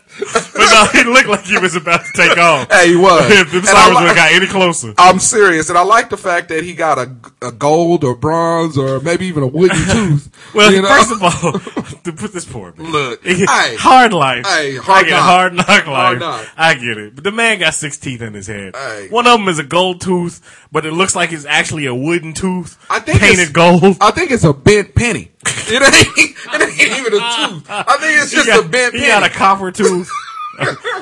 but 0.65 0.93
no, 0.93 0.99
he 1.01 1.09
looked 1.09 1.27
like 1.29 1.43
he 1.45 1.57
was 1.57 1.75
about 1.75 2.01
to 2.05 2.11
take 2.15 2.37
off. 2.37 2.71
Hey, 2.71 2.89
he 2.89 2.95
was. 2.95 3.29
if 3.31 3.51
the 3.51 3.61
sirens 3.63 3.89
li- 3.89 4.01
would 4.01 4.07
have 4.07 4.15
got 4.15 4.31
any 4.31 4.47
closer. 4.47 4.93
I'm 4.97 5.19
serious, 5.19 5.69
and 5.69 5.77
I 5.77 5.83
like 5.83 6.09
the 6.09 6.17
fact 6.17 6.49
that 6.49 6.63
he 6.63 6.73
got 6.73 6.97
a, 6.97 7.15
a 7.41 7.51
gold 7.51 8.03
or 8.03 8.15
bronze 8.15 8.77
or 8.77 8.99
maybe 9.01 9.25
even 9.27 9.43
a 9.43 9.47
wooden 9.47 9.77
tooth. 9.89 10.29
Well, 10.53 10.71
you 10.73 10.81
know? 10.81 10.87
first 10.89 11.11
of 11.11 11.23
all, 11.23 11.93
to 12.03 12.13
put 12.13 12.33
this 12.33 12.45
poor 12.45 12.73
man. 12.77 12.91
Look, 12.91 13.23
He- 13.23 13.35
hey. 13.45 13.75
hard 13.77 14.13
life. 14.13 14.45
Hey, 14.45 14.75
hard 14.77 15.05
I 15.05 15.09
get 15.09 15.11
knock. 15.11 15.21
hard 15.23 15.53
knock 15.53 15.67
life. 15.69 15.85
Hard 15.87 16.19
knock. 16.19 16.47
I 16.57 16.73
get 16.75 16.97
it. 16.97 17.15
But 17.15 17.23
the 17.23 17.31
man 17.31 17.59
got 17.59 17.73
six 17.73 17.97
teeth 17.97 18.21
in 18.21 18.33
his 18.33 18.47
head. 18.47 18.75
Hey. 18.75 19.07
One 19.09 19.27
of 19.27 19.39
them 19.39 19.47
is 19.47 19.59
a 19.59 19.63
gold 19.63 20.01
tooth, 20.01 20.41
but 20.71 20.85
it 20.85 20.91
looks 20.93 21.15
like 21.15 21.31
it's 21.31 21.45
actually 21.45 21.85
a 21.85 21.95
wooden 21.95 22.33
tooth. 22.33 22.77
I 22.89 22.99
think 22.99 23.19
painted 23.19 23.53
gold. 23.53 23.97
I 24.01 24.11
think 24.11 24.31
it's 24.31 24.43
a 24.43 24.53
bent 24.53 24.95
penny. 24.95 25.31
It 25.43 25.81
ain't, 25.81 26.17
it 26.17 26.81
ain't 26.81 26.99
even 26.99 27.13
a 27.13 27.17
tooth. 27.17 27.65
I 27.69 27.97
think 27.99 28.21
it's 28.21 28.31
just 28.31 28.47
got, 28.47 28.65
a 28.65 28.67
bent 28.67 28.93
he 28.93 28.99
penny. 29.01 29.11
got 29.11 29.23
a 29.23 29.29
copper 29.29 29.71
tooth. 29.71 30.09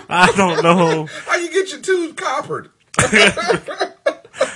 I 0.10 0.32
don't 0.36 0.64
know. 0.64 1.06
How 1.26 1.36
you 1.38 1.52
get 1.52 1.72
your 1.72 1.82
tooth 1.82 2.16
coppered? 2.16 2.70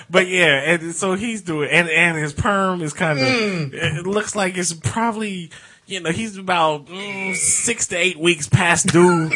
But 0.09 0.27
yeah, 0.27 0.61
and 0.73 0.95
so 0.95 1.15
he's 1.15 1.41
doing, 1.41 1.69
and 1.71 1.89
and 1.89 2.15
his 2.17 2.33
perm 2.33 2.81
is 2.81 2.93
kind 2.93 3.19
of. 3.19 3.27
Hmm. 3.27 3.69
It 3.73 4.05
looks 4.05 4.35
like 4.35 4.57
it's 4.57 4.73
probably. 4.73 5.49
You 5.85 5.99
know, 5.99 6.11
he's 6.11 6.37
about 6.37 6.87
mm, 6.87 7.35
six 7.35 7.87
to 7.87 7.97
eight 7.97 8.17
weeks 8.17 8.47
past 8.47 8.87
due 8.87 9.29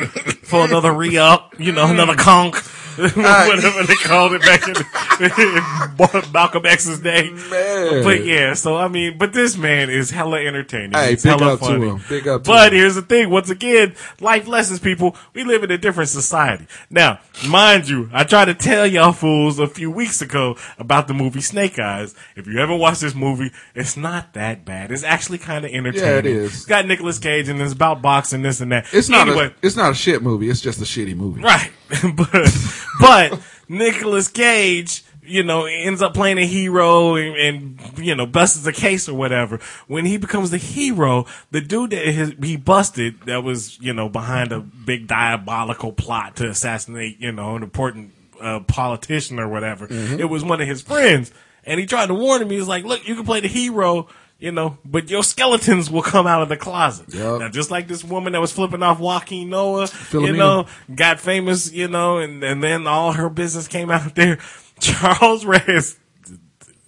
for 0.43 0.63
another 0.65 0.93
re 0.93 1.17
up. 1.17 1.59
You 1.59 1.73
know, 1.73 1.87
another 1.87 2.15
conk, 2.15 2.55
whatever 2.97 3.83
they 3.83 3.95
called 3.95 4.31
it 4.33 4.41
back 4.41 4.65
in, 4.65 4.75
in 6.25 6.31
Malcolm 6.33 6.65
X's 6.65 6.99
day. 7.01 7.29
Man. 7.31 8.03
But 8.03 8.23
yeah, 8.25 8.53
so 8.53 8.77
I 8.77 8.87
mean, 8.87 9.17
but 9.17 9.33
this 9.33 9.57
man 9.57 9.89
is 9.89 10.09
hella 10.09 10.39
entertaining. 10.39 10.93
Hey, 10.93 11.11
He's 11.11 11.23
big 11.23 11.37
hella 11.37 11.53
up 11.55 11.59
to 11.59 11.65
funny. 11.65 11.89
him. 11.89 12.01
Big 12.07 12.27
up 12.29 12.45
but 12.45 12.71
him. 12.71 12.79
here's 12.79 12.95
the 12.95 13.01
thing. 13.01 13.29
Once 13.29 13.49
again, 13.49 13.93
life 14.21 14.47
lessons, 14.47 14.79
people. 14.79 15.17
We 15.33 15.43
live 15.43 15.63
in 15.63 15.71
a 15.71 15.77
different 15.77 16.09
society. 16.09 16.65
Now, 16.89 17.19
mind 17.45 17.89
you, 17.89 18.09
I 18.13 18.23
tried 18.23 18.45
to 18.45 18.53
tell 18.53 18.87
y'all 18.87 19.11
fools 19.11 19.59
a 19.59 19.67
few 19.67 19.91
weeks 19.91 20.21
ago 20.21 20.55
about 20.79 21.09
the 21.09 21.13
movie 21.13 21.41
Snake 21.41 21.77
Eyes. 21.77 22.15
If 22.37 22.47
you 22.47 22.57
ever 22.59 22.75
watched 22.75 23.01
this 23.01 23.13
movie, 23.15 23.51
it's 23.75 23.97
not 23.97 24.33
that 24.33 24.63
bad. 24.63 24.91
It's 24.91 25.03
actually 25.03 25.39
kind 25.39 25.65
of 25.65 25.71
entertaining. 25.71 26.35
Yeah, 26.36 26.36
is. 26.37 26.53
It's 26.53 26.65
got 26.67 26.85
Nicolas 26.85 27.19
Cage 27.19 27.49
and 27.49 27.61
it's 27.61 27.73
about 27.73 28.01
boxing, 28.01 28.41
this 28.41 28.61
and 28.61 28.71
that. 28.71 28.87
It's 28.93 29.09
not 29.09 29.27
anyway, 29.27 29.47
a, 29.47 29.53
it's 29.61 29.75
not 29.75 29.91
a 29.91 29.95
shit 29.95 30.21
movie. 30.21 30.49
It's 30.49 30.61
just 30.61 30.79
a 30.79 30.85
shitty 30.85 31.15
movie. 31.15 31.41
Right. 31.41 31.71
but 32.15 32.71
but 32.99 33.41
Nicolas 33.67 34.27
Cage 34.27 35.03
you 35.27 35.43
know, 35.43 35.65
ends 35.65 36.01
up 36.01 36.13
playing 36.13 36.37
a 36.37 36.45
hero 36.45 37.15
and, 37.15 37.35
and 37.35 37.99
you 37.99 38.15
know, 38.15 38.25
busts 38.25 38.65
a 38.65 38.71
case 38.71 39.09
or 39.09 39.13
whatever. 39.13 39.59
When 39.87 40.05
he 40.05 40.17
becomes 40.17 40.51
the 40.51 40.57
hero, 40.57 41.25
the 41.51 41.61
dude 41.61 41.91
that 41.91 42.05
his, 42.05 42.33
he 42.41 42.55
busted 42.55 43.21
that 43.25 43.43
was, 43.43 43.79
you 43.79 43.93
know, 43.93 44.09
behind 44.09 44.51
a 44.51 44.59
big 44.59 45.07
diabolical 45.07 45.91
plot 45.91 46.37
to 46.37 46.49
assassinate, 46.49 47.19
you 47.19 47.31
know, 47.31 47.55
an 47.55 47.63
important 47.63 48.13
uh, 48.41 48.61
politician 48.61 49.39
or 49.39 49.49
whatever. 49.49 49.87
Mm-hmm. 49.87 50.19
It 50.19 50.29
was 50.29 50.43
one 50.43 50.61
of 50.61 50.67
his 50.67 50.81
friends. 50.81 51.31
And 51.65 51.79
he 51.79 51.85
tried 51.85 52.07
to 52.07 52.13
warn 52.13 52.41
him. 52.41 52.49
He 52.49 52.57
was 52.57 52.69
like, 52.69 52.85
look, 52.85 53.05
you 53.05 53.15
can 53.15 53.25
play 53.25 53.41
the 53.41 53.49
hero, 53.49 54.07
you 54.39 54.51
know, 54.51 54.77
but 54.85 55.09
your 55.09 55.23
skeletons 55.23 55.89
will 55.89 56.01
come 56.03 56.27
out 56.27 56.41
of 56.43 56.49
the 56.49 56.57
closet. 56.57 57.13
Yup. 57.13 57.39
Now, 57.39 57.49
just 57.49 57.71
like 57.71 57.87
this 57.87 58.03
woman 58.03 58.33
that 58.33 58.39
was 58.41 58.51
flipping 58.51 58.83
off 58.83 58.99
Joakim 58.99 59.47
Noah, 59.47 59.89
you 60.11 60.33
know, 60.37 60.67
got 60.93 61.19
famous, 61.19 61.71
you 61.71 61.87
know, 61.87 62.19
and, 62.19 62.43
and 62.43 62.63
then 62.63 62.85
all 62.87 63.13
her 63.13 63.29
business 63.29 63.67
came 63.67 63.89
out 63.89 64.15
there. 64.15 64.37
Charles 64.79 65.43
Reyes, 65.43 65.97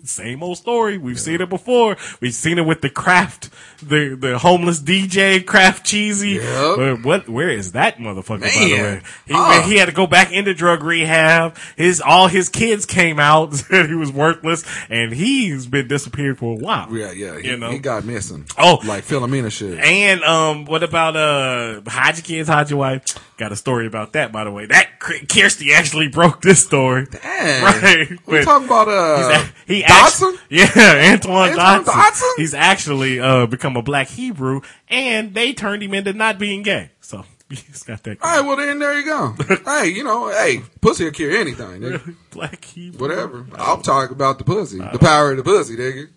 same 0.04 0.41
old 0.43 0.58
story. 0.58 0.97
We've 0.97 1.20
seen 1.20 1.41
it 1.41 1.50
before. 1.50 1.97
We've 2.22 2.34
seen 2.34 2.58
it 2.58 2.66
with 2.66 2.82
the 2.82 2.89
craft, 2.89 3.50
the 3.82 4.16
the 4.20 4.38
homeless 4.39 4.80
DJ, 4.80 5.45
craft 5.45 5.86
cheesy. 5.86 6.32
Yep. 6.41 6.76
But 6.78 7.04
what? 7.04 7.30
Where 7.30 7.50
is 7.50 7.74
that 7.74 7.97
motherfucker? 7.97 8.41
By 8.41 8.50
the 8.50 8.82
way, 8.82 9.02
he, 9.26 9.34
Ah. 9.34 9.64
he 9.68 9.78
had 9.78 9.86
to 9.88 9.91
go 9.91 10.08
back 10.08 10.32
into 10.32 10.54
drug 10.54 10.84
rehab. 10.84 11.58
His 11.76 12.02
all 12.02 12.28
his 12.28 12.50
kids 12.50 12.86
came 12.86 13.20
out 13.20 13.54
said 13.56 13.88
he 13.89 13.95
was 13.95 14.12
worthless, 14.12 14.64
and 14.89 15.12
he's 15.14 15.66
been 15.68 15.88
disappeared 15.88 16.38
for 16.38 16.54
a 16.54 16.58
while. 16.60 16.95
Yeah, 16.95 17.12
yeah. 17.12 17.39
He, 17.39 17.50
You 17.50 17.58
know? 17.58 17.70
he 17.72 17.80
got 17.80 18.06
missing. 18.06 18.45
Oh. 18.58 18.80
like 18.86 19.06
Philomena 19.06 19.52
shit. 19.52 19.80
And 19.80 20.24
um, 20.24 20.66
what 20.66 20.84
about 20.84 21.16
uh, 21.16 21.82
hide 21.88 22.16
your 22.18 22.24
kids, 22.24 22.50
hide 22.50 22.70
your 22.70 22.80
wife? 22.80 23.04
Got 23.38 23.52
a 23.54 23.56
story 23.56 23.88
about 23.88 24.14
that, 24.14 24.32
by 24.34 24.43
the 24.43 24.52
way. 24.52 24.66
That 24.66 25.00
Kirsty 25.00 25.74
actually 25.74 26.08
broke 26.10 26.41
this 26.41 26.64
story. 26.64 27.06
Dang. 27.06 27.64
Right. 27.64 28.20
We 28.26 28.43
talking 28.43 28.68
about 28.68 28.88
uh 28.89 29.45
he 29.66 29.84
Dodson? 29.89 30.33
act- 30.35 30.43
yeah, 30.49 31.11
Antoine, 31.13 31.49
Antoine 31.49 31.55
Dodson. 31.55 31.93
Dodson? 31.93 32.29
He's 32.37 32.53
actually 32.53 33.19
uh 33.19 33.45
become 33.45 33.75
a 33.77 33.81
black 33.81 34.07
Hebrew, 34.07 34.61
and 34.87 35.33
they 35.33 35.53
turned 35.53 35.83
him 35.83 35.93
into 35.93 36.13
not 36.13 36.37
being 36.39 36.63
gay. 36.63 36.91
So 37.01 37.25
he's 37.49 37.83
got 37.83 38.03
that 38.03 38.17
All 38.21 38.37
right, 38.37 38.45
well 38.47 38.57
then 38.57 38.79
there 38.79 38.97
you 38.99 39.05
go. 39.05 39.35
hey, 39.65 39.89
you 39.89 40.03
know, 40.03 40.29
hey, 40.29 40.61
pussy 40.81 41.03
will 41.05 41.11
cure 41.11 41.31
anything, 41.31 41.81
nigga. 41.81 42.15
black 42.31 42.63
Hebrew. 42.65 42.99
Whatever. 42.99 43.45
I'll 43.55 43.81
talk 43.81 44.11
about 44.11 44.37
the 44.37 44.43
pussy, 44.43 44.77
the 44.77 44.99
power 44.99 45.31
of 45.31 45.37
the 45.37 45.43
pussy, 45.43 45.75
nigga. 45.75 46.09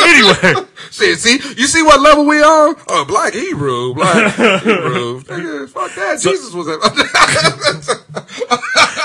anyway, 0.00 0.66
Shit, 0.90 1.18
see, 1.18 1.32
you 1.60 1.66
see 1.66 1.82
what 1.82 2.00
level 2.00 2.24
we 2.24 2.40
on? 2.40 2.76
Oh, 2.88 3.04
black 3.06 3.34
Hebrew, 3.34 3.92
black 3.94 4.34
Hebrew. 4.34 5.20
Nigga, 5.22 5.68
fuck 5.68 5.92
that. 5.96 6.20
Jesus 6.20 6.52
was 6.54 6.68
at. 6.68 6.80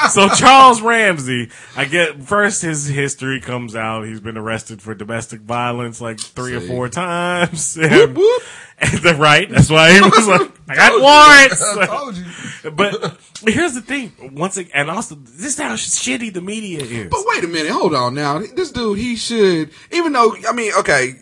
So 0.09 0.29
Charles 0.29 0.81
Ramsey, 0.81 1.49
I 1.75 1.85
get 1.85 2.23
first 2.23 2.61
his 2.61 2.87
history 2.87 3.39
comes 3.41 3.75
out. 3.75 4.03
He's 4.03 4.19
been 4.19 4.37
arrested 4.37 4.81
for 4.81 4.93
domestic 4.93 5.41
violence 5.41 6.01
like 6.01 6.19
three 6.19 6.55
or 6.55 6.61
four 6.61 6.89
times. 6.89 7.77
whoop, 7.77 8.15
whoop. 8.15 8.43
and 8.79 9.19
right, 9.19 9.49
that's 9.49 9.69
why 9.69 9.91
he 9.93 10.01
was 10.01 10.27
like, 10.27 10.51
I 10.69 10.75
got 10.75 11.01
warrants. 11.01 11.63
I 11.63 11.85
told 11.85 12.15
you. 12.15 12.71
But 12.71 13.17
here's 13.45 13.73
the 13.73 13.81
thing. 13.81 14.11
Once 14.35 14.57
again, 14.57 14.71
and 14.73 14.91
also, 14.91 15.15
this 15.15 15.45
is 15.45 15.57
how 15.57 15.73
shitty 15.73 16.33
the 16.33 16.41
media 16.41 16.81
is. 16.81 17.09
But 17.09 17.21
wait 17.25 17.43
a 17.43 17.47
minute, 17.47 17.71
hold 17.71 17.95
on 17.95 18.13
now. 18.13 18.39
This 18.39 18.71
dude, 18.71 18.97
he 18.97 19.15
should, 19.15 19.71
even 19.91 20.13
though, 20.13 20.35
I 20.47 20.53
mean, 20.53 20.73
okay, 20.79 21.15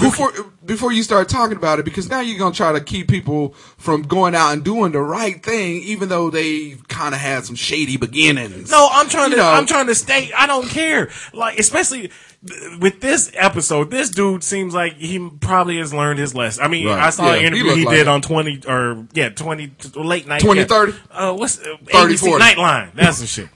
before 0.00 0.32
before 0.64 0.92
you 0.92 1.02
start 1.02 1.28
talking 1.28 1.56
about 1.56 1.78
it, 1.78 1.84
because 1.84 2.08
now 2.08 2.20
you're 2.20 2.38
gonna 2.38 2.54
try 2.54 2.72
to 2.72 2.80
keep 2.80 3.08
people 3.08 3.50
from 3.78 4.02
going 4.02 4.34
out 4.34 4.52
and 4.52 4.64
doing 4.64 4.92
the 4.92 5.00
right 5.00 5.42
thing, 5.42 5.82
even 5.82 6.08
though 6.08 6.30
they 6.30 6.76
kind 6.88 7.14
of 7.14 7.20
had 7.20 7.44
some 7.44 7.56
shady 7.56 7.96
beginnings. 7.96 8.70
No, 8.70 8.88
I'm 8.90 9.08
trying 9.08 9.30
You 9.30 9.36
to. 9.36 9.42
know. 9.42 9.48
I'm 9.50 9.66
trying 9.66 9.86
to 9.86 9.94
stay. 9.94 10.30
I 10.36 10.46
don't 10.46 10.68
care. 10.68 11.08
Like, 11.32 11.58
especially 11.58 12.10
with 12.80 13.00
this 13.00 13.30
episode, 13.34 13.90
this 13.90 14.10
dude 14.10 14.44
seems 14.44 14.72
like 14.74 14.94
he 14.94 15.28
probably 15.40 15.78
has 15.78 15.92
learned 15.92 16.18
his 16.20 16.34
lesson. 16.34 16.62
I 16.64 16.68
mean, 16.68 16.86
Right. 16.86 16.98
I 16.98 17.10
saw 17.10 17.26
Yeah, 17.32 17.34
an 17.40 17.44
interview 17.46 17.64
looked 17.64 17.78
he, 17.78 17.84
did 17.86 18.00
it. 18.00 18.08
on 18.08 18.22
twenty 18.22 18.60
or 18.68 19.06
yeah, 19.12 19.30
twenty 19.30 19.72
late 19.96 20.26
night 20.28 20.40
20, 20.42 20.60
yeah. 20.60 20.66
30? 20.66 20.92
Uh, 21.10 21.32
what's 21.34 21.58
uh, 21.58 21.76
30, 21.86 22.14
ABC 22.14 22.18
40. 22.20 22.44
Nightline? 22.44 22.94
That's 22.94 23.16
some 23.18 23.26
shit. 23.26 23.48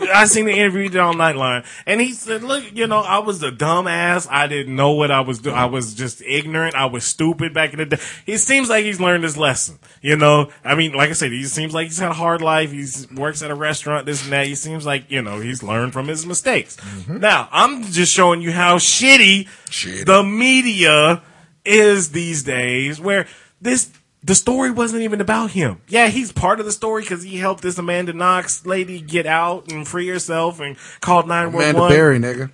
I 0.00 0.24
seen 0.26 0.46
the 0.46 0.52
interview 0.52 0.98
on 0.98 1.16
Nightline, 1.16 1.66
and 1.86 2.00
he 2.00 2.12
said, 2.12 2.42
"Look, 2.42 2.64
you 2.76 2.86
know, 2.86 2.98
I 3.00 3.18
was 3.18 3.42
a 3.42 3.50
dumbass. 3.50 4.26
I 4.30 4.46
didn't 4.46 4.74
know 4.74 4.92
what 4.92 5.10
I 5.10 5.20
was 5.20 5.38
doing. 5.38 5.56
I 5.56 5.66
was 5.66 5.94
just 5.94 6.22
ignorant. 6.22 6.74
I 6.74 6.86
was 6.86 7.04
stupid 7.04 7.54
back 7.54 7.72
in 7.72 7.78
the 7.78 7.86
day." 7.86 7.98
It 8.26 8.38
seems 8.38 8.68
like 8.68 8.84
he's 8.84 9.00
learned 9.00 9.24
his 9.24 9.36
lesson. 9.36 9.78
You 10.00 10.16
know, 10.16 10.50
I 10.64 10.74
mean, 10.74 10.92
like 10.92 11.10
I 11.10 11.14
said, 11.14 11.32
he 11.32 11.44
seems 11.44 11.74
like 11.74 11.86
he's 11.86 11.98
had 11.98 12.10
a 12.10 12.14
hard 12.14 12.42
life. 12.42 12.70
He 12.72 12.86
works 13.14 13.42
at 13.42 13.50
a 13.50 13.54
restaurant, 13.54 14.06
this 14.06 14.22
and 14.22 14.32
that. 14.32 14.46
He 14.46 14.54
seems 14.54 14.86
like 14.86 15.10
you 15.10 15.22
know 15.22 15.40
he's 15.40 15.62
learned 15.62 15.92
from 15.92 16.08
his 16.08 16.26
mistakes. 16.26 16.76
Mm-hmm. 16.76 17.18
Now, 17.18 17.48
I'm 17.52 17.84
just 17.84 18.12
showing 18.12 18.40
you 18.40 18.52
how 18.52 18.76
shitty, 18.76 19.48
Shitty. 19.66 20.04
the 20.04 20.22
media 20.22 21.22
is 21.64 22.10
these 22.10 22.42
days, 22.42 23.00
where 23.00 23.26
this 23.60 23.90
the 24.28 24.34
story 24.34 24.70
wasn't 24.70 25.00
even 25.00 25.22
about 25.22 25.52
him. 25.52 25.80
Yeah, 25.88 26.08
he's 26.08 26.32
part 26.32 26.60
of 26.60 26.66
the 26.66 26.72
story 26.72 27.00
because 27.00 27.22
he 27.22 27.38
helped 27.38 27.62
this 27.62 27.78
Amanda 27.78 28.12
Knox 28.12 28.66
lady 28.66 29.00
get 29.00 29.24
out 29.24 29.72
and 29.72 29.88
free 29.88 30.06
herself 30.06 30.60
and 30.60 30.76
called 31.00 31.26
911. 31.26 31.74
Amanda. 31.76 31.94
Berry, 31.94 32.18
nigga. 32.18 32.50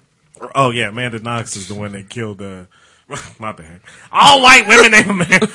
Oh 0.55 0.71
yeah, 0.71 0.91
Amanda 0.91 1.19
Knox 1.19 1.57
is 1.57 1.67
the 1.67 1.75
one 1.75 1.91
that 1.93 2.09
killed 2.09 2.41
uh 2.41 2.65
my 3.41 3.51
bad. 3.51 3.81
All 4.13 4.41
white 4.41 4.69
women 4.69 4.93
named 4.93 5.11
Amanda. 5.11 5.49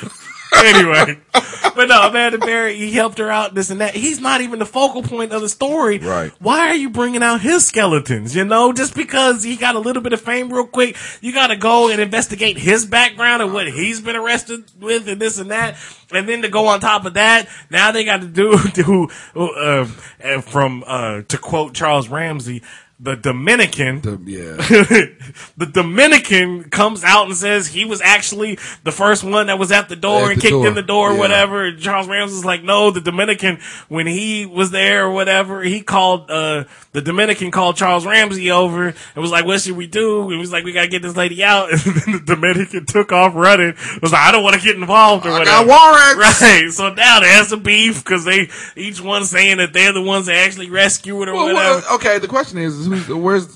anyway. 0.64 1.20
But 1.34 1.88
no, 1.88 2.08
Amanda 2.08 2.38
Berry, 2.40 2.76
he 2.76 2.92
helped 2.92 3.20
her 3.20 3.32
out, 3.32 3.54
this 3.54 3.70
and 3.70 3.82
that. 3.82 3.96
He's 3.96 4.20
not 4.20 4.42
even 4.42 4.60
the 4.60 4.66
focal 4.66 5.04
point 5.04 5.32
of 5.32 5.42
the 5.42 5.50
story. 5.50 6.00
Right. 6.00 6.32
Why 6.40 6.70
are 6.70 6.76
you 6.76 6.90
bringing 6.90 7.24
out 7.24 7.42
his 7.42 7.68
skeletons? 7.68 8.36
You 8.36 8.46
know, 8.46 8.74
just 8.74 8.96
because 8.96 9.44
he 9.44 9.56
got 9.56 9.76
a 9.76 9.80
little 9.80 10.02
bit 10.02 10.14
of 10.14 10.22
fame 10.22 10.52
real 10.52 10.68
quick, 10.68 10.98
you 11.22 11.34
gotta 11.34 11.56
go 11.56 11.90
and 11.90 12.02
investigate 12.02 12.58
his 12.58 12.86
background 12.86 13.42
and 13.42 13.54
what 13.54 13.68
he's 13.68 14.02
been 14.02 14.16
arrested 14.16 14.64
with 14.80 15.08
and 15.08 15.22
this 15.22 15.38
and 15.38 15.52
that. 15.52 15.78
And 16.12 16.28
then 16.28 16.42
to 16.42 16.50
go 16.50 16.68
on 16.68 16.80
top 16.80 17.06
of 17.06 17.14
that, 17.14 17.48
now 17.70 17.92
they 17.92 18.04
got 18.04 18.22
to 18.22 18.28
do, 18.28 18.58
do, 18.74 19.10
uh, 19.36 19.88
uh, 20.24 20.42
from, 20.42 20.84
uh, 20.86 21.22
to 21.22 21.38
quote 21.38 21.74
Charles 21.74 22.10
Ramsey, 22.10 22.64
the 23.02 23.16
Dominican 23.16 24.02
The- 24.02 24.20
yeah. 24.26 24.56
the 25.58 25.66
Dominican 25.66 26.70
comes 26.70 27.04
out 27.04 27.28
and 27.28 27.36
says 27.36 27.68
he 27.68 27.86
was 27.86 28.02
actually 28.02 28.58
the 28.84 28.92
first 28.92 29.24
one 29.24 29.48
that 29.48 29.58
was 29.58 29.72
at 29.72 29.88
the 29.88 29.96
door 29.96 30.26
At 30.26 30.32
and 30.34 30.38
the 30.38 30.42
kicked 30.42 30.52
door, 30.52 30.68
in 30.68 30.74
the 30.74 30.82
door 30.84 31.10
or 31.12 31.14
yeah. 31.14 31.20
whatever. 31.20 31.66
And 31.66 31.80
Charles 31.80 32.08
Ramsey's 32.10 32.44
like, 32.44 32.62
no, 32.64 32.92
the 32.92 33.00
Dominican, 33.00 33.60
when 33.88 34.06
he 34.06 34.46
was 34.46 34.72
there 34.72 35.06
or 35.06 35.12
whatever, 35.12 35.62
he 35.64 35.82
called, 35.82 36.30
uh, 36.30 36.66
the 36.92 37.02
Dominican 37.02 37.52
called 37.52 37.78
Charles 37.78 38.06
Ramsey 38.06 38.52
over 38.52 38.88
and 38.88 38.96
was 39.16 39.32
like, 39.32 39.46
what 39.46 39.62
should 39.62 39.78
we 39.78 39.88
do? 39.88 40.24
And 40.24 40.34
he 40.34 40.38
was 40.38 40.52
like, 40.52 40.66
we 40.66 40.74
gotta 40.74 40.90
get 40.90 41.02
this 41.02 41.16
lady 41.16 41.44
out. 41.44 41.70
And 41.90 41.96
then 41.96 42.12
the 42.26 42.36
Dominican 42.36 42.86
took 42.86 43.12
off 43.14 43.34
running. 43.34 43.76
Was 44.02 44.12
like, 44.12 44.22
I 44.28 44.32
don't 44.32 44.44
want 44.44 44.56
to 44.58 44.62
get 44.62 44.76
involved 44.76 45.26
or 45.26 45.30
I 45.30 45.40
whatever. 45.40 45.70
Right. 46.20 46.70
So 46.72 46.94
now 46.94 47.20
there's 47.22 47.52
a 47.52 47.58
beef 47.58 48.04
because 48.04 48.26
they, 48.26 48.50
each 48.76 49.00
one 49.02 49.24
saying 49.24 49.58
that 49.58 49.72
they're 49.74 49.94
the 49.94 50.02
ones 50.02 50.26
that 50.26 50.36
actually 50.36 50.70
rescued 50.70 51.28
it 51.28 51.32
or 51.32 51.34
Well, 51.34 51.54
whatever. 51.54 51.80
well, 51.88 51.96
okay, 51.96 52.20
the 52.20 52.28
question 52.28 52.58
is, 52.58 52.76
is 52.76 52.89
who's, 52.90 53.08
where's, 53.10 53.56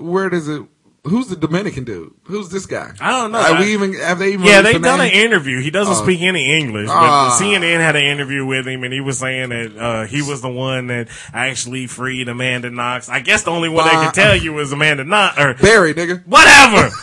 where 0.00 0.28
does 0.28 0.48
it, 0.48 0.62
who's 1.04 1.28
the 1.28 1.36
Dominican 1.36 1.84
dude? 1.84 2.12
Who's 2.24 2.48
this 2.48 2.66
guy? 2.66 2.92
I 3.00 3.10
don't 3.10 3.32
know. 3.32 3.58
We 3.60 3.72
even, 3.74 3.92
have 3.94 4.18
they 4.18 4.32
even 4.32 4.46
Yeah, 4.46 4.62
they've 4.62 4.74
the 4.80 4.88
done 4.88 5.00
an 5.00 5.10
interview. 5.12 5.60
He 5.60 5.70
doesn't 5.70 5.96
speak 5.96 6.22
any 6.22 6.56
English, 6.58 6.86
but 6.88 6.94
Ah. 6.96 7.38
CNN 7.40 7.80
had 7.80 7.96
an 7.96 8.04
interview 8.04 8.46
with 8.46 8.66
him, 8.66 8.84
and 8.84 8.92
he 8.92 9.00
was 9.00 9.18
saying 9.18 9.50
that 9.50 9.76
uh, 9.76 10.06
he 10.06 10.22
was 10.22 10.40
the 10.40 10.48
one 10.50 10.86
that 10.88 11.08
actually 11.32 11.86
freed 11.86 12.28
Amanda 12.28 12.70
Knox. 12.70 13.08
I 13.08 13.20
guess 13.20 13.42
the 13.42 13.50
only 13.50 13.68
one 13.68 13.84
that 13.86 13.92
Bah. 13.94 14.04
can 14.04 14.12
tell 14.12 14.36
you 14.36 14.58
is 14.60 14.72
Amanda 14.72 15.04
Knox, 15.04 15.38
or 15.38 15.54
Berry, 15.54 15.92
nigga. 15.94 16.26
whatever. 16.26 16.90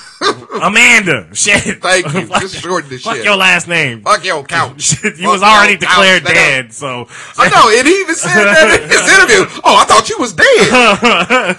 Amanda, 0.53 1.29
shit. 1.33 1.81
Thank 1.81 2.13
you. 2.13 2.25
Fuck- 2.27 2.41
Just 2.41 2.55
shorten 2.61 2.89
the 2.89 2.97
Fuck 2.97 3.15
shit. 3.15 3.25
your 3.25 3.35
last 3.37 3.67
name. 3.67 4.01
Fuck 4.01 4.25
your 4.25 4.43
couch. 4.43 4.81
Shit, 5.01 5.17
you 5.17 5.23
Fuck 5.25 5.33
was 5.33 5.43
already 5.43 5.77
declared 5.77 6.23
couch, 6.23 6.31
nigga. 6.31 6.35
dead, 6.35 6.73
so 6.73 7.07
I 7.37 7.47
know, 7.49 7.71
and 7.71 7.87
he 7.87 7.93
even 8.01 8.15
said 8.15 8.35
that 8.43 8.81
in 8.83 8.89
his 8.89 9.07
interview. 9.15 9.61
Oh, 9.63 9.75
I 9.79 9.85
thought 9.85 10.09
you 10.09 10.17
was 10.19 10.33
dead. 10.33 10.45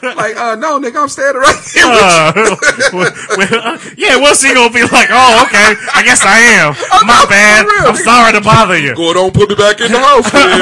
like, 0.16 0.36
uh, 0.36 0.56
no, 0.56 0.78
nigga, 0.78 1.00
I'm 1.02 1.08
standing 1.08 1.40
right 1.40 1.56
here 1.72 1.88
with 1.88 1.96
you. 2.92 3.00
Uh, 3.00 3.36
well, 3.36 3.78
yeah, 3.96 4.16
what's 4.20 4.42
he 4.42 4.52
gonna 4.52 4.72
be 4.72 4.82
like? 4.82 5.08
Oh, 5.10 5.44
okay, 5.48 5.72
I 5.94 6.02
guess 6.04 6.22
I 6.24 6.38
am. 6.60 6.74
My 7.06 7.22
no, 7.24 7.28
bad. 7.28 7.64
real. 7.66 7.88
I'm 7.88 7.96
sorry 7.96 8.32
to 8.32 8.40
bother 8.40 8.78
you. 8.78 8.94
Go 8.94 9.10
on, 9.16 9.30
put 9.32 9.48
me 9.48 9.54
back 9.54 9.80
in 9.80 9.90
the 9.92 9.98
house, 9.98 10.28
man. 10.32 10.60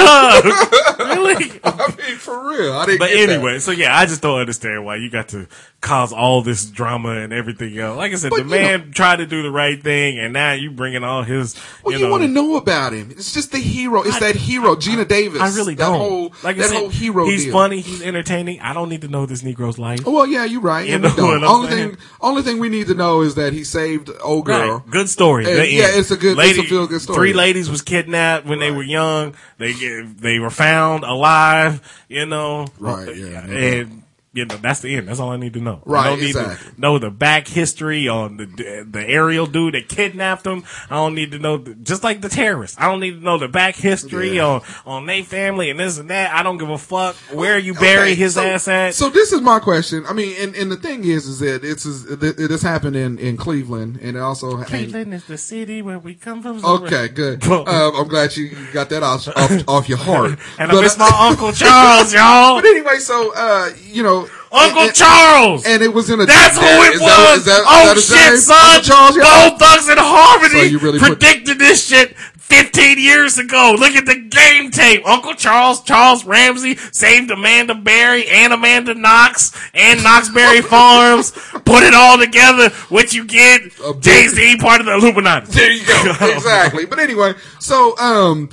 really? 1.19 1.51
I 1.65 1.95
mean, 1.99 2.17
for 2.17 2.49
real. 2.49 2.73
I 2.75 2.87
didn't 2.87 2.99
But 3.01 3.11
get 3.11 3.27
that. 3.27 3.33
anyway, 3.35 3.59
so 3.59 3.71
yeah, 3.73 3.97
I 3.97 4.07
just 4.07 4.23
don't 4.23 4.39
understand 4.39 4.85
why 4.85 4.97
you 4.97 5.11
got 5.11 5.29
to 5.29 5.47
cause 5.81 6.13
all 6.13 6.43
this 6.43 6.67
drama 6.67 7.11
and 7.11 7.33
everything 7.33 7.77
else. 7.79 7.97
Like 7.97 8.13
I 8.13 8.17
said, 8.17 8.31
But, 8.31 8.41
the 8.41 8.45
man 8.45 8.93
tried 8.93 9.17
to 9.17 9.27
do 9.27 9.43
the 9.43 9.51
right 9.51 9.83
thing, 9.83 10.19
and 10.19 10.33
now 10.33 10.53
you 10.53 10.71
bringing 10.71 11.03
all 11.05 11.23
his. 11.23 11.57
Well, 11.83 11.93
you 11.93 12.01
you, 12.01 12.05
know, 12.05 12.11
want 12.11 12.23
to 12.23 12.29
know 12.29 12.57
about 12.57 12.93
him. 12.93 13.11
It's 13.13 13.33
just 13.33 13.53
the 13.53 13.59
hero. 13.59 14.03
It's 14.03 14.19
that 14.21 14.37
hero, 14.37 14.77
Geena 14.77 15.09
Davis. 15.09 15.41
I 15.41 15.49
really 15.57 15.75
that 15.77 15.85
don't. 15.87 15.99
Whole, 15.99 16.35
like 16.43 16.57
I 16.57 16.61
that 16.61 16.69
said, 16.69 16.79
whole 16.79 16.89
hero 16.91 17.25
He's 17.27 17.45
deal. 17.45 17.53
funny. 17.55 17.81
He's 17.81 18.03
entertaining. 18.03 18.61
I 18.61 18.75
don't 18.75 18.89
need 18.91 19.01
to 19.03 19.09
know 19.09 19.25
this 19.27 19.43
Negro's 19.43 19.79
life. 19.79 20.05
Well, 20.05 20.27
yeah, 20.27 20.45
you're 20.45 20.61
right. 20.61 20.87
You 20.87 20.99
know 20.99 21.15
don't. 21.17 21.27
what 21.27 21.37
I'm 21.39 21.45
only 21.45 21.69
saying? 21.71 21.89
thing, 21.91 21.99
only 22.21 22.43
thing 22.43 22.59
we 22.59 22.69
need 22.69 22.89
to 22.89 22.95
know 22.95 23.23
is 23.23 23.37
that 23.37 23.53
he 23.55 23.65
saved 23.65 24.11
old 24.23 24.45
girl. 24.47 24.79
Right. 24.79 24.91
Good 24.91 25.09
story. 25.09 25.47
And, 25.47 25.71
yeah, 25.71 25.85
end. 25.85 25.97
it's 25.97 26.11
a 26.11 26.17
good- 26.17 26.39
it's 26.39 26.59
a 26.59 26.63
feel-good 26.63 27.01
story. 27.01 27.17
Three 27.17 27.33
ladies 27.33 27.71
was 27.71 27.83
kidnapped 27.83 28.47
when 28.47 28.59
they 28.59 28.71
were 28.71 28.83
young. 28.83 29.35
They 29.59 29.73
get- 29.73 30.19
they 30.21 30.39
were 30.39 30.51
found 30.51 31.05
alive. 31.05 31.81
You 32.09 32.27
know. 32.27 32.67
Right, 32.79 33.15
yeah, 33.17 33.47
And 33.47 34.03
you 34.41 34.47
know, 34.47 34.57
that's 34.57 34.81
the 34.81 34.95
end. 34.97 35.09
That's 35.09 35.21
all 35.21 35.31
I 35.31 35.37
need 35.37 35.53
to 35.55 35.61
know. 35.61 35.83
Right, 35.85 36.07
I 36.07 36.11
don't 36.11 36.21
need 36.21 36.31
exactly. 36.31 36.73
to 36.75 36.81
know 36.81 36.99
the 36.99 37.11
back 37.11 37.47
history 37.47 38.09
on 38.09 38.37
the 38.39 38.87
the 38.91 39.05
Ariel 39.09 39.47
dude 39.47 39.75
that 39.75 39.89
kidnapped 39.89 40.47
him. 40.47 40.65
I 40.89 40.97
don't 40.97 41.15
need 41.15 41.33
to 41.33 41.39
know, 41.39 41.59
the, 41.59 41.75
just 41.75 42.03
like 42.03 42.21
the 42.21 42.29
terrorists. 42.29 42.77
I 42.79 42.87
don't 42.87 43.01
need 43.01 43.13
to 43.13 43.25
know 43.25 43.39
the 43.39 43.49
back 43.49 43.77
history 43.77 44.37
Yeah. 44.37 44.47
on 44.47 44.63
on 44.87 45.07
their 45.07 45.23
family 45.25 45.71
and 45.71 45.79
this 45.79 45.99
and 45.99 46.11
that. 46.11 46.35
I 46.35 46.43
don't 46.43 46.59
give 46.59 46.71
a 46.71 46.79
fuck 46.79 47.17
where 47.33 47.59
you 47.59 47.75
bury 47.75 48.13
Okay, 48.13 48.15
his 48.15 48.35
so, 48.35 48.43
ass 48.43 48.69
at. 48.69 48.95
So 48.95 49.11
this 49.11 49.33
is 49.33 49.41
my 49.41 49.59
question. 49.61 50.05
I 50.09 50.13
mean, 50.13 50.35
and, 50.41 50.55
and 50.55 50.73
the 50.73 50.77
thing 50.77 51.05
is, 51.05 51.27
is 51.27 51.39
that 51.41 51.65
it's 51.65 51.85
it, 51.87 52.21
this 52.21 52.63
happened 52.63 52.97
in 52.97 53.19
in 53.19 53.37
Cleveland, 53.37 53.99
and 54.03 54.17
it 54.17 54.21
also 54.21 54.57
and- 54.57 54.67
Cleveland 54.67 55.15
is 55.15 55.25
the 55.27 55.39
city 55.39 55.83
where 55.83 55.99
we 55.99 56.15
come 56.15 56.43
from. 56.43 56.65
Okay, 56.65 57.09
good. 57.09 57.43
Um, 57.71 57.95
I'm 57.95 58.09
glad 58.09 58.37
you 58.37 58.51
got 58.73 58.89
that 58.91 59.03
off 59.03 59.29
off, 59.29 59.69
off 59.69 59.89
your 59.89 59.99
heart. 59.99 60.31
And 60.59 60.71
But, 60.71 60.79
I 60.79 60.81
miss 60.81 60.97
uh, 60.97 61.01
my 61.11 61.29
Uncle 61.29 61.53
Charles, 61.53 62.13
y'all. 62.13 62.55
But 62.61 62.65
anyway, 62.67 62.99
so 62.99 63.33
uh, 63.35 63.71
you 63.85 64.03
know, 64.03 64.29
Uncle 64.53 64.83
and- 64.83 64.95
Charles. 64.95 65.65
and 65.67 65.83
it 65.83 65.93
was 65.95 66.11
in 66.11 66.21
a. 66.21 66.27
That's 66.27 66.59
who 66.59 66.65
it 66.65 66.95
is 66.95 67.01
was. 67.01 67.09
that- 67.11 67.37
is 67.39 67.45
that- 67.45 67.61
is 67.61 67.67
oh 67.69 67.95
that 67.95 68.01
shit, 68.01 68.41
son! 68.41 68.57
Uncle 68.77 68.83
Charles, 68.83 69.17
yeah. 69.17 69.49
Bone 69.51 69.59
Thugs-n-Harmony 69.59 70.51
So 70.55 70.63
you 70.63 70.79
really 70.79 70.99
put- 70.99 71.19
predicted 71.21 71.59
this 71.59 71.87
shit 71.87 72.17
15 72.39 72.99
years 72.99 73.39
ago. 73.39 73.77
Look 73.79 73.95
at 73.95 74.07
the 74.07 74.17
game 74.17 74.73
tape. 74.73 75.07
Uncle 75.07 75.35
Charles, 75.35 75.83
Charles 75.83 76.25
Ramsey 76.25 76.77
saved 76.91 77.31
Amanda 77.31 77.77
Berry 77.77 78.27
and 78.29 78.53
Amanda 78.53 78.93
Knox 78.95 79.53
and 79.73 80.01
Knoxberry 80.01 80.65
Farms. 80.69 81.31
Put 81.65 81.85
it 81.85 81.95
all 81.95 82.19
together. 82.19 82.71
What 82.89 83.13
you 83.13 83.25
get? 83.25 83.63
Jay 84.01 84.27
Z 84.27 84.57
part 84.57 84.81
of 84.81 84.87
the 84.87 84.95
Illuminati. 84.95 85.53
There 85.53 85.71
you 85.71 85.87
go. 85.87 86.11
exactly. 86.35 86.87
But 86.87 86.99
anyway, 86.99 87.35
so 87.61 87.97
um. 87.99 88.49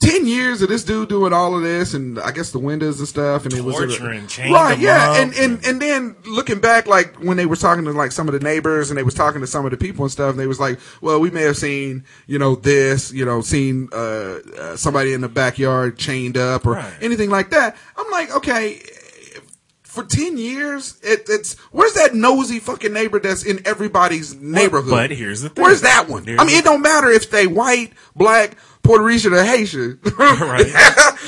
Ten 0.00 0.26
years 0.26 0.62
of 0.62 0.70
this 0.70 0.82
dude 0.82 1.10
doing 1.10 1.34
all 1.34 1.54
of 1.54 1.62
this, 1.62 1.92
and 1.92 2.18
I 2.18 2.30
guess 2.30 2.52
the 2.52 2.58
windows 2.58 2.98
and 3.00 3.06
stuff, 3.06 3.44
and 3.44 3.52
it 3.52 3.62
was 3.62 3.74
chained 4.28 4.52
right, 4.54 4.78
yeah, 4.78 5.20
and 5.20 5.34
and 5.34 5.64
and 5.64 5.80
then 5.80 6.16
looking 6.26 6.58
back, 6.58 6.86
like 6.86 7.16
when 7.16 7.36
they 7.36 7.44
were 7.44 7.54
talking 7.56 7.84
to 7.84 7.92
like 7.92 8.10
some 8.10 8.26
of 8.26 8.32
the 8.32 8.40
neighbors, 8.40 8.90
and 8.90 8.96
they 8.96 9.02
was 9.02 9.12
talking 9.12 9.42
to 9.42 9.46
some 9.46 9.66
of 9.66 9.72
the 9.72 9.76
people 9.76 10.04
and 10.04 10.10
stuff, 10.10 10.30
and 10.30 10.38
they 10.38 10.46
was 10.46 10.58
like, 10.58 10.80
well, 11.02 11.20
we 11.20 11.30
may 11.30 11.42
have 11.42 11.58
seen, 11.58 12.04
you 12.26 12.38
know, 12.38 12.54
this, 12.54 13.12
you 13.12 13.26
know, 13.26 13.42
seen 13.42 13.90
uh, 13.92 14.38
uh 14.58 14.76
somebody 14.76 15.12
in 15.12 15.20
the 15.20 15.28
backyard 15.28 15.98
chained 15.98 16.38
up 16.38 16.66
or 16.66 16.72
Right. 16.72 16.94
anything 17.02 17.28
like 17.28 17.50
that. 17.50 17.76
I'm 17.96 18.10
like, 18.10 18.34
okay, 18.36 18.80
for 19.90 20.04
10 20.04 20.38
years, 20.38 20.98
it, 21.02 21.24
it's, 21.28 21.58
where's 21.72 21.94
that 21.94 22.14
nosy 22.14 22.60
fucking 22.60 22.92
neighbor 22.92 23.18
that's 23.18 23.44
in 23.44 23.60
everybody's 23.66 24.36
neighborhood? 24.36 24.90
but 24.90 25.10
here's 25.10 25.42
the 25.42 25.48
thing. 25.48 25.64
Where's 25.64 25.80
that 25.80 26.08
one? 26.08 26.24
Here's 26.24 26.38
I 26.40 26.44
mean, 26.44 26.56
it 26.56 26.64
don't 26.64 26.80
matter 26.80 27.10
if 27.10 27.28
they 27.28 27.48
white, 27.48 27.92
black, 28.14 28.56
Puerto 28.90 29.04
Rican, 29.04 29.32
or 29.34 29.44
Haitian. 29.44 30.00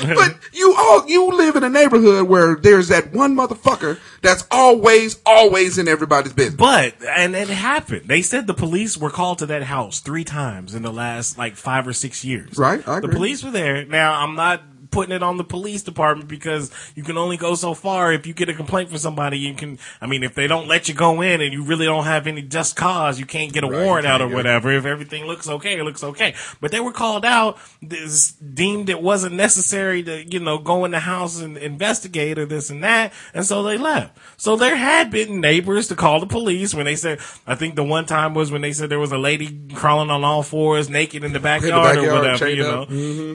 Right. 0.03 0.15
but 0.15 0.35
you 0.51 0.75
all, 0.77 1.07
you 1.07 1.31
live 1.37 1.55
in 1.55 1.63
a 1.63 1.69
neighborhood 1.69 2.27
where 2.27 2.55
there's 2.55 2.89
that 2.89 3.13
one 3.13 3.35
motherfucker 3.35 3.99
that's 4.21 4.43
always, 4.51 5.21
always 5.25 5.77
in 5.77 5.87
everybody's 5.87 6.33
business. 6.33 6.55
But 6.55 6.95
and 7.07 7.35
it 7.35 7.47
happened. 7.47 8.07
They 8.07 8.21
said 8.21 8.47
the 8.47 8.53
police 8.53 8.97
were 8.97 9.11
called 9.11 9.39
to 9.39 9.45
that 9.45 9.63
house 9.63 9.99
three 9.99 10.23
times 10.25 10.73
in 10.75 10.81
the 10.81 10.91
last 10.91 11.37
like 11.37 11.55
five 11.55 11.87
or 11.87 11.93
six 11.93 12.25
years. 12.25 12.57
Right, 12.57 12.85
I 12.87 12.99
the 12.99 13.07
agree. 13.07 13.15
police 13.15 13.43
were 13.43 13.51
there. 13.51 13.85
Now 13.85 14.19
I'm 14.19 14.35
not 14.35 14.61
putting 14.93 15.13
it 15.15 15.23
on 15.23 15.37
the 15.37 15.43
police 15.43 15.83
department 15.83 16.29
because 16.29 16.71
you 16.95 17.03
can 17.03 17.17
only 17.17 17.35
go 17.35 17.55
so 17.55 17.73
far. 17.73 18.13
If 18.13 18.27
you 18.27 18.33
get 18.33 18.47
a 18.49 18.53
complaint 18.53 18.89
from 18.89 18.99
somebody 18.99 19.39
you 19.39 19.53
can 19.53 19.79
i 19.99 20.05
mean 20.05 20.23
if 20.23 20.35
they 20.35 20.47
don't 20.47 20.67
let 20.67 20.87
you 20.87 20.93
go 20.93 21.21
in 21.21 21.41
and 21.41 21.51
you 21.51 21.63
really 21.63 21.85
don't 21.85 22.05
have 22.05 22.27
any 22.27 22.41
just 22.41 22.75
cause 22.75 23.19
you 23.19 23.25
can't 23.25 23.51
get 23.51 23.63
a 23.63 23.67
Right, 23.67 23.85
warrant 23.85 24.05
out 24.05 24.21
or 24.21 24.27
whatever. 24.27 24.71
If 24.71 24.85
everything 24.85 25.25
looks 25.25 25.49
okay 25.49 25.79
it 25.79 25.83
looks 25.83 26.03
okay. 26.03 26.35
But 26.61 26.71
they 26.71 26.79
were 26.79 26.91
called 26.91 27.25
out 27.25 27.57
this 27.81 28.31
deemed 28.33 28.89
it 28.89 29.01
wasn't 29.01 29.35
necessary 29.35 30.03
to 30.03 30.23
you 30.31 30.39
know 30.39 30.57
go 30.59 30.85
in 30.85 30.91
the 30.91 30.99
house 30.99 31.39
and 31.41 31.57
investigate 31.57 32.37
or 32.37 32.45
this 32.45 32.69
and 32.69 32.83
that 32.83 33.11
and 33.33 33.45
so 33.45 33.63
they 33.63 33.77
left. 33.77 34.17
So 34.37 34.55
there 34.55 34.75
had 34.75 35.09
been 35.09 35.41
neighbors 35.41 35.87
to 35.87 35.95
call 35.95 36.19
the 36.19 36.27
police 36.27 36.73
when 36.75 36.85
they 36.85 36.95
said 36.95 37.19
i 37.47 37.55
think 37.55 37.75
the 37.75 37.83
one 37.83 38.05
time 38.05 38.33
was 38.33 38.51
when 38.51 38.61
they 38.61 38.73
said 38.73 38.89
there 38.89 38.99
was 38.99 39.11
a 39.11 39.17
lady 39.17 39.67
crawling 39.73 40.09
on 40.11 40.23
all 40.23 40.43
fours 40.43 40.89
naked 40.89 41.23
in 41.23 41.33
the 41.33 41.39
backyard, 41.39 41.95
backyard, 41.95 42.07
or 42.07 42.13
whatever 42.13 42.47
you 42.49 42.63
know. 42.63 42.85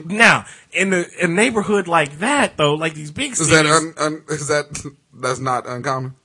Now 0.05 0.45
in 0.71 0.91
the 0.91 1.09
a 1.21 1.27
neighborhood 1.49 1.87
like 1.87 2.19
that 2.19 2.57
though 2.57 2.73
like 2.75 2.93
these 2.93 3.11
big 3.11 3.31
Is 3.31 3.37
cities 3.49 3.53
that, 3.53 3.65
un, 3.65 3.93
un, 3.97 4.23
is 4.29 4.47
that, 4.47 4.65
that's 5.13 5.39
not 5.39 5.67
uncommon? 5.67 6.15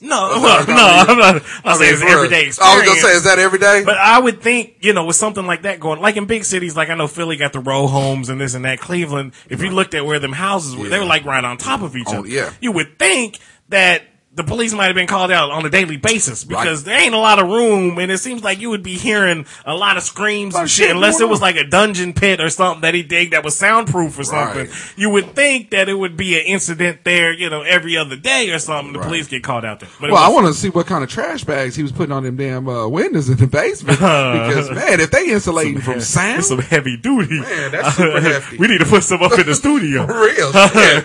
no 0.00 0.40
That's 0.40 0.42
well, 0.42 0.66
not 0.66 0.68
no 1.08 1.12
i'm 1.12 1.18
not 1.18 1.42
I 1.64 1.70
i'll 1.70 1.76
say 1.76 1.84
mean, 1.84 1.94
it's 1.94 2.02
everyday 2.02 2.42
I 2.60 2.76
was 2.76 2.86
gonna 2.86 3.00
say, 3.00 3.12
is 3.16 3.24
that 3.24 3.38
every 3.38 3.58
day? 3.60 3.82
but 3.84 3.96
I 3.96 4.18
would 4.18 4.40
think, 4.42 4.76
you 4.80 4.92
know, 4.92 5.04
with 5.04 5.14
something 5.16 5.46
like 5.46 5.62
that 5.62 5.78
going, 5.78 6.00
like 6.00 6.16
in 6.16 6.26
big 6.26 6.44
cities, 6.44 6.74
like 6.76 6.90
I 6.90 6.94
know 6.96 7.06
Philly 7.06 7.36
got 7.36 7.52
the 7.52 7.60
row 7.60 7.86
homes 7.86 8.28
and 8.28 8.40
this 8.40 8.54
and 8.54 8.64
that. 8.64 8.80
Cleveland, 8.80 9.32
if 9.48 9.62
you 9.62 9.70
looked 9.70 9.94
at 9.94 10.04
where 10.04 10.18
them 10.18 10.32
houses 10.32 10.74
were, 10.76 10.88
they 10.88 10.98
were 10.98 11.04
like 11.04 11.24
right 11.24 11.44
on 11.44 11.56
top 11.56 11.82
of 11.82 11.94
each 11.96 12.08
Oh, 12.08 12.18
other. 12.20 12.28
yeah. 12.28 12.52
You 12.60 12.72
would 12.72 12.98
think 12.98 13.38
that 13.68 14.02
the 14.34 14.42
police 14.44 14.72
might 14.72 14.86
have 14.86 14.94
been 14.94 15.06
called 15.06 15.30
out 15.30 15.50
on 15.50 15.66
a 15.66 15.68
daily 15.68 15.98
basis 15.98 16.42
because 16.42 16.84
there 16.84 16.98
ain't 16.98 17.14
a 17.14 17.18
lot 17.18 17.38
of 17.38 17.48
room 17.48 17.98
and 17.98 18.10
it 18.10 18.16
seems 18.16 18.42
like 18.42 18.60
you 18.60 18.70
would 18.70 18.82
be 18.82 18.96
hearing 18.96 19.44
a 19.66 19.74
lot 19.74 19.98
of 19.98 20.02
screams 20.02 20.54
and 20.54 20.70
shit 20.70 20.90
unless 20.90 21.20
it 21.20 21.28
was 21.28 21.42
like 21.42 21.56
a 21.56 21.64
dungeon 21.66 22.14
pit 22.14 22.40
or 22.40 22.48
something 22.48 22.80
that 22.80 22.94
he 22.94 23.02
digged 23.02 23.34
that 23.34 23.44
was 23.44 23.58
soundproof 23.58 24.18
or 24.18 24.24
something. 24.24 24.66
Right. 24.68 24.92
You 24.96 25.10
would 25.10 25.34
think 25.34 25.70
that 25.72 25.90
it 25.90 25.94
would 25.94 26.16
be 26.16 26.40
an 26.40 26.46
incident 26.46 27.04
there, 27.04 27.30
you 27.34 27.50
know, 27.50 27.60
every 27.60 27.98
other 27.98 28.16
day 28.16 28.48
or 28.50 28.58
something. 28.58 28.94
The 28.94 29.00
Right. 29.00 29.08
police 29.08 29.28
get 29.28 29.42
called 29.44 29.66
out 29.66 29.80
there. 29.80 29.90
But 30.00 30.10
Well, 30.12 30.22
I 30.22 30.28
want 30.28 30.46
to 30.46 30.54
see 30.54 30.70
what 30.70 30.86
kind 30.86 31.04
of 31.04 31.10
trash 31.10 31.44
bags 31.44 31.76
he 31.76 31.82
was 31.82 31.92
putting 31.92 32.12
on 32.12 32.22
them 32.22 32.36
damn 32.36 32.66
uh, 32.66 32.88
windows 32.88 33.28
in 33.28 33.36
the 33.36 33.46
basement. 33.46 33.98
because 33.98 34.70
man, 34.70 34.98
if 35.00 35.10
they 35.10 35.26
insulating 35.30 35.80
from 35.82 36.00
sound, 36.00 36.38
It's 36.38 36.48
some 36.48 36.58
heavy 36.60 36.96
duty. 36.96 37.38
Man, 37.40 37.70
that's 37.72 37.96
super 37.96 38.18
hefty. 38.22 38.56
we 38.56 38.66
need 38.68 38.78
to 38.78 38.86
put 38.86 39.02
some 39.04 39.22
up 39.22 39.38
in 39.38 39.44
the 39.44 39.54
studio. 39.54 40.06
for 40.06 40.20
real 40.22 40.52
shit. 40.52 41.04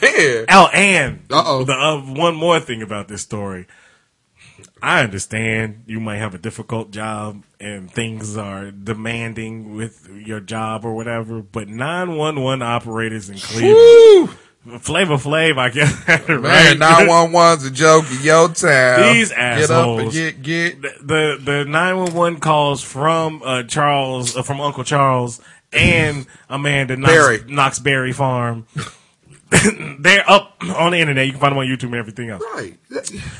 man. 0.00 0.44
Oh, 0.48 0.68
and 0.72 1.18
Uh-oh. 1.30 1.64
the 1.64 1.72
uh, 1.74 1.98
one 2.00 2.29
more 2.36 2.60
thing 2.60 2.82
about 2.82 3.08
this 3.08 3.22
story. 3.22 3.66
I 4.82 5.02
understand 5.02 5.84
you 5.86 6.00
might 6.00 6.16
have 6.18 6.34
a 6.34 6.38
difficult 6.38 6.90
job 6.90 7.44
and 7.58 7.90
things 7.90 8.36
are 8.36 8.70
demanding 8.70 9.74
with 9.74 10.08
your 10.08 10.40
job 10.40 10.84
or 10.84 10.94
whatever, 10.94 11.42
but 11.42 11.68
911 11.68 12.62
operators 12.62 13.28
in 13.28 13.38
Cleveland, 13.38 14.30
Flavor 14.80 15.16
Flav, 15.16 15.58
I 15.58 15.70
guess, 15.70 16.06
Man, 16.28 16.78
right? 16.78 17.08
one 17.08 17.32
one's 17.32 17.64
a 17.64 17.70
joke 17.70 18.04
in 18.10 18.22
your 18.22 18.48
town. 18.48 19.14
These 19.14 19.32
assholes. 19.32 20.12
Get 20.12 20.28
up 20.28 20.34
and 20.34 20.42
get 20.42 20.42
get. 20.42 20.82
the 20.82 20.92
the 21.02 21.42
the 21.42 21.64
nine 21.64 21.96
one 21.96 22.14
one 22.14 22.40
calls 22.40 22.82
from 22.82 23.42
uh, 23.44 23.62
Charles 23.62 24.36
uh, 24.36 24.42
from 24.42 24.60
Uncle 24.60 24.84
Charles 24.84 25.40
and 25.72 26.26
Amanda 26.48 26.96
Knox, 26.96 27.78
Berry. 27.78 28.12
Farm. 28.12 28.66
They're 29.98 30.28
up 30.30 30.56
on 30.76 30.92
the 30.92 30.98
internet. 30.98 31.26
You 31.26 31.32
can 31.32 31.40
find 31.40 31.52
them 31.52 31.58
on 31.58 31.66
YouTube 31.66 31.84
and 31.84 31.96
everything 31.96 32.30
else. 32.30 32.42
Right. 32.54 32.78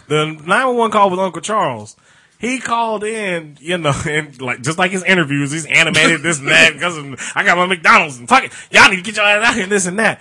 The 0.09 0.41
nine 0.47 0.67
one 0.69 0.77
one 0.77 0.91
call 0.91 1.11
with 1.11 1.21
Uncle 1.21 1.41
Charles. 1.41 1.97
He 2.39 2.59
called 2.59 3.05
in, 3.05 3.59
you 3.61 3.77
know, 3.77 3.93
and 4.07 4.41
like 4.41 4.63
just 4.63 4.79
like 4.79 4.91
his 4.91 5.05
interviews, 5.05 5.53
he's 5.53 5.67
animated 5.67 6.23
this 6.23 6.39
and 6.39 6.49
that 6.49 6.73
because 6.73 6.97
I 7.35 7.45
got 7.45 7.59
my 7.59 7.67
McDonald's 7.67 8.19
and 8.19 8.29
fuck 8.29 8.45
it, 8.45 8.53
y'all 8.71 8.89
need 8.89 8.97
to 8.97 9.03
get 9.03 9.17
your 9.17 9.27
ass 9.27 9.47
out 9.47 9.55
here, 9.55 9.65
and 9.65 9.73
this 9.73 9.87
and 9.87 9.99
that. 9.99 10.21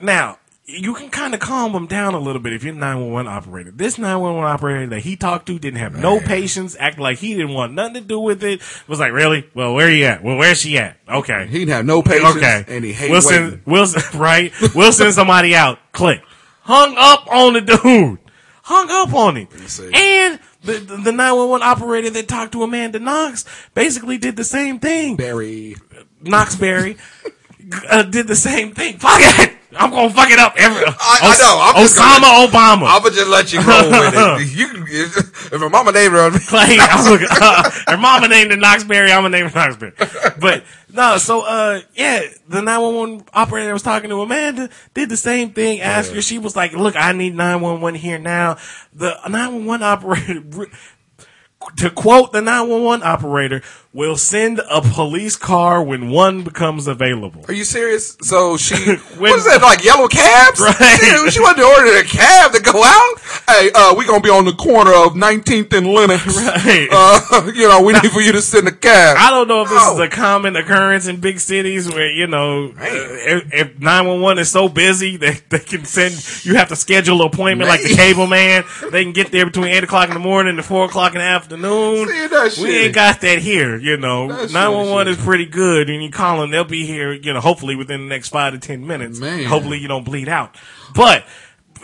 Now, 0.00 0.38
you 0.68 0.94
can 0.94 1.10
kind 1.10 1.32
of 1.32 1.38
calm 1.38 1.72
him 1.72 1.86
down 1.86 2.14
a 2.14 2.18
little 2.18 2.42
bit 2.42 2.52
if 2.52 2.64
you're 2.64 2.74
a 2.74 2.76
911 2.76 3.30
operator. 3.30 3.70
This 3.70 3.98
911 3.98 4.50
operator 4.50 4.86
that 4.88 5.00
he 5.00 5.16
talked 5.16 5.46
to 5.46 5.58
didn't 5.60 5.78
have 5.78 5.94
no 5.94 6.18
patience, 6.18 6.76
acted 6.78 7.00
like 7.00 7.18
he 7.18 7.34
didn't 7.34 7.54
want 7.54 7.72
nothing 7.72 7.94
to 7.94 8.00
do 8.00 8.18
with 8.18 8.42
it. 8.42 8.60
Was 8.88 8.98
like, 8.98 9.12
really? 9.12 9.48
Well, 9.54 9.74
where 9.74 9.90
you 9.90 10.04
at? 10.06 10.24
Well, 10.24 10.36
where's 10.36 10.60
she 10.60 10.76
at? 10.78 10.96
Okay. 11.08 11.46
He 11.46 11.60
didn't 11.60 11.72
have 11.72 11.84
no 11.84 12.02
patience. 12.02 12.36
Okay. 12.36 12.64
And 12.66 12.84
he 12.84 12.92
hated 12.92 13.12
waiting. 13.12 13.86
send, 13.86 14.14
right? 14.14 14.52
We'll 14.74 14.92
send 14.92 15.14
somebody 15.14 15.54
out. 15.54 15.78
Click. 15.92 16.20
Hung 16.62 16.96
up 16.98 17.28
on 17.32 17.52
the 17.52 17.60
dude. 17.60 18.18
Hung 18.64 18.88
up 18.90 19.14
on 19.14 19.36
him. 19.36 19.48
And 19.94 20.40
the, 20.64 20.72
the, 20.72 20.96
the 20.96 21.12
911 21.12 21.64
operator 21.64 22.10
that 22.10 22.26
talked 22.26 22.50
to 22.52 22.64
Amanda 22.64 22.98
Knox 22.98 23.44
basically 23.74 24.18
did 24.18 24.34
the 24.34 24.42
same 24.42 24.80
thing. 24.80 25.14
Berry. 25.14 25.76
Knoxberry 26.24 26.98
uh, 27.88 28.02
did 28.02 28.26
the 28.26 28.34
same 28.34 28.72
thing. 28.72 28.98
Fuck 28.98 29.20
it! 29.20 29.55
I'm 29.78 29.90
gonna 29.90 30.10
fuck 30.12 30.30
it 30.30 30.38
up. 30.38 30.54
Every, 30.56 30.82
I- 30.86 31.18
I 31.22 31.36
know. 31.38 31.60
I'm 31.62 31.86
Osama 31.86 32.46
Obama. 32.46 32.86
I'm 32.88 33.02
gonna 33.02 33.14
just 33.14 33.28
let 33.28 33.52
you 33.52 33.60
roll 33.60 33.90
with 33.90 34.14
it. 34.14 34.56
You 34.56 34.68
can, 34.68 34.82
if 34.88 35.60
my 35.60 35.68
mama 35.68 35.92
named 35.92 36.12
her, 36.14 36.30
like, 36.52 36.78
I'm 36.80 37.04
gonna- 37.18 37.26
uh, 37.30 37.70
her 37.88 37.96
mama 37.96 38.28
named 38.28 38.52
it 38.52 38.58
Knoxberry, 38.58 39.10
I'm 39.10 39.22
gonna 39.22 39.30
name 39.30 39.46
it 39.46 39.52
Knoxberry. 39.52 40.40
But 40.40 40.64
no, 40.92 41.18
so 41.18 41.42
uh, 41.42 41.80
yeah, 41.94 42.22
the 42.48 42.62
911 42.62 43.26
operator 43.34 43.72
was 43.72 43.82
talking 43.82 44.10
to 44.10 44.20
Amanda 44.22 44.70
did 44.94 45.08
the 45.08 45.16
same 45.16 45.52
thing. 45.52 45.80
Asked 45.80 46.12
her, 46.12 46.22
she 46.22 46.38
was 46.38 46.56
like, 46.56 46.72
"Look, 46.72 46.96
I 46.96 47.12
need 47.12 47.34
911 47.34 47.94
here 48.00 48.18
now." 48.18 48.56
The 48.94 49.18
911 49.28 49.82
operator. 49.84 50.66
To 51.78 51.90
quote 51.90 52.32
the 52.32 52.42
911 52.42 53.02
operator, 53.04 53.62
will 53.96 54.16
send 54.18 54.60
a 54.70 54.82
police 54.82 55.36
car 55.36 55.82
when 55.82 56.10
one 56.10 56.42
becomes 56.42 56.86
available. 56.86 57.42
Are 57.48 57.54
you 57.54 57.64
serious? 57.64 58.14
So 58.20 58.58
she, 58.58 58.74
When- 59.16 59.30
what 59.32 59.38
is 59.38 59.44
that, 59.46 59.62
like 59.62 59.82
yellow 59.82 60.06
cabs? 60.06 60.60
Right. 60.66 60.98
She, 61.24 61.30
she 61.30 61.40
wanted 61.40 61.62
to 61.62 61.66
order 61.66 61.96
a 61.98 62.04
cab 62.04 62.52
to 62.52 62.60
go 62.60 62.82
out? 62.84 63.14
Hey, 63.48 63.70
uh, 63.74 63.94
we 63.94 64.04
gonna 64.06 64.20
be 64.20 64.28
on 64.28 64.44
the 64.44 64.52
corner 64.52 64.92
of 64.92 65.12
19th 65.14 65.72
and 65.72 65.86
Lenox. 65.86 66.26
Right. 66.66 66.88
Uh, 66.92 67.50
you 67.54 67.66
know, 67.68 67.82
we 67.82 67.94
need 67.94 68.10
for 68.12 68.20
you 68.20 68.32
to 68.32 68.42
send 68.42 68.68
a 68.68 68.72
cab. 68.72 69.16
I 69.18 69.30
don't 69.30 69.48
know 69.48 69.62
if 69.62 69.68
this 69.70 69.82
is 69.82 69.98
Oh. 69.98 70.02
a 70.02 70.08
common 70.08 70.56
occurrence 70.56 71.06
in 71.06 71.20
big 71.20 71.40
cities 71.40 71.88
where, 71.88 72.10
you 72.10 72.26
know, 72.26 72.66
uh, 72.68 72.72
if, 72.80 73.52
if 73.54 73.78
911 73.80 74.40
is 74.42 74.50
so 74.50 74.68
busy 74.68 75.16
that 75.18 75.42
they 75.48 75.58
can 75.60 75.84
send, 75.86 76.14
you 76.44 76.56
have 76.56 76.68
to 76.68 76.76
schedule 76.76 77.22
an 77.22 77.28
appointment 77.28 77.68
like 77.70 77.82
the 77.82 77.94
cable 77.94 78.26
man. 78.26 78.64
They 78.90 79.04
can 79.04 79.12
get 79.12 79.30
there 79.32 79.46
between 79.46 79.68
8 79.72 79.84
o'clock 79.84 80.08
in 80.08 80.14
the 80.14 80.20
morning 80.20 80.56
and 80.56 80.64
4 80.64 80.84
o'clock 80.86 81.12
in 81.14 81.18
the 81.20 81.24
afternoon. 81.24 82.08
See, 82.08 82.26
that 82.26 82.44
We 82.60 82.70
shit. 82.72 82.84
ain't 82.86 82.94
got 82.94 83.20
that 83.22 83.38
here, 83.38 83.76
you 83.86 83.96
know. 83.96 84.28
That 84.28 84.52
911 84.52 85.12
is 85.12 85.18
is 85.18 85.24
pretty 85.24 85.46
good 85.46 85.88
and 85.88 86.02
you 86.02 86.10
call 86.10 86.40
them, 86.40 86.50
they'll 86.50 86.64
be 86.64 86.84
here, 86.86 87.12
you 87.12 87.32
know, 87.32 87.40
hopefully 87.40 87.76
within 87.76 88.02
the 88.02 88.08
next 88.08 88.28
5 88.28 88.54
to 88.54 88.58
10 88.58 88.86
minutes. 88.86 89.18
Man. 89.18 89.44
Hopefully 89.44 89.78
you 89.78 89.88
don't 89.88 90.04
bleed 90.04 90.28
out. 90.28 90.56
But, 90.94 91.24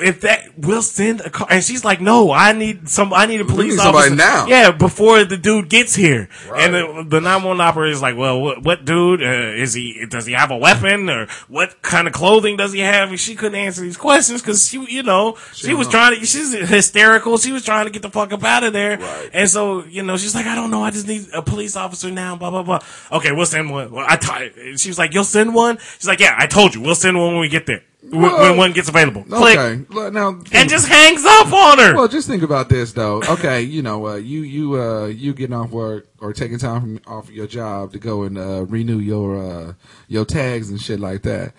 if 0.01 0.23
that 0.23 0.56
we'll 0.56 0.82
send 0.82 1.20
a 1.20 1.31
car, 1.31 1.47
and 1.51 1.62
she's 1.62 1.85
like, 1.85 2.01
"No, 2.01 2.31
I 2.31 2.52
need 2.52 2.89
some. 2.89 3.12
I 3.12 3.27
need 3.27 3.40
a 3.40 3.44
police 3.44 3.77
need 3.77 3.81
officer 3.81 4.14
now." 4.14 4.47
Yeah, 4.47 4.70
before 4.70 5.24
the 5.24 5.36
dude 5.36 5.69
gets 5.69 5.94
here." 5.94 6.28
Right. 6.48 6.62
And 6.62 6.74
the, 6.74 7.16
the 7.16 7.20
911 7.20 7.60
operator 7.60 7.93
is 7.93 8.02
like, 8.02 8.16
"Well, 8.16 8.40
what, 8.40 8.62
what 8.62 8.85
dude 8.85 9.23
uh, 9.23 9.27
is 9.27 9.74
he? 9.74 10.06
Does 10.09 10.27
he 10.27 10.32
have 10.32 10.51
a 10.51 10.56
weapon, 10.56 11.09
or 11.09 11.27
what 11.48 11.82
kind 11.82 12.06
of 12.06 12.12
clothing 12.12 12.56
does 12.56 12.73
he 12.73 12.81
have?" 12.81 13.10
And 13.10 13.20
she 13.20 13.35
couldn't 13.35 13.59
answer 13.59 13.82
these 13.82 13.97
questions 13.97 14.40
because 14.40 14.69
she, 14.69 14.85
you 14.89 15.02
know, 15.02 15.36
she, 15.52 15.74
was 15.74 15.89
trying 15.89 16.19
to. 16.19 16.27
She's 16.27 16.52
hysterical. 16.52 17.39
She 17.39 17.52
was 17.52 17.64
trying 17.64 17.86
to 17.86 17.90
get 17.90 18.02
the 18.02 18.10
fuck 18.10 18.32
up 18.32 18.44
out 18.44 18.64
of 18.64 18.73
there. 18.73 18.98
Right. 18.98 19.31
And 19.32 19.48
so, 19.48 19.85
you 19.85 20.02
know, 20.02 20.16
she's 20.16 20.35
like, 20.35 20.47
"I 20.47 20.55
don't 20.55 20.70
know. 20.70 20.82
I 20.82 20.90
just 20.90 21.06
need 21.06 21.27
a 21.32 21.43
police 21.43 21.77
officer 21.77 22.10
now." 22.10 22.36
Blah 22.36 22.51
blah 22.51 22.62
blah. 22.62 22.81
Okay, 23.10 23.32
we'll 23.32 23.47
send 23.47 23.70
one. 23.70 23.90
Well, 23.90 24.06
I 24.09 24.16
t- 24.16 24.77
she 24.77 24.89
was 24.89 24.98
like, 24.98 25.14
"You'll 25.14 25.24
send 25.24 25.55
one." 25.55 25.78
She's 25.98 26.09
like, 26.09 26.20
"Yeah, 26.20 26.35
I 26.39 26.47
told 26.47 26.74
you. 26.74 26.81
We'll 26.81 26.94
send 26.94 27.19
one 27.19 27.32
when 27.32 27.40
we 27.40 27.48
get 27.48 27.66
there." 27.66 27.82
When, 28.04 28.20
when 28.20 28.56
one 28.56 28.72
gets 28.72 28.88
available. 28.88 29.22
Click 29.22 29.58
Okay. 29.58 30.10
Now, 30.10 30.40
and 30.52 30.68
just 30.68 30.88
hangs 30.88 31.24
up 31.24 31.52
on 31.52 31.78
her. 31.78 31.94
Well, 31.94 32.08
just 32.08 32.26
think 32.26 32.42
about 32.42 32.68
this 32.68 32.92
though. 32.92 33.22
Okay, 33.22 33.62
you 33.62 33.80
know, 33.80 34.08
uh, 34.08 34.16
you 34.16 34.40
you 34.40 34.80
uh, 34.80 35.06
you 35.06 35.32
getting 35.32 35.54
off 35.54 35.70
work 35.70 36.08
or 36.20 36.32
taking 36.32 36.58
time 36.58 36.80
from 36.80 37.00
off 37.06 37.30
your 37.30 37.46
job 37.46 37.92
to 37.92 38.00
go 38.00 38.24
and 38.24 38.36
uh, 38.36 38.64
renew 38.64 38.98
your 38.98 39.38
uh, 39.38 39.74
your 40.08 40.24
tags 40.24 40.68
and 40.68 40.80
shit 40.80 40.98
like 40.98 41.22
that. 41.22 41.54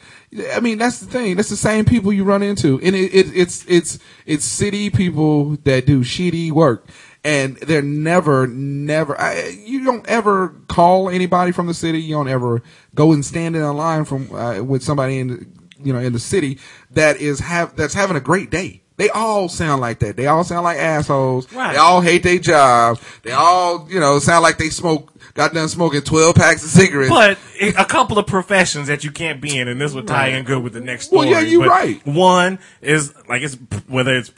I 0.54 0.60
mean, 0.60 0.80
that's 0.80 1.00
the 1.00 1.06
thing. 1.06 1.38
That's 1.38 1.50
the 1.50 1.56
same 1.56 1.86
people 1.86 2.12
you 2.12 2.26
run 2.26 2.44
into, 2.44 2.78
and 2.82 2.94
it, 2.94 3.16
it 3.16 3.28
it's 3.34 3.66
it's 3.70 4.00
it's 4.26 4.44
city 4.44 4.90
people 4.90 5.56
that 5.64 5.86
do 5.86 6.02
shitty 6.02 6.52
work. 6.52 6.88
And 7.26 7.56
they're 7.56 7.82
never, 7.82 8.48
never. 8.48 9.18
I, 9.18 9.48
you 9.48 9.86
don't 9.86 10.06
ever 10.10 10.50
call 10.68 11.10
anybody 11.10 11.54
from 11.54 11.68
the 11.68 11.74
city. 11.74 12.02
You 12.02 12.16
don't 12.16 12.28
ever 12.28 12.62
go 12.96 13.14
and 13.14 13.24
stand 13.24 13.56
in 13.56 13.62
a 13.62 13.72
line 13.72 14.04
from 14.04 14.30
uh, 14.36 14.62
with 14.62 14.84
somebody 14.84 15.20
in, 15.20 15.28
the, 15.30 15.48
you 15.84 15.94
know, 15.94 16.00
in 16.00 16.14
the 16.14 16.20
city 16.20 16.60
that 16.92 17.18
is 17.18 17.40
have 17.40 17.76
that's 17.76 17.94
having 17.94 18.18
a 18.18 18.22
great 18.22 18.50
day. 18.50 18.82
They 18.96 19.10
all 19.10 19.50
sound 19.50 19.82
like 19.82 20.00
that. 20.00 20.16
They 20.18 20.28
all 20.28 20.44
sound 20.44 20.64
like 20.66 20.78
assholes. 20.78 21.52
Right. 21.52 21.74
They 21.74 21.80
all 21.80 22.02
hate 22.02 22.22
their 22.22 22.38
job. 22.38 23.00
They 23.24 23.32
all, 23.32 23.88
you 23.90 24.00
know, 24.00 24.20
sound 24.20 24.44
like 24.44 24.60
they 24.60 24.70
smoke, 24.70 25.12
got 25.34 25.52
done 25.52 25.68
smoking 25.68 26.02
12 26.02 26.36
packs 26.36 26.64
of 26.64 26.70
cigarettes. 26.70 27.10
But 27.10 27.40
a 27.76 27.86
couple 27.86 28.20
of 28.20 28.28
professions 28.28 28.88
that 28.90 29.04
you 29.04 29.12
can't 29.12 29.42
be 29.42 29.58
in, 29.58 29.68
and 29.68 29.82
this 29.82 29.94
would 29.94 30.08
tie 30.08 30.28
in 30.28 30.46
good 30.46 30.62
with 30.62 30.74
the 30.74 30.82
next 30.82 31.08
story. 31.08 31.30
Well, 31.30 31.44
yeah, 31.44 31.50
you're 31.50 31.64
but 31.64 31.70
right. 31.70 32.06
One 32.06 32.60
is 32.82 33.14
like 33.28 33.42
it's 33.42 33.56
whether 33.88 34.16
it's 34.16 34.30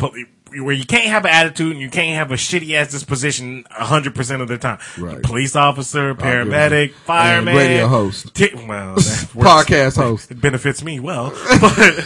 where 0.62 0.74
you 0.74 0.86
can't 0.86 1.06
have 1.06 1.26
an 1.26 1.32
attitude 1.32 1.72
and 1.72 1.82
you 1.82 1.90
can't 1.90 2.16
have 2.16 2.32
a 2.32 2.36
shitty 2.36 2.74
ass 2.74 2.92
disposition 2.92 3.66
hundred 3.70 4.16
percent 4.16 4.42
of 4.42 4.48
the 4.48 4.58
time. 4.58 4.80
Right. 4.98 5.22
Police 5.22 5.56
officer, 5.56 6.16
paramedic, 6.16 6.94
fireman, 6.94 7.56
radio 7.56 7.88
host. 7.88 8.34
Ti- 8.34 8.56
well. 8.68 8.96
Podcast 8.98 9.98
host. 9.98 10.32
It 10.32 10.42
benefits 10.42 10.84
me 10.84 11.00
well, 11.00 11.32
but 11.62 12.06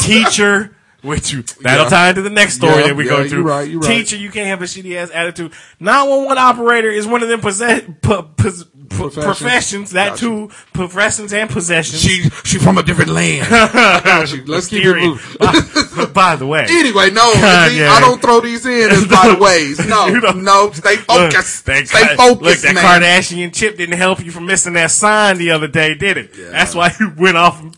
teacher. 0.00 0.74
Which 1.04 1.32
you, 1.32 1.42
that'll 1.60 1.84
Yeah. 1.84 1.88
tie 1.90 2.08
into 2.08 2.22
the 2.22 2.30
next 2.30 2.54
story 2.54 2.76
Yeah, 2.80 2.86
that 2.88 2.96
we 2.96 3.04
yeah, 3.04 3.10
go 3.10 3.18
you're 3.20 3.28
through. 3.28 3.42
right, 3.42 3.68
you're 3.68 3.80
right. 3.80 3.88
Teacher, 3.88 4.16
you 4.16 4.30
can't 4.30 4.46
have 4.48 4.62
a 4.62 4.64
shitty 4.64 4.96
ass 4.96 5.10
attitude. 5.10 5.52
911 5.80 6.38
operator 6.38 6.88
is 6.90 7.06
one 7.06 7.22
of 7.22 7.28
them 7.28 7.40
possess, 7.40 7.82
po- 8.02 8.22
pos- 8.22 8.64
Professions. 8.88 9.24
professions. 9.24 9.90
That 9.92 10.10
Gotcha. 10.10 10.20
too, 10.20 10.50
professions 10.72 11.32
and 11.32 11.50
possessions. 11.50 12.00
she, 12.00 12.28
she 12.44 12.58
from 12.58 12.78
a 12.78 12.82
different 12.82 13.10
land. 13.10 13.50
Let's 14.46 14.68
keep 14.68 14.84
it 14.84 14.96
moving. 14.96 15.18
by, 15.40 16.04
by 16.06 16.36
the 16.36 16.46
way, 16.46 16.66
Anyway, 16.68 17.10
no, 17.10 17.32
see, 17.34 17.82
I 17.82 17.98
don't 18.00 18.20
throw 18.22 18.40
these 18.40 18.64
in 18.66 18.90
as 18.90 19.06
by 19.06 19.28
the 19.34 19.38
ways. 19.42 19.84
No, 19.86 20.06
You 20.14 20.20
don't- 20.20 20.44
no, 20.44 20.70
stay 20.72 20.96
Look, 20.96 21.06
focused. 21.06 21.66
that 21.66 21.88
stay 21.88 22.16
focused, 22.16 22.42
Look, 22.42 22.58
that 22.58 22.74
man. 22.74 23.02
Kardashian 23.02 23.52
chip 23.54 23.76
didn't 23.76 23.98
help 23.98 24.24
you 24.24 24.30
from 24.30 24.46
missing 24.46 24.74
that 24.74 24.90
sign 24.90 25.38
the 25.38 25.50
other 25.50 25.66
day, 25.68 25.94
did 25.94 26.16
it? 26.16 26.30
That's 26.52 26.74
why 26.74 26.92
you 27.00 27.12
went 27.16 27.36
off. 27.36 27.60
and 27.60 27.76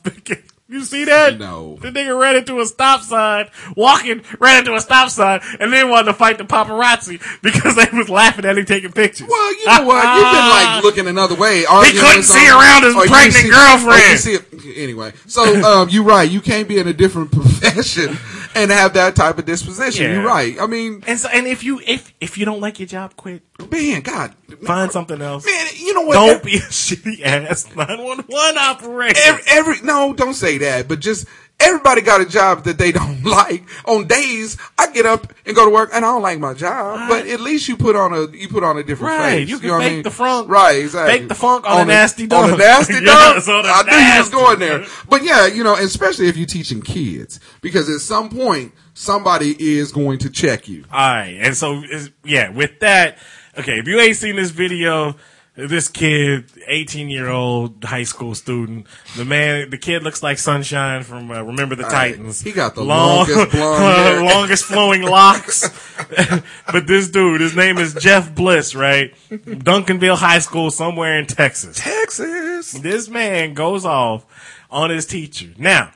You 0.68 0.82
see 0.82 1.05
that? 1.05 1.38
No. 1.38 1.78
The 1.80 1.93
nigga 1.93 2.18
ran 2.18 2.34
into 2.34 2.59
a 2.59 2.66
stop 2.66 3.02
sign, 3.02 3.48
walking, 3.76 4.22
ran 4.40 4.59
into 4.60 4.74
a 4.74 4.80
stop 4.80 5.10
sign, 5.10 5.40
and 5.60 5.72
then 5.72 5.88
wanted 5.88 6.06
to 6.06 6.14
fight 6.14 6.38
the 6.38 6.44
paparazzi 6.44 7.22
because 7.43 7.76
they 7.76 7.86
was 7.97 8.09
laughing 8.09 8.44
at 8.44 8.59
him 8.59 8.64
taking 8.64 8.90
pictures. 8.90 9.28
Well, 9.30 9.52
you 9.52 9.64
know 9.66 9.82
what? 9.84 10.02
You've 10.05 10.32
been 10.32 10.48
like 10.51 10.82
looking 10.84 11.06
another 11.06 11.36
way. 11.36 11.64
arguing 11.66 12.05
couldn't 12.05 12.22
see 12.24 12.48
around 12.48 12.82
his 12.82 12.94
you 12.97 13.01
pregnant 13.02 13.34
see- 13.34 13.48
girlfriend. 13.51 14.18
see 14.18 14.34
it- 14.34 14.76
anyway, 14.76 15.12
so 15.26 15.43
um, 15.62 15.88
you're 15.88 16.02
right. 16.02 16.28
You 16.28 16.40
can't 16.40 16.66
be 16.66 16.78
in 16.80 16.88
a 16.88 16.93
different 16.93 17.30
profession 17.32 18.18
and 18.57 18.70
have 18.70 18.95
that 18.95 19.15
type 19.15 19.39
of 19.39 19.45
disposition. 19.45 20.05
Yeah. 20.07 20.12
You're 20.15 20.27
right. 20.27 20.57
I 20.61 20.66
mean, 20.66 21.03
And 21.07 21.19
so, 21.19 21.28
and 21.28 21.47
if 21.47 21.62
you 21.62 21.81
if 21.87 22.12
if 22.20 22.37
you 22.39 22.45
don't 22.45 22.61
like 22.61 22.78
your 22.81 22.89
job, 22.89 23.15
quit. 23.16 23.43
man, 23.70 24.01
God, 24.03 24.35
Find 24.65 24.91
something 24.91 25.20
else. 25.20 25.45
man, 25.47 25.66
you 25.77 25.95
know 25.95 26.03
what? 26.03 26.15
Don't 26.15 26.43
be 26.43 26.57
a 26.57 26.61
shitty 26.61 27.23
ass 27.23 27.66
911 27.77 28.59
operator. 28.59 29.19
every, 29.24 29.43
every 29.49 29.81
no, 29.83 30.12
don't 30.15 30.35
say 30.35 30.59
that, 30.59 30.89
but 30.89 31.01
just 31.01 31.27
everybody 31.59 32.01
got 32.03 32.20
a 32.20 32.27
job 32.27 32.65
that 32.65 32.78
they 32.78 32.93
don't 33.01 33.24
like. 33.24 33.65
On 33.87 34.07
days, 34.07 34.57
I 34.78 34.91
get 34.93 35.07
up 35.07 35.33
and 35.47 35.55
go 35.57 35.65
to 35.65 35.70
work, 35.70 35.91
and 35.93 36.05
I 36.05 36.09
don't 36.09 36.23
like 36.23 36.39
my 36.39 36.55
job, 36.55 37.09
but 37.09 37.27
at 37.27 37.41
least 37.41 37.69
you 37.69 37.77
put 37.77 37.97
on 37.97 38.12
a 38.12 38.27
you 38.37 38.49
put 38.49 38.62
on 38.65 38.77
a 38.78 38.83
different 38.83 39.16
Right, 39.19 39.31
face. 39.39 39.49
you 39.49 39.59
can 39.59 39.69
know 39.69 39.74
what 39.74 39.83
I 39.87 39.89
mean? 39.91 40.03
the 40.03 40.11
funk. 40.11 40.49
right? 40.49 40.73
Exactly. 40.83 41.19
Fake 41.19 41.28
the 41.28 41.35
funk 41.35 41.65
on 41.69 41.77
a 41.77 41.78
the- 41.81 41.85
nasty 41.87 42.27
dog. 42.27 42.45
On 42.51 42.55
a 42.55 42.57
nasty 42.57 42.95
dog. 42.95 43.05
Yes, 43.05 43.49
on 43.49 43.65
a 43.65 43.69
I 43.73 43.83
knew 43.83 44.12
you 44.15 44.19
was 44.20 44.28
going 44.31 44.59
there, 44.59 44.85
but 45.09 45.23
yeah, 45.24 45.47
you 45.47 45.65
know, 45.65 45.74
especially 45.74 46.28
if 46.28 46.37
you're 46.37 46.47
teaching 46.47 46.83
kids, 46.83 47.41
because 47.62 47.89
at 47.89 48.01
some 48.01 48.28
point 48.31 48.73
somebody 48.95 49.55
is 49.59 49.93
going 49.93 50.19
to 50.19 50.31
check 50.31 50.69
you. 50.69 50.85
All 50.93 50.99
right, 50.99 51.39
and 51.41 51.57
so 51.57 51.83
yeah, 52.24 52.51
with 52.51 52.81
that, 52.81 53.19
okay, 53.59 53.78
if 53.78 53.87
you 53.87 53.99
ain't 54.01 54.16
seen 54.16 54.37
this 54.37 54.51
video, 54.51 55.15
this 55.57 55.89
kid, 55.89 56.45
eighteen 56.66 57.09
year 57.09 57.28
old 57.28 57.83
high 57.83 58.03
school 58.03 58.35
student, 58.35 58.87
the 59.16 59.24
man, 59.24 59.70
the 59.70 59.78
kid 59.78 60.03
looks 60.03 60.23
like 60.23 60.39
Sunshine 60.39 61.03
from 61.03 61.31
uh, 61.31 61.43
Remember 61.43 61.74
the 61.74 61.85
All 61.85 61.91
right, 61.91 62.11
Titans. 62.15 62.41
he 62.43 62.53
got 62.53 62.74
the 62.74 62.85
longest 62.85 63.51
blonde 63.53 64.24
longest 64.24 64.65
flowing 64.65 65.03
locks. 65.03 65.69
but 66.73 66.87
this 66.87 67.09
dude, 67.09 67.41
his 67.41 67.57
name 67.57 67.78
is 67.78 67.95
Jeff 67.95 68.35
Bliss, 68.35 68.74
right? 68.74 69.15
Duncanville 69.31 70.19
High 70.19 70.41
School, 70.41 70.70
somewhere 70.70 71.19
in 71.19 71.27
Texas. 71.27 71.78
Texas. 71.78 72.73
This 72.73 73.09
man 73.09 73.55
goes 73.55 73.85
off 73.85 74.27
on 74.70 74.91
his 74.91 75.07
teacher. 75.07 75.49
Now, 75.57 75.91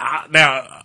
I, 0.00 0.26
now, 0.30 0.84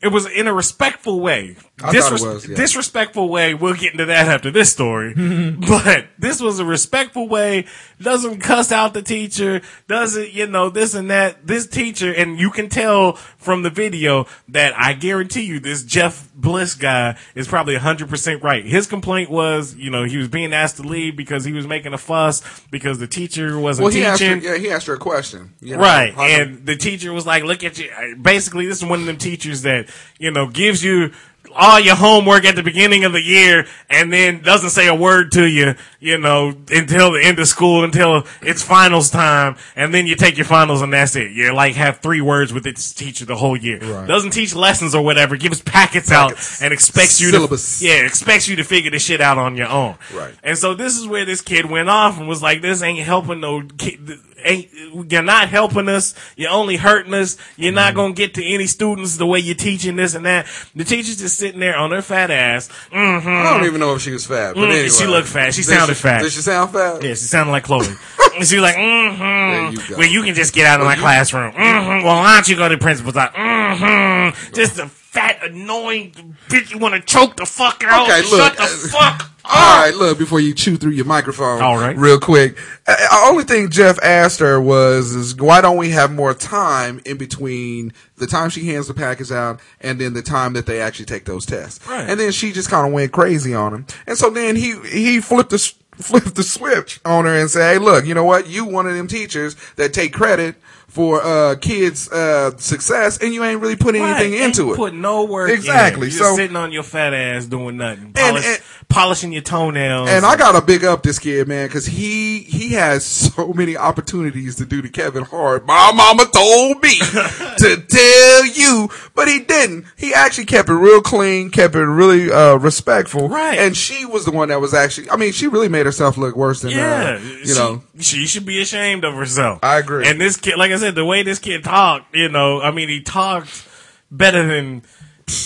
it 0.00 0.08
was 0.08 0.26
in 0.26 0.46
a 0.46 0.52
respectful 0.54 1.20
way. 1.20 1.56
I 1.82 1.92
was, 1.92 2.48
yeah. 2.48 2.56
Disrespectful 2.56 3.28
way. 3.28 3.54
We'll 3.54 3.74
get 3.74 3.92
into 3.92 4.06
that 4.06 4.28
after 4.28 4.50
this 4.50 4.72
story. 4.72 5.14
but 5.68 6.06
this 6.18 6.40
was 6.40 6.58
a 6.58 6.64
respectful 6.64 7.28
way. 7.28 7.66
Doesn't 8.00 8.40
cuss 8.40 8.72
out 8.72 8.94
the 8.94 9.02
teacher. 9.02 9.60
Doesn't 9.86 10.32
you 10.32 10.46
know 10.46 10.70
this 10.70 10.94
and 10.94 11.10
that. 11.10 11.46
This 11.46 11.66
teacher, 11.66 12.12
and 12.12 12.38
you 12.38 12.50
can 12.50 12.68
tell 12.68 13.12
from 13.12 13.62
the 13.62 13.70
video 13.70 14.26
that 14.48 14.72
I 14.78 14.92
guarantee 14.92 15.42
you, 15.42 15.60
this 15.60 15.84
Jeff 15.84 16.32
Bliss 16.34 16.74
guy 16.74 17.16
is 17.34 17.48
probably 17.48 17.76
hundred 17.76 18.08
percent 18.08 18.42
right. 18.42 18.64
His 18.64 18.86
complaint 18.86 19.30
was, 19.30 19.74
you 19.74 19.90
know, 19.90 20.04
he 20.04 20.16
was 20.16 20.28
being 20.28 20.52
asked 20.52 20.76
to 20.76 20.82
leave 20.82 21.16
because 21.16 21.44
he 21.44 21.52
was 21.52 21.66
making 21.66 21.92
a 21.92 21.98
fuss 21.98 22.42
because 22.70 22.98
the 22.98 23.06
teacher 23.08 23.58
wasn't 23.58 23.84
Well, 23.84 23.92
he 23.92 24.04
asked 24.04 24.20
her, 24.22 24.34
teaching. 24.34 24.50
yeah, 24.50 24.58
he 24.58 24.70
asked 24.70 24.86
her 24.86 24.94
a 24.94 24.98
question. 24.98 25.54
you 25.60 25.76
know, 25.76 25.82
Right. 25.82 26.16
And 26.16 26.66
the 26.66 26.76
teacher 26.76 27.12
was 27.12 27.26
like, 27.26 27.44
look 27.44 27.64
at 27.64 27.78
you. 27.78 27.90
Basically, 28.20 28.66
this 28.66 28.78
is 28.78 28.84
one 28.84 29.00
of 29.00 29.06
them 29.06 29.16
teachers 29.16 29.62
that, 29.62 29.88
you 30.18 30.30
know, 30.30 30.46
gives 30.48 30.82
you 30.84 31.12
all 31.54 31.80
your 31.80 31.94
homework 31.96 32.44
at 32.44 32.56
the 32.56 32.62
beginning 32.62 33.04
of 33.04 33.12
the 33.12 33.20
year 33.22 33.66
and 33.90 34.12
then 34.12 34.42
doesn't 34.42 34.70
say 34.70 34.86
a 34.88 34.94
word 34.94 35.32
to 35.32 35.46
you, 35.46 35.74
you 36.00 36.18
know, 36.18 36.48
until 36.70 37.12
the 37.12 37.20
end 37.24 37.38
of 37.38 37.48
school, 37.48 37.84
until 37.84 38.24
it's 38.42 38.62
finals 38.62 39.10
time. 39.10 39.56
And 39.76 39.92
then 39.92 40.06
you 40.06 40.14
take 40.16 40.36
your 40.36 40.46
finals 40.46 40.82
and 40.82 40.92
that's 40.92 41.16
it. 41.16 41.30
You 41.32 41.52
like 41.54 41.74
have 41.76 41.98
three 41.98 42.20
words 42.20 42.52
with 42.52 42.64
this 42.64 42.92
teacher 42.92 43.24
the 43.24 43.36
whole 43.36 43.56
year. 43.56 43.78
Right. 43.80 44.06
Doesn't 44.06 44.30
teach 44.32 44.54
lessons 44.54 44.94
or 44.94 45.04
whatever, 45.04 45.36
gives 45.36 45.60
packets, 45.60 46.08
Packets. 46.10 46.60
out 46.60 46.64
and 46.64 46.72
expects 46.72 47.20
you 47.20 47.30
Syllabus. 47.30 47.80
to, 47.80 47.86
yeah, 47.86 48.04
expects 48.06 48.48
you 48.48 48.56
to 48.56 48.64
figure 48.64 48.90
this 48.90 49.02
shit 49.04 49.20
out 49.20 49.38
on 49.38 49.56
your 49.56 49.68
own. 49.68 49.96
Right. 50.14 50.34
And 50.42 50.56
so 50.58 50.74
this 50.74 50.96
is 50.96 51.06
where 51.06 51.24
this 51.24 51.40
kid 51.40 51.66
went 51.70 51.88
off 51.88 52.18
and 52.18 52.28
was 52.28 52.42
like, 52.42 52.62
this 52.62 52.82
ain't 52.82 52.98
helping 53.00 53.40
no 53.40 53.62
kid. 53.78 54.18
Ain't 54.44 54.68
you're 55.10 55.22
not 55.22 55.48
helping 55.48 55.88
us. 55.88 56.14
You're 56.36 56.50
only 56.50 56.76
hurting 56.76 57.14
us. 57.14 57.36
You're 57.56 57.72
not 57.72 57.94
gonna 57.94 58.14
get 58.14 58.34
to 58.34 58.44
any 58.44 58.66
students 58.66 59.16
the 59.16 59.26
way 59.26 59.38
you're 59.40 59.54
teaching 59.54 59.96
this 59.96 60.14
and 60.14 60.26
that. 60.26 60.46
The 60.74 60.84
teacher's 60.84 61.16
just 61.16 61.36
sitting 61.38 61.60
there 61.60 61.76
on 61.76 61.90
her 61.90 62.02
fat 62.02 62.30
ass. 62.30 62.68
Mm-hmm. 62.92 63.28
I 63.28 63.56
don't 63.56 63.66
even 63.66 63.80
know 63.80 63.94
if 63.94 64.02
she 64.02 64.10
was 64.10 64.26
fat, 64.26 64.54
but 64.54 64.62
Mm, 64.62 64.70
anyway. 64.70 64.88
she 64.88 65.06
looked 65.06 65.28
fat. 65.28 65.54
She 65.54 65.62
sounded 65.62 65.96
fat. 65.96 66.22
Did 66.22 66.32
she 66.32 66.40
sound 66.40 66.70
fat? 66.72 67.02
Yeah, 67.02 67.10
she 67.10 67.16
sounded 67.16 67.52
like 67.52 67.64
Chloe. 67.64 67.86
and 68.36 68.46
she 68.46 68.56
was 68.56 68.62
like, 68.62 68.76
mm-hmm. 68.76 69.90
you. 69.90 69.96
Well, 69.96 70.08
you 70.08 70.22
can 70.22 70.34
just 70.34 70.54
get 70.54 70.66
out 70.66 70.80
of 70.80 70.86
my 70.86 70.96
classroom. 70.96 71.52
Mm-hmm. 71.52 72.04
Well, 72.04 72.16
why 72.16 72.34
don't 72.34 72.48
you 72.48 72.56
go 72.56 72.68
to 72.68 72.76
the 72.76 72.80
principal's 72.80 73.16
office? 73.16 73.36
Mm-hmm. 73.36 74.54
Just 74.54 74.78
a 74.78 74.88
fat, 74.88 75.38
annoying 75.42 76.36
bitch 76.48 76.70
you 76.70 76.78
want 76.78 76.94
to 76.94 77.00
choke 77.00 77.36
the 77.36 77.46
fuck 77.46 77.82
out. 77.84 78.08
Okay, 78.08 78.22
look, 78.30 78.40
Shut 78.40 78.56
the 78.56 78.62
uh, 78.62 78.88
fuck 79.16 79.30
All 79.50 79.82
right, 79.82 79.94
look, 79.94 80.18
before 80.18 80.40
you 80.40 80.52
chew 80.54 80.76
through 80.76 80.90
your 80.92 81.06
microphone, 81.06 81.62
All 81.62 81.78
right. 81.78 81.96
real 81.96 82.20
quick. 82.20 82.58
Uh, 82.86 82.94
The 82.96 83.26
only 83.30 83.44
thing 83.44 83.70
Jeff 83.70 83.98
asked 84.02 84.40
her 84.40 84.60
was, 84.60 85.14
is 85.14 85.34
why 85.36 85.60
don't 85.62 85.78
we 85.78 85.90
have 85.90 86.12
more 86.12 86.34
time 86.34 87.00
in 87.06 87.16
between 87.16 87.92
the 88.18 88.26
time 88.26 88.50
she 88.50 88.66
hands 88.66 88.88
the 88.88 88.94
package 88.94 89.32
out 89.32 89.60
and 89.80 89.98
then 89.98 90.12
the 90.12 90.20
time 90.22 90.52
that 90.52 90.66
they 90.66 90.80
actually 90.82 91.06
take 91.06 91.24
those 91.24 91.46
tests? 91.46 91.86
Right. 91.88 92.08
And 92.10 92.20
then 92.20 92.30
she 92.32 92.52
just 92.52 92.68
kind 92.68 92.86
of 92.86 92.92
went 92.92 93.12
crazy 93.12 93.54
on 93.54 93.72
him. 93.72 93.86
And 94.06 94.18
so 94.18 94.28
then 94.28 94.54
he, 94.54 94.74
he 94.86 95.20
flipped 95.20 95.50
the, 95.50 95.72
flipped 95.92 96.34
the 96.34 96.42
switch 96.42 97.00
on 97.06 97.24
her 97.24 97.34
and 97.34 97.48
said, 97.50 97.72
hey, 97.72 97.78
look, 97.78 98.04
you 98.04 98.12
know 98.14 98.24
what? 98.24 98.48
You 98.48 98.66
one 98.66 98.86
of 98.86 98.94
them 98.94 99.06
teachers 99.08 99.56
that 99.76 99.94
take 99.94 100.12
credit 100.12 100.56
for, 100.88 101.22
uh, 101.22 101.54
kids, 101.56 102.10
uh, 102.10 102.56
success 102.56 103.18
and 103.18 103.32
you 103.34 103.44
ain't 103.44 103.60
really 103.60 103.76
putting 103.76 104.02
anything 104.02 104.32
Right, 104.32 104.40
into 104.42 104.62
ain't 104.64 104.72
it. 104.72 104.76
Put 104.76 104.94
no 104.94 105.24
work. 105.24 105.50
Exactly, 105.50 106.10
so- 106.10 106.34
sitting 106.36 106.56
on 106.56 106.72
your 106.72 106.82
fat 106.82 107.12
ass 107.14 107.44
doing 107.46 107.76
nothing, 107.78 108.12
polish, 108.14 108.44
and- 108.46 108.62
polishing 108.88 109.32
your 109.32 109.42
toenails. 109.42 110.08
And 110.08 110.24
I 110.24 110.36
gotta 110.36 110.60
big 110.64 110.82
up 110.84 111.02
this 111.02 111.18
kid, 111.18 111.46
man, 111.46 111.66
because 111.68 111.86
he 111.86 112.40
he 112.40 112.72
has 112.72 113.04
so 113.34 113.52
many 113.52 113.76
opportunities 113.76 114.56
to 114.56 114.64
do 114.66 114.80
to 114.82 114.88
Kevin 114.88 115.24
Hart. 115.24 115.66
My 115.66 115.92
mama 115.92 116.24
told 116.26 116.82
me 116.82 116.98
to 116.98 117.84
tell 117.88 118.46
you, 118.46 118.88
but 119.14 119.28
he 119.28 119.40
didn't. 119.40 119.84
He 119.96 120.14
actually 120.14 120.46
kept 120.46 120.68
it 120.68 120.74
real 120.74 121.00
clean, 121.02 121.50
kept 121.50 121.74
it 121.74 121.84
really 121.84 122.30
uh, 122.32 122.56
respectful, 122.56 123.28
Right. 123.28 123.58
And 123.58 123.76
she 123.76 124.06
was 124.06 124.24
the 124.24 124.30
one 124.30 124.48
that 124.48 124.60
was 124.60 124.72
actually. 124.74 125.10
I 125.10 125.16
mean, 125.16 125.32
she 125.32 125.48
really 125.48 125.68
made 125.68 125.86
herself 125.86 126.16
look 126.16 126.34
worse 126.36 126.62
than 126.62 126.70
Yeah, 126.72 127.18
uh, 127.20 127.22
you 127.22 127.46
she, 127.46 127.54
know. 127.54 127.82
she 128.00 128.26
should 128.26 128.46
be 128.46 128.60
ashamed 128.62 129.04
of 129.04 129.14
herself. 129.14 129.58
I 129.62 129.78
agree. 129.78 130.06
And 130.08 130.20
this 130.20 130.36
kid, 130.36 130.56
like 130.56 130.70
I 130.72 130.76
said, 130.78 130.94
the 130.94 131.04
way 131.04 131.22
this 131.22 131.38
kid 131.38 131.62
talked, 131.64 132.14
you 132.14 132.28
know, 132.28 132.60
I 132.60 132.70
mean, 132.70 132.88
he 132.88 133.02
talked 133.02 133.66
better 134.10 134.46
than, 134.46 134.82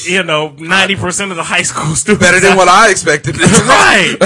you 0.06 0.22
know, 0.22 0.50
ninety 0.59 0.96
percent 0.96 1.30
of 1.30 1.36
the 1.36 1.42
high 1.42 1.62
school 1.62 1.94
students. 1.94 2.24
Better 2.24 2.40
than 2.40 2.56
what 2.56 2.68
I 2.68 2.90
expected. 2.90 3.36
right. 3.40 4.16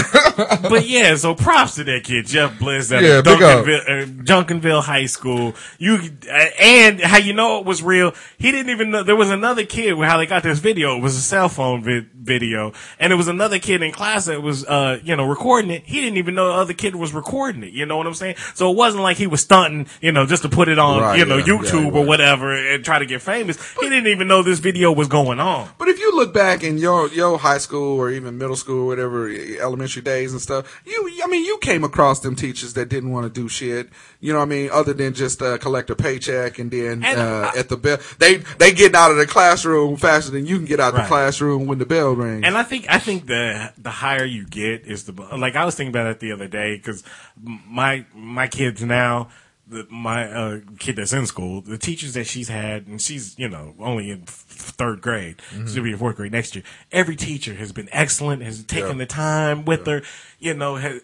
but 0.63 0.87
yeah, 0.87 1.15
so 1.17 1.35
props 1.35 1.77
to 1.77 1.85
that 1.85 2.05
kid, 2.05 2.27
Jeff 2.27 2.59
Bliss 2.59 2.93
at 2.93 3.03
Yeah. 3.03 3.23
Duncanville, 3.23 3.81
uh, 3.83 4.07
Junkinville 4.25 4.83
High 4.83 5.07
School. 5.07 5.55
You 5.79 5.99
uh, 6.31 6.45
and 6.61 7.01
how 7.01 7.19
you 7.19 7.33
know 7.33 7.59
it 7.61 7.65
was 7.67 7.83
real? 7.83 8.13
He 8.39 8.53
didn't 8.53 8.71
even 8.71 8.91
know 8.91 9.03
there 9.03 9.17
was 9.17 9.31
another 9.31 9.65
kid. 9.65 9.95
where 9.95 10.09
How 10.09 10.17
they 10.19 10.27
got 10.27 10.43
this 10.43 10.59
video? 10.59 10.97
It 10.97 11.03
was 11.03 11.17
a 11.17 11.21
cell 11.23 11.49
phone 11.49 11.83
vid- 11.83 12.11
video, 12.13 12.73
and 12.99 13.13
it 13.13 13.17
was 13.17 13.29
another 13.29 13.59
kid 13.59 13.83
in 13.83 13.93
class 13.93 14.27
that 14.27 14.43
was, 14.43 14.65
uh, 14.67 14.99
you 15.05 15.15
know, 15.17 15.25
recording 15.27 15.71
it. 15.71 15.85
He 15.87 16.01
didn't 16.01 16.19
even 16.19 16.35
know 16.35 16.49
the 16.49 16.55
other 16.55 16.75
kid 16.75 16.95
was 16.97 17.13
recording 17.15 17.63
it. 17.63 17.73
You 17.73 17.87
know 17.87 17.97
what 17.97 18.07
I'm 18.07 18.15
saying? 18.15 18.37
So 18.55 18.71
it 18.71 18.77
wasn't 18.77 19.03
like 19.03 19.17
he 19.17 19.27
was 19.27 19.41
stunting, 19.43 19.87
you 20.01 20.13
know, 20.13 20.27
just 20.27 20.43
to 20.43 20.49
put 20.49 20.69
it 20.69 20.79
on, 20.79 21.01
Right, 21.01 21.19
you 21.19 21.25
know, 21.25 21.37
yeah, 21.39 21.45
yeah, 21.47 21.53
YouTube 21.61 21.93
he 21.93 21.99
or 21.99 22.05
whatever 22.05 22.55
and 22.55 22.85
try 22.85 22.99
to 22.99 23.07
get 23.07 23.23
famous. 23.23 23.57
He 23.81 23.89
didn't 23.89 24.09
even 24.09 24.29
know 24.29 24.43
this 24.43 24.59
video 24.59 24.93
was 24.93 25.09
going 25.09 25.39
on. 25.41 25.46
But 25.79 25.89
if 25.89 25.99
you 25.99 26.15
look 26.17 26.35
back 26.35 26.63
in 26.65 26.79
your 26.79 27.09
your 27.09 27.39
high 27.39 27.59
school 27.59 27.99
or 27.99 28.11
even 28.11 28.37
middle 28.39 28.57
school 28.57 28.85
or 28.85 28.87
whatever 28.87 29.29
elementary 29.61 30.03
days 30.03 30.33
and 30.33 30.41
stuff, 30.41 30.83
you 30.87 31.21
I 31.23 31.27
mean 31.29 31.45
you 31.45 31.59
came 31.59 31.85
across 31.85 32.21
them 32.21 32.35
teachers 32.37 32.75
that 32.75 32.89
didn't 32.89 33.11
want 33.11 33.25
to 33.33 33.41
do 33.41 33.49
shit. 33.49 33.89
You 34.21 34.33
know 34.33 34.39
what 34.41 34.47
I 34.47 34.49
mean? 34.49 34.71
Other 34.73 34.93
than 34.93 35.15
just 35.15 35.41
uh, 35.43 35.59
collect 35.59 35.91
a 35.91 35.95
paycheck 35.97 36.59
and 36.59 36.71
then 36.71 37.05
And 37.05 37.21
uh, 37.21 37.51
I- 37.55 37.59
at 37.59 37.69
the 37.69 37.77
bell 37.77 37.99
they 38.19 38.37
they 38.59 38.73
getting 38.73 38.97
out 38.97 39.11
of 39.11 39.17
the 39.19 39.27
classroom 39.27 39.97
faster 39.97 40.31
than 40.33 40.47
you 40.47 40.57
can 40.57 40.65
get 40.67 40.81
out 40.81 40.95
Right. 40.95 41.03
the 41.03 41.09
classroom 41.09 41.67
when 41.67 41.79
the 41.79 41.87
bell 41.87 42.13
rings. 42.13 42.43
And 42.45 42.57
I 42.57 42.63
think 42.63 42.87
I 42.89 42.99
think 42.99 43.27
the 43.27 43.73
the 43.79 43.91
higher 43.91 44.25
you 44.25 44.47
get 44.47 44.87
is 44.87 45.05
the 45.05 45.13
like 45.37 45.55
I 45.57 45.65
was 45.65 45.75
thinking 45.75 45.93
about 45.93 46.07
it 46.09 46.21
the 46.21 46.33
other 46.33 46.49
day 46.49 46.77
because 46.77 47.03
my 47.43 48.05
my 48.15 48.47
kids 48.49 48.83
now 48.83 49.29
the, 49.69 49.87
my 49.91 50.31
uh, 50.31 50.61
kid 50.79 50.97
that's 50.97 51.13
in 51.13 51.27
school 51.27 51.61
the 51.61 51.77
teachers 51.79 52.15
that 52.15 52.27
she's 52.27 52.49
had 52.49 52.87
and 52.87 53.01
she's 53.03 53.37
you 53.39 53.49
know 53.49 53.75
only 53.81 54.11
in 54.11 54.23
f- 54.23 54.45
third 54.49 55.01
grade 55.01 55.37
Mm-hmm. 55.53 55.67
she'll 55.67 55.83
be 55.83 55.93
in 55.93 55.99
fourth 55.99 56.17
grade 56.17 56.33
next 56.33 56.55
year 56.55 56.63
every 56.93 57.17
teacher 57.17 57.55
has 57.55 57.73
been 57.73 57.89
excellent 57.93 58.43
has 58.43 58.63
taken 58.65 58.93
Yeah. 58.93 58.99
the 58.99 59.07
time 59.07 59.65
with 59.65 59.85
her 59.87 60.03
you 60.39 60.55
know 60.55 60.77
has, 60.77 61.01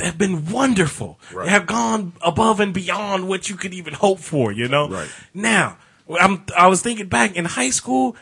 have 0.00 0.16
been 0.16 0.46
wonderful 0.50 1.18
Right. 1.32 1.44
they 1.44 1.50
have 1.50 1.66
gone 1.66 2.12
above 2.22 2.60
and 2.60 2.72
beyond 2.72 3.28
what 3.28 3.50
you 3.50 3.56
could 3.56 3.74
even 3.74 3.92
hope 3.94 4.20
for 4.20 4.50
you 4.50 4.66
know 4.68 4.88
Right. 4.88 5.08
now 5.34 5.76
I'm 6.20 6.44
I 6.56 6.68
was 6.68 6.80
thinking 6.82 7.08
back 7.08 7.36
in 7.36 7.44
high 7.44 7.70
school 7.70 8.16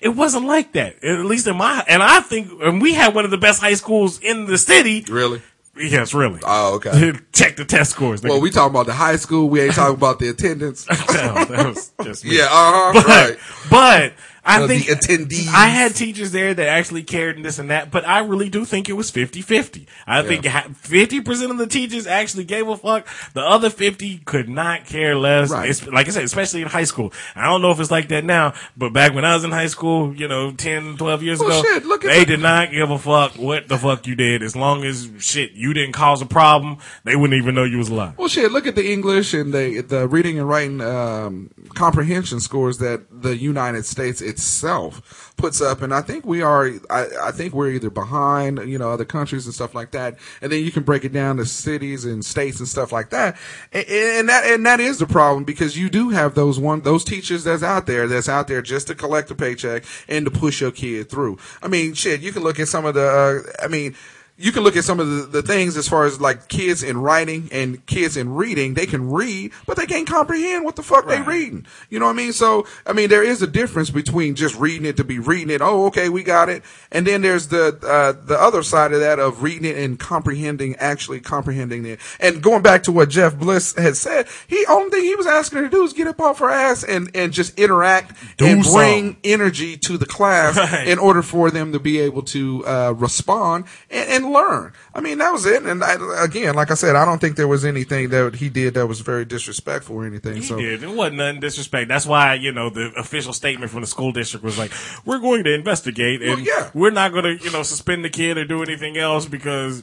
it 0.00 0.16
wasn't 0.16 0.46
like 0.46 0.72
that. 0.72 1.04
At 1.04 1.24
least 1.26 1.46
in 1.46 1.56
my, 1.56 1.84
and 1.86 2.02
I 2.02 2.18
think, 2.22 2.50
and 2.60 2.82
we 2.82 2.92
had 2.92 3.14
one 3.14 3.24
of 3.24 3.30
the 3.30 3.38
best 3.38 3.60
high 3.60 3.74
schools 3.74 4.18
in 4.18 4.46
the 4.46 4.58
city. 4.58 5.04
really? 5.08 5.40
Yes, 5.76 6.12
really. 6.12 6.40
Oh, 6.44 6.74
okay. 6.76 7.12
Check 7.32 7.56
the 7.56 7.64
test 7.64 7.92
scores. 7.92 8.20
nigga. 8.20 8.28
Well, 8.30 8.40
we 8.40 8.50
talking 8.50 8.74
about 8.74 8.86
the 8.86 8.92
high 8.92 9.16
school. 9.16 9.48
We 9.48 9.60
ain't 9.62 9.74
talking 9.74 9.94
about 9.94 10.18
the 10.18 10.28
attendance. 10.28 10.86
No, 11.12 11.44
that 11.44 11.66
was 11.66 11.92
just 12.02 12.24
me. 12.26 12.36
yeah, 12.38 12.44
uh 12.44 12.48
huh. 12.50 12.92
But, 12.94 13.06
Right. 13.06 13.38
but 13.70 14.12
I 14.44 14.62
Uh, 14.62 14.66
think 14.66 14.86
the 14.86 14.94
attendees. 14.96 15.48
I 15.54 15.68
had 15.68 15.94
teachers 15.94 16.32
there 16.32 16.52
that 16.52 16.68
actually 16.68 17.04
cared 17.04 17.36
and 17.36 17.44
this 17.44 17.60
and 17.60 17.70
that, 17.70 17.92
but 17.92 18.06
I 18.06 18.18
really 18.20 18.48
do 18.48 18.64
think 18.64 18.88
it 18.88 18.94
was 18.94 19.10
50-50. 19.10 19.86
I 20.06 20.22
think 20.22 20.44
50% 20.44 21.50
of 21.50 21.58
the 21.58 21.66
teachers 21.68 22.06
actually 22.08 22.44
gave 22.44 22.66
a 22.66 22.76
fuck. 22.76 23.06
The 23.34 23.40
other 23.40 23.70
50 23.70 24.18
could 24.24 24.48
not 24.48 24.84
care 24.86 25.14
less. 25.16 25.50
Right. 25.50 25.86
Like 25.92 26.08
I 26.08 26.10
said, 26.10 26.24
especially 26.24 26.62
in 26.62 26.68
high 26.68 26.84
school. 26.84 27.12
I 27.36 27.44
don't 27.46 27.62
know 27.62 27.70
if 27.70 27.78
it's 27.78 27.90
like 27.92 28.08
that 28.08 28.24
now, 28.24 28.54
but 28.76 28.92
back 28.92 29.14
when 29.14 29.24
I 29.24 29.34
was 29.34 29.44
in 29.44 29.52
high 29.52 29.68
school, 29.68 30.12
you 30.14 30.26
know, 30.26 30.50
10, 30.50 30.96
12 30.96 31.22
years 31.22 31.38
Well, 31.38 31.60
ago, 31.60 31.62
shit, 31.62 32.02
they 32.02 32.20
the- 32.20 32.26
did 32.26 32.40
not 32.40 32.72
give 32.72 32.90
a 32.90 32.98
fuck 32.98 33.34
what 33.36 33.68
the 33.68 33.78
fuck 33.78 34.06
you 34.08 34.16
did. 34.16 34.42
As 34.42 34.56
long 34.56 34.82
as 34.84 35.08
shit, 35.20 35.52
you 35.52 35.72
didn't 35.72 35.92
cause 35.92 36.20
a 36.20 36.26
problem, 36.26 36.78
they 37.04 37.14
wouldn't 37.14 37.40
even 37.40 37.54
know 37.54 37.64
you 37.64 37.78
was 37.78 37.90
alive. 37.90 38.14
Well, 38.18 38.28
shit. 38.28 38.50
Look 38.50 38.66
at 38.66 38.74
the 38.74 38.92
English 38.92 39.34
and 39.34 39.52
the 39.54 39.82
the 39.82 40.08
reading 40.08 40.38
and 40.38 40.48
writing 40.48 40.80
um, 40.80 41.50
comprehension 41.74 42.40
scores 42.40 42.78
that 42.78 43.02
the 43.22 43.36
United 43.36 43.86
States 43.86 44.20
itself 44.32 45.32
puts 45.36 45.60
up, 45.60 45.82
and 45.82 45.92
I 45.92 46.00
think 46.02 46.24
we 46.24 46.42
are. 46.42 46.70
I, 46.90 47.06
I 47.20 47.30
think 47.32 47.52
we're 47.52 47.70
either 47.70 47.90
behind, 47.90 48.58
you 48.68 48.78
know, 48.78 48.90
other 48.90 49.04
countries 49.04 49.46
and 49.46 49.54
stuff 49.54 49.74
like 49.74 49.90
that. 49.92 50.16
And 50.40 50.50
then 50.50 50.64
you 50.64 50.70
can 50.70 50.82
break 50.82 51.04
it 51.04 51.12
down 51.12 51.36
to 51.36 51.46
cities 51.46 52.04
and 52.04 52.24
states 52.24 52.58
and 52.58 52.68
stuff 52.68 52.92
like 52.92 53.10
that. 53.10 53.36
And, 53.72 53.86
and 53.88 54.28
that 54.28 54.44
and 54.46 54.66
that 54.66 54.80
is 54.80 54.98
the 54.98 55.06
problem 55.06 55.44
because 55.44 55.76
you 55.76 55.88
do 55.90 56.10
have 56.10 56.34
those 56.34 56.58
one 56.58 56.82
those 56.82 57.04
teachers 57.04 57.44
that's 57.44 57.62
out 57.62 57.86
there 57.86 58.06
that's 58.06 58.28
out 58.28 58.48
there 58.48 58.62
just 58.62 58.86
to 58.88 58.94
collect 58.94 59.30
a 59.30 59.34
paycheck 59.34 59.84
and 60.08 60.24
to 60.24 60.30
push 60.30 60.60
your 60.60 60.70
kid 60.70 61.10
through. 61.10 61.38
I 61.62 61.68
mean, 61.68 61.94
shit. 61.94 62.20
You 62.20 62.32
can 62.32 62.42
look 62.42 62.58
at 62.60 62.68
some 62.68 62.84
of 62.84 62.94
the. 62.94 63.06
Uh, 63.06 63.64
I 63.64 63.68
mean 63.68 63.94
you 64.42 64.50
can 64.50 64.64
look 64.64 64.76
at 64.76 64.82
some 64.84 64.98
of 64.98 65.08
the, 65.08 65.22
the 65.40 65.42
things 65.42 65.76
as 65.76 65.86
far 65.88 66.04
as 66.04 66.20
like 66.20 66.48
kids 66.48 66.82
in 66.82 66.98
writing 66.98 67.48
and 67.52 67.84
kids 67.86 68.16
in 68.16 68.34
reading. 68.34 68.74
They 68.74 68.86
can 68.86 69.10
read, 69.10 69.52
but 69.66 69.76
they 69.76 69.86
can't 69.86 70.06
comprehend 70.06 70.64
what 70.64 70.74
the 70.76 70.82
fuck 70.82 71.06
they 71.06 71.18
Right. 71.18 71.26
reading. 71.28 71.66
You 71.90 72.00
know 72.00 72.06
what 72.06 72.12
I 72.12 72.16
mean? 72.16 72.32
So, 72.32 72.66
I 72.84 72.92
mean, 72.92 73.08
there 73.08 73.22
is 73.22 73.40
a 73.40 73.46
difference 73.46 73.90
between 73.90 74.34
just 74.34 74.56
reading 74.58 74.84
it 74.84 74.96
to 74.96 75.04
be 75.04 75.20
reading 75.20 75.50
it. 75.50 75.62
Oh, 75.62 75.86
okay, 75.86 76.08
we 76.08 76.24
got 76.24 76.48
it. 76.48 76.64
And 76.90 77.06
then 77.06 77.22
there's 77.22 77.48
the, 77.48 77.78
uh, 77.82 78.20
the 78.26 78.36
other 78.40 78.64
side 78.64 78.92
of 78.92 78.98
that 79.00 79.20
of 79.20 79.42
reading 79.44 79.64
it 79.64 79.76
and 79.76 79.98
comprehending, 79.98 80.74
actually 80.76 81.20
comprehending 81.20 81.86
it. 81.86 82.00
And 82.18 82.42
going 82.42 82.62
back 82.62 82.82
to 82.84 82.92
what 82.92 83.10
Jeff 83.10 83.36
Bliss 83.38 83.74
had 83.76 83.96
said, 83.96 84.26
he, 84.48 84.64
only 84.68 84.90
thing 84.90 85.04
he 85.04 85.14
was 85.14 85.26
asking 85.28 85.58
her 85.58 85.64
to 85.64 85.70
do 85.70 85.84
is 85.84 85.92
get 85.92 86.08
up 86.08 86.20
off 86.20 86.40
her 86.40 86.50
ass 86.50 86.82
and, 86.82 87.10
and 87.14 87.32
just 87.32 87.56
interact 87.58 88.16
Do 88.38 88.46
and 88.46 88.62
bring 88.64 89.16
energy 89.22 89.76
to 89.76 89.96
the 89.98 90.06
class 90.06 90.56
Right. 90.56 90.88
in 90.88 90.98
order 90.98 91.22
for 91.22 91.50
them 91.52 91.72
to 91.72 91.78
be 91.78 92.00
able 92.00 92.22
to 92.22 92.66
uh, 92.66 92.94
respond 92.96 93.66
and, 93.90 94.08
and 94.24 94.31
learn. 94.32 94.72
I 94.94 95.00
mean, 95.00 95.18
that 95.18 95.30
was 95.30 95.46
it. 95.46 95.62
And 95.64 95.82
I, 95.84 95.96
again, 96.24 96.54
like 96.54 96.70
I 96.70 96.74
said, 96.74 96.96
I 96.96 97.04
don't 97.04 97.20
think 97.20 97.36
there 97.36 97.48
was 97.48 97.64
anything 97.64 98.08
that 98.10 98.34
he 98.36 98.48
did 98.48 98.74
that 98.74 98.86
was 98.86 99.00
very 99.00 99.24
disrespectful 99.24 99.96
or 99.96 100.06
anything. 100.06 100.36
He 100.36 100.42
so 100.42 100.56
did. 100.56 100.82
It 100.82 100.90
wasn't 100.90 101.16
nothing 101.16 101.40
disrespect. 101.40 101.88
That's 101.88 102.06
why, 102.06 102.34
you 102.34 102.52
know, 102.52 102.70
the 102.70 102.92
official 102.96 103.32
statement 103.32 103.70
from 103.70 103.82
the 103.82 103.86
school 103.86 104.12
district 104.12 104.44
was 104.44 104.58
like, 104.58 104.72
we're 105.04 105.18
going 105.18 105.44
to 105.44 105.54
investigate 105.54 106.22
and 106.22 106.30
Well, 106.30 106.40
yeah. 106.40 106.70
we're 106.74 106.90
not 106.90 107.12
going 107.12 107.24
to, 107.38 107.44
you 107.44 107.50
know, 107.50 107.62
suspend 107.62 108.04
the 108.04 108.10
kid 108.10 108.38
or 108.38 108.44
do 108.44 108.62
anything 108.62 108.96
else 108.98 109.26
because 109.26 109.82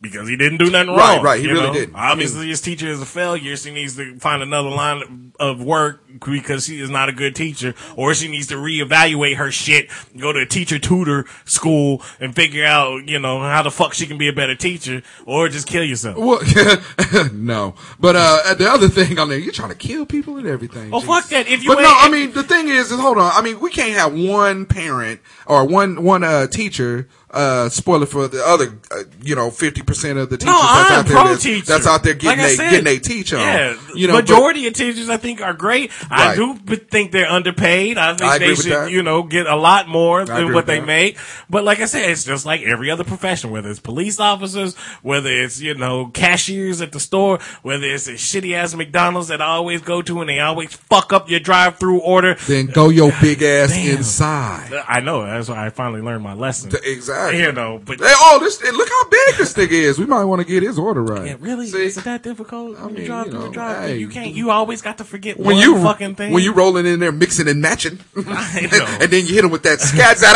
because 0.00 0.28
he 0.28 0.36
didn't 0.36 0.58
do 0.58 0.70
nothing 0.70 0.88
Right, 0.94 0.96
wrong. 1.16 1.16
right. 1.16 1.22
Right. 1.24 1.40
He 1.40 1.48
really 1.48 1.66
know? 1.66 1.72
didn't. 1.72 1.94
Obviously, 1.94 2.48
his 2.48 2.60
teacher 2.60 2.88
is 2.88 3.00
a 3.02 3.06
failure. 3.06 3.56
She 3.56 3.70
needs 3.70 3.96
to 3.96 4.18
find 4.18 4.42
another 4.42 4.70
line 4.70 5.32
of 5.38 5.62
work 5.62 6.02
because 6.24 6.66
she 6.66 6.80
is 6.80 6.90
not 6.90 7.08
a 7.08 7.12
good 7.12 7.34
teacher, 7.36 7.74
or 7.96 8.14
she 8.14 8.28
needs 8.28 8.46
to 8.48 8.54
reevaluate 8.56 9.36
her 9.36 9.50
shit, 9.50 9.88
go 10.18 10.32
to 10.32 10.40
a 10.40 10.46
teacher 10.46 10.78
tutor 10.78 11.24
school, 11.44 12.02
and 12.18 12.34
figure 12.34 12.64
out, 12.64 13.08
you 13.08 13.18
know, 13.18 13.40
how 13.40 13.62
the 13.62 13.70
fuck 13.70 13.94
she 13.94 14.06
can 14.06 14.18
be 14.18 14.28
a 14.28 14.32
better 14.32 14.54
teacher, 14.54 15.02
or 15.26 15.48
just 15.48 15.66
kill 15.66 15.84
yourself. 15.84 16.16
Well, 16.18 16.40
no, 17.32 17.74
but 17.98 18.16
uh, 18.16 18.54
the 18.54 18.68
other 18.70 18.88
thing 18.88 19.18
on 19.18 19.28
there, 19.28 19.38
you're 19.38 19.52
trying 19.52 19.70
to 19.70 19.74
kill 19.76 20.06
people 20.06 20.36
and 20.36 20.46
everything. 20.46 20.92
Oh, 20.92 21.00
fuck 21.00 21.28
that. 21.28 21.46
If 21.48 21.62
you 21.62 21.74
but 21.74 21.82
no, 21.82 21.92
I 21.92 22.08
mean 22.10 22.32
the 22.32 22.42
thing 22.42 22.68
is, 22.68 22.90
is 22.90 22.98
hold 23.00 23.18
on. 23.18 23.32
I 23.34 23.42
mean, 23.42 23.60
we 23.60 23.70
can't 23.70 23.92
have 23.94 24.12
one 24.12 24.66
parent 24.66 25.20
or 25.46 25.64
one 25.66 26.02
one 26.02 26.24
uh, 26.24 26.46
teacher 26.46 27.08
uh, 27.32 27.68
spoil 27.68 28.02
it 28.02 28.06
for 28.06 28.26
the 28.28 28.44
other, 28.44 28.76
uh, 28.90 29.04
you 29.22 29.34
know, 29.36 29.50
fifty 29.50 29.82
percent 29.82 30.18
of 30.18 30.30
the 30.30 30.36
teachers 30.36 30.52
No, 30.54 30.60
that's 30.62 30.90
out 30.90 31.06
there 31.06 31.24
that's, 31.24 31.42
teacher. 31.42 31.64
that's 31.66 31.86
out 31.86 32.02
there 32.02 32.14
getting 32.14 32.42
Like 32.44 32.56
they 32.56 32.70
getting 32.70 32.84
they 32.84 32.98
teach 32.98 33.32
on. 33.32 33.40
Yeah, 33.40 33.76
you 33.94 34.06
know, 34.08 34.14
but- 34.14 34.22
majority 34.28 34.66
of 34.66 34.74
teachers 34.74 35.08
I 35.08 35.16
think 35.16 35.40
are 35.40 35.52
great. 35.52 35.90
I 36.10 36.34
do 36.34 36.56
think 36.56 37.12
they're 37.12 37.28
underpaid. 37.30 37.98
I 37.98 38.16
think 38.16 38.22
I 38.32 38.38
they 38.38 38.54
should, 38.56 38.72
that. 38.72 38.90
you 38.90 39.02
know, 39.02 39.22
get 39.22 39.46
a 39.46 39.54
lot 39.56 39.86
more 39.88 40.24
than 40.24 40.52
what 40.52 40.66
they 40.66 40.80
that. 40.80 40.86
make. 40.86 41.18
But 41.48 41.62
like 41.64 41.80
I 41.80 41.84
said, 41.84 42.10
it's 42.10 42.24
just 42.24 42.44
like 42.46 42.62
every 42.62 42.90
other 42.90 43.04
profession, 43.04 43.50
whether 43.50 43.70
it's 43.70 43.78
police 43.80 44.18
officers, 44.18 44.74
whether 45.02 45.30
it's, 45.30 45.60
you 45.60 45.74
know, 45.74 46.06
cashiers 46.06 46.80
at 46.80 46.90
the 46.92 47.00
store, 47.00 47.38
whether 47.62 47.84
it's 47.86 48.08
a 48.08 48.14
shitty 48.14 48.54
ass 48.54 48.74
McDonald's 48.74 49.28
that 49.28 49.40
I 49.40 49.46
always 49.46 49.82
go 49.82 50.02
to 50.02 50.20
and 50.20 50.28
they 50.28 50.40
always 50.40 50.74
fuck 50.74 51.12
up 51.12 51.30
your 51.30 51.40
drive 51.40 51.78
through 51.78 52.00
order. 52.00 52.34
then 52.48 52.66
go 52.66 52.88
your 52.88 53.12
big 53.20 53.42
ass 53.42 53.70
Damn. 53.70 53.98
inside. 53.98 54.72
I 54.88 54.98
know. 55.00 55.24
That's 55.24 55.48
why 55.48 55.66
I 55.66 55.70
finally 55.70 56.00
learned 56.02 56.24
my 56.24 56.34
lesson. 56.34 56.72
Exactly. 56.82 57.19
You 57.28 57.52
know, 57.52 57.80
but 57.84 57.98
Hey, 58.00 58.12
oh, 58.16 58.38
this 58.40 58.60
look 58.62 58.88
how 58.88 59.08
big 59.08 59.36
this 59.36 59.54
nigga 59.54 59.72
is. 59.72 59.98
We 59.98 60.06
might 60.06 60.24
want 60.24 60.40
to 60.40 60.46
get 60.46 60.62
his 60.62 60.78
order 60.78 61.02
right. 61.02 61.26
Yeah, 61.26 61.36
really? 61.40 61.66
See, 61.66 61.84
Is 61.84 61.96
it 61.98 62.04
that 62.04 62.22
difficult? 62.22 62.78
When 62.78 62.88
mean, 62.94 62.96
you 63.02 63.06
drive 63.06 63.26
you 63.26 63.32
through 63.32 63.40
know, 63.40 63.46
the 63.48 63.52
drive 63.52 63.82
hey, 63.88 63.96
you 63.98 64.08
can't. 64.08 64.34
You 64.34 64.50
always 64.50 64.82
got 64.82 64.98
to 64.98 65.04
forget 65.04 65.38
when 65.38 65.56
one 65.56 65.62
you 65.64 65.82
fucking 65.82 66.14
thing. 66.16 66.32
when 66.32 66.42
you 66.42 66.52
rolling 66.52 66.86
in 66.86 67.00
there 67.00 67.12
mixing 67.12 67.48
and 67.48 67.60
matching, 67.60 67.98
I 68.16 68.68
know. 68.72 68.86
and 69.00 69.10
then 69.10 69.26
you 69.26 69.34
hit 69.34 69.42
them 69.42 69.50
with 69.50 69.62
that 69.64 69.80
scat 69.80 70.16
that 70.20 70.34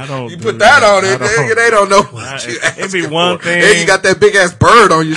I 0.00 0.06
don't 0.06 0.30
You 0.30 0.36
do 0.36 0.42
put 0.44 0.58
that 0.60 0.80
that. 0.80 0.82
on 0.84 1.04
it, 1.04 1.18
nigga, 1.20 1.54
they 1.56 1.70
don't 1.70 1.88
know 1.88 2.02
I- 2.14 2.40
you 2.46 2.58
it'd 2.78 2.92
be 2.92 3.06
one 3.06 3.38
for. 3.38 3.44
thing- 3.44 3.62
And 3.62 3.80
you 3.80 3.86
got 3.86 4.02
that 4.04 4.20
big 4.20 4.34
ass 4.34 4.52
bird 4.54 4.92
on 4.92 5.06
your 5.06 5.16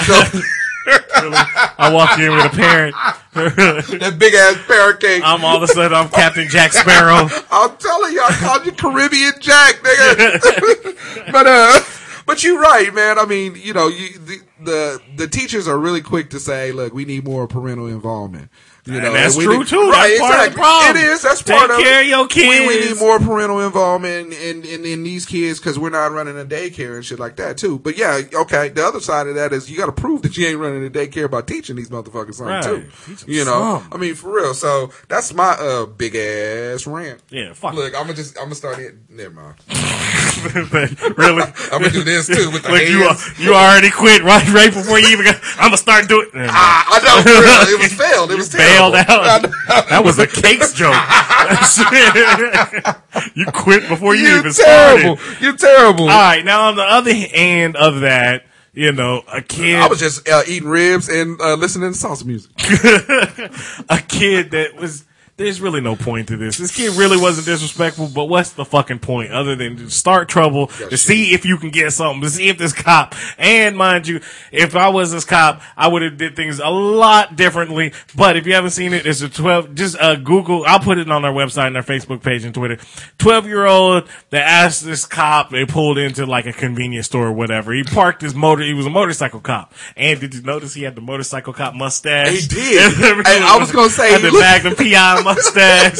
I 1.23 1.91
walk 1.93 2.19
in 2.19 2.31
with 2.31 2.45
a 2.45 2.49
parent. 2.49 2.95
that 3.33 4.15
big 4.17 4.33
ass 4.33 4.57
parrot 4.67 4.99
cake. 4.99 5.21
I'm 5.23 5.43
all 5.43 5.57
of 5.57 5.63
a 5.63 5.67
sudden 5.67 5.93
I'm 5.93 6.09
Captain 6.09 6.47
Jack 6.47 6.73
Sparrow. 6.73 7.27
I'm 7.51 7.77
telling 7.77 8.13
you, 8.13 8.21
I 8.21 8.31
called 8.39 8.65
you 8.65 8.71
Caribbean 8.71 9.33
Jack, 9.39 9.75
nigga. 9.75 11.31
but 11.31 11.47
uh, 11.47 11.79
but 12.25 12.43
you're 12.43 12.59
right, 12.59 12.93
man. 12.93 13.19
I 13.19 13.25
mean, 13.25 13.55
you 13.55 13.73
know, 13.73 13.87
you 13.87 14.17
the, 14.17 14.39
the 14.61 15.01
the 15.15 15.27
teachers 15.27 15.67
are 15.67 15.77
really 15.77 16.01
quick 16.01 16.29
to 16.31 16.39
say, 16.39 16.71
look, 16.71 16.93
we 16.93 17.05
need 17.05 17.25
more 17.25 17.47
parental 17.47 17.87
involvement. 17.87 18.49
You 18.87 19.01
know, 19.01 19.07
And 19.07 19.15
that's 19.15 19.35
we 19.35 19.43
true 19.43 19.59
need- 19.59 19.67
too. 19.67 19.89
Right, 19.89 20.15
That's 20.17 20.19
part 20.35 20.47
of 20.47 20.53
the 20.53 20.57
problem. 20.59 20.97
It 20.97 21.03
is. 21.09 21.21
That's 21.21 21.43
Take 21.43 21.57
part 21.57 21.71
of 21.71 21.77
care 21.77 22.01
of 22.01 22.07
your 22.07 22.27
We, 22.35 22.67
we 22.67 22.79
need 22.85 22.97
more 22.99 23.19
parental 23.19 23.59
involvement 23.59 24.33
in, 24.33 24.63
in, 24.63 24.85
in 24.85 25.03
these 25.03 25.25
kids 25.25 25.59
because 25.59 25.77
we're 25.77 25.89
not 25.89 26.11
running 26.11 26.39
a 26.39 26.45
daycare 26.45 26.95
and 26.95 27.03
shit 27.05 27.19
like 27.19 27.35
that 27.35 27.57
too. 27.57 27.79
But 27.79 27.97
yeah, 27.97 28.21
okay. 28.33 28.69
The 28.69 28.85
other 28.85 28.99
side 29.01 29.27
of 29.27 29.35
that 29.35 29.51
is 29.53 29.69
you 29.69 29.77
got 29.77 29.87
to 29.87 29.91
prove 29.91 30.21
that 30.21 30.37
you 30.37 30.47
ain't 30.47 30.57
running 30.59 30.85
a 30.85 30.89
daycare 30.89 31.29
by 31.29 31.41
teaching 31.41 31.75
these 31.75 31.89
motherfuckers 31.89 32.35
something 32.35 32.47
Right. 32.55 32.63
too. 32.63 32.85
Teach 33.07 33.27
You 33.27 33.43
know, 33.45 33.79
something. 33.81 33.93
I 33.93 33.97
mean, 34.01 34.15
for 34.15 34.31
real. 34.33 34.53
So 34.53 34.91
that's 35.09 35.33
my 35.33 35.51
uh 35.59 35.85
big 35.85 36.15
ass 36.15 36.87
rant. 36.87 37.19
Yeah, 37.29 37.53
fuck. 37.53 37.73
Look, 37.73 37.93
I'm 37.93 38.03
gonna 38.03 38.13
just 38.13 38.37
I'm 38.37 38.45
gonna 38.45 38.55
start 38.55 38.79
it. 38.79 38.95
Never 39.09 39.33
mind. 39.33 39.55
really? 41.17 41.43
I'm 41.71 41.81
gonna 41.81 41.89
do 41.89 42.03
this 42.03 42.27
too 42.27 42.51
with 42.51 42.63
the 42.63 42.71
Look, 42.71 42.87
you 42.87 42.99
hands. 43.03 43.39
you 43.39 43.53
already 43.53 43.89
quit 43.89 44.23
right 44.23 44.47
right 44.53 44.73
before 44.73 44.99
you 44.99 45.07
even 45.09 45.25
got. 45.25 45.39
I'm 45.57 45.67
gonna 45.67 45.77
start 45.77 46.07
doing. 46.07 46.27
Ah, 46.35 46.85
I 46.89 46.99
know, 47.03 47.21
for 47.23 47.41
real. 47.41 47.75
It 47.75 47.79
was 47.81 47.93
failed. 47.93 48.31
It 48.31 48.37
was 48.37 48.49
Bailed 48.77 48.95
out. 48.95 49.41
That 49.89 50.01
was 50.03 50.19
a 50.19 50.27
cakes 50.27 50.73
joke. 50.73 50.93
you 53.35 53.45
quit 53.51 53.87
before 53.87 54.15
you, 54.15 54.27
You 54.27 54.39
even 54.39 54.53
terrible. 54.53 55.17
started. 55.17 55.41
You're 55.43 55.57
terrible. 55.57 56.03
All 56.09 56.19
right, 56.19 56.43
now 56.45 56.69
on 56.69 56.75
the 56.75 56.83
other 56.83 57.11
end 57.13 57.75
of 57.75 58.01
that, 58.01 58.45
you 58.73 58.91
know, 58.91 59.23
a 59.31 59.41
kid, 59.41 59.79
I 59.79 59.87
was 59.87 59.99
just 59.99 60.27
uh, 60.29 60.43
eating 60.47 60.69
ribs 60.69 61.09
and 61.09 61.39
uh, 61.41 61.55
listening 61.55 61.91
to 61.93 61.97
salsa 61.97 62.25
music. 62.25 62.51
a 63.89 64.01
kid 64.07 64.51
that 64.51 64.75
was. 64.79 65.05
There's 65.37 65.61
really 65.61 65.81
no 65.81 65.95
point 65.95 66.29
to 66.29 66.37
this. 66.37 66.57
This 66.57 66.75
kid 66.75 66.97
really 66.97 67.15
wasn't 67.15 67.45
disrespectful, 67.45 68.07
but 68.07 68.23
what's 68.25 68.53
the 68.53 68.65
fucking 68.65 68.97
point 68.97 69.31
other 69.31 69.55
than 69.55 69.77
to 69.77 69.89
start 69.91 70.29
trouble, 70.29 70.65
to 70.65 70.97
see 70.97 71.35
if 71.35 71.45
you 71.45 71.57
can 71.57 71.69
get 71.69 71.93
something, 71.93 72.23
to 72.23 72.29
see 72.31 72.49
if 72.49 72.57
this 72.57 72.73
cop, 72.73 73.13
and 73.37 73.77
mind 73.77 74.07
you, 74.07 74.19
if 74.51 74.75
I 74.75 74.89
was 74.89 75.11
this 75.11 75.25
cop, 75.25 75.61
I 75.77 75.89
would 75.89 76.01
have 76.01 76.17
did 76.17 76.35
things 76.35 76.57
a 76.57 76.69
lot 76.69 77.35
differently. 77.35 77.93
But 78.15 78.35
if 78.35 78.47
you 78.47 78.55
haven't 78.55 78.71
seen 78.71 78.93
it, 78.93 79.05
it's 79.05 79.21
a 79.21 79.29
12, 79.29 79.75
just 79.75 79.95
uh, 79.99 80.15
Google, 80.15 80.65
I'll 80.65 80.79
put 80.79 80.97
it 80.97 81.11
on 81.11 81.23
our 81.23 81.31
website 81.31 81.67
and 81.67 81.77
our 81.77 81.83
Facebook 81.83 82.23
page 82.23 82.43
and 82.43 82.55
Twitter. 82.55 82.79
12 83.19 83.45
year 83.45 83.67
old 83.67 84.09
that 84.31 84.41
asked 84.41 84.85
this 84.85 85.05
cop, 85.05 85.51
they 85.51 85.67
pulled 85.67 85.99
into 85.99 86.25
like 86.25 86.47
a 86.47 86.53
convenience 86.53 87.05
store 87.05 87.27
or 87.27 87.33
whatever. 87.33 87.73
He 87.73 87.83
parked 87.83 88.23
his 88.23 88.33
motor, 88.33 88.63
he 88.63 88.73
was 88.73 88.87
a 88.87 88.89
motorcycle 88.89 89.41
cop. 89.41 89.71
And 89.95 90.19
did 90.19 90.33
you 90.33 90.41
notice 90.41 90.73
he 90.73 90.81
had 90.81 90.95
the 90.95 91.01
motorcycle 91.01 91.53
cop 91.53 91.75
mustache? 91.75 92.31
He 92.31 92.47
did. 92.47 92.93
I 93.27 93.57
was 93.59 93.71
gonna 93.71 93.91
say, 93.91 94.13
had 94.13 94.23
the 94.23 94.31
Magnum 94.31 94.75
PI 94.75 95.26
mustache. 95.27 95.99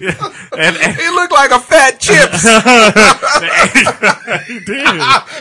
Yeah. 0.00 0.14
and, 0.58 0.76
and 0.76 0.96
He 0.96 1.08
looked 1.10 1.32
like 1.32 1.50
a 1.50 1.58
fat 1.58 2.00
CHiPs. 2.00 2.44
he 4.46 4.58
did. 4.60 4.86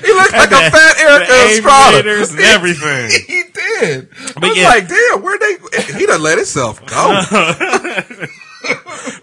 he 0.05 0.13
looked 0.13 0.33
like 0.33 0.51
a 0.51 0.71
fat 0.71 0.97
Erik 0.99 1.29
Estrada. 1.29 1.99
and 1.99 2.39
everything. 2.39 3.09
he 3.27 3.43
did. 3.53 4.09
I 4.11 4.33
But 4.39 4.49
was 4.49 4.57
yeah. 4.57 4.67
like, 4.67 4.87
damn, 4.87 5.21
where'd 5.23 5.41
they? 5.41 5.57
He 5.99 6.05
done 6.05 6.21
let 6.21 6.37
himself 6.37 6.85
go. 6.85 7.21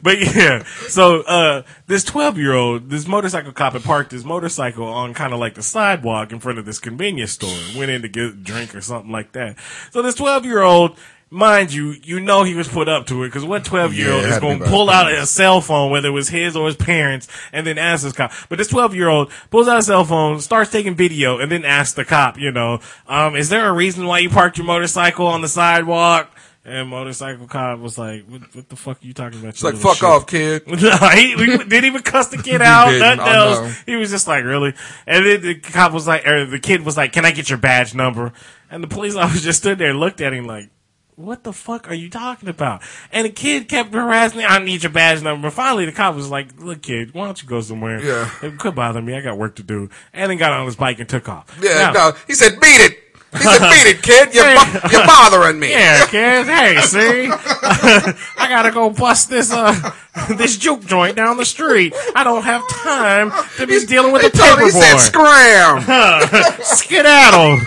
But 0.02 0.20
yeah, 0.20 0.62
so 0.89 1.23
uh 1.23 1.62
this 1.89 2.05
twelve 2.05 2.39
year 2.39 2.55
old, 2.55 2.90
this 2.90 3.09
motorcycle 3.09 3.52
cop 3.52 3.73
had 3.73 3.82
parked 3.82 4.12
his 4.12 4.24
motorcycle 4.24 4.86
on 4.86 5.14
kind 5.14 5.32
of 5.32 5.40
like 5.40 5.55
the 5.55 5.62
sidewalk 5.62 6.31
in 6.32 6.39
front 6.40 6.59
of 6.60 6.64
this 6.64 6.78
convenience 6.78 7.32
store. 7.32 7.56
Went 7.77 7.90
in 7.90 8.02
to 8.02 8.09
get 8.09 8.24
a 8.24 8.32
drink 8.32 8.73
or 8.74 8.81
something 8.81 9.10
like 9.10 9.32
that. 9.32 9.56
So 9.90 10.01
this 10.02 10.14
twelve 10.14 10.44
year 10.44 10.62
old. 10.62 10.97
Mind 11.33 11.73
you, 11.73 11.95
you 12.03 12.21
know 12.21 12.43
he 12.43 12.55
was 12.55 12.69
put 12.69 12.91
up 12.91 13.07
to 13.07 13.23
it 13.23 13.29
because 13.29 13.43
what 13.43 13.65
twelve 13.65 13.95
year 13.95 14.13
old 14.13 14.21
Yeah, 14.21 14.29
is 14.29 14.35
had 14.35 14.41
to 14.41 14.47
be 14.47 14.47
going 14.49 14.59
to 14.61 14.67
pull 14.67 14.91
out 14.91 15.11
a 15.11 15.25
cell 15.25 15.63
phone, 15.63 15.91
whether 15.91 16.09
it 16.09 16.13
was 16.13 16.29
his 16.29 16.55
or 16.57 16.67
his 16.67 16.77
parents, 16.77 17.27
and 17.53 17.67
then 17.67 17.79
ask 17.79 18.03
this 18.03 18.13
cop. 18.13 18.33
But 18.51 18.59
this 18.59 18.69
twelve 18.69 18.95
year 18.95 19.09
old 19.09 19.31
pulls 19.51 19.67
out 19.67 19.79
a 19.79 19.83
cell 19.83 20.05
phone, 20.05 20.41
starts 20.41 20.71
taking 20.71 20.95
video, 20.95 21.39
and 21.39 21.51
then 21.51 21.65
asks 21.65 21.95
the 21.95 22.05
cop, 22.05 22.39
you 22.39 22.53
know, 22.53 22.81
um, 23.09 23.35
is 23.35 23.49
there 23.49 23.67
a 23.67 23.73
reason 23.73 24.07
why 24.07 24.19
you 24.19 24.29
parked 24.29 24.59
your 24.59 24.67
motorcycle 24.67 25.27
on 25.27 25.41
the 25.41 25.49
sidewalk? 25.49 26.31
And 26.65 26.91
motorcycle 26.91 27.49
cop 27.49 27.81
was 27.81 27.99
like, 27.99 28.25
"What, 28.29 28.55
what 28.55 28.69
the 28.69 28.77
fuck 28.77 29.03
are 29.03 29.07
you 29.07 29.15
talking 29.15 29.41
about?" 29.41 29.49
It's 29.49 29.65
like, 29.65 29.75
fuck 29.75 30.03
off, 30.05 30.29
kid. 30.29 30.65
no, 30.69 30.97
he, 31.09 31.35
we 31.35 31.47
didn't 31.57 31.87
even 31.87 32.03
cuss 32.03 32.29
the 32.29 32.37
kid 32.37 32.63
out. 32.63 32.93
Nothing 32.93 33.27
else. 33.27 33.83
He 33.85 33.97
was 33.97 34.11
just 34.11 34.29
like, 34.29 34.45
really? 34.45 34.73
And 35.05 35.27
then 35.27 35.41
the 35.41 35.55
cop 35.57 35.93
was 35.93 36.07
like, 36.07 36.25
or 36.25 36.47
the 36.47 36.61
kid 36.61 36.85
was 36.85 36.97
like, 36.97 37.13
can 37.13 37.25
I 37.25 37.33
get 37.33 37.49
your 37.49 37.59
badge 37.59 37.97
number? 37.97 38.33
And 38.71 38.81
the 38.81 38.87
police 38.87 39.17
officer 39.17 39.41
just 39.43 39.59
stood 39.59 39.79
there 39.79 39.91
and 39.91 39.99
looked 39.99 40.21
at 40.21 40.33
him 40.33 40.47
like, 40.47 40.69
what 41.16 41.44
the 41.44 41.52
fuck 41.52 41.89
are 41.90 41.94
you 41.94 42.09
talking 42.10 42.48
about? 42.48 42.82
And 43.12 43.24
the 43.26 43.30
kid 43.30 43.68
kept 43.68 43.93
harassing 43.93 44.39
me. 44.39 44.44
I 44.44 44.59
need 44.59 44.82
your 44.82 44.93
badge 44.93 45.22
number. 45.22 45.51
Finally, 45.51 45.84
the 45.86 45.93
cop 45.93 46.14
was 46.14 46.30
like, 46.30 46.59
look, 46.60 46.82
kid, 46.82 47.12
why 47.14 47.26
don't 47.26 47.40
you 47.43 47.48
go 47.48 47.60
somewhere? 47.60 48.02
Yeah. 48.02 48.30
It 48.43 48.59
could 48.59 48.74
bother 48.74 49.02
me. 49.02 49.14
I 49.14 49.20
got 49.20 49.36
work 49.39 49.56
to 49.56 49.62
do. 49.62 49.90
And 50.12 50.30
then 50.30 50.39
got 50.39 50.52
on 50.52 50.64
his 50.66 50.76
bike 50.76 50.98
and 51.01 51.09
took 51.09 51.28
off. 51.28 51.59
Yeah, 51.62 51.90
Now- 51.90 52.10
no. 52.10 52.12
He 52.26 52.34
said, 52.34 52.59
beat 52.60 52.80
it. 52.80 52.98
He 53.32 53.39
said, 53.39 53.59
beat 53.60 53.86
it, 53.90 54.02
kid. 54.02 54.34
You're, 54.34 54.44
bo- 54.44 54.89
you're 54.93 55.06
bothering 55.06 55.59
me. 55.59 55.70
Yeah, 55.70 56.05
kid. 56.06 56.44
Hey, 56.47 56.78
see, 56.82 57.28
I 57.32 58.47
gotta 58.47 58.70
go 58.70 58.90
bust 58.90 59.30
this 59.30 59.51
uh 59.51 59.72
this 60.36 60.59
juke 60.59 60.84
joint 60.84 61.16
down 61.16 61.39
the 61.39 61.47
street. 61.47 61.94
I 62.14 62.24
don't 62.24 62.43
have 62.43 62.62
time 62.68 63.32
to 63.56 63.66
be 63.66 63.86
dealing 63.86 64.12
with 64.12 64.20
He 64.20 64.28
the 64.28 64.36
him, 64.36 64.59
he 64.59 64.70
said, 64.70 64.98
paperboy. 64.98 65.78
scram. 65.80 66.62
Skedaddle. 66.62 67.60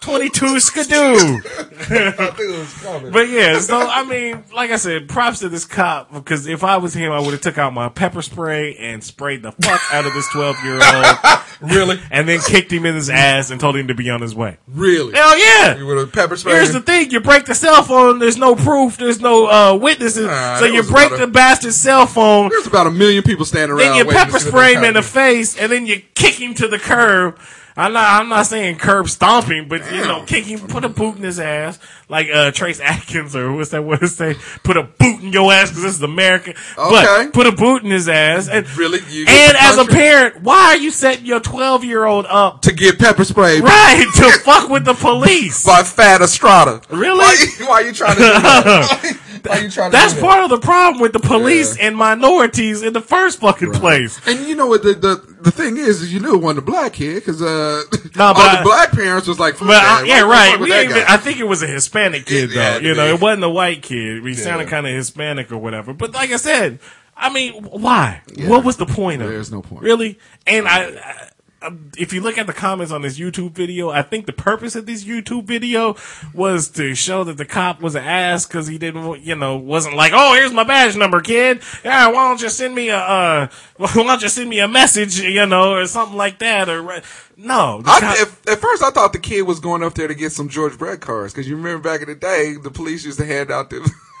Twenty-two 0.00 0.60
skidoo. 0.60 1.40
But 3.10 3.28
yeah, 3.28 3.58
so 3.58 3.78
I 3.78 4.04
mean, 4.04 4.44
like 4.54 4.70
I 4.70 4.76
said, 4.76 5.08
props 5.08 5.40
to 5.40 5.48
this 5.48 5.64
cop 5.64 6.12
because 6.12 6.46
if 6.46 6.62
I 6.64 6.76
was 6.76 6.94
him, 6.94 7.10
I 7.12 7.18
would 7.20 7.32
have 7.32 7.40
took 7.40 7.58
out 7.58 7.72
my 7.72 7.88
pepper 7.88 8.22
spray 8.22 8.76
and 8.76 9.02
sprayed 9.02 9.42
the 9.42 9.52
fuck 9.52 9.80
out 9.92 10.06
of 10.06 10.12
this 10.14 10.28
twelve-year-old, 10.28 11.06
really? 11.72 12.00
and 12.10 12.28
then 12.28 12.40
kicked 12.40 12.72
him 12.72 12.86
in 12.86 12.94
his 12.94 13.10
ass 13.10 13.50
and 13.50 13.60
told 13.60 13.76
him 13.76 13.88
to 13.88 13.94
be 13.94 14.08
on 14.08 14.20
his 14.20 14.34
way. 14.34 14.58
Really? 14.68 15.12
Hell 15.14 15.38
yeah! 15.38 15.76
You 15.76 15.86
would 15.86 15.98
have 15.98 16.12
pepper 16.12 16.36
sprayed 16.36 16.56
Here's 16.56 16.72
the 16.72 16.80
thing: 16.80 17.10
you 17.10 17.20
break 17.20 17.46
the 17.46 17.54
cell 17.54 17.82
phone. 17.82 18.18
There's 18.18 18.38
no 18.38 18.54
proof. 18.54 18.96
There's 18.98 19.20
no 19.20 19.46
uh, 19.46 19.74
witnesses. 19.76 20.26
Nah, 20.26 20.56
so 20.58 20.64
you 20.66 20.82
break 20.84 21.08
about 21.08 21.20
a- 21.22 21.26
the 21.26 21.32
bastard's 21.32 21.76
cell 21.76 22.06
phone. 22.06 22.50
There's 22.50 22.66
about 22.66 22.86
a 22.86 22.90
million 22.92 23.22
people 23.22 23.44
standing 23.44 23.76
around. 23.76 23.96
Then 23.96 24.06
you 24.06 24.12
pepper 24.12 24.38
spray 24.38 24.74
him 24.74 24.84
in 24.84 24.94
the 24.94 25.02
face, 25.02 25.58
and 25.58 25.70
then 25.72 25.86
you 25.86 26.00
kick 26.14 26.34
him 26.40 26.54
to 26.54 26.68
the 26.68 26.78
curb. 26.78 27.38
I'm 27.78 27.92
not. 27.92 28.20
I'm 28.20 28.28
not 28.28 28.46
saying 28.46 28.78
curb 28.78 29.08
stomping, 29.08 29.68
but 29.68 29.90
you 29.92 30.00
know, 30.00 30.24
kick 30.26 30.44
him, 30.44 30.58
put 30.66 30.84
a 30.84 30.88
boot 30.88 31.16
in 31.16 31.22
his 31.22 31.38
ass, 31.38 31.78
like 32.08 32.26
uh, 32.28 32.50
Trace 32.50 32.80
Atkins 32.80 33.36
or 33.36 33.52
what's 33.52 33.70
that? 33.70 33.84
What 33.84 34.00
to 34.00 34.08
say? 34.08 34.34
Put 34.64 34.76
a 34.76 34.82
boot 34.82 35.22
in 35.22 35.32
your 35.32 35.52
ass 35.52 35.68
because 35.70 35.84
this 35.84 35.94
is 35.94 36.02
America. 36.02 36.54
Okay. 36.76 37.24
But 37.26 37.32
put 37.32 37.46
a 37.46 37.52
boot 37.52 37.84
in 37.84 37.90
his 37.90 38.08
ass, 38.08 38.48
and 38.48 38.68
Really? 38.76 38.98
And 38.98 39.56
as 39.56 39.78
a 39.78 39.84
parent, 39.84 40.42
why 40.42 40.74
are 40.74 40.76
you 40.76 40.90
setting 40.90 41.24
your 41.24 41.38
12 41.38 41.84
year 41.84 42.04
old 42.04 42.26
up 42.26 42.62
to 42.62 42.72
get 42.72 42.98
pepper 42.98 43.24
sprayed 43.24 43.62
right 43.62 44.06
to 44.16 44.30
fuck 44.40 44.68
with 44.68 44.84
the 44.84 44.94
police? 44.94 45.64
by 45.64 45.84
Fat 45.84 46.20
Estrada. 46.20 46.80
Really? 46.90 47.18
Why, 47.18 47.46
why 47.60 47.80
you 47.80 47.92
trying 47.92 48.16
to 48.16 48.22
do 48.22 48.26
that? 48.26 49.20
Why 49.42 49.58
you 49.58 49.70
trying 49.70 49.90
to 49.90 49.96
That's 49.96 50.18
part 50.18 50.44
of 50.44 50.50
the 50.50 50.58
problem 50.58 51.00
with 51.00 51.12
the 51.12 51.18
police 51.20 51.76
Yeah. 51.78 51.86
and 51.88 51.96
minorities 51.96 52.82
in 52.82 52.92
the 52.92 53.00
first 53.00 53.40
fucking 53.40 53.72
place. 53.72 54.20
And 54.26 54.46
you 54.46 54.54
know 54.54 54.66
what 54.66 54.82
the, 54.82 54.94
the 54.94 55.36
the 55.40 55.50
thing 55.50 55.76
is, 55.76 56.02
is 56.02 56.12
you 56.12 56.20
knew 56.20 56.34
it 56.34 56.42
wasn't 56.42 56.58
a 56.60 56.62
black 56.62 56.94
kid 56.94 57.16
because 57.16 57.40
uh, 57.42 57.82
No, 58.16 58.24
all 58.26 58.34
but 58.34 58.58
the 58.58 58.62
black 58.64 58.92
parents 58.92 59.28
was 59.28 59.38
like, 59.38 59.58
But. 59.58 59.70
I, 59.70 60.02
yeah, 60.04 60.22
right. 60.22 60.58
We 60.58 60.72
even. 60.74 61.04
I 61.08 61.16
think 61.16 61.38
it 61.38 61.44
was 61.44 61.62
a 61.62 61.66
Hispanic 61.66 62.26
kid 62.26 62.50
It 62.50 62.54
though. 62.54 62.78
to 62.80 62.84
You 62.84 62.94
know, 62.94 63.06
it 63.06 63.20
wasn't 63.20 63.44
a 63.44 63.50
white 63.50 63.82
kid. 63.82 64.24
He 64.24 64.34
sounded 64.34 64.68
kind 64.68 64.86
of 64.86 64.92
Hispanic 64.94 65.50
or 65.52 65.58
whatever. 65.58 65.92
But 65.92 66.12
like 66.14 66.30
I 66.32 66.36
said, 66.36 66.80
I 67.16 67.30
mean, 67.32 67.64
why? 67.64 68.22
What 68.46 68.64
was 68.64 68.76
the 68.76 68.86
point 68.86 69.22
of? 69.22 69.28
There's 69.28 69.50
no 69.50 69.62
point. 69.62 69.82
Really? 69.82 70.18
And 70.46 70.68
I, 70.68 70.84
I, 70.84 71.30
if 71.96 72.12
you 72.12 72.20
look 72.20 72.38
at 72.38 72.46
the 72.46 72.52
comments 72.52 72.92
on 72.92 73.02
this 73.02 73.18
YouTube 73.18 73.52
video, 73.52 73.90
I 73.90 74.02
think 74.02 74.26
the 74.26 74.32
purpose 74.32 74.76
of 74.76 74.86
this 74.86 75.04
YouTube 75.04 75.44
video 75.44 75.96
was 76.32 76.68
to 76.70 76.94
show 76.94 77.24
that 77.24 77.36
the 77.36 77.44
cop 77.44 77.80
was 77.80 77.94
an 77.94 78.04
ass 78.04 78.46
because 78.46 78.68
he 78.68 78.78
didn't, 78.78 79.22
you 79.22 79.34
know, 79.34 79.56
wasn't 79.56 79.96
like, 79.96 80.12
oh, 80.14 80.34
here's 80.34 80.52
my 80.52 80.64
badge 80.64 80.96
number, 80.96 81.20
kid. 81.20 81.60
Yeah, 81.84 82.08
why 82.08 82.28
don't 82.28 82.40
you 82.40 82.48
send 82.48 82.74
me 82.74 82.90
a, 82.90 82.98
uh, 82.98 83.48
why 83.76 83.92
don't 83.92 84.22
you 84.22 84.28
send 84.28 84.48
me 84.48 84.60
a 84.60 84.68
message, 84.68 85.20
you 85.20 85.46
know, 85.46 85.74
or 85.74 85.86
something 85.86 86.16
like 86.16 86.38
that, 86.38 86.68
or 86.68 87.02
no. 87.36 87.82
I, 87.84 88.00
cop- 88.00 88.20
at, 88.20 88.52
at 88.52 88.58
first, 88.60 88.82
I 88.82 88.90
thought 88.90 89.12
the 89.12 89.18
kid 89.18 89.42
was 89.42 89.58
going 89.58 89.82
up 89.82 89.94
there 89.94 90.08
to 90.08 90.14
get 90.14 90.32
some 90.32 90.48
George 90.48 90.78
Brett 90.78 91.00
cards 91.00 91.32
because 91.32 91.48
you 91.48 91.56
remember 91.56 91.88
back 91.88 92.02
in 92.02 92.08
the 92.08 92.14
day, 92.14 92.54
the 92.62 92.70
police 92.70 93.04
used 93.04 93.18
to 93.18 93.26
hand 93.26 93.50
out 93.50 93.70
the 93.70 93.78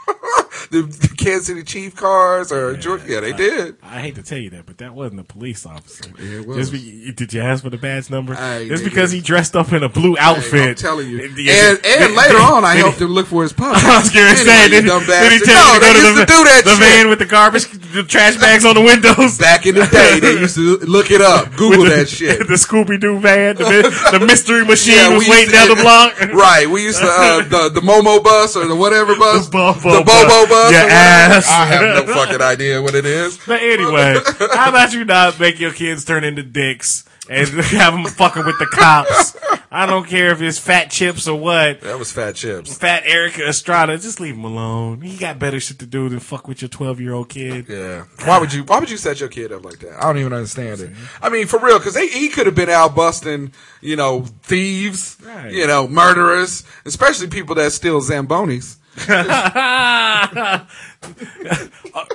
the, 0.70 0.82
the 1.08 1.14
Kansas 1.16 1.46
City 1.46 1.62
Chief 1.62 1.94
cars 1.96 2.50
or 2.52 2.76
George. 2.76 3.04
Yeah, 3.06 3.20
they 3.20 3.32
did. 3.32 3.76
I 3.82 4.00
hate 4.00 4.14
to 4.16 4.22
tell 4.22 4.38
you 4.38 4.50
that, 4.50 4.66
but 4.66 4.78
that 4.78 4.94
wasn't 4.94 5.20
a 5.20 5.24
police 5.24 5.64
officer. 5.66 6.10
Yeah, 6.20 6.40
it 6.40 6.46
was. 6.46 6.70
Be, 6.70 7.12
did 7.12 7.32
you 7.32 7.40
ask 7.40 7.62
for 7.64 7.70
the 7.70 7.76
badge 7.78 8.10
number? 8.10 8.34
Just 8.66 8.84
because 8.84 9.10
he 9.10 9.20
dressed 9.20 9.56
up 9.56 9.72
in 9.72 9.82
a 9.82 9.88
blue 9.88 10.16
outfit. 10.18 10.52
Hey, 10.52 10.68
I'm 10.70 10.74
telling 10.74 11.08
you. 11.10 11.24
And, 11.24 11.38
And, 11.38 11.86
and 11.86 12.14
later 12.14 12.38
on, 12.38 12.64
I 12.64 12.74
helped 12.76 13.00
him 13.00 13.08
look 13.08 13.26
for 13.26 13.42
his 13.42 13.52
puppy. 13.54 13.80
I 13.84 13.98
was 14.00 14.10
gonna 14.10 14.36
say, 14.36 14.64
Anyway, 14.64 14.80
did, 14.82 14.86
dumb 14.86 15.04
did 15.06 15.32
he 15.32 15.38
tell 15.40 15.74
you 15.74 15.80
No, 15.80 15.80
to 15.80 15.80
they 15.80 15.92
to 15.92 16.06
used 16.06 16.16
the, 16.16 16.26
to 16.26 16.32
do 16.32 16.44
that 16.44 16.62
the 16.64 16.70
shit. 16.70 16.78
van 16.80 17.08
with 17.08 17.18
the 17.18 17.26
garbage, 17.26 17.64
the 17.92 18.02
trash 18.02 18.36
bags 18.40 18.64
on 18.64 18.74
the 18.74 18.82
windows? 18.82 19.38
Back 19.38 19.66
in 19.66 19.74
the 19.74 19.86
day, 19.86 20.20
they 20.20 20.40
used 20.40 20.56
to 20.56 20.78
look 20.78 21.10
it 21.10 21.20
up, 21.20 21.50
Google 21.56 21.84
the, 21.84 21.90
that 21.90 22.08
shit. 22.08 22.38
The 22.46 22.54
Scooby 22.54 22.98
Doo 23.00 23.18
van, 23.20 23.56
the, 23.56 23.64
the 24.12 24.24
mystery 24.24 24.64
machine 24.64 24.96
Yeah, 24.96 25.16
was 25.16 25.28
waiting 25.28 25.46
to- 25.50 25.52
down 25.52 25.68
the 25.68 25.76
block. 25.82 26.18
Right, 26.32 26.68
we 26.68 26.82
used 26.84 27.00
to 27.00 27.06
uh, 27.08 27.42
the 27.48 27.70
the 27.74 27.80
Momo 27.80 28.22
bus 28.22 28.56
or 28.56 28.66
the 28.66 28.76
whatever 28.76 29.16
bus, 29.16 29.46
The 29.46 29.52
Bobo 29.52 29.90
the 29.98 30.04
Bobo 30.04 30.46
Your 30.48 30.88
ass. 30.90 31.48
I 31.48 31.66
have 31.66 32.06
no 32.06 32.14
fucking 32.14 32.40
idea 32.42 32.82
what 32.82 32.94
it 32.94 33.04
is. 33.06 33.38
But 33.46 33.62
anyway, 33.62 34.18
how 34.54 34.68
about 34.68 34.92
you 34.92 35.04
not 35.04 35.38
make 35.40 35.58
your 35.58 35.72
kids 35.72 36.04
turn 36.04 36.22
into 36.24 36.42
dicks 36.42 37.04
and 37.30 37.48
have 37.48 37.94
them 37.94 38.04
fucking 38.04 38.44
with 38.44 38.58
the 38.58 38.66
cops? 38.66 39.36
I 39.70 39.84
don't 39.86 40.06
care 40.06 40.30
if 40.32 40.40
it's 40.42 40.58
fat 40.58 40.88
CHiPs 40.88 41.28
or 41.28 41.34
what. 41.36 41.82
That 41.82 41.98
was 41.98 42.10
fat 42.12 42.34
CHiPs. 42.34 42.78
Fat 42.78 43.02
Erica 43.06 43.46
Estrada, 43.46 43.96
just 43.98 44.18
leave 44.20 44.34
him 44.34 44.44
alone. 44.44 45.00
He 45.02 45.16
got 45.18 45.38
better 45.38 45.60
shit 45.60 45.78
to 45.80 45.86
do 45.86 46.08
than 46.08 46.20
fuck 46.20 46.48
with 46.48 46.62
your 46.62 46.68
twelve 46.70 47.00
year 47.00 47.12
old 47.14 47.28
kid. 47.28 47.66
Yeah. 47.68 48.04
Why 48.24 48.38
would 48.38 48.52
you? 48.52 48.64
Why 48.64 48.78
would 48.80 48.90
you 48.90 48.96
set 48.96 49.20
your 49.20 49.28
kid 49.28 49.52
up 49.52 49.64
like 49.64 49.78
that? 49.80 49.98
I 49.98 50.06
don't 50.06 50.18
even 50.18 50.32
understand 50.32 50.80
it. 50.80 50.90
I 51.22 51.28
mean, 51.28 51.46
for 51.46 51.58
real, 51.58 51.78
because 51.78 51.96
he 51.96 52.28
could 52.30 52.46
have 52.46 52.54
been 52.54 52.70
out 52.70 52.94
busting, 52.94 53.52
you 53.82 53.96
know, 53.96 54.24
thieves, 54.42 55.16
Right. 55.22 55.52
you 55.52 55.66
know, 55.66 55.86
murderers, 55.88 56.64
especially 56.86 57.28
people 57.28 57.54
that 57.56 57.72
steal 57.72 58.00
zambonis. 58.00 58.76
Uh, 59.08 60.64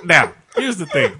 now, 0.04 0.34
here's 0.56 0.78
the 0.78 0.86
thing. 0.86 1.20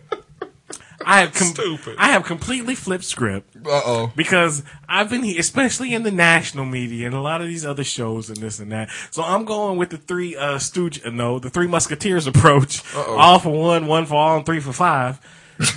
I 1.06 1.20
have 1.22 1.34
com- 1.34 1.48
Stupid. 1.50 1.96
I 1.98 2.08
have 2.14 2.24
completely 2.24 2.76
flipped 2.76 3.04
script 3.04 3.58
Uh 3.58 3.82
oh. 3.86 4.12
because 4.16 4.64
I've 4.88 5.10
been 5.10 5.24
here, 5.24 5.38
especially 5.38 5.94
in 5.94 6.04
the 6.04 6.12
national 6.12 6.64
media 6.64 7.08
and 7.08 7.16
a 7.16 7.20
lot 7.20 7.42
of 7.42 7.48
these 7.48 7.66
other 7.66 7.84
shows 7.84 8.30
and 8.30 8.38
this 8.38 8.60
and 8.60 8.72
that. 8.72 8.90
So 9.12 9.22
I'm 9.22 9.44
going 9.44 9.78
with 9.78 9.90
the 9.90 9.98
three 9.98 10.38
uh 10.38 10.60
stooge, 10.60 11.06
uh, 11.06 11.10
no, 11.10 11.40
the 11.40 11.50
three 11.50 11.68
musketeers 11.68 12.26
approach. 12.26 12.82
Uh-oh. 12.96 13.18
All 13.18 13.40
for 13.40 13.50
one, 13.52 13.88
one 13.88 14.06
for 14.06 14.16
all, 14.16 14.38
and 14.38 14.46
three 14.46 14.62
for 14.62 14.72
five. 14.72 15.20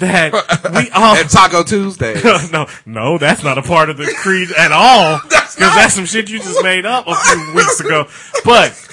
That 0.01 0.33
we 0.73 0.91
all 0.95 1.17
And 1.17 1.29
Taco 1.29 1.65
Tuesday. 1.65 2.15
no, 2.53 2.67
no, 2.87 3.19
that's 3.19 3.43
not 3.43 3.59
a 3.59 3.63
part 3.63 3.91
of 3.91 3.97
the 3.97 4.07
creed 4.19 4.51
at 4.57 4.71
all. 4.71 5.21
That's 5.29 5.55
Because 5.57 5.75
not. 5.75 5.81
that's 5.83 5.95
some 5.95 6.05
shit 6.07 6.29
you 6.31 6.39
just 6.39 6.63
made 6.63 6.85
up 6.87 7.07
a 7.09 7.15
few 7.15 7.53
weeks 7.55 7.81
ago. 7.81 8.07
But 8.45 8.86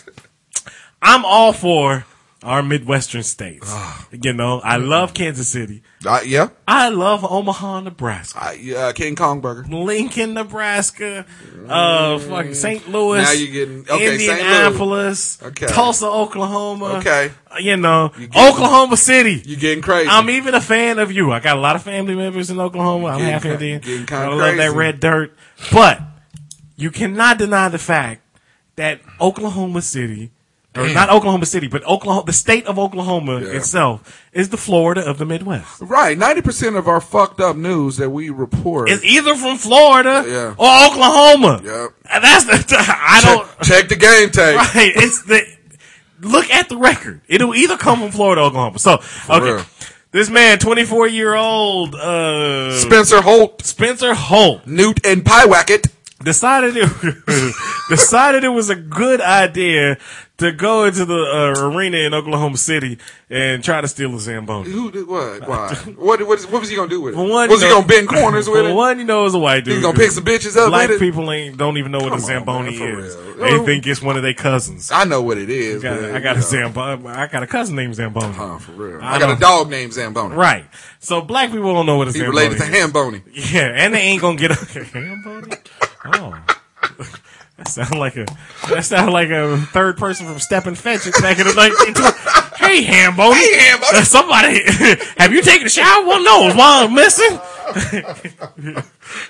I'm 1.04 1.26
all 1.26 1.52
for 1.54 2.06
our 2.42 2.62
Midwestern 2.62 3.24
states. 3.24 3.68
Ah. 3.70 4.06
you 4.12 4.34
know, 4.34 4.60
I 4.62 4.76
love 4.76 5.14
Kansas 5.14 5.48
City. 5.48 5.82
Uh, 6.06 6.20
yeah. 6.26 6.50
I 6.68 6.90
love 6.90 7.24
Omaha, 7.24 7.80
Nebraska. 7.82 8.38
Uh, 8.48 8.52
yeah, 8.52 8.92
King 8.92 9.16
Kong 9.16 9.40
Burger. 9.40 9.64
Lincoln, 9.70 10.34
Nebraska, 10.34 11.26
uh, 11.70 12.20
fucking 12.20 12.54
St. 12.54 12.90
Louis, 12.90 13.22
Now 13.22 13.32
you're 13.32 13.52
getting- 13.52 13.86
okay, 13.90 14.18
St. 14.18 14.32
Indianapolis, 14.40 15.40
Okay. 15.42 15.68
Tulsa, 15.68 16.06
Oklahoma. 16.08 16.86
Okay. 17.00 17.32
Uh, 17.50 17.60
You 17.60 17.78
know, 17.78 18.10
getting- 18.10 18.30
Oklahoma 18.36 18.98
City. 18.98 19.42
You're 19.46 19.60
getting 19.60 19.82
crazy? 19.82 20.10
I'm 20.10 20.30
even 20.30 20.54
a 20.54 20.62
fan 20.62 21.00
of 21.00 21.14
you. 21.14 21.32
I 21.32 21.40
got 21.40 21.58
a 21.58 21.62
lot 21.62 21.78
of 21.78 21.84
family 21.84 22.16
members 22.16 22.50
in 22.50 22.60
Oklahoma. 22.60 23.08
I'm 23.08 23.20
Getting 23.20 23.34
half 23.34 23.46
Indian. 23.46 23.80
getting 23.80 24.06
kinda 24.06 24.26
I 24.26 24.28
love 24.30 24.40
that 24.40 24.56
crazy. 24.58 24.76
red 24.76 25.00
dirt. 25.00 25.38
But 25.72 26.02
you 26.76 26.92
cannot 26.92 27.38
deny 27.38 27.70
the 27.70 27.78
fact 27.80 28.22
that 28.76 29.00
Oklahoma 29.22 29.82
City, 29.82 30.32
Damn. 30.74 30.94
not 30.94 31.10
Oklahoma 31.10 31.46
City, 31.46 31.68
but 31.68 31.84
Oklahoma, 31.86 32.26
the 32.26 32.34
state 32.34 32.66
of 32.66 32.80
Oklahoma 32.80 33.40
Yeah. 33.42 33.48
itself 33.58 34.22
is 34.34 34.50
the 34.50 34.58
Florida 34.58 35.02
of 35.08 35.18
the 35.20 35.26
Midwest. 35.26 35.82
right. 35.82 36.18
Ninety 36.18 36.42
percent 36.42 36.76
of 36.76 36.88
our 36.88 37.00
fucked 37.00 37.40
up 37.40 37.56
news 37.56 37.98
that 37.98 38.10
we 38.10 38.30
report. 38.30 38.90
is 38.90 39.04
either 39.04 39.36
from 39.36 39.58
Florida 39.58 40.24
Yeah. 40.28 40.56
or 40.58 40.86
Oklahoma. 40.88 41.62
Yep. 41.64 41.90
And 42.12 42.24
that's 42.24 42.46
the, 42.46 42.76
I 42.80 43.22
don't, 43.24 43.48
check, 43.62 43.68
check 43.82 43.90
the 43.90 43.96
game 43.96 44.30
tape. 44.32 44.56
right. 44.58 44.92
It's 44.96 45.24
the, 45.24 45.42
look 46.22 46.50
at 46.50 46.70
the 46.70 46.78
record. 46.78 47.22
It'll 47.28 47.54
either 47.54 47.78
come 47.78 48.00
from 48.00 48.12
Florida 48.12 48.42
or 48.42 48.46
Oklahoma. 48.46 48.80
So, 48.80 49.00
okay. 49.30 49.54
real. 49.54 49.66
This 50.12 50.30
man, 50.30 50.60
24 50.60 51.08
year 51.08 51.34
old, 51.34 51.96
uh, 51.96 52.78
Spencer 52.80 53.22
Holt, 53.22 53.64
Spencer 53.66 54.14
Holt 54.14 54.68
Newt, 54.68 55.04
and 55.06 55.24
Pyewacket. 55.24 55.88
Decided 56.24 56.76
it 56.78 56.90
decided 57.90 58.44
it 58.44 58.50
was 58.50 58.70
a 58.70 58.76
good 58.76 59.22
idea 59.22 59.98
to 60.38 60.52
go 60.52 60.86
into 60.86 61.06
the 61.06 61.14
uh, 61.58 61.68
arena 61.70 61.98
in 61.98 62.14
Oklahoma 62.14 62.58
City 62.58 62.98
and 63.30 63.64
try 63.64 63.80
to 63.82 63.88
steal 63.88 64.14
a 64.16 64.20
Zamboni. 64.20 64.70
Who 64.72 64.92
did 64.92 65.08
what? 65.08 65.48
Why? 65.48 65.76
what? 65.96 66.28
What, 66.28 66.40
is, 66.40 66.48
what 66.48 66.62
was 66.62 66.70
he 66.70 66.76
gonna 66.76 66.90
do 66.90 67.02
with 67.02 67.14
it? 67.14 67.18
For 67.18 67.30
one, 67.30 67.50
was 67.50 67.62
he 67.62 67.68
know- 67.70 67.76
gonna 67.76 67.88
bend 67.88 68.08
corners 68.10 68.50
with 68.50 68.62
For 68.66 68.70
it? 68.70 68.74
one, 68.74 68.98
you 69.00 69.06
know, 69.06 69.26
it's 69.26 69.36
a 69.36 69.40
white 69.40 69.64
dude. 69.64 69.76
He's 69.76 69.84
gonna 69.84 69.98
pick 69.98 70.10
some 70.12 70.26
bitches 70.26 70.58
up 70.58 70.70
Black 70.70 70.90
people 71.00 71.32
ain't 71.32 71.58
don't 71.58 71.78
even 71.78 71.92
know 71.92 72.00
what 72.00 72.08
a 72.08 72.16
Come 72.16 72.20
on, 72.22 72.26
Zamboni 72.26 72.80
man, 72.80 73.00
is. 73.00 73.16
real. 73.16 73.60
They 73.60 73.66
think 73.66 73.86
it's 73.88 74.02
one 74.02 74.18
of 74.18 74.24
their 74.24 74.34
cousins. 74.34 74.92
I 74.92 75.04
know 75.06 75.22
what 75.22 75.38
it 75.38 75.50
is. 75.50 75.84
I 75.86 75.90
got, 75.90 76.00
but, 76.02 76.16
I 76.16 76.20
got 76.20 76.38
a. 76.38 76.42
Zamboni. 76.42 77.08
I 77.08 77.28
got 77.28 77.44
a 77.44 77.48
cousin 77.48 77.76
named 77.76 77.96
Zamboni. 77.96 78.34
Huh, 78.34 78.58
for 78.58 78.72
real. 78.72 79.02
I 79.02 79.16
I, 79.16 79.20
got 79.20 79.38
a 79.38 79.40
dog 79.40 79.70
named 79.70 79.94
Zamboni. 79.94 80.36
Right. 80.36 80.66
So 81.00 81.22
black 81.22 81.52
people 81.52 81.74
don't 81.74 81.86
know 81.86 81.98
what 81.98 82.08
a 82.08 82.12
He 82.12 82.20
Zamboni 82.20 82.38
related 82.38 82.58
to 82.58 82.64
is. 82.64 82.70
Hamboni. 82.80 83.22
Yeah, 83.54 83.72
and 83.76 83.94
they 83.94 84.00
ain't 84.02 84.22
gonna 84.22 84.38
get 84.38 84.52
a 84.52 84.56
Hamboni. 84.84 85.56
Oh. 86.06 86.40
That 87.56 87.68
sound 87.68 88.00
like 88.00 88.16
a 88.16 88.26
that 88.70 88.84
sound 88.84 89.14
like 89.14 89.30
a 89.30 89.58
third 89.58 89.96
person 89.98 90.26
from 90.26 90.40
Step 90.40 90.66
and 90.66 90.76
Fetch 90.76 91.04
back 91.22 91.38
in 91.38 91.46
the 91.46 91.54
nineteen 91.54 91.94
twenties. 91.94 92.20
Hey 92.58 92.82
Hamboni. 92.82 93.36
Hey, 93.36 93.70
Hamboni. 93.70 93.98
Uh, 94.00 94.04
somebody 94.04 94.64
have 95.20 95.32
you 95.32 95.44
taken 95.44 95.68
a 95.68 95.70
shower? 95.70 96.04
Well 96.04 96.24
no, 96.24 96.48
is 96.48 96.56
one 96.56 96.96
missing? 96.96 97.40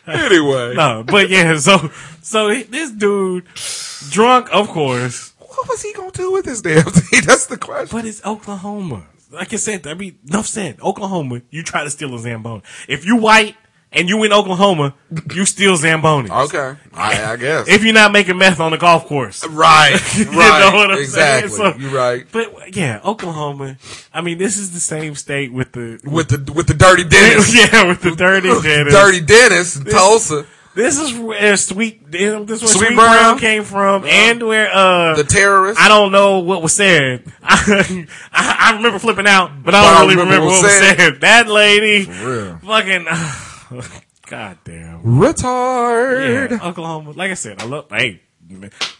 Anyway, 0.07 0.73
No, 0.75 1.03
but 1.05 1.29
yeah, 1.29 1.57
so 1.57 1.91
so 2.21 2.47
this 2.53 2.91
dude 2.91 3.45
drunk, 4.09 4.47
of 4.53 4.69
course, 4.69 5.33
what 5.39 5.67
was 5.67 5.81
he 5.81 5.91
gonna 5.93 6.11
do 6.11 6.31
with 6.31 6.45
this 6.45 6.61
damn 6.61 6.83
thing? 6.85 7.21
That's 7.25 7.47
the 7.47 7.57
question. 7.57 7.89
but 7.91 8.05
it's 8.05 8.25
Oklahoma. 8.25 9.03
Like 9.31 9.51
I 9.51 9.57
said, 9.57 9.85
I 9.87 9.95
mean, 9.95 10.17
enough 10.27 10.45
said. 10.47 10.79
Oklahoma, 10.81 11.41
you 11.49 11.63
try 11.63 11.83
to 11.83 11.89
steal 11.89 12.13
a 12.15 12.19
Zamboni. 12.19 12.61
If 12.87 13.05
you 13.05 13.17
white 13.17 13.57
and 13.93 14.09
you 14.09 14.23
in 14.23 14.33
Oklahoma, 14.33 14.95
you 15.33 15.45
steal 15.45 15.75
Zamboni. 15.77 16.29
Okay, 16.31 16.75
I, 16.93 17.33
I 17.33 17.35
guess. 17.37 17.67
If 17.67 17.83
you're 17.83 17.93
not 17.93 18.11
making 18.11 18.37
meth 18.37 18.59
on 18.59 18.71
the 18.71 18.77
golf 18.77 19.05
course. 19.05 19.45
right, 19.47 19.91
You 20.17 20.25
right, 20.25 20.59
know 20.71 20.75
what 20.77 20.91
I'm 20.91 20.97
exactly. 20.99 21.49
saying? 21.49 21.73
So- 21.73 21.79
You're 21.79 21.91
right. 21.91 22.25
But 22.31 22.75
yeah, 22.75 22.99
Oklahoma. 23.03 23.77
I 24.13 24.21
mean, 24.21 24.37
this 24.37 24.57
is 24.57 24.71
the 24.71 24.79
same 24.79 25.15
state 25.15 25.51
with 25.53 25.71
the 25.71 25.99
With 26.03 26.29
the 26.29 26.51
with 26.53 26.67
the 26.67 26.73
dirty 26.73 27.03
dentist, 27.09 27.55
yeah 27.55 27.87
with 27.87 28.01
the 28.01 28.11
dirty 28.15 28.49
dentist. 28.49 28.95
dirty 28.97 29.21
dentist, 29.21 29.77
in 29.77 29.85
Tulsa, 29.85 30.45
This 30.75 30.97
is 30.99 31.13
where 31.17 31.55
sweet. 31.57 32.09
This 32.11 32.21
is 32.23 32.33
where 32.47 32.57
Sweet 32.57 32.69
Sweet, 32.69 32.95
Brown? 32.95 33.11
Brown. 33.11 33.39
came 33.39 33.63
from, 33.63 34.05
and 34.05 34.41
where 34.41 34.69
uh 34.73 35.15
the 35.15 35.23
terrorist. 35.23 35.79
I 35.79 35.87
don't 35.87 36.11
know 36.11 36.39
what 36.39 36.61
was 36.63 36.73
said. 36.73 37.23
I, 37.43 38.07
I 38.31 38.73
remember 38.75 38.97
flipping 38.99 39.27
out, 39.27 39.63
but 39.63 39.75
I 39.75 39.81
But 39.81 39.85
I 39.87 39.99
don't 39.99 40.01
really 40.09 40.15
remember 40.23 40.45
remember 40.45 40.45
what 40.47 40.63
was 40.63 40.71
said. 40.79 40.97
said. 40.97 41.21
That 41.21 41.47
lady, 41.47 42.09
real. 42.11 42.57
fucking, 42.57 43.05
god 44.27 44.57
damn. 44.63 45.01
Retard. 45.03 46.49
Yeah, 46.51 46.67
Oklahoma. 46.67 47.11
Like 47.11 47.31
I 47.31 47.35
said, 47.35 47.61
I 47.61 47.65
love. 47.65 47.85
Hey, 47.89 48.21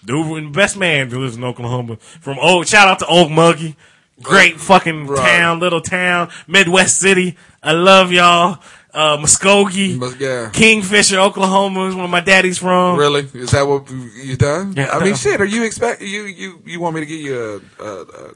dude, 0.05 0.51
best 0.53 0.77
man 0.77 1.09
who 1.09 1.19
lives 1.19 1.35
in 1.35 1.43
Oklahoma. 1.43 1.97
From 1.97 2.39
old, 2.39 2.67
shout 2.67 2.87
out 2.87 2.99
to 2.99 3.05
Old 3.07 3.31
Muggy. 3.31 3.75
Great 4.21 4.59
fucking 4.59 5.07
Right. 5.07 5.17
town, 5.37 5.59
little 5.59 5.81
town, 5.81 6.29
Midwest 6.47 6.99
City. 6.99 7.35
I 7.61 7.71
love 7.73 8.11
y'all. 8.11 8.59
Uh, 8.93 9.17
Muskogee, 9.17 10.19
yeah. 10.19 10.51
Kingfisher, 10.51 11.17
Oklahoma 11.19 11.87
is 11.87 11.95
where 11.95 12.07
my 12.07 12.19
daddy's 12.19 12.59
from. 12.59 12.99
Really? 12.99 13.27
Is 13.33 13.49
that 13.49 13.65
what 13.67 13.89
you 13.89 14.37
done? 14.37 14.73
Yeah. 14.77 14.89
I 14.91 15.03
mean, 15.03 15.15
shit. 15.15 15.41
Are 15.41 15.45
you 15.45 15.63
expect 15.63 16.03
you 16.03 16.25
you 16.25 16.61
you 16.63 16.79
want 16.79 16.93
me 16.93 17.01
to 17.01 17.07
give 17.07 17.19
you 17.19 17.61
a, 17.79 17.83
a, 17.83 18.01
a 18.03 18.33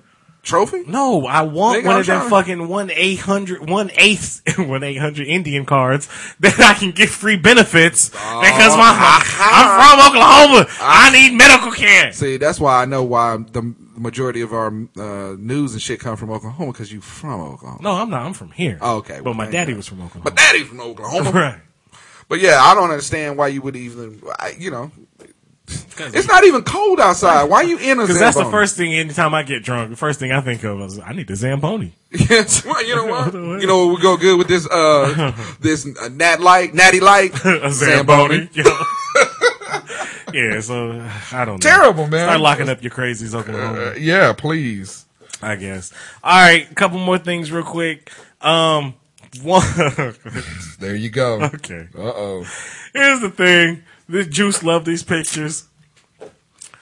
trophy? 0.48 0.84
No, 0.88 1.26
I 1.26 1.44
want 1.44 1.86
one 1.86 2.00
of 2.00 2.06
them 2.06 2.30
fucking 2.30 2.68
one 2.68 2.90
eight 2.92 3.20
hundred 3.20 3.70
one 3.70 3.92
eighth 3.96 4.42
one 4.58 4.84
eight 4.84 4.98
hundred 4.98 5.28
Indian 5.28 5.66
cards 5.66 6.08
that 6.40 6.60
I 6.60 6.74
can 6.74 6.92
get 6.92 7.10
free 7.10 7.36
benefits 7.38 8.10
Oh, 8.16 8.42
because 8.42 8.76
my, 8.76 8.92
I'm 9.40 9.68
from 9.78 10.08
Oklahoma. 10.08 10.66
I 10.82 11.12
need 11.12 11.38
medical 11.38 11.72
care. 11.72 12.12
See, 12.14 12.38
that's 12.38 12.60
why 12.60 12.82
I 12.82 12.86
know 12.86 13.04
why 13.04 13.38
the 13.38 13.76
majority 13.96 14.42
of 14.42 14.54
our 14.54 14.68
uh, 14.68 15.36
news 15.38 15.74
and 15.74 15.82
shit 15.82 16.00
come 16.00 16.16
from 16.16 16.32
Oklahoma 16.32 16.72
because 16.72 16.92
you 16.92 17.02
from 17.02 17.42
Oklahoma. 17.42 17.82
No, 17.82 17.92
I'm 17.92 18.10
not. 18.10 18.26
I'm 18.26 18.34
from 18.34 18.52
here. 18.52 18.78
Oh, 18.82 18.98
okay. 18.98 19.16
but 19.18 19.26
Well, 19.26 19.34
my 19.34 19.50
daddy 19.50 19.74
God. 19.74 19.78
was 19.78 19.88
from 19.88 20.00
Oklahoma. 20.02 20.24
But 20.24 20.36
daddy's 20.36 20.68
from 20.68 20.80
Oklahoma. 20.82 21.32
right. 21.34 21.62
But 22.30 22.40
yeah, 22.40 22.62
I 22.62 22.76
don't 22.76 22.90
understand 22.92 23.38
why 23.38 23.48
you 23.48 23.62
would 23.62 23.76
even, 23.76 24.22
you 24.58 24.70
know, 24.70 24.92
it's 25.68 26.28
not 26.28 26.46
even 26.46 26.64
cold 26.64 27.00
outside. 27.00 27.46
Why 27.46 27.58
are 27.58 27.64
you 27.64 27.78
in 27.78 28.00
a 28.00 28.04
Because 28.04 28.20
that's 28.20 28.38
the 28.38 28.46
first 28.46 28.78
thing. 28.78 28.94
Anytime 28.94 29.34
I 29.34 29.44
get 29.44 29.64
drunk, 29.64 29.90
the 29.90 29.96
first 29.96 30.20
thing 30.20 30.32
I 30.32 30.42
think 30.42 30.64
of 30.64 30.80
is 30.82 31.00
I 31.00 31.14
need 31.14 31.28
the 31.28 31.36
Zamboni. 31.36 31.94
Yes, 32.12 32.64
well, 32.66 32.86
you 32.86 32.96
know 32.96 33.06
what? 33.06 33.34
You 33.62 33.68
know 33.68 33.88
what 33.88 33.94
would 33.94 34.02
go 34.02 34.18
good 34.18 34.38
with 34.38 34.48
this 34.48 34.68
uh 34.70 35.34
this 35.60 35.86
uh, 35.86 36.10
nat 36.10 36.40
light, 36.40 36.74
natty 36.74 37.00
light, 37.00 37.34
a 37.46 37.72
Zamboni. 37.72 38.50
Yo. 38.54 38.64
yeah, 40.34 40.60
so 40.62 41.06
I 41.32 41.44
don't 41.46 41.64
know. 41.64 41.70
Terrible, 41.70 42.08
man. 42.08 42.28
Start 42.28 42.42
locking 42.42 42.70
up 42.70 42.82
your 42.82 42.92
crazies, 42.92 43.34
Oklahoma. 43.34 43.80
Uh, 43.80 43.94
yeah, 43.98 44.34
please. 44.34 45.06
I 45.42 45.56
guess. 45.56 45.94
All 46.24 46.40
right, 46.40 46.70
a 46.72 46.76
couple 46.76 47.00
more 47.00 47.18
things 47.18 47.52
real 47.52 47.64
quick. 47.64 48.12
Um, 48.42 48.96
one. 49.42 49.64
There 50.80 50.96
you 50.96 51.10
go. 51.10 51.42
okay. 51.42 51.88
Uh 51.96 52.02
oh. 52.02 52.46
Here's 52.94 53.20
the 53.22 53.30
thing. 53.30 53.84
This 54.10 54.28
juice 54.28 54.64
love 54.64 54.86
these 54.86 55.04
pictures. 55.04 55.66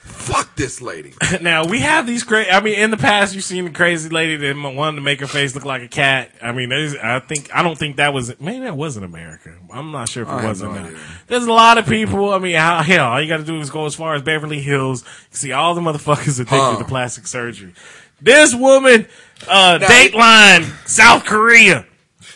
Fuck 0.00 0.54
this 0.56 0.80
lady. 0.80 1.12
Now 1.40 1.66
we 1.66 1.80
have 1.80 2.06
these 2.06 2.22
crazy. 2.24 2.50
I 2.50 2.60
mean, 2.60 2.74
in 2.78 2.90
the 2.90 2.96
past, 2.96 3.34
you've 3.34 3.44
seen 3.44 3.64
the 3.64 3.70
crazy 3.70 4.08
lady 4.08 4.36
that 4.36 4.56
wanted 4.56 4.96
to 4.96 5.02
make 5.02 5.20
her 5.20 5.26
face 5.26 5.54
look 5.54 5.64
like 5.64 5.82
a 5.82 5.88
cat. 5.88 6.30
I 6.42 6.52
mean, 6.52 6.68
there's, 6.68 6.96
I 6.96 7.18
think 7.20 7.54
I 7.54 7.62
don't 7.62 7.76
think 7.76 7.96
that 7.96 8.12
was 8.14 8.38
maybe 8.40 8.64
that 8.64 8.76
was 8.76 8.96
in 8.96 9.02
America. 9.04 9.54
I'm 9.72 9.90
not 9.92 10.08
sure 10.08 10.22
if 10.22 10.28
it 10.28 10.32
I 10.32 10.48
was 10.48 10.62
or 10.62 10.72
no 10.74 10.82
not. 10.82 10.92
There's 11.26 11.44
a 11.46 11.52
lot 11.52 11.78
of 11.78 11.86
people. 11.86 12.30
I 12.32 12.38
mean, 12.38 12.54
how, 12.56 12.82
hell, 12.82 13.06
all 13.08 13.20
you 13.20 13.28
got 13.28 13.38
to 13.38 13.44
do 13.44 13.60
is 13.60 13.70
go 13.70 13.86
as 13.86 13.94
far 13.94 14.14
as 14.14 14.22
Beverly 14.22 14.60
Hills. 14.60 15.02
You 15.32 15.36
see 15.36 15.52
all 15.52 15.74
the 15.74 15.80
motherfuckers 15.80 16.40
addicted 16.40 16.56
Huh. 16.56 16.78
to 16.78 16.84
plastic 16.84 17.26
surgery. 17.26 17.74
This 18.20 18.54
woman, 18.54 19.06
uh, 19.48 19.78
Now- 19.80 19.86
Dateline, 19.88 20.88
South 20.88 21.24
Korea. 21.24 21.84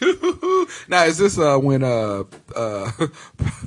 now 0.89 1.05
is 1.05 1.19
this 1.19 1.39
uh 1.39 1.59
when 1.59 1.83
uh 1.83 2.25
uh 2.55 2.91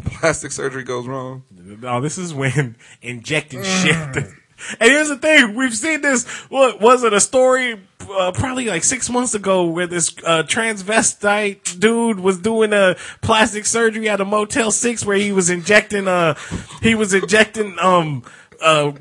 plastic 0.06 0.52
surgery 0.52 0.84
goes 0.84 1.08
wrong? 1.08 1.44
No, 1.52 2.02
this 2.02 2.18
is 2.18 2.34
when 2.34 2.76
injecting 3.02 3.64
shit. 3.64 4.26
And 4.80 4.92
here's 4.92 5.10
the 5.10 5.18
thing: 5.18 5.56
we've 5.56 5.76
seen 5.76 6.02
this. 6.02 6.26
What 6.50 6.80
was 6.80 7.04
it? 7.04 7.12
A 7.12 7.20
story 7.20 7.82
uh, 8.10 8.32
probably 8.32 8.68
like 8.68 8.84
six 8.84 9.10
months 9.10 9.34
ago 9.34 9.66
where 9.66 9.88
this 9.88 10.16
uh, 10.24 10.44
transvestite 10.44 11.80
dude 11.80 12.20
was 12.20 12.40
doing 12.40 12.72
a 12.72 12.96
plastic 13.22 13.66
surgery 13.66 14.08
at 14.10 14.22
a 14.22 14.26
Motel 14.26 14.72
Six 14.72 15.06
where 15.06 15.18
he 15.18 15.32
was 15.32 15.50
injecting 15.50 16.08
uh 16.08 16.36
he 16.82 16.96
was 16.96 17.14
injecting 17.14 17.78
um. 17.80 18.24
Uh, 18.64 18.94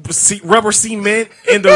rubber 0.42 0.72
cement 0.72 1.28
into 1.48 1.70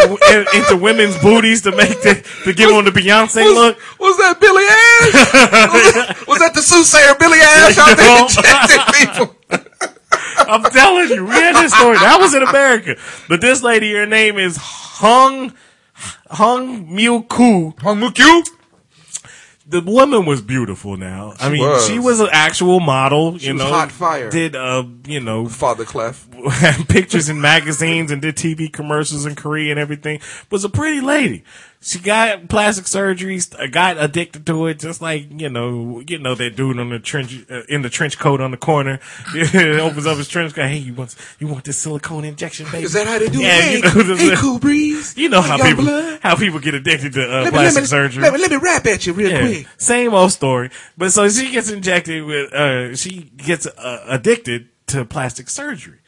into 0.55 0.77
women's 0.77 1.17
booties 1.19 1.63
to 1.63 1.71
make 1.71 2.03
the 2.03 2.15
to 2.43 2.53
give 2.53 2.69
them 2.69 2.85
the 2.85 2.91
Beyonce 2.91 3.45
Was, 3.45 3.55
look. 3.55 4.01
was 4.01 4.17
that 4.19 4.41
Billy 4.41 4.65
Ash? 4.65 5.73
was, 5.73 5.95
that, 5.95 6.25
was 6.27 6.39
that 6.41 6.55
the 6.55 6.63
soothsayer 6.63 7.15
Billy 7.15 7.39
Ash 7.39 7.79
out 7.79 7.97
there 7.97 8.23
injecting 8.27 8.83
people? 9.07 9.37
I'm 10.39 10.63
telling 10.65 11.11
you, 11.11 11.25
we 11.25 11.31
had 11.31 11.63
this 11.63 11.73
story. 11.73 11.97
That 11.99 12.19
was 12.21 12.35
in 12.35 12.43
America. 12.43 12.97
But 13.29 13.41
this 13.41 13.63
lady, 13.63 13.93
her 13.95 14.07
name 14.07 14.37
is 14.39 14.57
Hung 14.61 15.53
Hung 16.29 16.93
Mil 16.95 17.23
Koo. 17.23 17.75
Hung 17.79 18.01
Mukyu? 18.01 18.43
The 19.69 19.81
woman 19.81 20.27
was 20.27 20.43
beautiful. 20.43 20.97
Now, 20.97 21.35
I 21.41 21.49
mean, 21.49 21.63
was. 21.63 21.87
she 21.87 21.99
was 21.99 22.21
an 22.21 22.29
actual 22.31 22.79
model. 22.79 23.37
You 23.37 23.55
was 23.55 23.63
know, 23.63 23.69
hot 23.69 23.91
fire. 23.91 24.31
Did 24.31 24.55
uh, 24.55 24.85
you 25.07 25.21
know, 25.21 25.49
Father 25.49 25.85
Clef. 25.85 26.29
pictures 26.89 27.29
in 27.29 27.41
magazines 27.41 28.11
and 28.11 28.23
did 28.23 28.37
TV 28.37 28.73
commercials 28.73 29.27
in 29.27 29.35
Korea 29.35 29.73
and 29.73 29.81
everything. 29.81 30.21
Was 30.51 30.65
a 30.65 30.69
pretty 30.69 31.01
lady. 31.01 31.43
She 31.87 32.01
got 32.01 32.49
plastic 32.49 32.89
surgery, 32.89 33.39
got 33.71 33.97
addicted 33.97 34.45
to 34.47 34.67
it, 34.67 34.81
just 34.81 35.01
like 35.01 35.27
you 35.41 35.49
know, 35.49 36.03
you 36.05 36.19
know 36.19 36.35
that 36.35 36.57
dude 36.57 36.81
on 36.81 36.91
the 36.91 36.99
trench 36.99 37.33
uh, 37.49 37.63
in 37.69 37.83
the 37.83 37.89
trench 37.89 38.19
coat 38.19 38.41
on 38.41 38.51
the 38.51 38.57
corner. 38.57 38.99
opens 39.55 40.05
up 40.05 40.17
his 40.19 40.27
trench 40.27 40.53
coat. 40.53 40.67
Hey, 40.67 40.79
you 40.79 40.95
want 40.95 41.15
you 41.39 41.47
want 41.47 41.63
this 41.65 41.79
silicone 41.79 42.25
injection, 42.25 42.67
baby? 42.73 42.87
Is 42.87 42.93
that 42.95 43.07
how 43.07 43.21
they 43.21 43.29
do 43.29 43.41
Yeah, 43.41 43.59
it? 43.59 43.85
Hey, 43.85 43.99
you 43.99 44.05
know, 44.05 44.17
hey, 44.17 44.35
cool 44.37 44.59
breeze. 44.59 45.17
You 45.17 45.29
know 45.29 45.41
how 45.41 45.63
people 45.63 45.85
blood. 45.85 46.19
how 46.25 46.35
people 46.35 46.59
get 46.59 46.75
addicted 46.75 47.13
to 47.13 47.23
uh, 47.23 47.45
me, 47.45 47.51
plastic 47.51 47.83
me, 47.85 47.87
surgery. 47.87 48.23
let, 48.25 48.33
me, 48.33 48.41
let 48.41 48.51
me 48.51 48.57
rap 48.57 48.85
at 48.87 49.07
you 49.07 49.13
real 49.13 49.31
Yeah, 49.31 49.41
quick. 49.47 49.69
same 49.79 50.13
old 50.13 50.33
story. 50.33 50.71
But 50.99 51.13
so 51.13 51.29
she 51.29 51.53
gets 51.53 51.71
injected 51.71 52.25
with, 52.25 52.53
uh, 52.53 52.97
she 52.97 53.31
gets 53.37 53.65
uh, 53.69 54.05
addicted 54.09 54.71
to 54.89 55.05
plastic 55.05 55.49
surgery. 55.49 55.99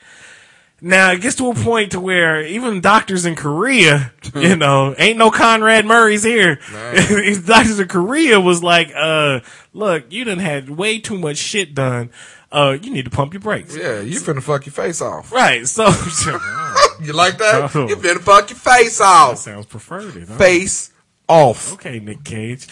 Now 0.80 1.10
it 1.12 1.20
gets 1.20 1.34
to 1.36 1.50
a 1.50 1.55
point 1.55 1.92
to 1.92 2.00
where 2.00 2.40
even 2.42 2.80
doctors 2.80 3.26
in 3.26 3.34
Korea, 3.34 4.12
you 4.34 4.55
know, 4.56 4.94
ain't 4.96 5.18
no 5.18 5.30
Conrad 5.30 5.84
Murray's 5.84 6.22
here. 6.22 6.60
These 7.09 7.44
doctors 7.46 7.80
in 7.80 7.88
Korea 7.88 8.40
was 8.40 8.62
like, 8.62 8.92
uh, 8.94 9.40
look, 9.72 10.05
you 10.12 10.24
done 10.24 10.38
had 10.38 10.70
way 10.70 11.00
too 11.00 11.18
much 11.18 11.36
shit 11.38 11.74
done. 11.74 12.10
Uh, 12.50 12.78
you 12.80 12.90
need 12.90 13.05
to 13.05 13.10
pump 13.10 13.34
your 13.34 13.40
brakes. 13.40 13.76
Yeah, 13.76 14.00
you 14.00 14.20
finna 14.20 14.42
fuck 14.42 14.64
your 14.64 14.72
face 14.72 15.02
off. 15.02 15.32
Right. 15.32 15.66
So, 15.66 15.84
You 17.02 17.12
like 17.12 17.38
that? 17.38 17.70
Oh. 17.74 17.88
You 17.88 17.96
finna 17.96 18.20
fuck 18.20 18.48
your 18.50 18.59
face 18.59 18.98
that 18.98 19.05
off. 19.05 19.38
sounds 19.38 19.66
preferred. 19.66 20.26
Huh? 20.28 20.36
Face 20.36 20.92
off. 21.28 21.74
Okay, 21.74 21.98
Nick 22.00 22.24
Cage. 22.24 22.66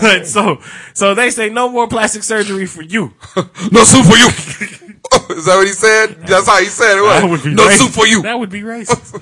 But 0.00 0.26
so, 0.26 0.60
so 0.94 1.14
they 1.14 1.30
say 1.30 1.50
no 1.50 1.68
more 1.68 1.86
plastic 1.88 2.22
surgery 2.22 2.66
for 2.66 2.82
you. 2.82 3.12
No 3.70 3.84
soup 3.84 4.06
for 4.06 4.16
you. 4.16 4.87
Is 5.30 5.44
that 5.46 5.56
what 5.56 5.66
he 5.66 5.72
said? 5.72 6.26
That's 6.26 6.46
how 6.46 6.58
he 6.58 6.66
said 6.66 6.96
it. 6.98 7.44
Be 7.44 7.54
No 7.54 7.66
racist. 7.68 7.76
soup 7.78 7.90
for 7.92 8.06
you. 8.06 8.22
That 8.22 8.38
would 8.38 8.50
be 8.50 8.62
racist. 8.62 9.20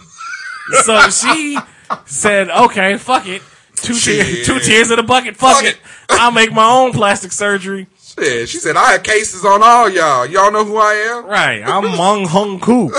so 0.85 1.11
she 1.11 1.59
said, 2.07 2.49
"Okay, 2.51 2.97
fuck 2.97 3.27
it. 3.27 3.43
Two 3.77 3.95
tears, 3.95 4.47
two 4.47 4.59
tears 4.61 4.91
in 4.91 4.99
a 4.99 5.03
bucket. 5.03 5.37
Fuck, 5.37 5.57
Fuck 5.57 5.65
it. 5.65 5.75
it. 5.77 5.81
I'll 6.11 6.33
make 6.33 6.53
my 6.53 6.65
own 6.69 6.93
plastic 6.93 7.31
surgery. 7.33 7.87
Shit, 8.01 8.49
she 8.49 8.59
said 8.59 8.77
I 8.77 8.93
have 8.93 9.03
cases 9.03 9.45
on 9.45 9.63
all 9.63 9.89
y'all. 9.91 10.25
Y'all 10.27 10.51
know 10.51 10.65
who 10.65 10.77
I 10.79 10.95
am? 10.95 11.27
Right. 11.27 11.63
I'm 11.63 11.85
Mung 11.97 12.25
Hung 12.25 12.59
Koo. 12.61 12.91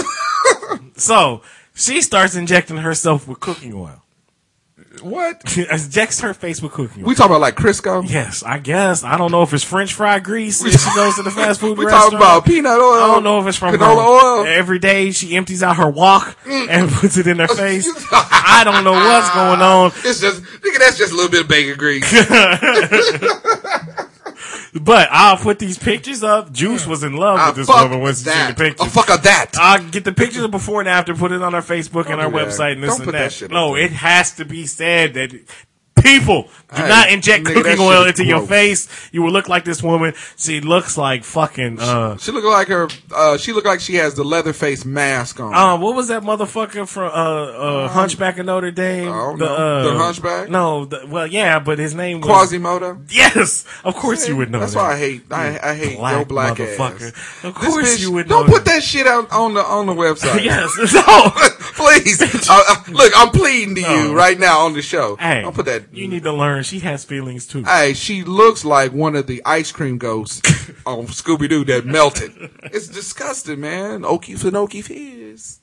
so 0.96 1.42
she 1.74 2.02
starts 2.02 2.36
injecting 2.36 2.78
herself 2.78 3.28
with 3.28 3.40
cooking 3.40 3.74
oil. 3.74 4.04
What? 5.02 5.58
Injects 5.58 6.20
her 6.22 6.34
face 6.34 6.62
with 6.62 6.72
cooking. 6.72 7.04
We 7.04 7.16
talking 7.16 7.32
about 7.32 7.42
like 7.42 7.56
Crisco? 7.56 8.04
yes, 8.10 8.44
I 8.44 8.60
guess. 8.60 9.04
I 9.04 9.18
don't 9.18 9.32
know 9.32 9.42
if 9.44 9.54
it's 9.54 9.64
French 9.64 9.94
fry 9.94 10.20
grease 10.20 10.64
if 10.64 10.80
she 10.82 10.96
goes 10.96 11.16
to 11.16 11.24
the 11.24 11.32
fast 11.32 11.60
food 11.60 11.78
restaurant. 11.78 11.80
We 11.80 11.86
restaurant. 11.86 12.04
talking 12.12 12.18
about 12.18 12.46
peanut 12.46 12.80
oil. 12.80 13.04
I 13.04 13.08
don't 13.14 13.24
know 13.24 13.40
if 13.40 13.48
it's 13.48 13.58
from 13.58 13.74
canola 13.76 13.80
her. 13.80 14.40
oil. 14.40 14.46
Mm. 14.46 14.58
Every 14.58 14.80
day 14.80 15.12
she 15.12 15.36
empties 15.36 15.62
out 15.64 15.78
her 15.78 15.90
wok 15.90 16.36
and 16.48 16.90
puts 16.92 17.18
it 17.18 17.28
in 17.28 17.40
her 17.40 17.48
face. 17.56 17.88
I 18.12 18.62
don't 18.64 18.84
know 18.84 18.94
what's 18.94 19.30
going 19.34 19.62
on. 19.62 19.92
It's 20.06 20.20
just, 20.22 20.42
nigga, 20.44 20.80
that's 20.80 20.98
just 20.98 21.12
a 21.14 21.16
little 21.16 21.32
bit 21.32 21.42
of 21.42 21.48
bacon 21.48 21.78
grease. 21.78 22.12
But 24.80 25.10
I'll 25.12 25.38
put 25.38 25.60
these 25.60 25.78
pictures 25.78 26.24
up. 26.24 26.52
Juice 26.52 26.86
was 26.88 27.04
in 27.04 27.14
love 27.14 27.40
I 27.40 27.48
with 27.50 27.58
this 27.58 27.68
woman 27.68 28.00
once 28.02 28.24
she 28.24 28.30
seen 28.30 28.48
the 28.48 28.54
pictures. 28.54 28.88
Oh, 28.88 28.90
fuck 28.90 29.10
of 29.10 29.24
that. 29.24 29.52
I'll 29.56 29.84
get 29.90 30.04
the 30.04 30.12
pictures 30.14 30.44
of 30.44 30.52
before 30.52 30.80
and 30.80 30.90
after, 30.90 31.14
put 31.16 31.32
it 31.32 31.42
on 31.42 31.56
our 31.56 31.62
Facebook 31.62 32.10
and 32.10 32.22
our 32.22 32.30
do 32.30 32.38
that. 32.38 32.48
website 32.48 32.74
and 32.74 32.84
this 32.84 32.92
Don't 32.92 33.02
and 33.02 33.06
put 33.06 33.12
that. 33.14 33.32
shit 33.32 33.52
no, 33.52 33.70
up 33.70 33.76
there. 33.76 33.86
it 33.86 33.92
has 33.92 34.36
to 34.36 34.46
be 34.46 34.66
said 34.66 35.14
that 35.16 35.34
people 36.08 36.44
do 36.44 36.82
Hey, 36.82 36.90
not 36.90 37.10
inject 37.10 37.46
nigga, 37.46 37.54
cooking 37.64 37.80
oil 37.80 38.06
into 38.06 38.26
your 38.26 38.46
face. 38.46 38.90
You 39.14 39.22
will 39.22 39.32
look 39.32 39.48
like 39.48 39.64
this 39.64 39.82
woman. 39.82 40.14
She 40.36 40.60
looks 40.60 40.98
like 40.98 41.24
fucking, 41.24 41.80
uh, 41.80 42.18
She 42.18 42.32
look 42.34 42.44
like 42.44 42.68
her, 42.68 42.90
uh, 43.16 43.38
she 43.38 43.54
look 43.54 43.64
like 43.64 43.80
she 43.80 43.96
has 43.96 44.16
the 44.16 44.24
leather 44.26 44.52
face 44.52 44.84
mask 44.84 45.40
on. 45.40 45.54
um, 45.56 45.80
what 45.82 45.96
was 45.96 46.10
that 46.10 46.24
motherfucker 46.24 46.86
from, 46.88 47.04
uh, 47.06 47.86
uh, 47.86 47.88
Hunchback 47.88 48.38
of 48.38 48.46
Notre 48.48 48.72
Dame? 48.72 49.06
The, 49.38 49.46
uh, 49.50 49.84
The 49.84 49.98
Hunchback? 49.98 50.50
No, 50.50 50.84
the, 50.86 51.06
well, 51.08 51.26
yeah, 51.28 51.60
but 51.60 51.80
his 51.80 51.96
name 51.96 52.20
was, 52.20 52.28
Quasimodo. 52.30 53.00
yes, 53.10 53.64
of 53.86 53.96
course 53.96 54.28
you 54.28 54.36
would 54.36 54.52
know 54.52 54.60
That's 54.60 54.74
that. 54.74 54.80
why 54.80 54.94
I 54.94 54.98
hate, 54.98 55.24
I, 55.32 55.60
I 55.64 55.74
hate 55.76 55.98
black 55.98 56.16
your 56.18 56.26
black 56.26 56.58
motherfucker. 56.58 57.08
ass. 57.16 57.44
Of 57.46 57.56
course 57.56 57.96
bitch- 57.96 58.02
you 58.02 58.12
would 58.12 58.28
Don't 58.28 58.48
put 58.50 58.66
that 58.66 58.84
shit 58.84 59.08
out 59.08 59.32
on 59.32 59.54
the, 59.54 59.64
on 59.64 59.86
the 59.86 59.94
website. 59.94 60.44
yes, 60.44 60.70
no. 60.94 61.32
Please. 61.76 62.18
Uh, 62.50 62.64
uh, 62.70 62.76
look, 62.92 63.12
I'm 63.16 63.30
pleading 63.30 63.76
to 63.76 63.82
you 63.82 64.16
right 64.16 64.40
now 64.40 64.60
on 64.62 64.74
the 64.74 64.82
show. 64.82 65.18
Hey, 65.18 65.42
Don't 65.42 65.54
put 65.54 65.66
that. 65.66 65.84
You 65.98 66.08
need 66.08 66.24
to 66.24 66.32
learn. 66.32 66.62
She 66.64 66.80
has 66.80 67.04
feelings 67.04 67.48
too. 67.48 67.64
Hey, 67.64 67.94
she 67.94 68.24
looks 68.24 68.64
like 68.64 68.94
one 68.94 69.16
of 69.16 69.26
the 69.26 69.42
ice 69.46 69.72
cream 69.72 69.98
ghosts 69.98 70.42
on 70.86 71.08
Scooby 71.08 71.50
Doo 71.50 71.66
that 71.66 71.86
melted. 71.86 72.32
It's 72.66 72.88
disgusting, 72.88 73.62
man. 73.62 74.04
Okie 74.04 74.38
for 74.38 74.52
Okie 74.52 74.88
is. 74.90 75.60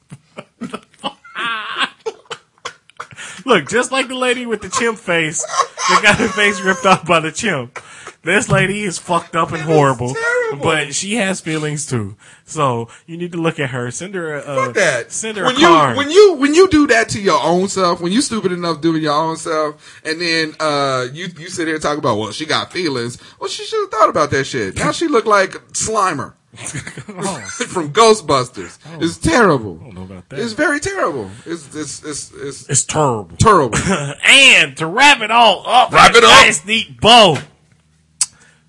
Look, 3.47 3.69
just 3.69 3.93
like 3.93 4.09
the 4.09 4.15
lady 4.15 4.47
with 4.47 4.63
the 4.63 4.71
chimp 4.71 4.99
face 4.99 5.41
that 5.89 6.01
got 6.03 6.17
her 6.19 6.29
face 6.29 6.61
ripped 6.61 6.87
off 6.87 7.07
by 7.07 7.21
the 7.21 7.31
chimp. 7.31 7.79
This 8.25 8.49
lady 8.49 8.83
is 8.83 8.99
fucked 8.99 9.37
up 9.37 9.53
and 9.53 9.63
horrible. 9.63 10.15
But 10.63 10.95
she 10.95 11.17
has 11.17 11.41
feelings 11.41 11.87
too. 11.87 12.17
So 12.45 12.89
you 13.07 13.17
need 13.17 13.33
to 13.33 13.39
look 13.39 13.59
at 13.59 13.71
her. 13.71 13.91
Send 13.91 14.15
her 14.15 14.35
a 14.37 14.41
uh, 14.41 14.65
Fuck 14.67 14.75
that. 14.77 15.13
Send 15.13 15.37
her 15.37 15.45
when 15.45 15.57
a 15.57 15.59
you 15.59 15.67
card. 15.67 15.97
when 15.97 16.11
you 16.11 16.35
when 16.35 16.55
you 16.55 16.69
do 16.69 16.87
that 16.89 17.09
to 17.11 17.21
your 17.21 17.41
own 17.43 17.69
self, 17.69 18.01
when 18.01 18.13
you 18.13 18.21
stupid 18.21 18.53
enough 18.53 18.81
doing 18.81 19.03
your 19.03 19.15
own 19.15 19.37
self, 19.37 20.01
and 20.05 20.21
then 20.21 20.55
uh 20.61 21.07
you 21.13 21.29
you 21.39 21.49
sit 21.49 21.67
here 21.67 21.75
and 21.77 21.83
talk 21.83 21.99
about 21.99 22.19
well 22.19 22.31
she 22.33 22.47
got 22.47 22.73
feelings. 22.73 23.19
Well, 23.41 23.49
she 23.49 23.65
should 23.65 23.81
have 23.81 23.91
thought 23.91 24.09
about 24.11 24.31
that 24.31 24.45
shit. 24.45 24.77
Now 24.77 24.93
she 24.93 25.09
look 25.09 25.27
like 25.27 25.51
Slimer 25.73 26.35
from 26.55 27.93
Ghostbusters. 27.93 28.79
It's 29.03 29.17
terrible. 29.19 29.79
Oh. 29.81 29.83
I 29.83 29.85
don't 29.87 29.95
know 29.95 30.03
about 30.03 30.29
that. 30.29 30.39
It's 30.39 30.53
very 30.53 30.79
terrible. 30.79 31.31
It's 31.47 31.75
it's 31.75 32.05
it's 32.05 32.33
it's 32.33 32.69
it's 32.69 32.85
terrible. 32.85 33.37
terrible. 33.39 33.77
and 34.25 34.77
to 34.77 34.87
wrap 34.87 35.21
it 35.21 35.31
all 35.33 35.65
up, 35.67 35.91
Wrap 35.93 36.13
it 36.15 36.23
up. 36.23 36.31
Nice 36.31 36.65
neat 36.65 37.01
bow. 37.01 37.39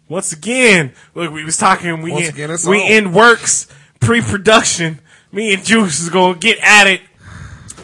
Once 0.07 0.31
again, 0.31 0.93
look, 1.15 1.31
we 1.31 1.43
was 1.43 1.57
talking. 1.57 2.01
We 2.01 2.11
Once 2.11 2.27
in, 2.27 2.33
again, 2.33 2.57
we 2.67 2.83
in 2.95 3.11
works 3.11 3.67
pre-production. 3.99 4.99
Me 5.31 5.53
and 5.53 5.65
Juice 5.65 5.99
is 5.99 6.09
gonna 6.09 6.37
get 6.37 6.59
at 6.61 6.87
it. 6.87 7.01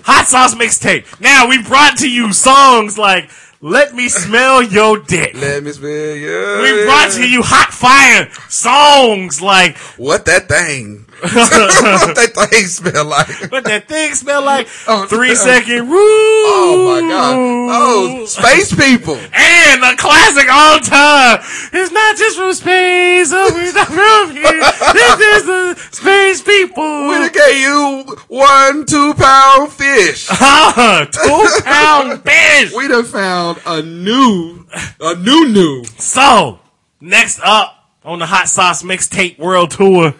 Hot 0.03 0.27
sauce 0.27 0.55
mixtape. 0.55 1.19
Now 1.19 1.47
we 1.47 1.61
brought 1.61 1.97
to 1.97 2.09
you 2.09 2.31
songs 2.33 2.97
like 2.97 3.29
"Let 3.59 3.93
Me 3.95 4.07
Smell 4.07 4.61
Your 4.61 4.99
Dick." 4.99 5.33
Let 5.35 5.63
me 5.63 5.71
smell 5.71 6.15
you. 6.15 6.59
We 6.61 6.83
brought 6.85 7.11
to 7.13 7.27
you 7.27 7.41
hot 7.41 7.73
fire 7.73 8.29
songs 8.49 9.41
like 9.41 9.77
what 9.97 10.25
that 10.25 10.47
thing. 10.47 11.05
What 11.21 12.15
that 12.15 12.31
thing 12.49 12.65
smell 12.65 13.05
like. 13.05 13.51
what 13.51 13.63
that 13.65 13.87
thing 13.87 14.13
smell 14.15 14.43
like. 14.43 14.67
Oh, 14.87 15.05
Three 15.07 15.31
uh, 15.31 15.35
second 15.35 15.89
rule. 15.89 15.97
Oh 15.99 16.99
my 17.01 17.07
god. 17.07 17.35
Oh, 17.73 18.25
space 18.25 18.73
people. 18.75 19.15
And 19.15 19.83
a 19.83 19.95
classic 19.97 20.51
all 20.51 20.79
time. 20.79 21.39
It's 21.73 21.91
not 21.91 22.17
just 22.17 22.37
from 22.37 22.53
space. 22.53 23.31
Oh, 23.33 23.51
it's 23.55 23.73
not 23.75 23.87
from 23.87 24.35
here. 24.35 24.61
This 24.93 25.19
is 25.19 25.45
the 25.45 25.75
space 25.91 26.41
people. 26.41 27.07
We 27.09 27.29
gave 27.29 27.57
you 27.57 28.03
one 28.27 28.85
two 28.85 29.13
pound 29.13 29.71
fish. 29.71 30.27
Ah, 30.73 31.07
two 31.11 31.63
pound 31.63 32.23
fish. 32.25 32.73
We 32.75 32.87
done 32.87 33.05
found 33.05 33.59
a 33.65 33.81
new, 33.81 34.65
a 34.99 35.15
new 35.15 35.47
new. 35.49 35.83
So, 35.97 36.59
next 36.99 37.39
up 37.43 37.75
on 38.03 38.19
the 38.19 38.25
Hot 38.25 38.47
Sauce 38.47 38.83
Mixtape 38.83 39.37
World 39.37 39.71
Tour, 39.71 40.13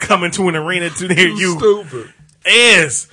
coming 0.00 0.30
to 0.32 0.48
an 0.48 0.56
arena 0.56 0.90
to 0.90 1.08
near 1.08 1.28
you, 1.28 1.58
Stupid. 1.58 2.12
is 2.46 3.08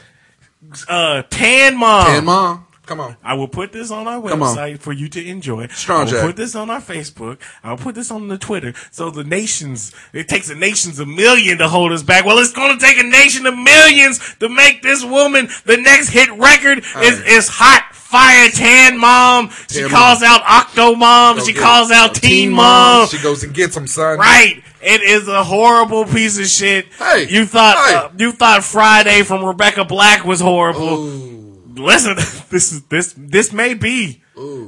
uh, 0.87 1.23
Tan 1.29 1.77
Mom. 1.77 2.05
Tan 2.07 2.25
mom, 2.25 2.67
come 2.85 2.99
on. 2.99 3.17
I 3.23 3.33
will 3.35 3.47
put 3.47 3.71
this 3.71 3.89
on 3.91 4.07
our 4.07 4.21
Come 4.27 4.43
on. 4.43 4.55
website 4.55 4.79
for 4.79 4.91
you 4.93 5.07
to 5.09 5.25
enjoy. 5.27 5.67
Strong 5.67 6.01
I 6.01 6.03
will 6.03 6.11
Jack. 6.11 6.25
put 6.27 6.35
this 6.35 6.55
on 6.55 6.69
our 6.69 6.81
Facebook. 6.81 7.39
I'll 7.63 7.77
put 7.77 7.95
this 7.95 8.11
on 8.11 8.27
the 8.27 8.37
Twitter. 8.37 8.73
So 8.91 9.09
the 9.09 9.23
nations, 9.23 9.93
it 10.13 10.27
takes 10.27 10.49
a 10.49 10.55
nations 10.55 10.99
a 10.99 11.05
million 11.05 11.57
to 11.59 11.67
hold 11.67 11.91
us 11.91 12.03
back. 12.03 12.25
Well, 12.25 12.37
it's 12.39 12.51
going 12.53 12.77
to 12.77 12.85
take 12.85 12.99
a 12.99 13.03
nation 13.07 13.45
of 13.45 13.57
millions 13.57 14.35
to 14.39 14.49
make 14.49 14.81
this 14.81 15.03
woman 15.03 15.47
the 15.65 15.77
next 15.77 16.09
hit 16.09 16.29
record. 16.31 16.79
Is 17.03 17.19
is 17.21 17.47
hot 17.49 17.90
fire 18.11 18.49
tan 18.49 18.97
mom. 18.97 19.49
She 19.69 19.79
Tan 19.79 19.89
calls 19.89 20.21
out 20.21 20.41
Octo 20.43 20.95
mom. 20.95 21.37
Go 21.37 21.45
She 21.45 21.53
calls 21.53 21.91
out 21.91 22.13
Teen 22.13 22.51
mom. 22.51 23.07
She 23.07 23.21
goes 23.21 23.43
and 23.43 23.53
gets 23.53 23.73
them, 23.73 23.87
son. 23.87 24.19
Right. 24.19 24.61
It 24.81 25.01
is 25.01 25.27
a 25.27 25.43
horrible 25.43 26.05
piece 26.05 26.39
of 26.39 26.47
shit. 26.47 26.87
Hey, 26.97 27.27
you 27.29 27.45
thought 27.45 27.77
hey. 27.87 27.95
uh, 27.95 28.09
you 28.17 28.31
thought 28.31 28.63
Friday 28.63 29.21
from 29.21 29.45
Rebecca 29.45 29.85
Black 29.85 30.25
was 30.25 30.41
horrible. 30.41 31.05
Ooh. 31.05 31.50
Listen, 31.75 32.15
this 32.49 32.71
is 32.71 32.83
this 32.83 33.13
this 33.17 33.51
may 33.53 33.73
be 33.73 34.21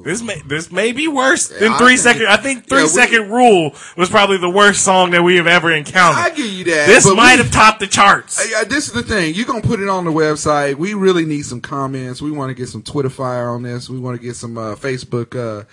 this 0.04 0.22
may 0.22 0.40
this 0.46 0.72
may 0.72 0.92
be 0.92 1.08
worse 1.08 1.48
than 1.48 1.72
I 1.72 1.78
three 1.80 1.98
think- 1.98 2.22
I 2.22 2.38
think 2.38 2.68
three 2.68 2.80
Yeah, 2.80 2.84
we- 2.84 3.18
rule 3.28 3.74
was 3.98 4.10
probably 4.10 4.38
the 4.38 4.50
worst 4.50 4.84
song 4.84 5.12
that 5.12 5.24
we 5.24 5.38
have 5.38 5.48
ever 5.48 5.72
encountered. 5.72 6.20
I 6.22 6.30
give 6.30 6.46
you 6.46 6.64
that. 6.66 6.86
this 6.88 7.06
might 7.08 7.38
we- 7.38 7.44
have 7.44 7.52
topped 7.52 7.80
the 7.80 7.88
charts. 7.88 8.40
Uh, 8.40 8.66
this 8.66 8.88
is 8.88 8.94
the 8.94 9.02
thing. 9.02 9.34
You're 9.34 9.46
gonna 9.48 9.62
put 9.62 9.80
it 9.80 9.90
on 9.90 10.06
the 10.06 10.12
website. 10.12 10.76
We 10.76 10.94
really 10.94 11.26
need 11.26 11.46
some 11.46 11.60
comments. 11.62 12.22
We 12.22 12.30
want 12.32 12.50
to 12.50 12.54
get 12.54 12.70
some 12.70 12.84
Twitter 12.84 13.10
fire 13.10 13.50
on 13.50 13.64
this. 13.64 13.90
We 13.90 13.98
want 14.00 14.20
to 14.20 14.24
get 14.26 14.36
some 14.36 14.58
uh, 14.58 14.76
Facebook, 14.76 15.36
uh, 15.36 15.64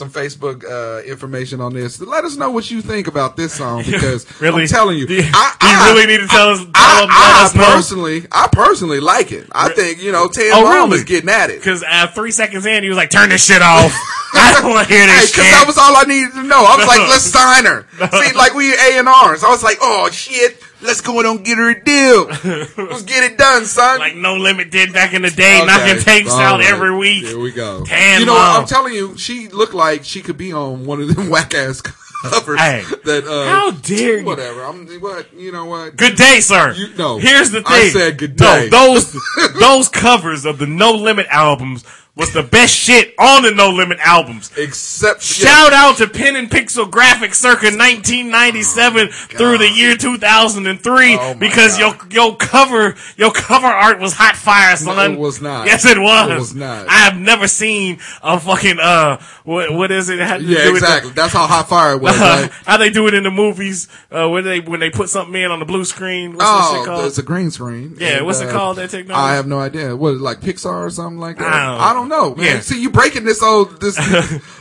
some 0.00 0.10
Facebook 0.10 0.64
uh, 0.64 1.02
information 1.04 1.60
on 1.60 1.74
this. 1.74 2.00
Let 2.00 2.24
us 2.24 2.36
know 2.36 2.50
what 2.50 2.70
you 2.70 2.80
think 2.82 3.06
about 3.06 3.36
this 3.36 3.52
song 3.52 3.82
because 3.86 4.24
really, 4.40 4.62
I'm 4.62 4.68
telling 4.68 4.98
you, 4.98 5.06
you, 5.06 5.20
I, 5.22 5.54
you 5.60 5.68
I- 5.68 5.92
really 5.92 6.06
need 6.06 6.20
to 6.20 6.26
tell 6.26 6.48
us. 6.50 6.58
Tell 6.58 6.70
I, 6.74 7.00
them, 7.00 7.08
let 7.10 7.44
us 7.44 7.54
I 7.56 7.74
personally, 7.74 8.26
I 8.32 8.48
personally 8.50 9.00
like 9.00 9.30
it. 9.30 9.46
I 9.52 9.68
think 9.68 10.02
you 10.02 10.10
know, 10.10 10.26
Ted 10.28 10.50
Oh, 10.54 10.64
really? 10.68 10.98
is 10.98 11.04
getting 11.04 11.28
at 11.30 11.50
it. 11.50 11.58
Because 11.60 11.84
uh, 11.86 12.06
three 12.08 12.30
seconds 12.32 12.64
in, 12.66 12.82
he 12.82 12.88
was 12.88 12.96
like, 12.98 13.10
"Turn 13.10 13.28
this 13.28 13.44
shit 13.44 13.62
off. 13.62 13.92
I 14.32 14.54
don't 14.60 14.70
want 14.70 14.86
to 14.88 14.94
hear 14.94 15.06
Hey, 15.06 15.20
this 15.20 15.32
because 15.32 15.44
shit." 15.44 15.54
that 15.54 15.64
was 15.66 15.76
all 15.78 15.94
I 15.96 16.04
needed 16.04 16.32
to 16.32 16.42
know. 16.44 16.64
I 16.64 16.76
was 16.76 16.86
like, 16.86 17.00
let's 17.10 17.24
sign 17.24 17.66
her. 17.66 17.84
See, 18.22 18.32
like 18.36 18.54
we 18.54 18.72
A 18.72 18.98
and 18.98 19.08
R's. 19.08 19.44
I 19.44 19.48
was 19.50 19.62
like, 19.62 19.78
oh 19.82 20.08
shit, 20.10 20.62
let's 20.82 21.00
go 21.00 21.20
and 21.20 21.44
get 21.44 21.58
her 21.58 21.70
a 21.70 21.84
deal. 21.84 22.24
Let's 22.88 23.02
get 23.02 23.30
it 23.30 23.36
done, 23.38 23.64
son. 23.66 23.98
like 23.98 24.16
No 24.16 24.36
Limit 24.36 24.70
did 24.70 24.92
back 24.92 25.14
in 25.14 25.22
the 25.22 25.30
day, 25.30 25.58
Okay. 25.58 25.66
knocking 25.66 26.02
tapes 26.02 26.32
All 26.32 26.40
out 26.40 26.60
right. 26.60 26.68
every 26.70 26.96
week. 26.96 27.24
Here 27.26 27.38
we 27.38 27.52
go. 27.52 27.84
Damn, 27.84 28.20
you 28.20 28.26
know, 28.26 28.34
Mom. 28.34 28.62
I'm 28.62 28.66
telling 28.66 28.94
you, 28.94 29.16
she 29.16 29.48
looked 29.48 29.74
like 29.74 30.04
she 30.04 30.20
could 30.22 30.36
be 30.38 30.52
on 30.52 30.84
one 30.86 31.00
of 31.00 31.14
them 31.14 31.28
whack 31.30 31.54
ass 31.54 31.80
covers. 31.80 32.58
Hey, 32.60 32.82
that 33.04 33.24
uh, 33.26 33.44
how 33.48 33.70
dare 33.72 34.18
you? 34.20 34.24
Whatever. 34.26 34.64
I'm 34.64 34.86
what 35.00 35.32
you 35.34 35.52
know 35.52 35.64
what. 35.66 35.96
Good 35.96 36.16
day, 36.16 36.40
sir. 36.40 36.72
You- 36.72 36.94
no. 36.96 37.18
Here's 37.18 37.50
the 37.50 37.62
thing. 37.62 37.66
I 37.72 37.88
said 37.90 38.18
good 38.18 38.36
day. 38.36 38.68
No, 38.70 38.94
those 38.94 39.16
those 39.58 39.88
covers 39.88 40.44
of 40.44 40.58
the 40.58 40.66
No 40.66 40.92
Limit 40.92 41.26
albums 41.30 41.84
was 42.20 42.32
the 42.32 42.42
best 42.44 42.72
shit 42.74 43.14
on 43.18 43.42
the 43.42 43.50
No 43.50 43.70
Limit 43.70 43.98
albums. 44.00 44.52
Except 44.56 45.22
Shout 45.22 45.72
out 45.72 45.96
to 45.96 46.06
Pen 46.06 46.36
and 46.36 46.48
Pixel 46.48 46.88
Graphics 46.88 47.34
circa 47.34 47.66
1997 47.66 49.08
through 49.08 49.58
the 49.58 49.68
year 49.68 49.96
2003 49.96 51.16
Oh, 51.18 51.34
because 51.34 51.78
your 51.78 51.94
God. 51.94 52.12
your 52.12 52.36
cover 52.36 52.94
your 53.16 53.32
cover 53.32 53.66
art 53.66 53.98
was 54.00 54.12
hot 54.12 54.36
fire, 54.36 54.76
son. 54.76 55.12
it 55.14 55.18
was 55.18 55.40
not. 55.40 55.66
Yes, 55.66 55.84
it 55.86 55.98
was. 55.98 56.30
It 56.30 56.34
was 56.38 56.54
not. 56.54 56.88
I 56.88 56.98
have 56.98 57.16
never 57.16 57.48
seen 57.48 57.98
a 58.22 58.38
fucking 58.38 58.78
uh 58.78 59.20
what 59.44 59.72
what 59.72 59.90
is 59.90 60.08
it? 60.08 60.20
It 60.20 60.20
Yeah, 60.20 60.38
with 60.38 60.48
the- 60.64 60.70
exactly. 60.86 61.12
That's 61.12 61.32
how 61.32 61.46
hot 61.46 61.68
fire 61.68 61.94
it 61.94 62.02
was. 62.02 62.10
Right? 62.20 62.50
how 62.66 62.76
they 62.76 62.90
do 62.90 63.06
it 63.08 63.14
in 63.14 63.22
the 63.24 63.30
movies 63.30 63.88
uh, 64.10 64.28
when 64.28 64.44
they 64.44 64.60
when 64.60 64.78
they 64.78 64.90
put 64.90 65.08
something 65.08 65.34
in 65.40 65.50
on 65.50 65.58
the 65.58 65.64
blue 65.64 65.84
screen. 65.84 66.32
What's 66.34 66.44
Oh, 66.46 66.82
called? 66.84 67.06
it's 67.06 67.18
a 67.18 67.22
green 67.22 67.50
screen. 67.50 67.96
Yeah, 67.98 68.18
And, 68.18 68.26
what's 68.26 68.40
it 68.40 68.48
uh, 68.48 68.52
called, 68.52 68.76
that 68.76 68.90
technology? 68.90 69.20
I 69.30 69.34
have 69.36 69.46
no 69.46 69.58
idea. 69.58 69.96
What, 69.96 70.16
like 70.16 70.40
Pixar 70.40 70.86
or 70.86 70.90
something 70.90 71.18
like 71.18 71.38
that? 71.38 71.46
I 71.46 71.66
don't- 71.66 71.80
I 71.80 71.92
don't 71.94 72.08
know. 72.10 72.34
Man. 72.34 72.44
Yeah. 72.44 72.60
See, 72.60 72.80
you 72.82 72.90
breaking 72.90 73.24
this 73.24 73.42
old 73.42 73.80
this 73.80 73.96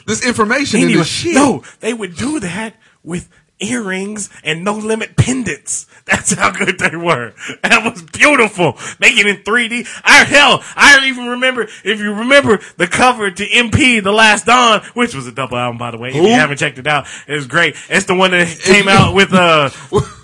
this 0.06 0.26
information 0.28 0.80
Anyway, 0.80 0.94
into 0.94 1.04
shit. 1.06 1.36
no, 1.36 1.64
they 1.82 1.94
would 1.94 2.16
do 2.16 2.40
that 2.40 2.76
with 3.04 3.30
earrings 3.62 4.30
and 4.46 4.64
no 4.64 4.74
limit 4.74 5.18
pendants. 5.18 5.86
That's 6.06 6.32
how 6.34 6.50
good 6.52 6.80
they 6.80 6.96
were. 6.96 7.34
That 7.62 7.84
was 7.84 8.02
beautiful. 8.02 8.78
Making 9.00 9.28
it 9.28 9.28
in 9.28 9.36
3D. 9.44 9.86
I 10.04 10.24
hell, 10.24 10.64
I 10.78 10.96
don't 10.96 11.06
even 11.10 11.28
remember 11.28 11.64
if 11.84 12.00
you 12.00 12.14
remember 12.14 12.60
the 12.78 12.88
cover 12.88 13.30
to 13.30 13.46
MP 13.46 14.02
The 14.02 14.14
Last 14.14 14.46
Don, 14.46 14.82
which 14.94 15.14
was 15.14 15.28
a 15.28 15.32
double 15.34 15.58
album 15.58 15.78
by 15.78 15.92
the 15.92 15.98
way. 15.98 16.10
If 16.10 16.16
you 16.16 16.30
haven't 16.30 16.58
checked 16.58 16.80
it 16.80 16.88
out, 16.88 17.06
it 17.28 17.34
was 17.34 17.48
great. 17.48 17.76
It's 17.90 18.06
the 18.06 18.16
one 18.16 18.32
that 18.32 18.48
came 18.64 18.88
out 18.88 19.14
with 19.14 19.34
uh 19.34 19.70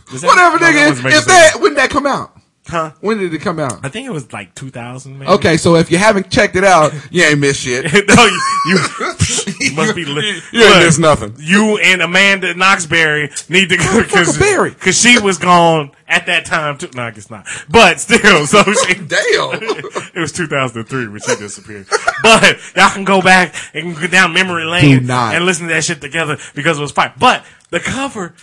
Whatever, 0.07 0.57
nigga. 0.59 0.91
If 1.05 1.25
that 1.25 1.57
when 1.59 1.73
that 1.73 1.89
come 1.89 2.05
out? 2.05 2.37
Huh? 2.67 2.93
When 2.99 3.19
did 3.19 3.31
it 3.31 3.41
come 3.41 3.59
out? 3.59 3.85
I 3.85 3.89
think 3.89 4.07
it 4.07 4.11
was 4.11 4.33
like 4.33 4.55
2000 4.55 5.19
maybe. 5.19 5.31
Okay, 5.33 5.55
so 5.55 5.75
if 5.75 5.91
you 5.91 5.99
haven't 5.99 6.31
checked 6.31 6.55
it 6.55 6.63
out, 6.63 6.93
you 7.11 7.21
ain't 7.23 7.39
missed 7.39 7.61
shit. 7.61 7.83
no, 8.07 8.25
you, 8.25 8.41
you 8.65 8.77
must 9.75 9.95
be. 9.95 10.03
Li- 10.03 10.41
You 10.51 10.61
ain't 10.63 10.69
Look, 10.75 10.83
missed 10.83 10.99
nothing. 10.99 11.35
You 11.37 11.77
and 11.77 12.01
Amanda 12.01 12.55
Knoxberry 12.55 13.49
need 13.51 13.69
to 13.69 13.77
go 13.77 14.01
because 14.01 14.35
because 14.39 14.99
she 14.99 15.19
was 15.19 15.37
gone 15.37 15.91
at 16.07 16.25
that 16.25 16.45
time 16.45 16.79
too. 16.79 16.89
No, 16.95 17.03
I 17.03 17.11
guess 17.11 17.29
not. 17.29 17.45
But 17.69 17.99
still, 17.99 18.47
so 18.47 18.63
she. 18.87 18.95
Damn. 18.95 19.61
It 19.61 20.15
was 20.19 20.31
2003 20.31 21.07
when 21.09 21.19
she 21.21 21.35
disappeared. 21.35 21.85
But 22.23 22.57
y'all 22.75 22.89
can 22.89 23.03
go 23.03 23.21
back 23.21 23.53
and 23.75 23.95
go 23.95 24.07
down 24.07 24.33
memory 24.33 24.65
lane 24.65 25.01
Do 25.01 25.05
not. 25.05 25.35
and 25.35 25.45
listen 25.45 25.67
to 25.67 25.73
that 25.75 25.83
shit 25.83 26.01
together 26.01 26.39
because 26.55 26.79
it 26.79 26.81
was 26.81 26.91
fine. 26.91 27.11
But 27.19 27.45
the 27.69 27.79
cover. 27.79 28.33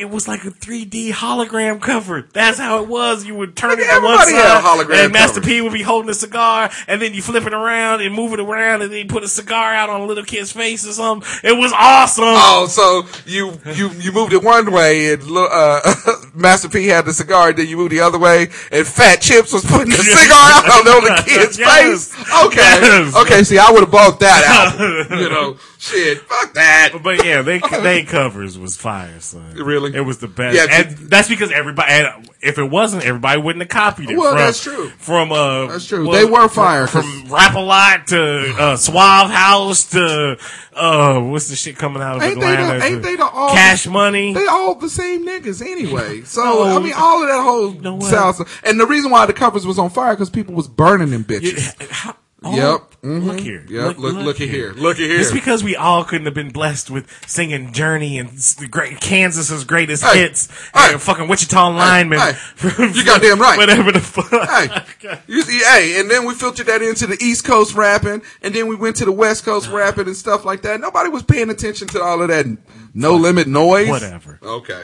It 0.00 0.08
was 0.10 0.26
like 0.26 0.44
a 0.44 0.50
3D 0.50 1.10
hologram 1.10 1.80
cover. 1.80 2.26
That's 2.32 2.58
how 2.58 2.82
it 2.82 2.88
was. 2.88 3.24
You 3.26 3.34
would 3.34 3.54
turn 3.56 3.72
it 3.78 3.84
to 3.84 4.00
one 4.00 4.14
everybody 4.18 4.32
had 4.32 4.58
a 4.58 4.62
side, 4.62 4.64
hologram 4.64 5.04
and 5.04 5.12
Master 5.12 5.40
cover. 5.40 5.46
P 5.52 5.60
would 5.60 5.72
be 5.74 5.82
holding 5.82 6.08
a 6.10 6.14
cigar, 6.14 6.70
and 6.88 7.00
then 7.02 7.12
you 7.14 7.20
flip 7.22 7.46
it 7.46 7.52
around 7.54 8.00
and 8.00 8.14
move 8.14 8.32
it 8.32 8.40
around, 8.40 8.82
and 8.82 8.90
then 8.90 8.98
you 8.98 9.06
put 9.06 9.22
a 9.24 9.28
cigar 9.28 9.74
out 9.74 9.90
on 9.90 10.00
a 10.00 10.06
little 10.06 10.24
kid's 10.24 10.52
face 10.52 10.86
or 10.88 10.92
something. 10.92 11.28
It 11.44 11.56
was 11.56 11.72
awesome. 11.74 12.24
Oh, 12.26 12.66
so 12.68 13.02
you 13.26 13.52
you 13.74 13.90
you 14.00 14.12
moved 14.12 14.32
it 14.32 14.42
one 14.42 14.72
way, 14.72 15.12
and 15.12 15.22
uh, 15.36 15.80
Master 16.34 16.68
P 16.68 16.86
had 16.86 17.04
the 17.04 17.12
cigar, 17.12 17.52
then 17.52 17.66
you 17.68 17.76
moved 17.76 17.92
the 17.92 18.00
other 18.00 18.18
way, 18.18 18.44
and 18.72 18.86
Fat 18.86 19.20
Chips 19.20 19.52
was 19.52 19.64
putting 19.64 19.90
the 19.90 19.96
cigar 19.96 20.50
out 20.64 20.86
on 20.88 21.04
the 21.04 21.22
kid's 21.26 21.58
Yes. 21.58 22.12
face. 22.14 22.44
Okay, 22.46 22.56
Yes. 22.56 23.16
okay. 23.16 23.42
See, 23.44 23.58
I 23.58 23.70
would 23.70 23.80
have 23.80 23.90
bought 23.90 24.20
that 24.20 24.44
out. 24.46 25.18
you 25.20 25.28
know, 25.30 25.56
shit, 25.78 26.18
fuck 26.22 26.54
that. 26.54 26.92
But 27.02 27.24
yeah, 27.24 27.42
they 27.42 27.58
they 27.82 28.04
covers 28.04 28.58
was 28.58 28.76
fire, 28.76 29.20
son. 29.20 29.54
Really? 29.54 29.89
It 29.94 30.00
was 30.02 30.18
the 30.18 30.28
best. 30.28 30.56
Yeah, 30.56 30.66
and 30.70 30.96
that's 31.10 31.28
because 31.28 31.50
everybody. 31.52 31.90
And 31.92 32.28
if 32.40 32.58
it 32.58 32.64
wasn't, 32.64 33.04
everybody 33.04 33.40
wouldn't 33.40 33.62
have 33.62 33.68
copied 33.68 34.10
it. 34.10 34.16
Well, 34.18 34.30
from, 34.30 34.38
that's 34.38 34.62
true. 34.62 34.88
From 34.90 35.32
uh, 35.32 35.66
That's 35.66 35.86
true. 35.86 36.10
They 36.10 36.24
were 36.24 36.48
fire, 36.48 36.86
From, 36.86 37.02
from 37.02 37.32
Rap 37.32 37.54
a 37.54 37.58
Lot 37.60 38.06
to 38.08 38.54
uh, 38.58 38.76
Suave 38.76 39.30
House 39.30 39.90
to 39.90 40.38
uh, 40.74 41.20
what's 41.20 41.48
the 41.48 41.56
shit 41.56 41.76
coming 41.76 42.02
out 42.02 42.16
of 42.16 42.22
Ain't 42.22 42.40
they 42.40 42.56
the- 42.56 42.84
ain't 42.84 43.02
they 43.02 43.16
the 43.16 43.26
all- 43.28 43.50
Cash 43.50 43.86
Money? 43.86 44.32
They 44.32 44.46
all 44.46 44.74
the 44.76 44.88
same 44.88 45.26
niggas 45.26 45.60
anyway. 45.62 46.20
So 46.24 46.42
No. 46.42 46.76
I 46.76 46.82
mean, 46.82 46.92
all 46.96 47.22
of 47.22 47.28
that 47.28 47.42
whole 47.42 47.70
know? 47.72 48.00
South. 48.00 48.40
And 48.64 48.78
the 48.80 48.86
reason 48.86 49.10
why 49.10 49.26
the 49.26 49.32
covers 49.32 49.66
was 49.66 49.78
on 49.78 49.90
fire 49.90 50.14
because 50.14 50.30
people 50.30 50.54
was 50.54 50.68
burning 50.68 51.10
them 51.10 51.24
bitches. 51.24 51.76
Yeah, 51.80 51.86
how- 51.90 52.16
oh, 52.44 52.54
Yep. 52.56 52.82
Mhm. 53.02 53.24
Look 53.24 53.40
here. 53.40 53.64
Yep. 53.68 53.98
Look- 53.98 54.14
look 54.16 54.40
at 54.42 54.48
here. 54.48 54.74
Look 54.76 54.98
at 54.98 55.06
here. 55.08 55.16
Just 55.18 55.32
because 55.32 55.64
we 55.64 55.74
all 55.74 56.04
couldn't 56.04 56.26
have 56.26 56.34
been 56.34 56.50
blessed 56.50 56.90
with 56.90 57.06
singing 57.26 57.72
Journey 57.72 58.18
and 58.18 58.28
the 58.58 58.66
great 58.66 59.00
Kansas's 59.00 59.64
greatest 59.64 60.04
Hey. 60.04 60.18
hits 60.18 60.48
Hey. 60.74 60.92
and 60.92 61.00
fucking 61.00 61.26
Wichita 61.26 61.68
lineman. 61.70 62.18
hey. 62.18 62.34
You 62.92 63.04
goddamn 63.04 63.40
right. 63.40 63.56
Whatever 63.56 63.92
the 63.92 64.00
fuck. 64.00 64.30
hey, 64.50 65.18
you 65.26 65.42
see, 65.42 65.58
hey, 65.60 65.98
and 65.98 66.10
then 66.10 66.26
we 66.26 66.34
filtered 66.34 66.66
that 66.66 66.82
into 66.82 67.06
the 67.06 67.16
East 67.24 67.44
Coast 67.44 67.74
rapping, 67.74 68.20
and 68.42 68.54
then 68.54 68.66
we 68.66 68.74
went 68.76 68.96
to 68.96 69.04
the 69.06 69.12
West 69.12 69.44
Coast 69.44 69.70
rapping 69.70 70.06
and 70.06 70.16
stuff 70.16 70.44
like 70.44 70.60
that. 70.62 70.78
Nobody 70.80 71.08
was 71.08 71.22
paying 71.22 71.48
attention 71.48 71.88
to 71.88 72.02
all 72.02 72.20
of 72.20 72.28
that 72.28 72.44
no 72.92 73.16
limit 73.16 73.46
noise. 73.48 73.88
Whatever. 73.88 74.38
Okay. 74.42 74.82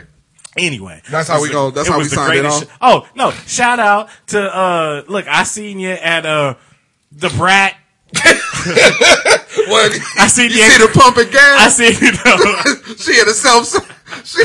Anyway, 0.58 1.02
That's 1.10 1.28
how 1.28 1.42
we 1.42 1.50
go- 1.50 1.70
that's 1.70 1.86
how 1.86 1.98
we 1.98 2.04
signed 2.04 2.38
it 2.38 2.46
off? 2.46 2.64
sh- 2.64 2.68
oh 2.80 3.06
no! 3.14 3.30
Shout 3.46 3.78
out 3.78 4.08
to 4.28 4.40
uh, 4.40 5.02
look, 5.06 5.28
I 5.28 5.42
seen 5.42 5.78
you 5.78 5.90
at 5.90 6.24
uh, 6.24 6.54
the 7.12 7.28
Brat. 7.30 7.76
What? 9.68 9.98
I 10.18 10.28
seen 10.28 10.50
you 10.50 10.58
you. 10.58 10.70
see 10.70 10.86
the 10.86 10.92
pumping 10.92 11.30
gas. 11.30 11.60
I 11.60 11.68
see 11.70 12.04
you. 12.04 12.12
Know, 12.12 12.96
she 12.96 13.16
had 13.16 13.26
a 13.26 13.32
self. 13.32 13.72
She 14.24 14.42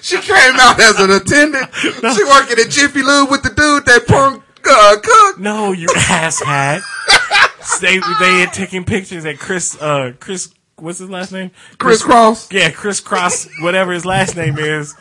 she 0.00 0.20
came 0.20 0.54
out 0.56 0.80
as 0.80 1.00
an 1.00 1.10
attendant. 1.10 1.68
She 1.74 2.24
working 2.24 2.58
at 2.58 2.70
Jiffy 2.70 3.02
Lube 3.02 3.30
with 3.30 3.42
the 3.42 3.50
dude 3.50 3.84
that 3.86 4.06
punk 4.06 4.42
uh, 4.64 4.96
cook. 5.02 5.38
no, 5.38 5.72
you 5.72 5.88
asshat. 5.88 6.82
they 7.80 7.98
they 7.98 8.40
had 8.40 8.52
taken 8.52 8.84
pictures 8.84 9.24
at 9.24 9.38
Chris 9.38 9.80
uh 9.80 10.12
Chris 10.20 10.52
what's 10.76 10.98
his 10.98 11.10
last 11.10 11.32
name? 11.32 11.50
Kris 11.78 12.02
Kross. 12.02 12.52
Yeah, 12.52 12.70
Kris 12.70 13.00
Kross, 13.00 13.48
whatever 13.62 13.92
his 13.92 14.04
last 14.04 14.36
name 14.36 14.58
is. 14.58 14.94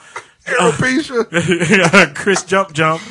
Alopecia. 0.46 2.16
Chris 2.16 2.44
Jump 2.44 2.74
Jump. 2.74 3.02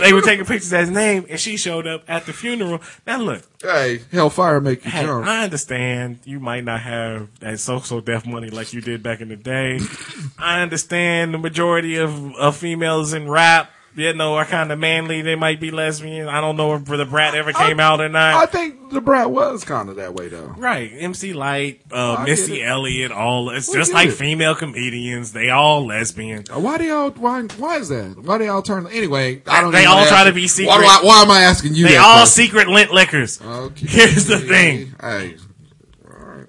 they 0.04 0.12
were 0.12 0.22
taking 0.22 0.44
pictures 0.44 0.72
at 0.72 0.80
his 0.80 0.90
name, 0.90 1.26
and 1.28 1.38
she 1.38 1.56
showed 1.56 1.86
up 1.86 2.04
at 2.08 2.26
the 2.26 2.32
funeral. 2.32 2.80
Now 3.06 3.18
look, 3.18 3.42
Hey, 3.62 4.00
Hellfire 4.10 4.60
make 4.60 4.84
you 4.84 4.90
Hey, 4.90 5.02
jump. 5.02 5.26
I 5.26 5.44
understand 5.44 6.20
you 6.24 6.40
might 6.40 6.64
not 6.64 6.80
have 6.80 7.28
that 7.40 7.60
So 7.60 7.78
So 7.80 8.00
Def 8.00 8.26
money 8.26 8.48
like 8.48 8.72
you 8.72 8.80
did 8.80 9.02
back 9.02 9.20
in 9.20 9.28
the 9.28 9.36
day. 9.36 9.80
I 10.38 10.62
understand 10.62 11.34
the 11.34 11.38
majority 11.38 11.96
of, 11.96 12.34
of 12.36 12.56
females 12.56 13.12
in 13.12 13.28
rap, 13.28 13.70
you 13.94 14.12
know, 14.14 14.34
are 14.34 14.44
kind 14.44 14.70
of 14.70 14.78
manly. 14.78 15.22
They 15.22 15.34
might 15.34 15.60
be 15.60 15.70
lesbian. 15.70 16.28
I 16.28 16.40
don't 16.40 16.56
know 16.56 16.74
if 16.74 16.84
the 16.84 17.04
brat 17.04 17.34
ever 17.34 17.52
came 17.52 17.80
out 17.80 18.00
or 18.00 18.08
not. 18.08 18.34
I 18.34 18.46
think 18.46 18.90
the 18.90 19.00
brat 19.00 19.30
was 19.30 19.64
kind 19.64 19.88
of 19.88 19.96
that 19.96 20.14
way 20.14 20.28
though. 20.28 20.54
Right, 20.56 20.90
MC 20.94 21.32
Lyte, 21.32 21.80
uh, 21.92 22.22
Missy 22.26 22.60
it. 22.62 22.66
Elliott, 22.66 23.12
all 23.12 23.50
it's 23.50 23.68
We 23.68 23.74
just 23.76 23.92
like 23.92 24.08
it. 24.08 24.12
female 24.12 24.54
comedians. 24.54 25.32
They 25.32 25.50
all 25.50 25.86
lesbian. 25.86 26.44
Why 26.52 26.78
do 26.78 26.84
y'all? 26.84 27.10
Why? 27.10 27.42
Why 27.42 27.76
is 27.78 27.88
that? 27.88 28.16
Why 28.22 28.38
do 28.38 28.44
y'all 28.44 28.62
turn? 28.62 28.86
Anyway, 28.86 29.42
I 29.46 29.60
don't. 29.60 29.72
They 29.72 29.84
all 29.86 30.06
try 30.06 30.24
to 30.24 30.32
be 30.32 30.46
secret. 30.48 30.72
I- 30.72 31.00
why 31.02 31.22
am 31.22 31.30
I 31.30 31.42
asking 31.42 31.74
you? 31.74 31.86
They 31.88 31.96
all 31.96 32.18
question? 32.20 32.44
secret 32.44 32.68
lint 32.68 32.92
liquors. 32.92 33.40
Okay. 33.40 33.86
Here's 33.88 34.26
the 34.26 34.38
thing. 34.38 34.94
Hey, 35.00 35.36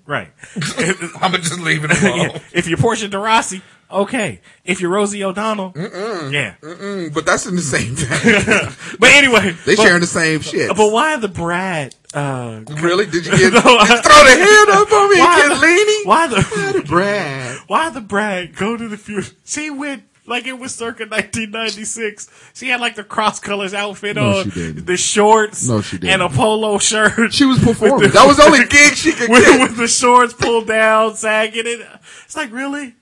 Right. 0.07 0.29
I'm 1.21 1.31
gonna 1.31 1.37
just 1.37 1.59
leave 1.59 1.85
it 1.85 1.91
Yeah. 2.01 2.39
If 2.53 2.67
you're 2.67 2.77
Portia 2.77 3.07
de 3.07 3.17
Rossi, 3.17 3.61
okay. 3.91 4.41
If 4.65 4.79
you're 4.81 4.91
Rosie 4.91 5.23
O'Donnell, 5.23 5.73
yeah. 5.75 6.55
Mm, 6.61 7.13
but 7.13 7.25
that's 7.25 7.45
in 7.45 7.55
the 7.55 7.61
same 7.61 7.95
thing. 7.95 8.73
But 8.99 9.09
anyway, 9.11 9.51
they 9.65 9.75
but, 9.75 9.83
sharing 9.83 10.01
the 10.01 10.07
same 10.07 10.41
shit. 10.41 10.69
But 10.75 10.91
why 10.91 11.15
the 11.17 11.27
Brat? 11.27 11.95
Uh, 12.13 12.61
really? 12.81 13.05
Did 13.05 13.25
you 13.25 13.31
get? 13.37 13.53
No, 13.53 13.61
did 13.61 13.89
you 13.89 14.01
throw 14.01 14.23
the 14.23 14.45
hand 14.45 14.69
up 14.69 14.91
on 14.91 15.09
me 15.09 15.19
why, 15.19 15.41
and 15.43 15.51
get 15.51 15.61
leany? 15.61 16.05
why 16.05 16.27
the 16.27 16.41
Why 16.41 16.71
the 16.73 16.81
Brat? 16.87 17.57
why 17.67 17.89
the 17.89 18.01
Brat 18.01 18.55
go 18.55 18.75
to 18.77 18.87
the 18.87 18.97
funeral? 18.97 19.27
She 19.45 19.69
went 19.69 20.03
like 20.27 20.45
it 20.45 20.59
was 20.59 20.73
circa 20.75 21.03
1996. 21.05 22.29
She 22.53 22.69
had 22.69 22.79
like 22.81 22.95
the 22.95 23.03
cross 23.03 23.39
colors 23.39 23.73
outfit 23.73 24.15
No, 24.17 24.39
on, 24.39 24.43
she 24.45 24.49
didn't. 24.51 24.85
the 24.85 24.97
shorts, 24.97 25.67
No, 25.67 25.81
she 25.81 25.97
didn't. 25.97 26.13
and 26.13 26.21
a 26.21 26.29
polo 26.29 26.77
shirt. 26.77 27.33
She 27.33 27.45
was 27.45 27.59
performing. 27.59 28.09
The- 28.09 28.13
that 28.13 28.27
was 28.27 28.37
the 28.37 28.43
only 28.43 28.65
gig 28.65 28.93
she 28.95 29.11
could 29.13 29.29
with, 29.29 29.43
get. 29.45 29.61
with 29.61 29.77
the 29.77 29.87
shorts 29.87 30.33
pulled 30.33 30.67
down, 30.67 31.15
sagging 31.15 31.63
it. 31.65 31.79
It's 32.25 32.35
like 32.35 32.51
really. 32.51 32.95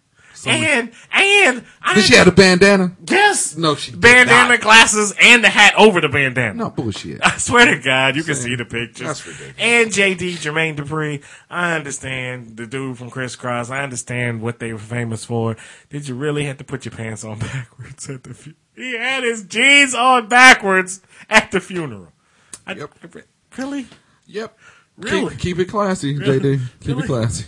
And 0.48 0.92
and 1.12 1.64
I 1.82 1.96
Did 1.96 2.04
she 2.06 2.16
have 2.16 2.28
a 2.28 2.32
bandana? 2.32 2.96
yes 3.08 3.58
No, 3.58 3.76
she 3.76 3.92
did 3.92 4.02
bandana 4.02 4.58
glasses 4.58 5.14
and 5.22 5.44
the 5.44 5.50
hat 5.50 5.74
over 5.78 6.00
the 6.02 6.10
bandana. 6.10 6.54
No 6.54 6.70
bullshit. 6.70 7.20
I 7.26 7.38
swear 7.38 7.66
to 7.76 7.82
God, 7.82 8.16
you 8.16 8.24
can 8.24 8.36
see 8.36 8.56
the 8.56 8.66
pictures. 8.66 9.08
That's 9.08 9.26
ridiculous. 9.28 9.56
And 9.60 9.90
JD, 9.92 10.18
Jermaine 10.38 10.76
Dupri, 10.78 11.24
I 11.50 11.74
understand 11.76 12.58
the 12.58 12.66
dude 12.68 12.98
from 12.98 13.10
Kris 13.10 13.36
Kross. 13.36 13.70
I 13.70 13.84
understand 13.84 14.42
what 14.42 14.60
they 14.60 14.72
were 14.74 14.80
famous 14.80 15.26
for. 15.26 15.58
Did 15.90 16.08
you 16.08 16.16
really 16.16 16.46
have 16.46 16.58
to 16.58 16.64
put 16.64 16.86
your 16.86 16.94
pants 16.94 17.24
on 17.24 17.40
backwards 17.40 18.10
at 18.10 18.24
the 18.24 18.34
fu- 18.34 18.54
He 18.76 18.96
had 18.98 19.24
his 19.24 19.44
jeans 19.44 19.94
on 19.96 20.28
backwards 20.30 21.02
at 21.30 21.52
the 21.52 21.60
funeral. 21.60 22.12
I, 22.66 22.74
Yep. 22.74 22.92
Really? 23.58 23.88
Yep. 24.28 24.58
Really? 24.98 25.30
Keep, 25.32 25.40
keep 25.40 25.60
it 25.60 25.66
classy, 25.70 26.18
Really? 26.18 26.40
JD. 26.40 26.62
Keep 26.82 26.88
Really? 26.88 27.04
it 27.04 27.08
classy. 27.08 27.46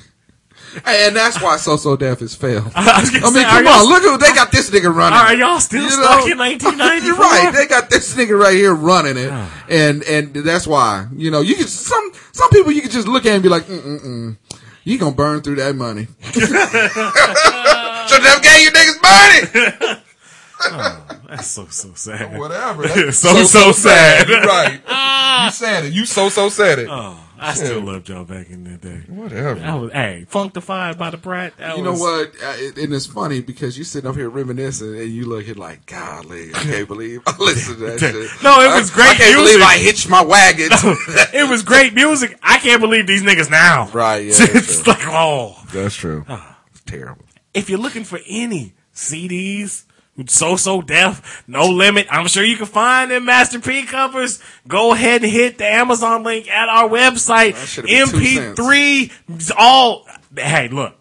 Hey, 0.86 1.08
and 1.08 1.16
that's 1.16 1.42
why 1.42 1.58
So 1.58 1.76
So 1.78 1.96
Def 1.96 2.20
has 2.20 2.36
failed. 2.36 2.72
I 2.76 3.04
gonna 3.04 3.18
I 3.18 3.22
mean, 3.22 3.34
say, 3.34 3.44
come 3.44 3.68
on, 3.68 3.86
look 3.88 4.04
who 4.04 4.18
they 4.18 4.34
got 4.34 4.52
this 4.52 4.70
nigga 4.70 4.94
running. 4.94 5.20
Are 5.20 5.34
y'all 5.36 5.60
still 5.60 5.90
stuck 5.90 6.28
in 6.28 6.38
1994? 6.40 7.06
You're 7.08 7.18
right. 7.18 7.54
They 7.54 7.68
got 7.68 7.90
this 7.90 8.16
nigga 8.16 8.40
right 8.40 8.56
here 8.56 8.74
running 8.74 9.18
it, 9.18 9.32
and 9.70 10.04
and 10.04 10.34
that's 10.34 10.66
why 10.66 11.08
you 11.16 11.30
know 11.32 11.42
you 11.42 11.56
can 11.56 11.68
some 11.68 12.12
some 12.32 12.50
people 12.50 12.72
you 12.72 12.82
can 12.82 12.92
just 12.92 13.08
look 13.08 13.26
at 13.26 13.34
and 13.34 13.44
be 13.44 13.50
like, 13.50 13.64
mm 13.64 13.82
mm 13.82 14.02
mm, 14.06 14.38
you 14.84 14.98
gonna 14.98 15.16
burn 15.16 15.42
through 15.42 15.56
that 15.56 15.76
money. 15.76 16.08
Should 16.34 18.24
have 18.24 18.42
gave 18.42 18.62
you 18.62 18.72
niggas 18.72 19.02
money. 19.02 20.02
That's 21.30 21.48
so 21.48 21.66
so 21.68 21.94
sad. 21.94 22.38
Whatever. 22.38 23.12
So, 23.12 23.44
so 23.44 23.72
sad. 23.72 24.28
You're 24.28 24.42
right. 24.42 24.82
you 25.46 25.52
said 25.52 25.86
it. 25.86 25.94
You 25.94 26.06
so 26.06 26.30
so 26.30 26.50
said 26.50 26.80
it. 26.80 26.88
Oh, 26.90 27.18
I 27.44 27.54
still 27.56 27.82
loved 27.82 28.08
y'all 28.08 28.24
back 28.24 28.50
in 28.52 28.64
the 28.66 28.78
day. 28.78 29.02
Whatever. 29.08 29.56
That 29.56 29.74
was 29.74 29.92
hey, 29.92 30.28
Funkified 30.30 30.98
by 30.98 31.10
the 31.10 31.18
Brat. 31.18 31.58
That 31.58 31.76
You 31.76 31.84
know 31.84 31.92
was- 31.94 32.00
what? 32.02 32.32
Uh, 32.42 32.82
and 32.82 32.94
it's 32.94 33.08
funny 33.08 33.42
because 33.42 33.78
you 33.78 33.84
sitting 33.84 34.08
up 34.10 34.16
here 34.16 34.30
reminiscing, 34.30 34.96
and 34.96 35.10
you 35.10 35.26
look 35.28 35.50
at 35.50 35.58
like, 35.58 35.86
golly, 35.88 36.50
I 36.54 36.60
can't 36.60 36.88
believe 36.88 37.22
I 37.26 37.36
listened 37.40 37.80
to 37.80 37.86
that 37.86 38.00
shit. 38.00 38.14
No, 38.44 38.62
it 38.62 38.74
was 38.80 38.92
I- 38.92 38.94
great 38.94 39.08
I 39.10 39.16
can't 39.16 39.38
music. 39.38 39.54
believe 39.58 39.62
I 39.68 39.78
hitched 39.80 40.10
my 40.10 40.22
wagon. 40.24 40.70
it 41.34 41.50
was 41.50 41.64
great 41.64 41.94
music. 41.96 42.38
I 42.44 42.60
can't 42.60 42.80
believe 42.80 43.08
these 43.08 43.24
niggas 43.24 43.50
now. 43.50 43.90
Right, 43.92 44.26
yeah, 44.26 44.34
that's 44.38 44.56
it's 44.56 44.84
true. 44.84 44.94
like, 44.94 45.02
oh. 45.08 45.56
That's 45.74 45.96
true. 45.96 46.24
It's 46.70 46.82
terrible. 46.86 47.26
If 47.54 47.70
you're 47.70 47.80
looking 47.80 48.04
for 48.04 48.20
any 48.28 48.76
CDs, 48.94 49.84
So 50.28 50.56
So 50.58 50.82
Def, 50.82 51.44
no 51.48 51.68
limit, 51.70 52.08
I'm 52.12 52.28
sure 52.28 52.44
you 52.44 52.58
can 52.58 52.66
find 52.66 53.10
them 53.12 53.26
Master 53.26 53.60
P 53.60 53.84
covers. 53.84 54.42
Go 54.68 54.94
ahead 54.94 55.24
and 55.24 55.32
hit 55.32 55.58
the 55.58 55.66
Amazon 55.66 56.24
link 56.24 56.50
at 56.50 56.70
our 56.70 56.90
website. 56.90 57.56
should've 57.56 57.90
been 57.90 58.08
two 58.10 58.54
MP3, 58.54 59.54
all. 59.58 60.06
Hey, 60.36 60.68
look. 60.68 60.96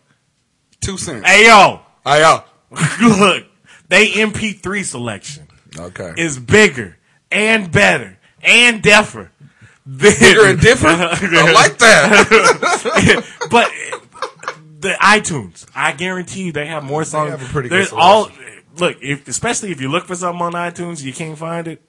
Two 0.80 0.96
cents. 0.96 1.26
Hey, 1.26 1.46
yo. 1.46 1.80
Hey, 2.04 2.20
yo. 2.22 2.44
look. 3.18 3.46
They 3.88 4.08
MP3 4.12 4.84
selection 4.84 5.48
Okay. 5.78 6.14
is 6.16 6.38
bigger 6.38 6.96
and 7.32 7.70
better 7.70 8.16
and 8.42 8.80
deafer. 8.82 9.32
Bigger 9.84 10.46
and 10.46 10.60
different? 10.60 11.00
I 11.02 11.52
like 11.52 11.76
that. 11.78 13.24
but 13.50 13.68
the 14.80 14.92
iTunes, 15.00 15.66
I 15.74 15.92
guarantee 15.92 16.44
you, 16.44 16.52
they 16.52 16.66
have 16.66 16.84
more 16.84 17.02
songs. 17.04 17.32
have 17.32 17.42
a 17.42 17.46
pretty 17.46 17.68
good 17.68 17.76
There's 17.78 17.92
all 17.92 18.30
look, 18.78 18.96
if, 19.02 19.26
especially 19.28 19.72
if 19.72 19.80
you 19.80 19.90
look 19.90 20.06
for 20.06 20.14
something 20.14 20.42
on 20.42 20.52
iTunes, 20.52 21.02
you 21.02 21.12
can't 21.12 21.38
find 21.38 21.68
it. 21.68 21.82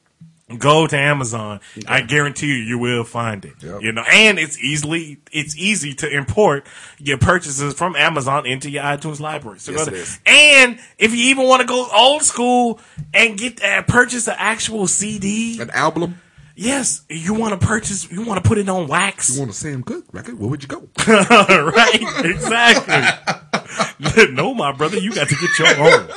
Go 0.57 0.85
to 0.85 0.97
Amazon. 0.97 1.61
I 1.87 2.01
guarantee 2.01 2.47
you, 2.47 2.55
you 2.55 2.77
will 2.77 3.05
find 3.05 3.45
it. 3.45 3.53
Yep. 3.63 3.81
You 3.83 3.93
know, 3.93 4.03
and 4.11 4.37
it's 4.37 4.61
easily 4.61 5.19
it's 5.31 5.55
easy 5.55 5.93
to 5.95 6.09
import 6.09 6.67
your 6.99 7.17
purchases 7.17 7.73
from 7.73 7.95
Amazon 7.95 8.45
into 8.45 8.69
your 8.69 8.83
iTunes 8.83 9.21
library. 9.21 9.59
So 9.59 9.71
Yes, 9.71 9.85
to, 9.85 9.93
is. 9.93 10.19
and 10.25 10.77
if 10.97 11.15
you 11.15 11.29
even 11.29 11.47
want 11.47 11.61
to 11.61 11.67
go 11.67 11.87
old 11.95 12.23
school 12.23 12.81
and 13.13 13.37
get 13.37 13.63
uh, 13.63 13.83
purchase 13.83 14.27
an 14.27 14.35
actual 14.37 14.87
CD, 14.87 15.61
An 15.61 15.69
album? 15.69 16.19
yes, 16.53 17.05
you 17.09 17.33
want 17.33 17.57
to 17.57 17.65
purchase, 17.65 18.11
you 18.11 18.25
want 18.25 18.43
to 18.43 18.47
put 18.47 18.57
it 18.57 18.67
on 18.67 18.87
wax. 18.87 19.33
You 19.33 19.39
want 19.39 19.51
a 19.51 19.53
Sam 19.53 19.83
Cooke 19.83 20.03
record? 20.11 20.37
Where 20.37 20.49
would 20.49 20.63
you 20.63 20.67
go? 20.67 20.85
right? 21.07 21.97
Exactly. 22.25 24.25
no, 24.33 24.53
my 24.53 24.73
brother, 24.73 24.97
you 24.97 25.13
got 25.13 25.29
to 25.29 25.35
get 25.35 25.59
your 25.59 25.79
own. 25.79 26.09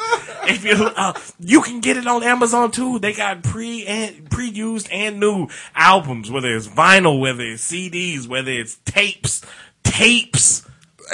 If 0.49 0.65
you 0.65 0.73
uh, 0.73 1.15
you 1.41 1.63
can 1.63 1.81
get 1.81 1.97
it 1.97 2.07
on 2.07 2.23
Amazon 2.23 2.71
too. 2.71 2.99
They 2.99 3.13
got 3.13 3.43
pre 3.43 3.87
and 3.87 4.31
pre-used 4.31 4.89
and 4.91 5.21
new 5.21 5.49
albums, 5.75 6.31
whether 6.31 6.55
it's 6.55 6.69
vinyl, 6.69 7.21
whether 7.21 7.43
it's 7.43 7.71
CDs, 7.71 8.27
whether 8.27 8.51
it's 8.51 8.77
tapes, 8.85 9.43
tapes. 9.83 10.63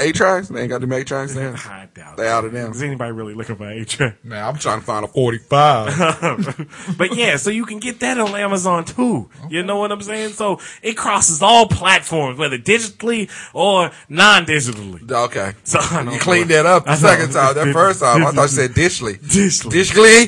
A 0.01 0.13
tracks? 0.13 0.49
They 0.49 0.61
ain't 0.63 0.71
got 0.71 0.81
them 0.81 0.93
A 0.93 1.05
tracks 1.05 1.35
there. 1.35 1.55
I 1.55 1.89
doubt 1.95 2.17
They 2.17 2.25
it. 2.25 2.29
out 2.29 2.45
of 2.45 2.53
them. 2.53 2.73
Is 2.73 2.83
anybody 2.83 3.13
really 3.13 3.35
looking 3.35 3.57
for 3.57 3.69
a 3.69 3.85
track? 3.85 4.25
Man, 4.25 4.45
I'm 4.45 4.57
trying 4.57 4.81
to 4.81 4.85
find 4.87 5.05
a 5.05 5.09
45. 5.09 6.95
but 6.99 7.15
yeah, 7.17 7.37
so 7.37 7.51
you 7.51 7.65
can 7.67 7.79
get 7.79 8.01
that 8.01 8.19
on 8.19 8.35
Amazon 8.35 8.85
too. 8.85 9.29
You 9.49 9.63
know 9.63 9.77
what 9.79 9.93
I'm 9.93 10.03
saying? 10.03 10.31
So 10.33 10.61
it 10.83 10.97
crosses 10.97 11.43
all 11.43 11.69
platforms, 11.69 12.39
whether 12.39 12.59
digitally 12.59 13.31
or 13.55 13.91
non-digitally. 14.09 15.11
okay. 15.11 15.53
So 15.65 15.79
I 15.81 16.03
You 16.13 16.19
cleaned 16.19 16.51
that 16.51 16.67
up 16.67 16.85
the 16.85 16.91
I 16.91 16.95
know. 16.95 17.01
second 17.01 17.33
time. 17.33 17.55
That 17.55 17.73
first 17.73 18.01
time, 18.01 18.25
I 18.27 18.31
thought 18.33 18.43
you 18.43 18.49
said 18.49 18.75
Dishley. 18.75 19.15
Dishly. 19.23 19.71
Dishley? 19.71 20.27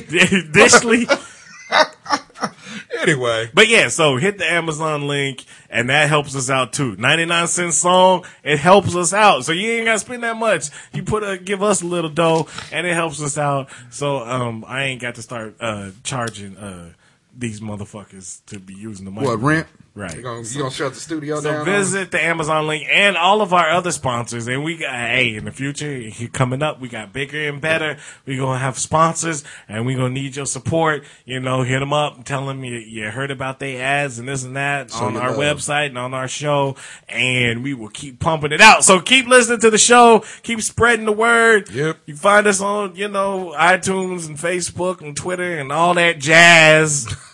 Dishly. 0.51 1.07
Anyway. 3.01 3.49
But 3.53 3.67
yeah, 3.67 3.89
so 3.89 4.17
hit 4.17 4.37
the 4.37 4.45
Amazon 4.45 5.07
link 5.07 5.45
and 5.69 5.89
that 5.89 6.09
helps 6.09 6.35
us 6.35 6.49
out 6.49 6.73
too. 6.73 6.95
99 6.95 7.47
cent 7.47 7.73
song, 7.73 8.25
it 8.43 8.59
helps 8.59 8.95
us 8.95 9.13
out. 9.13 9.45
So 9.45 9.51
you 9.51 9.69
ain't 9.71 9.85
gotta 9.85 9.99
spend 9.99 10.23
that 10.23 10.37
much. 10.37 10.69
You 10.93 11.03
put 11.03 11.23
a, 11.23 11.37
give 11.37 11.63
us 11.63 11.81
a 11.81 11.85
little 11.85 12.09
dough 12.09 12.47
and 12.71 12.85
it 12.85 12.93
helps 12.93 13.21
us 13.21 13.37
out. 13.37 13.69
So, 13.89 14.17
um, 14.17 14.63
I 14.67 14.83
ain't 14.85 15.01
got 15.01 15.15
to 15.15 15.21
start, 15.21 15.55
uh, 15.59 15.91
charging, 16.03 16.57
uh, 16.57 16.93
these 17.35 17.61
motherfuckers 17.61 18.45
to 18.45 18.59
be 18.59 18.73
using 18.73 19.05
the 19.05 19.11
money. 19.11 19.27
What, 19.27 19.39
rent? 19.41 19.67
Right. 19.95 20.11
You're 20.15 20.23
gonna, 20.23 20.41
you 20.41 20.57
gonna 20.57 20.71
shut 20.71 20.95
the 20.95 20.99
studio 20.99 21.39
So 21.39 21.51
down? 21.51 21.65
visit 21.65 22.09
the 22.09 22.19
Amazon 22.19 22.65
link 22.65 22.87
and 22.91 23.15
all 23.15 23.43
of 23.43 23.53
our 23.53 23.69
other 23.69 23.91
sponsors. 23.91 24.47
And 24.47 24.63
we 24.63 24.77
got, 24.77 24.89
hey, 24.91 25.35
in 25.35 25.45
the 25.45 25.51
future, 25.51 26.09
coming 26.31 26.63
up, 26.63 26.79
we 26.81 26.87
got 26.89 27.13
bigger 27.13 27.47
and 27.47 27.61
better. 27.61 27.97
We're 28.25 28.39
going 28.39 28.55
to 28.57 28.63
have 28.63 28.79
sponsors 28.79 29.43
and 29.69 29.85
we're 29.85 29.97
going 29.97 30.15
to 30.15 30.19
need 30.19 30.35
your 30.35 30.47
support. 30.47 31.03
You 31.25 31.39
know, 31.39 31.61
hit 31.61 31.77
them 31.79 31.93
up, 31.93 32.23
tell 32.25 32.47
them 32.47 32.63
you, 32.63 32.73
you 32.77 33.11
heard 33.11 33.29
about 33.29 33.59
their 33.59 33.83
ads 33.85 34.17
and 34.17 34.27
this 34.27 34.43
and 34.43 34.55
that 34.55 34.89
Show 34.89 35.05
on 35.05 35.15
our 35.15 35.29
love. 35.37 35.57
website 35.57 35.87
and 35.89 35.97
on 35.99 36.15
our 36.15 36.27
show. 36.27 36.75
And 37.07 37.63
we 37.63 37.75
will 37.75 37.89
keep 37.89 38.19
pumping 38.19 38.51
it 38.51 38.61
out. 38.61 38.83
So 38.83 38.99
keep 38.99 39.27
listening 39.27 39.59
to 39.59 39.69
the 39.69 39.77
show. 39.77 40.23
Keep 40.41 40.63
spreading 40.63 41.05
the 41.05 41.11
word. 41.11 41.69
Yep. 41.69 41.99
You 42.07 42.15
find 42.15 42.47
us 42.47 42.61
on, 42.61 42.95
you 42.95 43.09
know, 43.09 43.53
iTunes 43.55 44.27
and 44.27 44.37
Facebook 44.39 45.01
and 45.01 45.15
Twitter 45.15 45.59
and 45.59 45.71
all 45.71 45.93
that 45.93 46.17
jazz. 46.17 47.15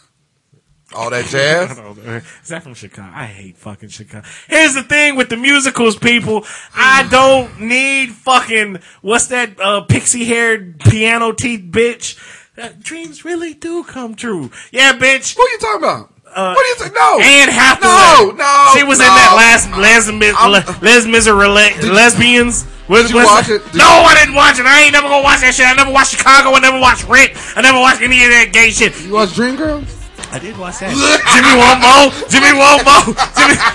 All 0.96 1.10
that 1.12 1.26
jazz? 1.26 1.72
I 1.78 1.82
don't 1.84 2.04
know. 2.04 2.22
Is 2.42 2.48
that 2.50 2.64
from 2.64 2.74
Chicago? 2.74 3.12
I 3.14 3.26
hate 3.26 3.58
fucking 3.58 3.90
Chicago. 3.90 4.26
Here's 4.48 4.74
the 4.74 4.82
thing 4.84 5.16
with 5.16 5.30
the 5.30 5.38
musicals, 5.38 5.96
people. 5.98 6.46
I 6.74 7.08
don't 7.12 7.60
need 7.62 8.10
fucking 8.12 8.80
what's 9.02 9.28
that 9.28 9.60
uh, 9.60 9.82
pixie 9.82 10.26
haired 10.26 10.80
piano 10.80 11.32
teeth 11.32 11.66
bitch. 11.72 12.18
Uh, 12.58 12.70
dreams 12.80 13.24
really 13.24 13.54
do 13.54 13.84
come 13.84 14.16
true. 14.16 14.50
Yeah, 14.72 14.94
bitch. 14.94 15.38
What 15.38 15.50
are 15.50 15.54
you 15.54 15.60
talking 15.60 15.84
about? 15.84 16.14
Uh, 16.36 16.54
what 16.54 16.64
do 16.64 16.70
you 16.70 16.76
saying? 16.78 16.94
No. 16.94 17.20
Anne 17.20 17.50
Hathaway. 17.50 17.90
No, 17.90 18.38
no, 18.38 18.72
She 18.76 18.84
was 18.84 19.00
no. 19.00 19.06
in 19.06 19.10
that 19.14 19.34
last 19.38 19.72
Les 19.78 20.12
Mis, 20.12 20.82
Les 20.82 21.06
Miserables, 21.08 21.90
lesbians. 21.92 22.64
Did 22.88 23.10
you 23.12 23.16
was- 23.18 23.26
watch 23.26 23.50
it? 23.50 23.64
Did 23.72 23.76
no, 23.76 23.86
I 23.86 24.16
didn't 24.20 24.36
watch 24.36 24.60
it. 24.60 24.66
I 24.66 24.82
ain't 24.84 24.94
never 24.94 25.08
gonna 25.08 25.24
watch 25.24 25.42
that 25.42 25.54
shit. 25.54 25.66
I 25.68 25.74
never 25.74 25.92
watched 25.92 26.18
Chicago. 26.18 26.54
I 26.54 26.60
never 26.60 26.80
watched 26.80 27.08
Rent. 27.08 27.32
I 27.56 27.62
never 27.62 27.80
watched 27.80 28.02
any 28.02 28.24
of 28.26 28.30
that 28.32 28.50
gay 28.52 28.72
shit. 28.72 29.00
You 29.06 29.14
watch 29.14 29.30
Dreamgirls? 29.30 29.99
I 30.32 30.40
did 30.40 30.58
watch 30.58 30.80
that. 30.80 30.94
Jimmy 31.34 31.54
want 31.58 31.82
more. 31.82 32.14
Jimmy 32.30 32.54
want 32.54 32.86
more. 32.86 33.16
Jimmy. 33.34 33.58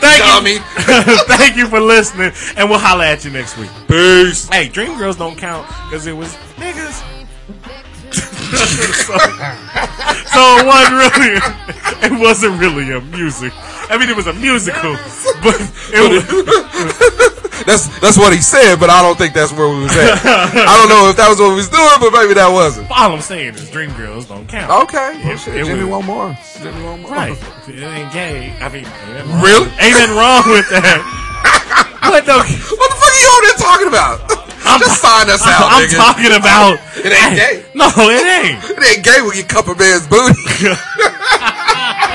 Thank 0.00 0.20
Dummy. 0.22 0.60
you. 0.60 1.18
Thank 1.36 1.56
you 1.56 1.66
for 1.68 1.80
listening, 1.80 2.32
and 2.56 2.68
we'll 2.68 2.78
holler 2.78 3.04
at 3.04 3.24
you 3.24 3.30
next 3.30 3.56
week. 3.56 3.70
Peace. 3.88 4.48
Hey, 4.48 4.68
Dream 4.68 4.98
Girls 4.98 5.16
don't 5.16 5.36
count 5.36 5.66
because 5.66 6.06
it 6.06 6.12
was 6.12 6.34
niggas. 6.56 7.15
so, 9.06 9.14
so 10.30 10.40
it 10.58 10.66
wasn't 10.66 10.96
really. 10.96 11.34
It 12.06 12.12
wasn't 12.20 12.60
really 12.60 12.92
a 12.92 13.00
music. 13.00 13.52
I 13.90 13.96
mean, 13.98 14.08
it 14.10 14.16
was 14.16 14.26
a 14.26 14.32
musical, 14.34 14.94
but 15.42 15.56
it 15.92 16.02
was. 16.02 16.22
That's 17.66 17.88
that's 18.00 18.18
what 18.18 18.32
he 18.32 18.40
said, 18.40 18.76
but 18.78 18.90
I 18.90 19.00
don't 19.02 19.16
think 19.16 19.32
that's 19.34 19.50
where 19.52 19.68
we 19.68 19.82
was 19.82 19.96
at. 19.96 20.20
I 20.22 20.76
don't 20.78 20.88
know 20.92 21.08
if 21.08 21.16
that 21.16 21.28
was 21.28 21.40
what 21.40 21.50
we 21.50 21.56
was 21.56 21.68
doing, 21.72 21.88
but 21.98 22.12
maybe 22.12 22.34
that 22.34 22.48
wasn't. 22.52 22.90
All 22.90 23.10
I'm 23.12 23.20
saying 23.22 23.54
is 23.54 23.70
Dreamgirls 23.70 24.28
don't 24.28 24.46
count. 24.46 24.70
Okay. 24.86 25.18
Well, 25.24 25.32
It- 25.34 25.40
shit, 25.40 25.56
it 25.56 25.64
Jimmy 25.64 25.82
was- 25.84 25.90
want 25.90 26.06
more. 26.06 26.38
Jimmy 26.62 26.82
want 26.84 27.02
more. 27.02 27.10
Right. 27.10 27.32
It 27.66 27.82
ain't 27.82 28.12
gay. 28.12 28.52
I 28.60 28.68
mean, 28.68 28.84
ain't 28.84 29.42
Really? 29.42 29.66
Ain't 29.80 29.96
nothing 29.98 30.16
wrong 30.16 30.44
with 30.52 30.68
that. 30.70 31.00
But 32.06 32.24
no, 32.24 32.38
What 32.38 32.46
the 32.46 32.96
fuck 33.02 33.10
are 33.10 33.18
you 33.18 33.28
on 33.34 33.42
there 33.42 33.58
talking 33.58 33.88
about? 33.88 34.45
I'm 34.66 34.80
just 34.80 35.00
sign 35.00 35.30
us 35.30 35.46
out. 35.46 35.70
I'm 35.70 35.88
nigga. 35.88 35.96
talking 35.96 36.32
about. 36.34 36.78
It 36.98 37.12
ain't 37.12 37.36
gay. 37.36 37.64
No, 37.74 37.86
it 38.10 38.26
ain't. 38.26 38.58
It 38.64 38.82
ain't 38.82 39.04
gay 39.04 39.22
when 39.22 39.36
you 39.36 39.44
cup 39.44 39.68
a 39.68 39.74
man's 39.74 40.06
booty. 40.06 40.34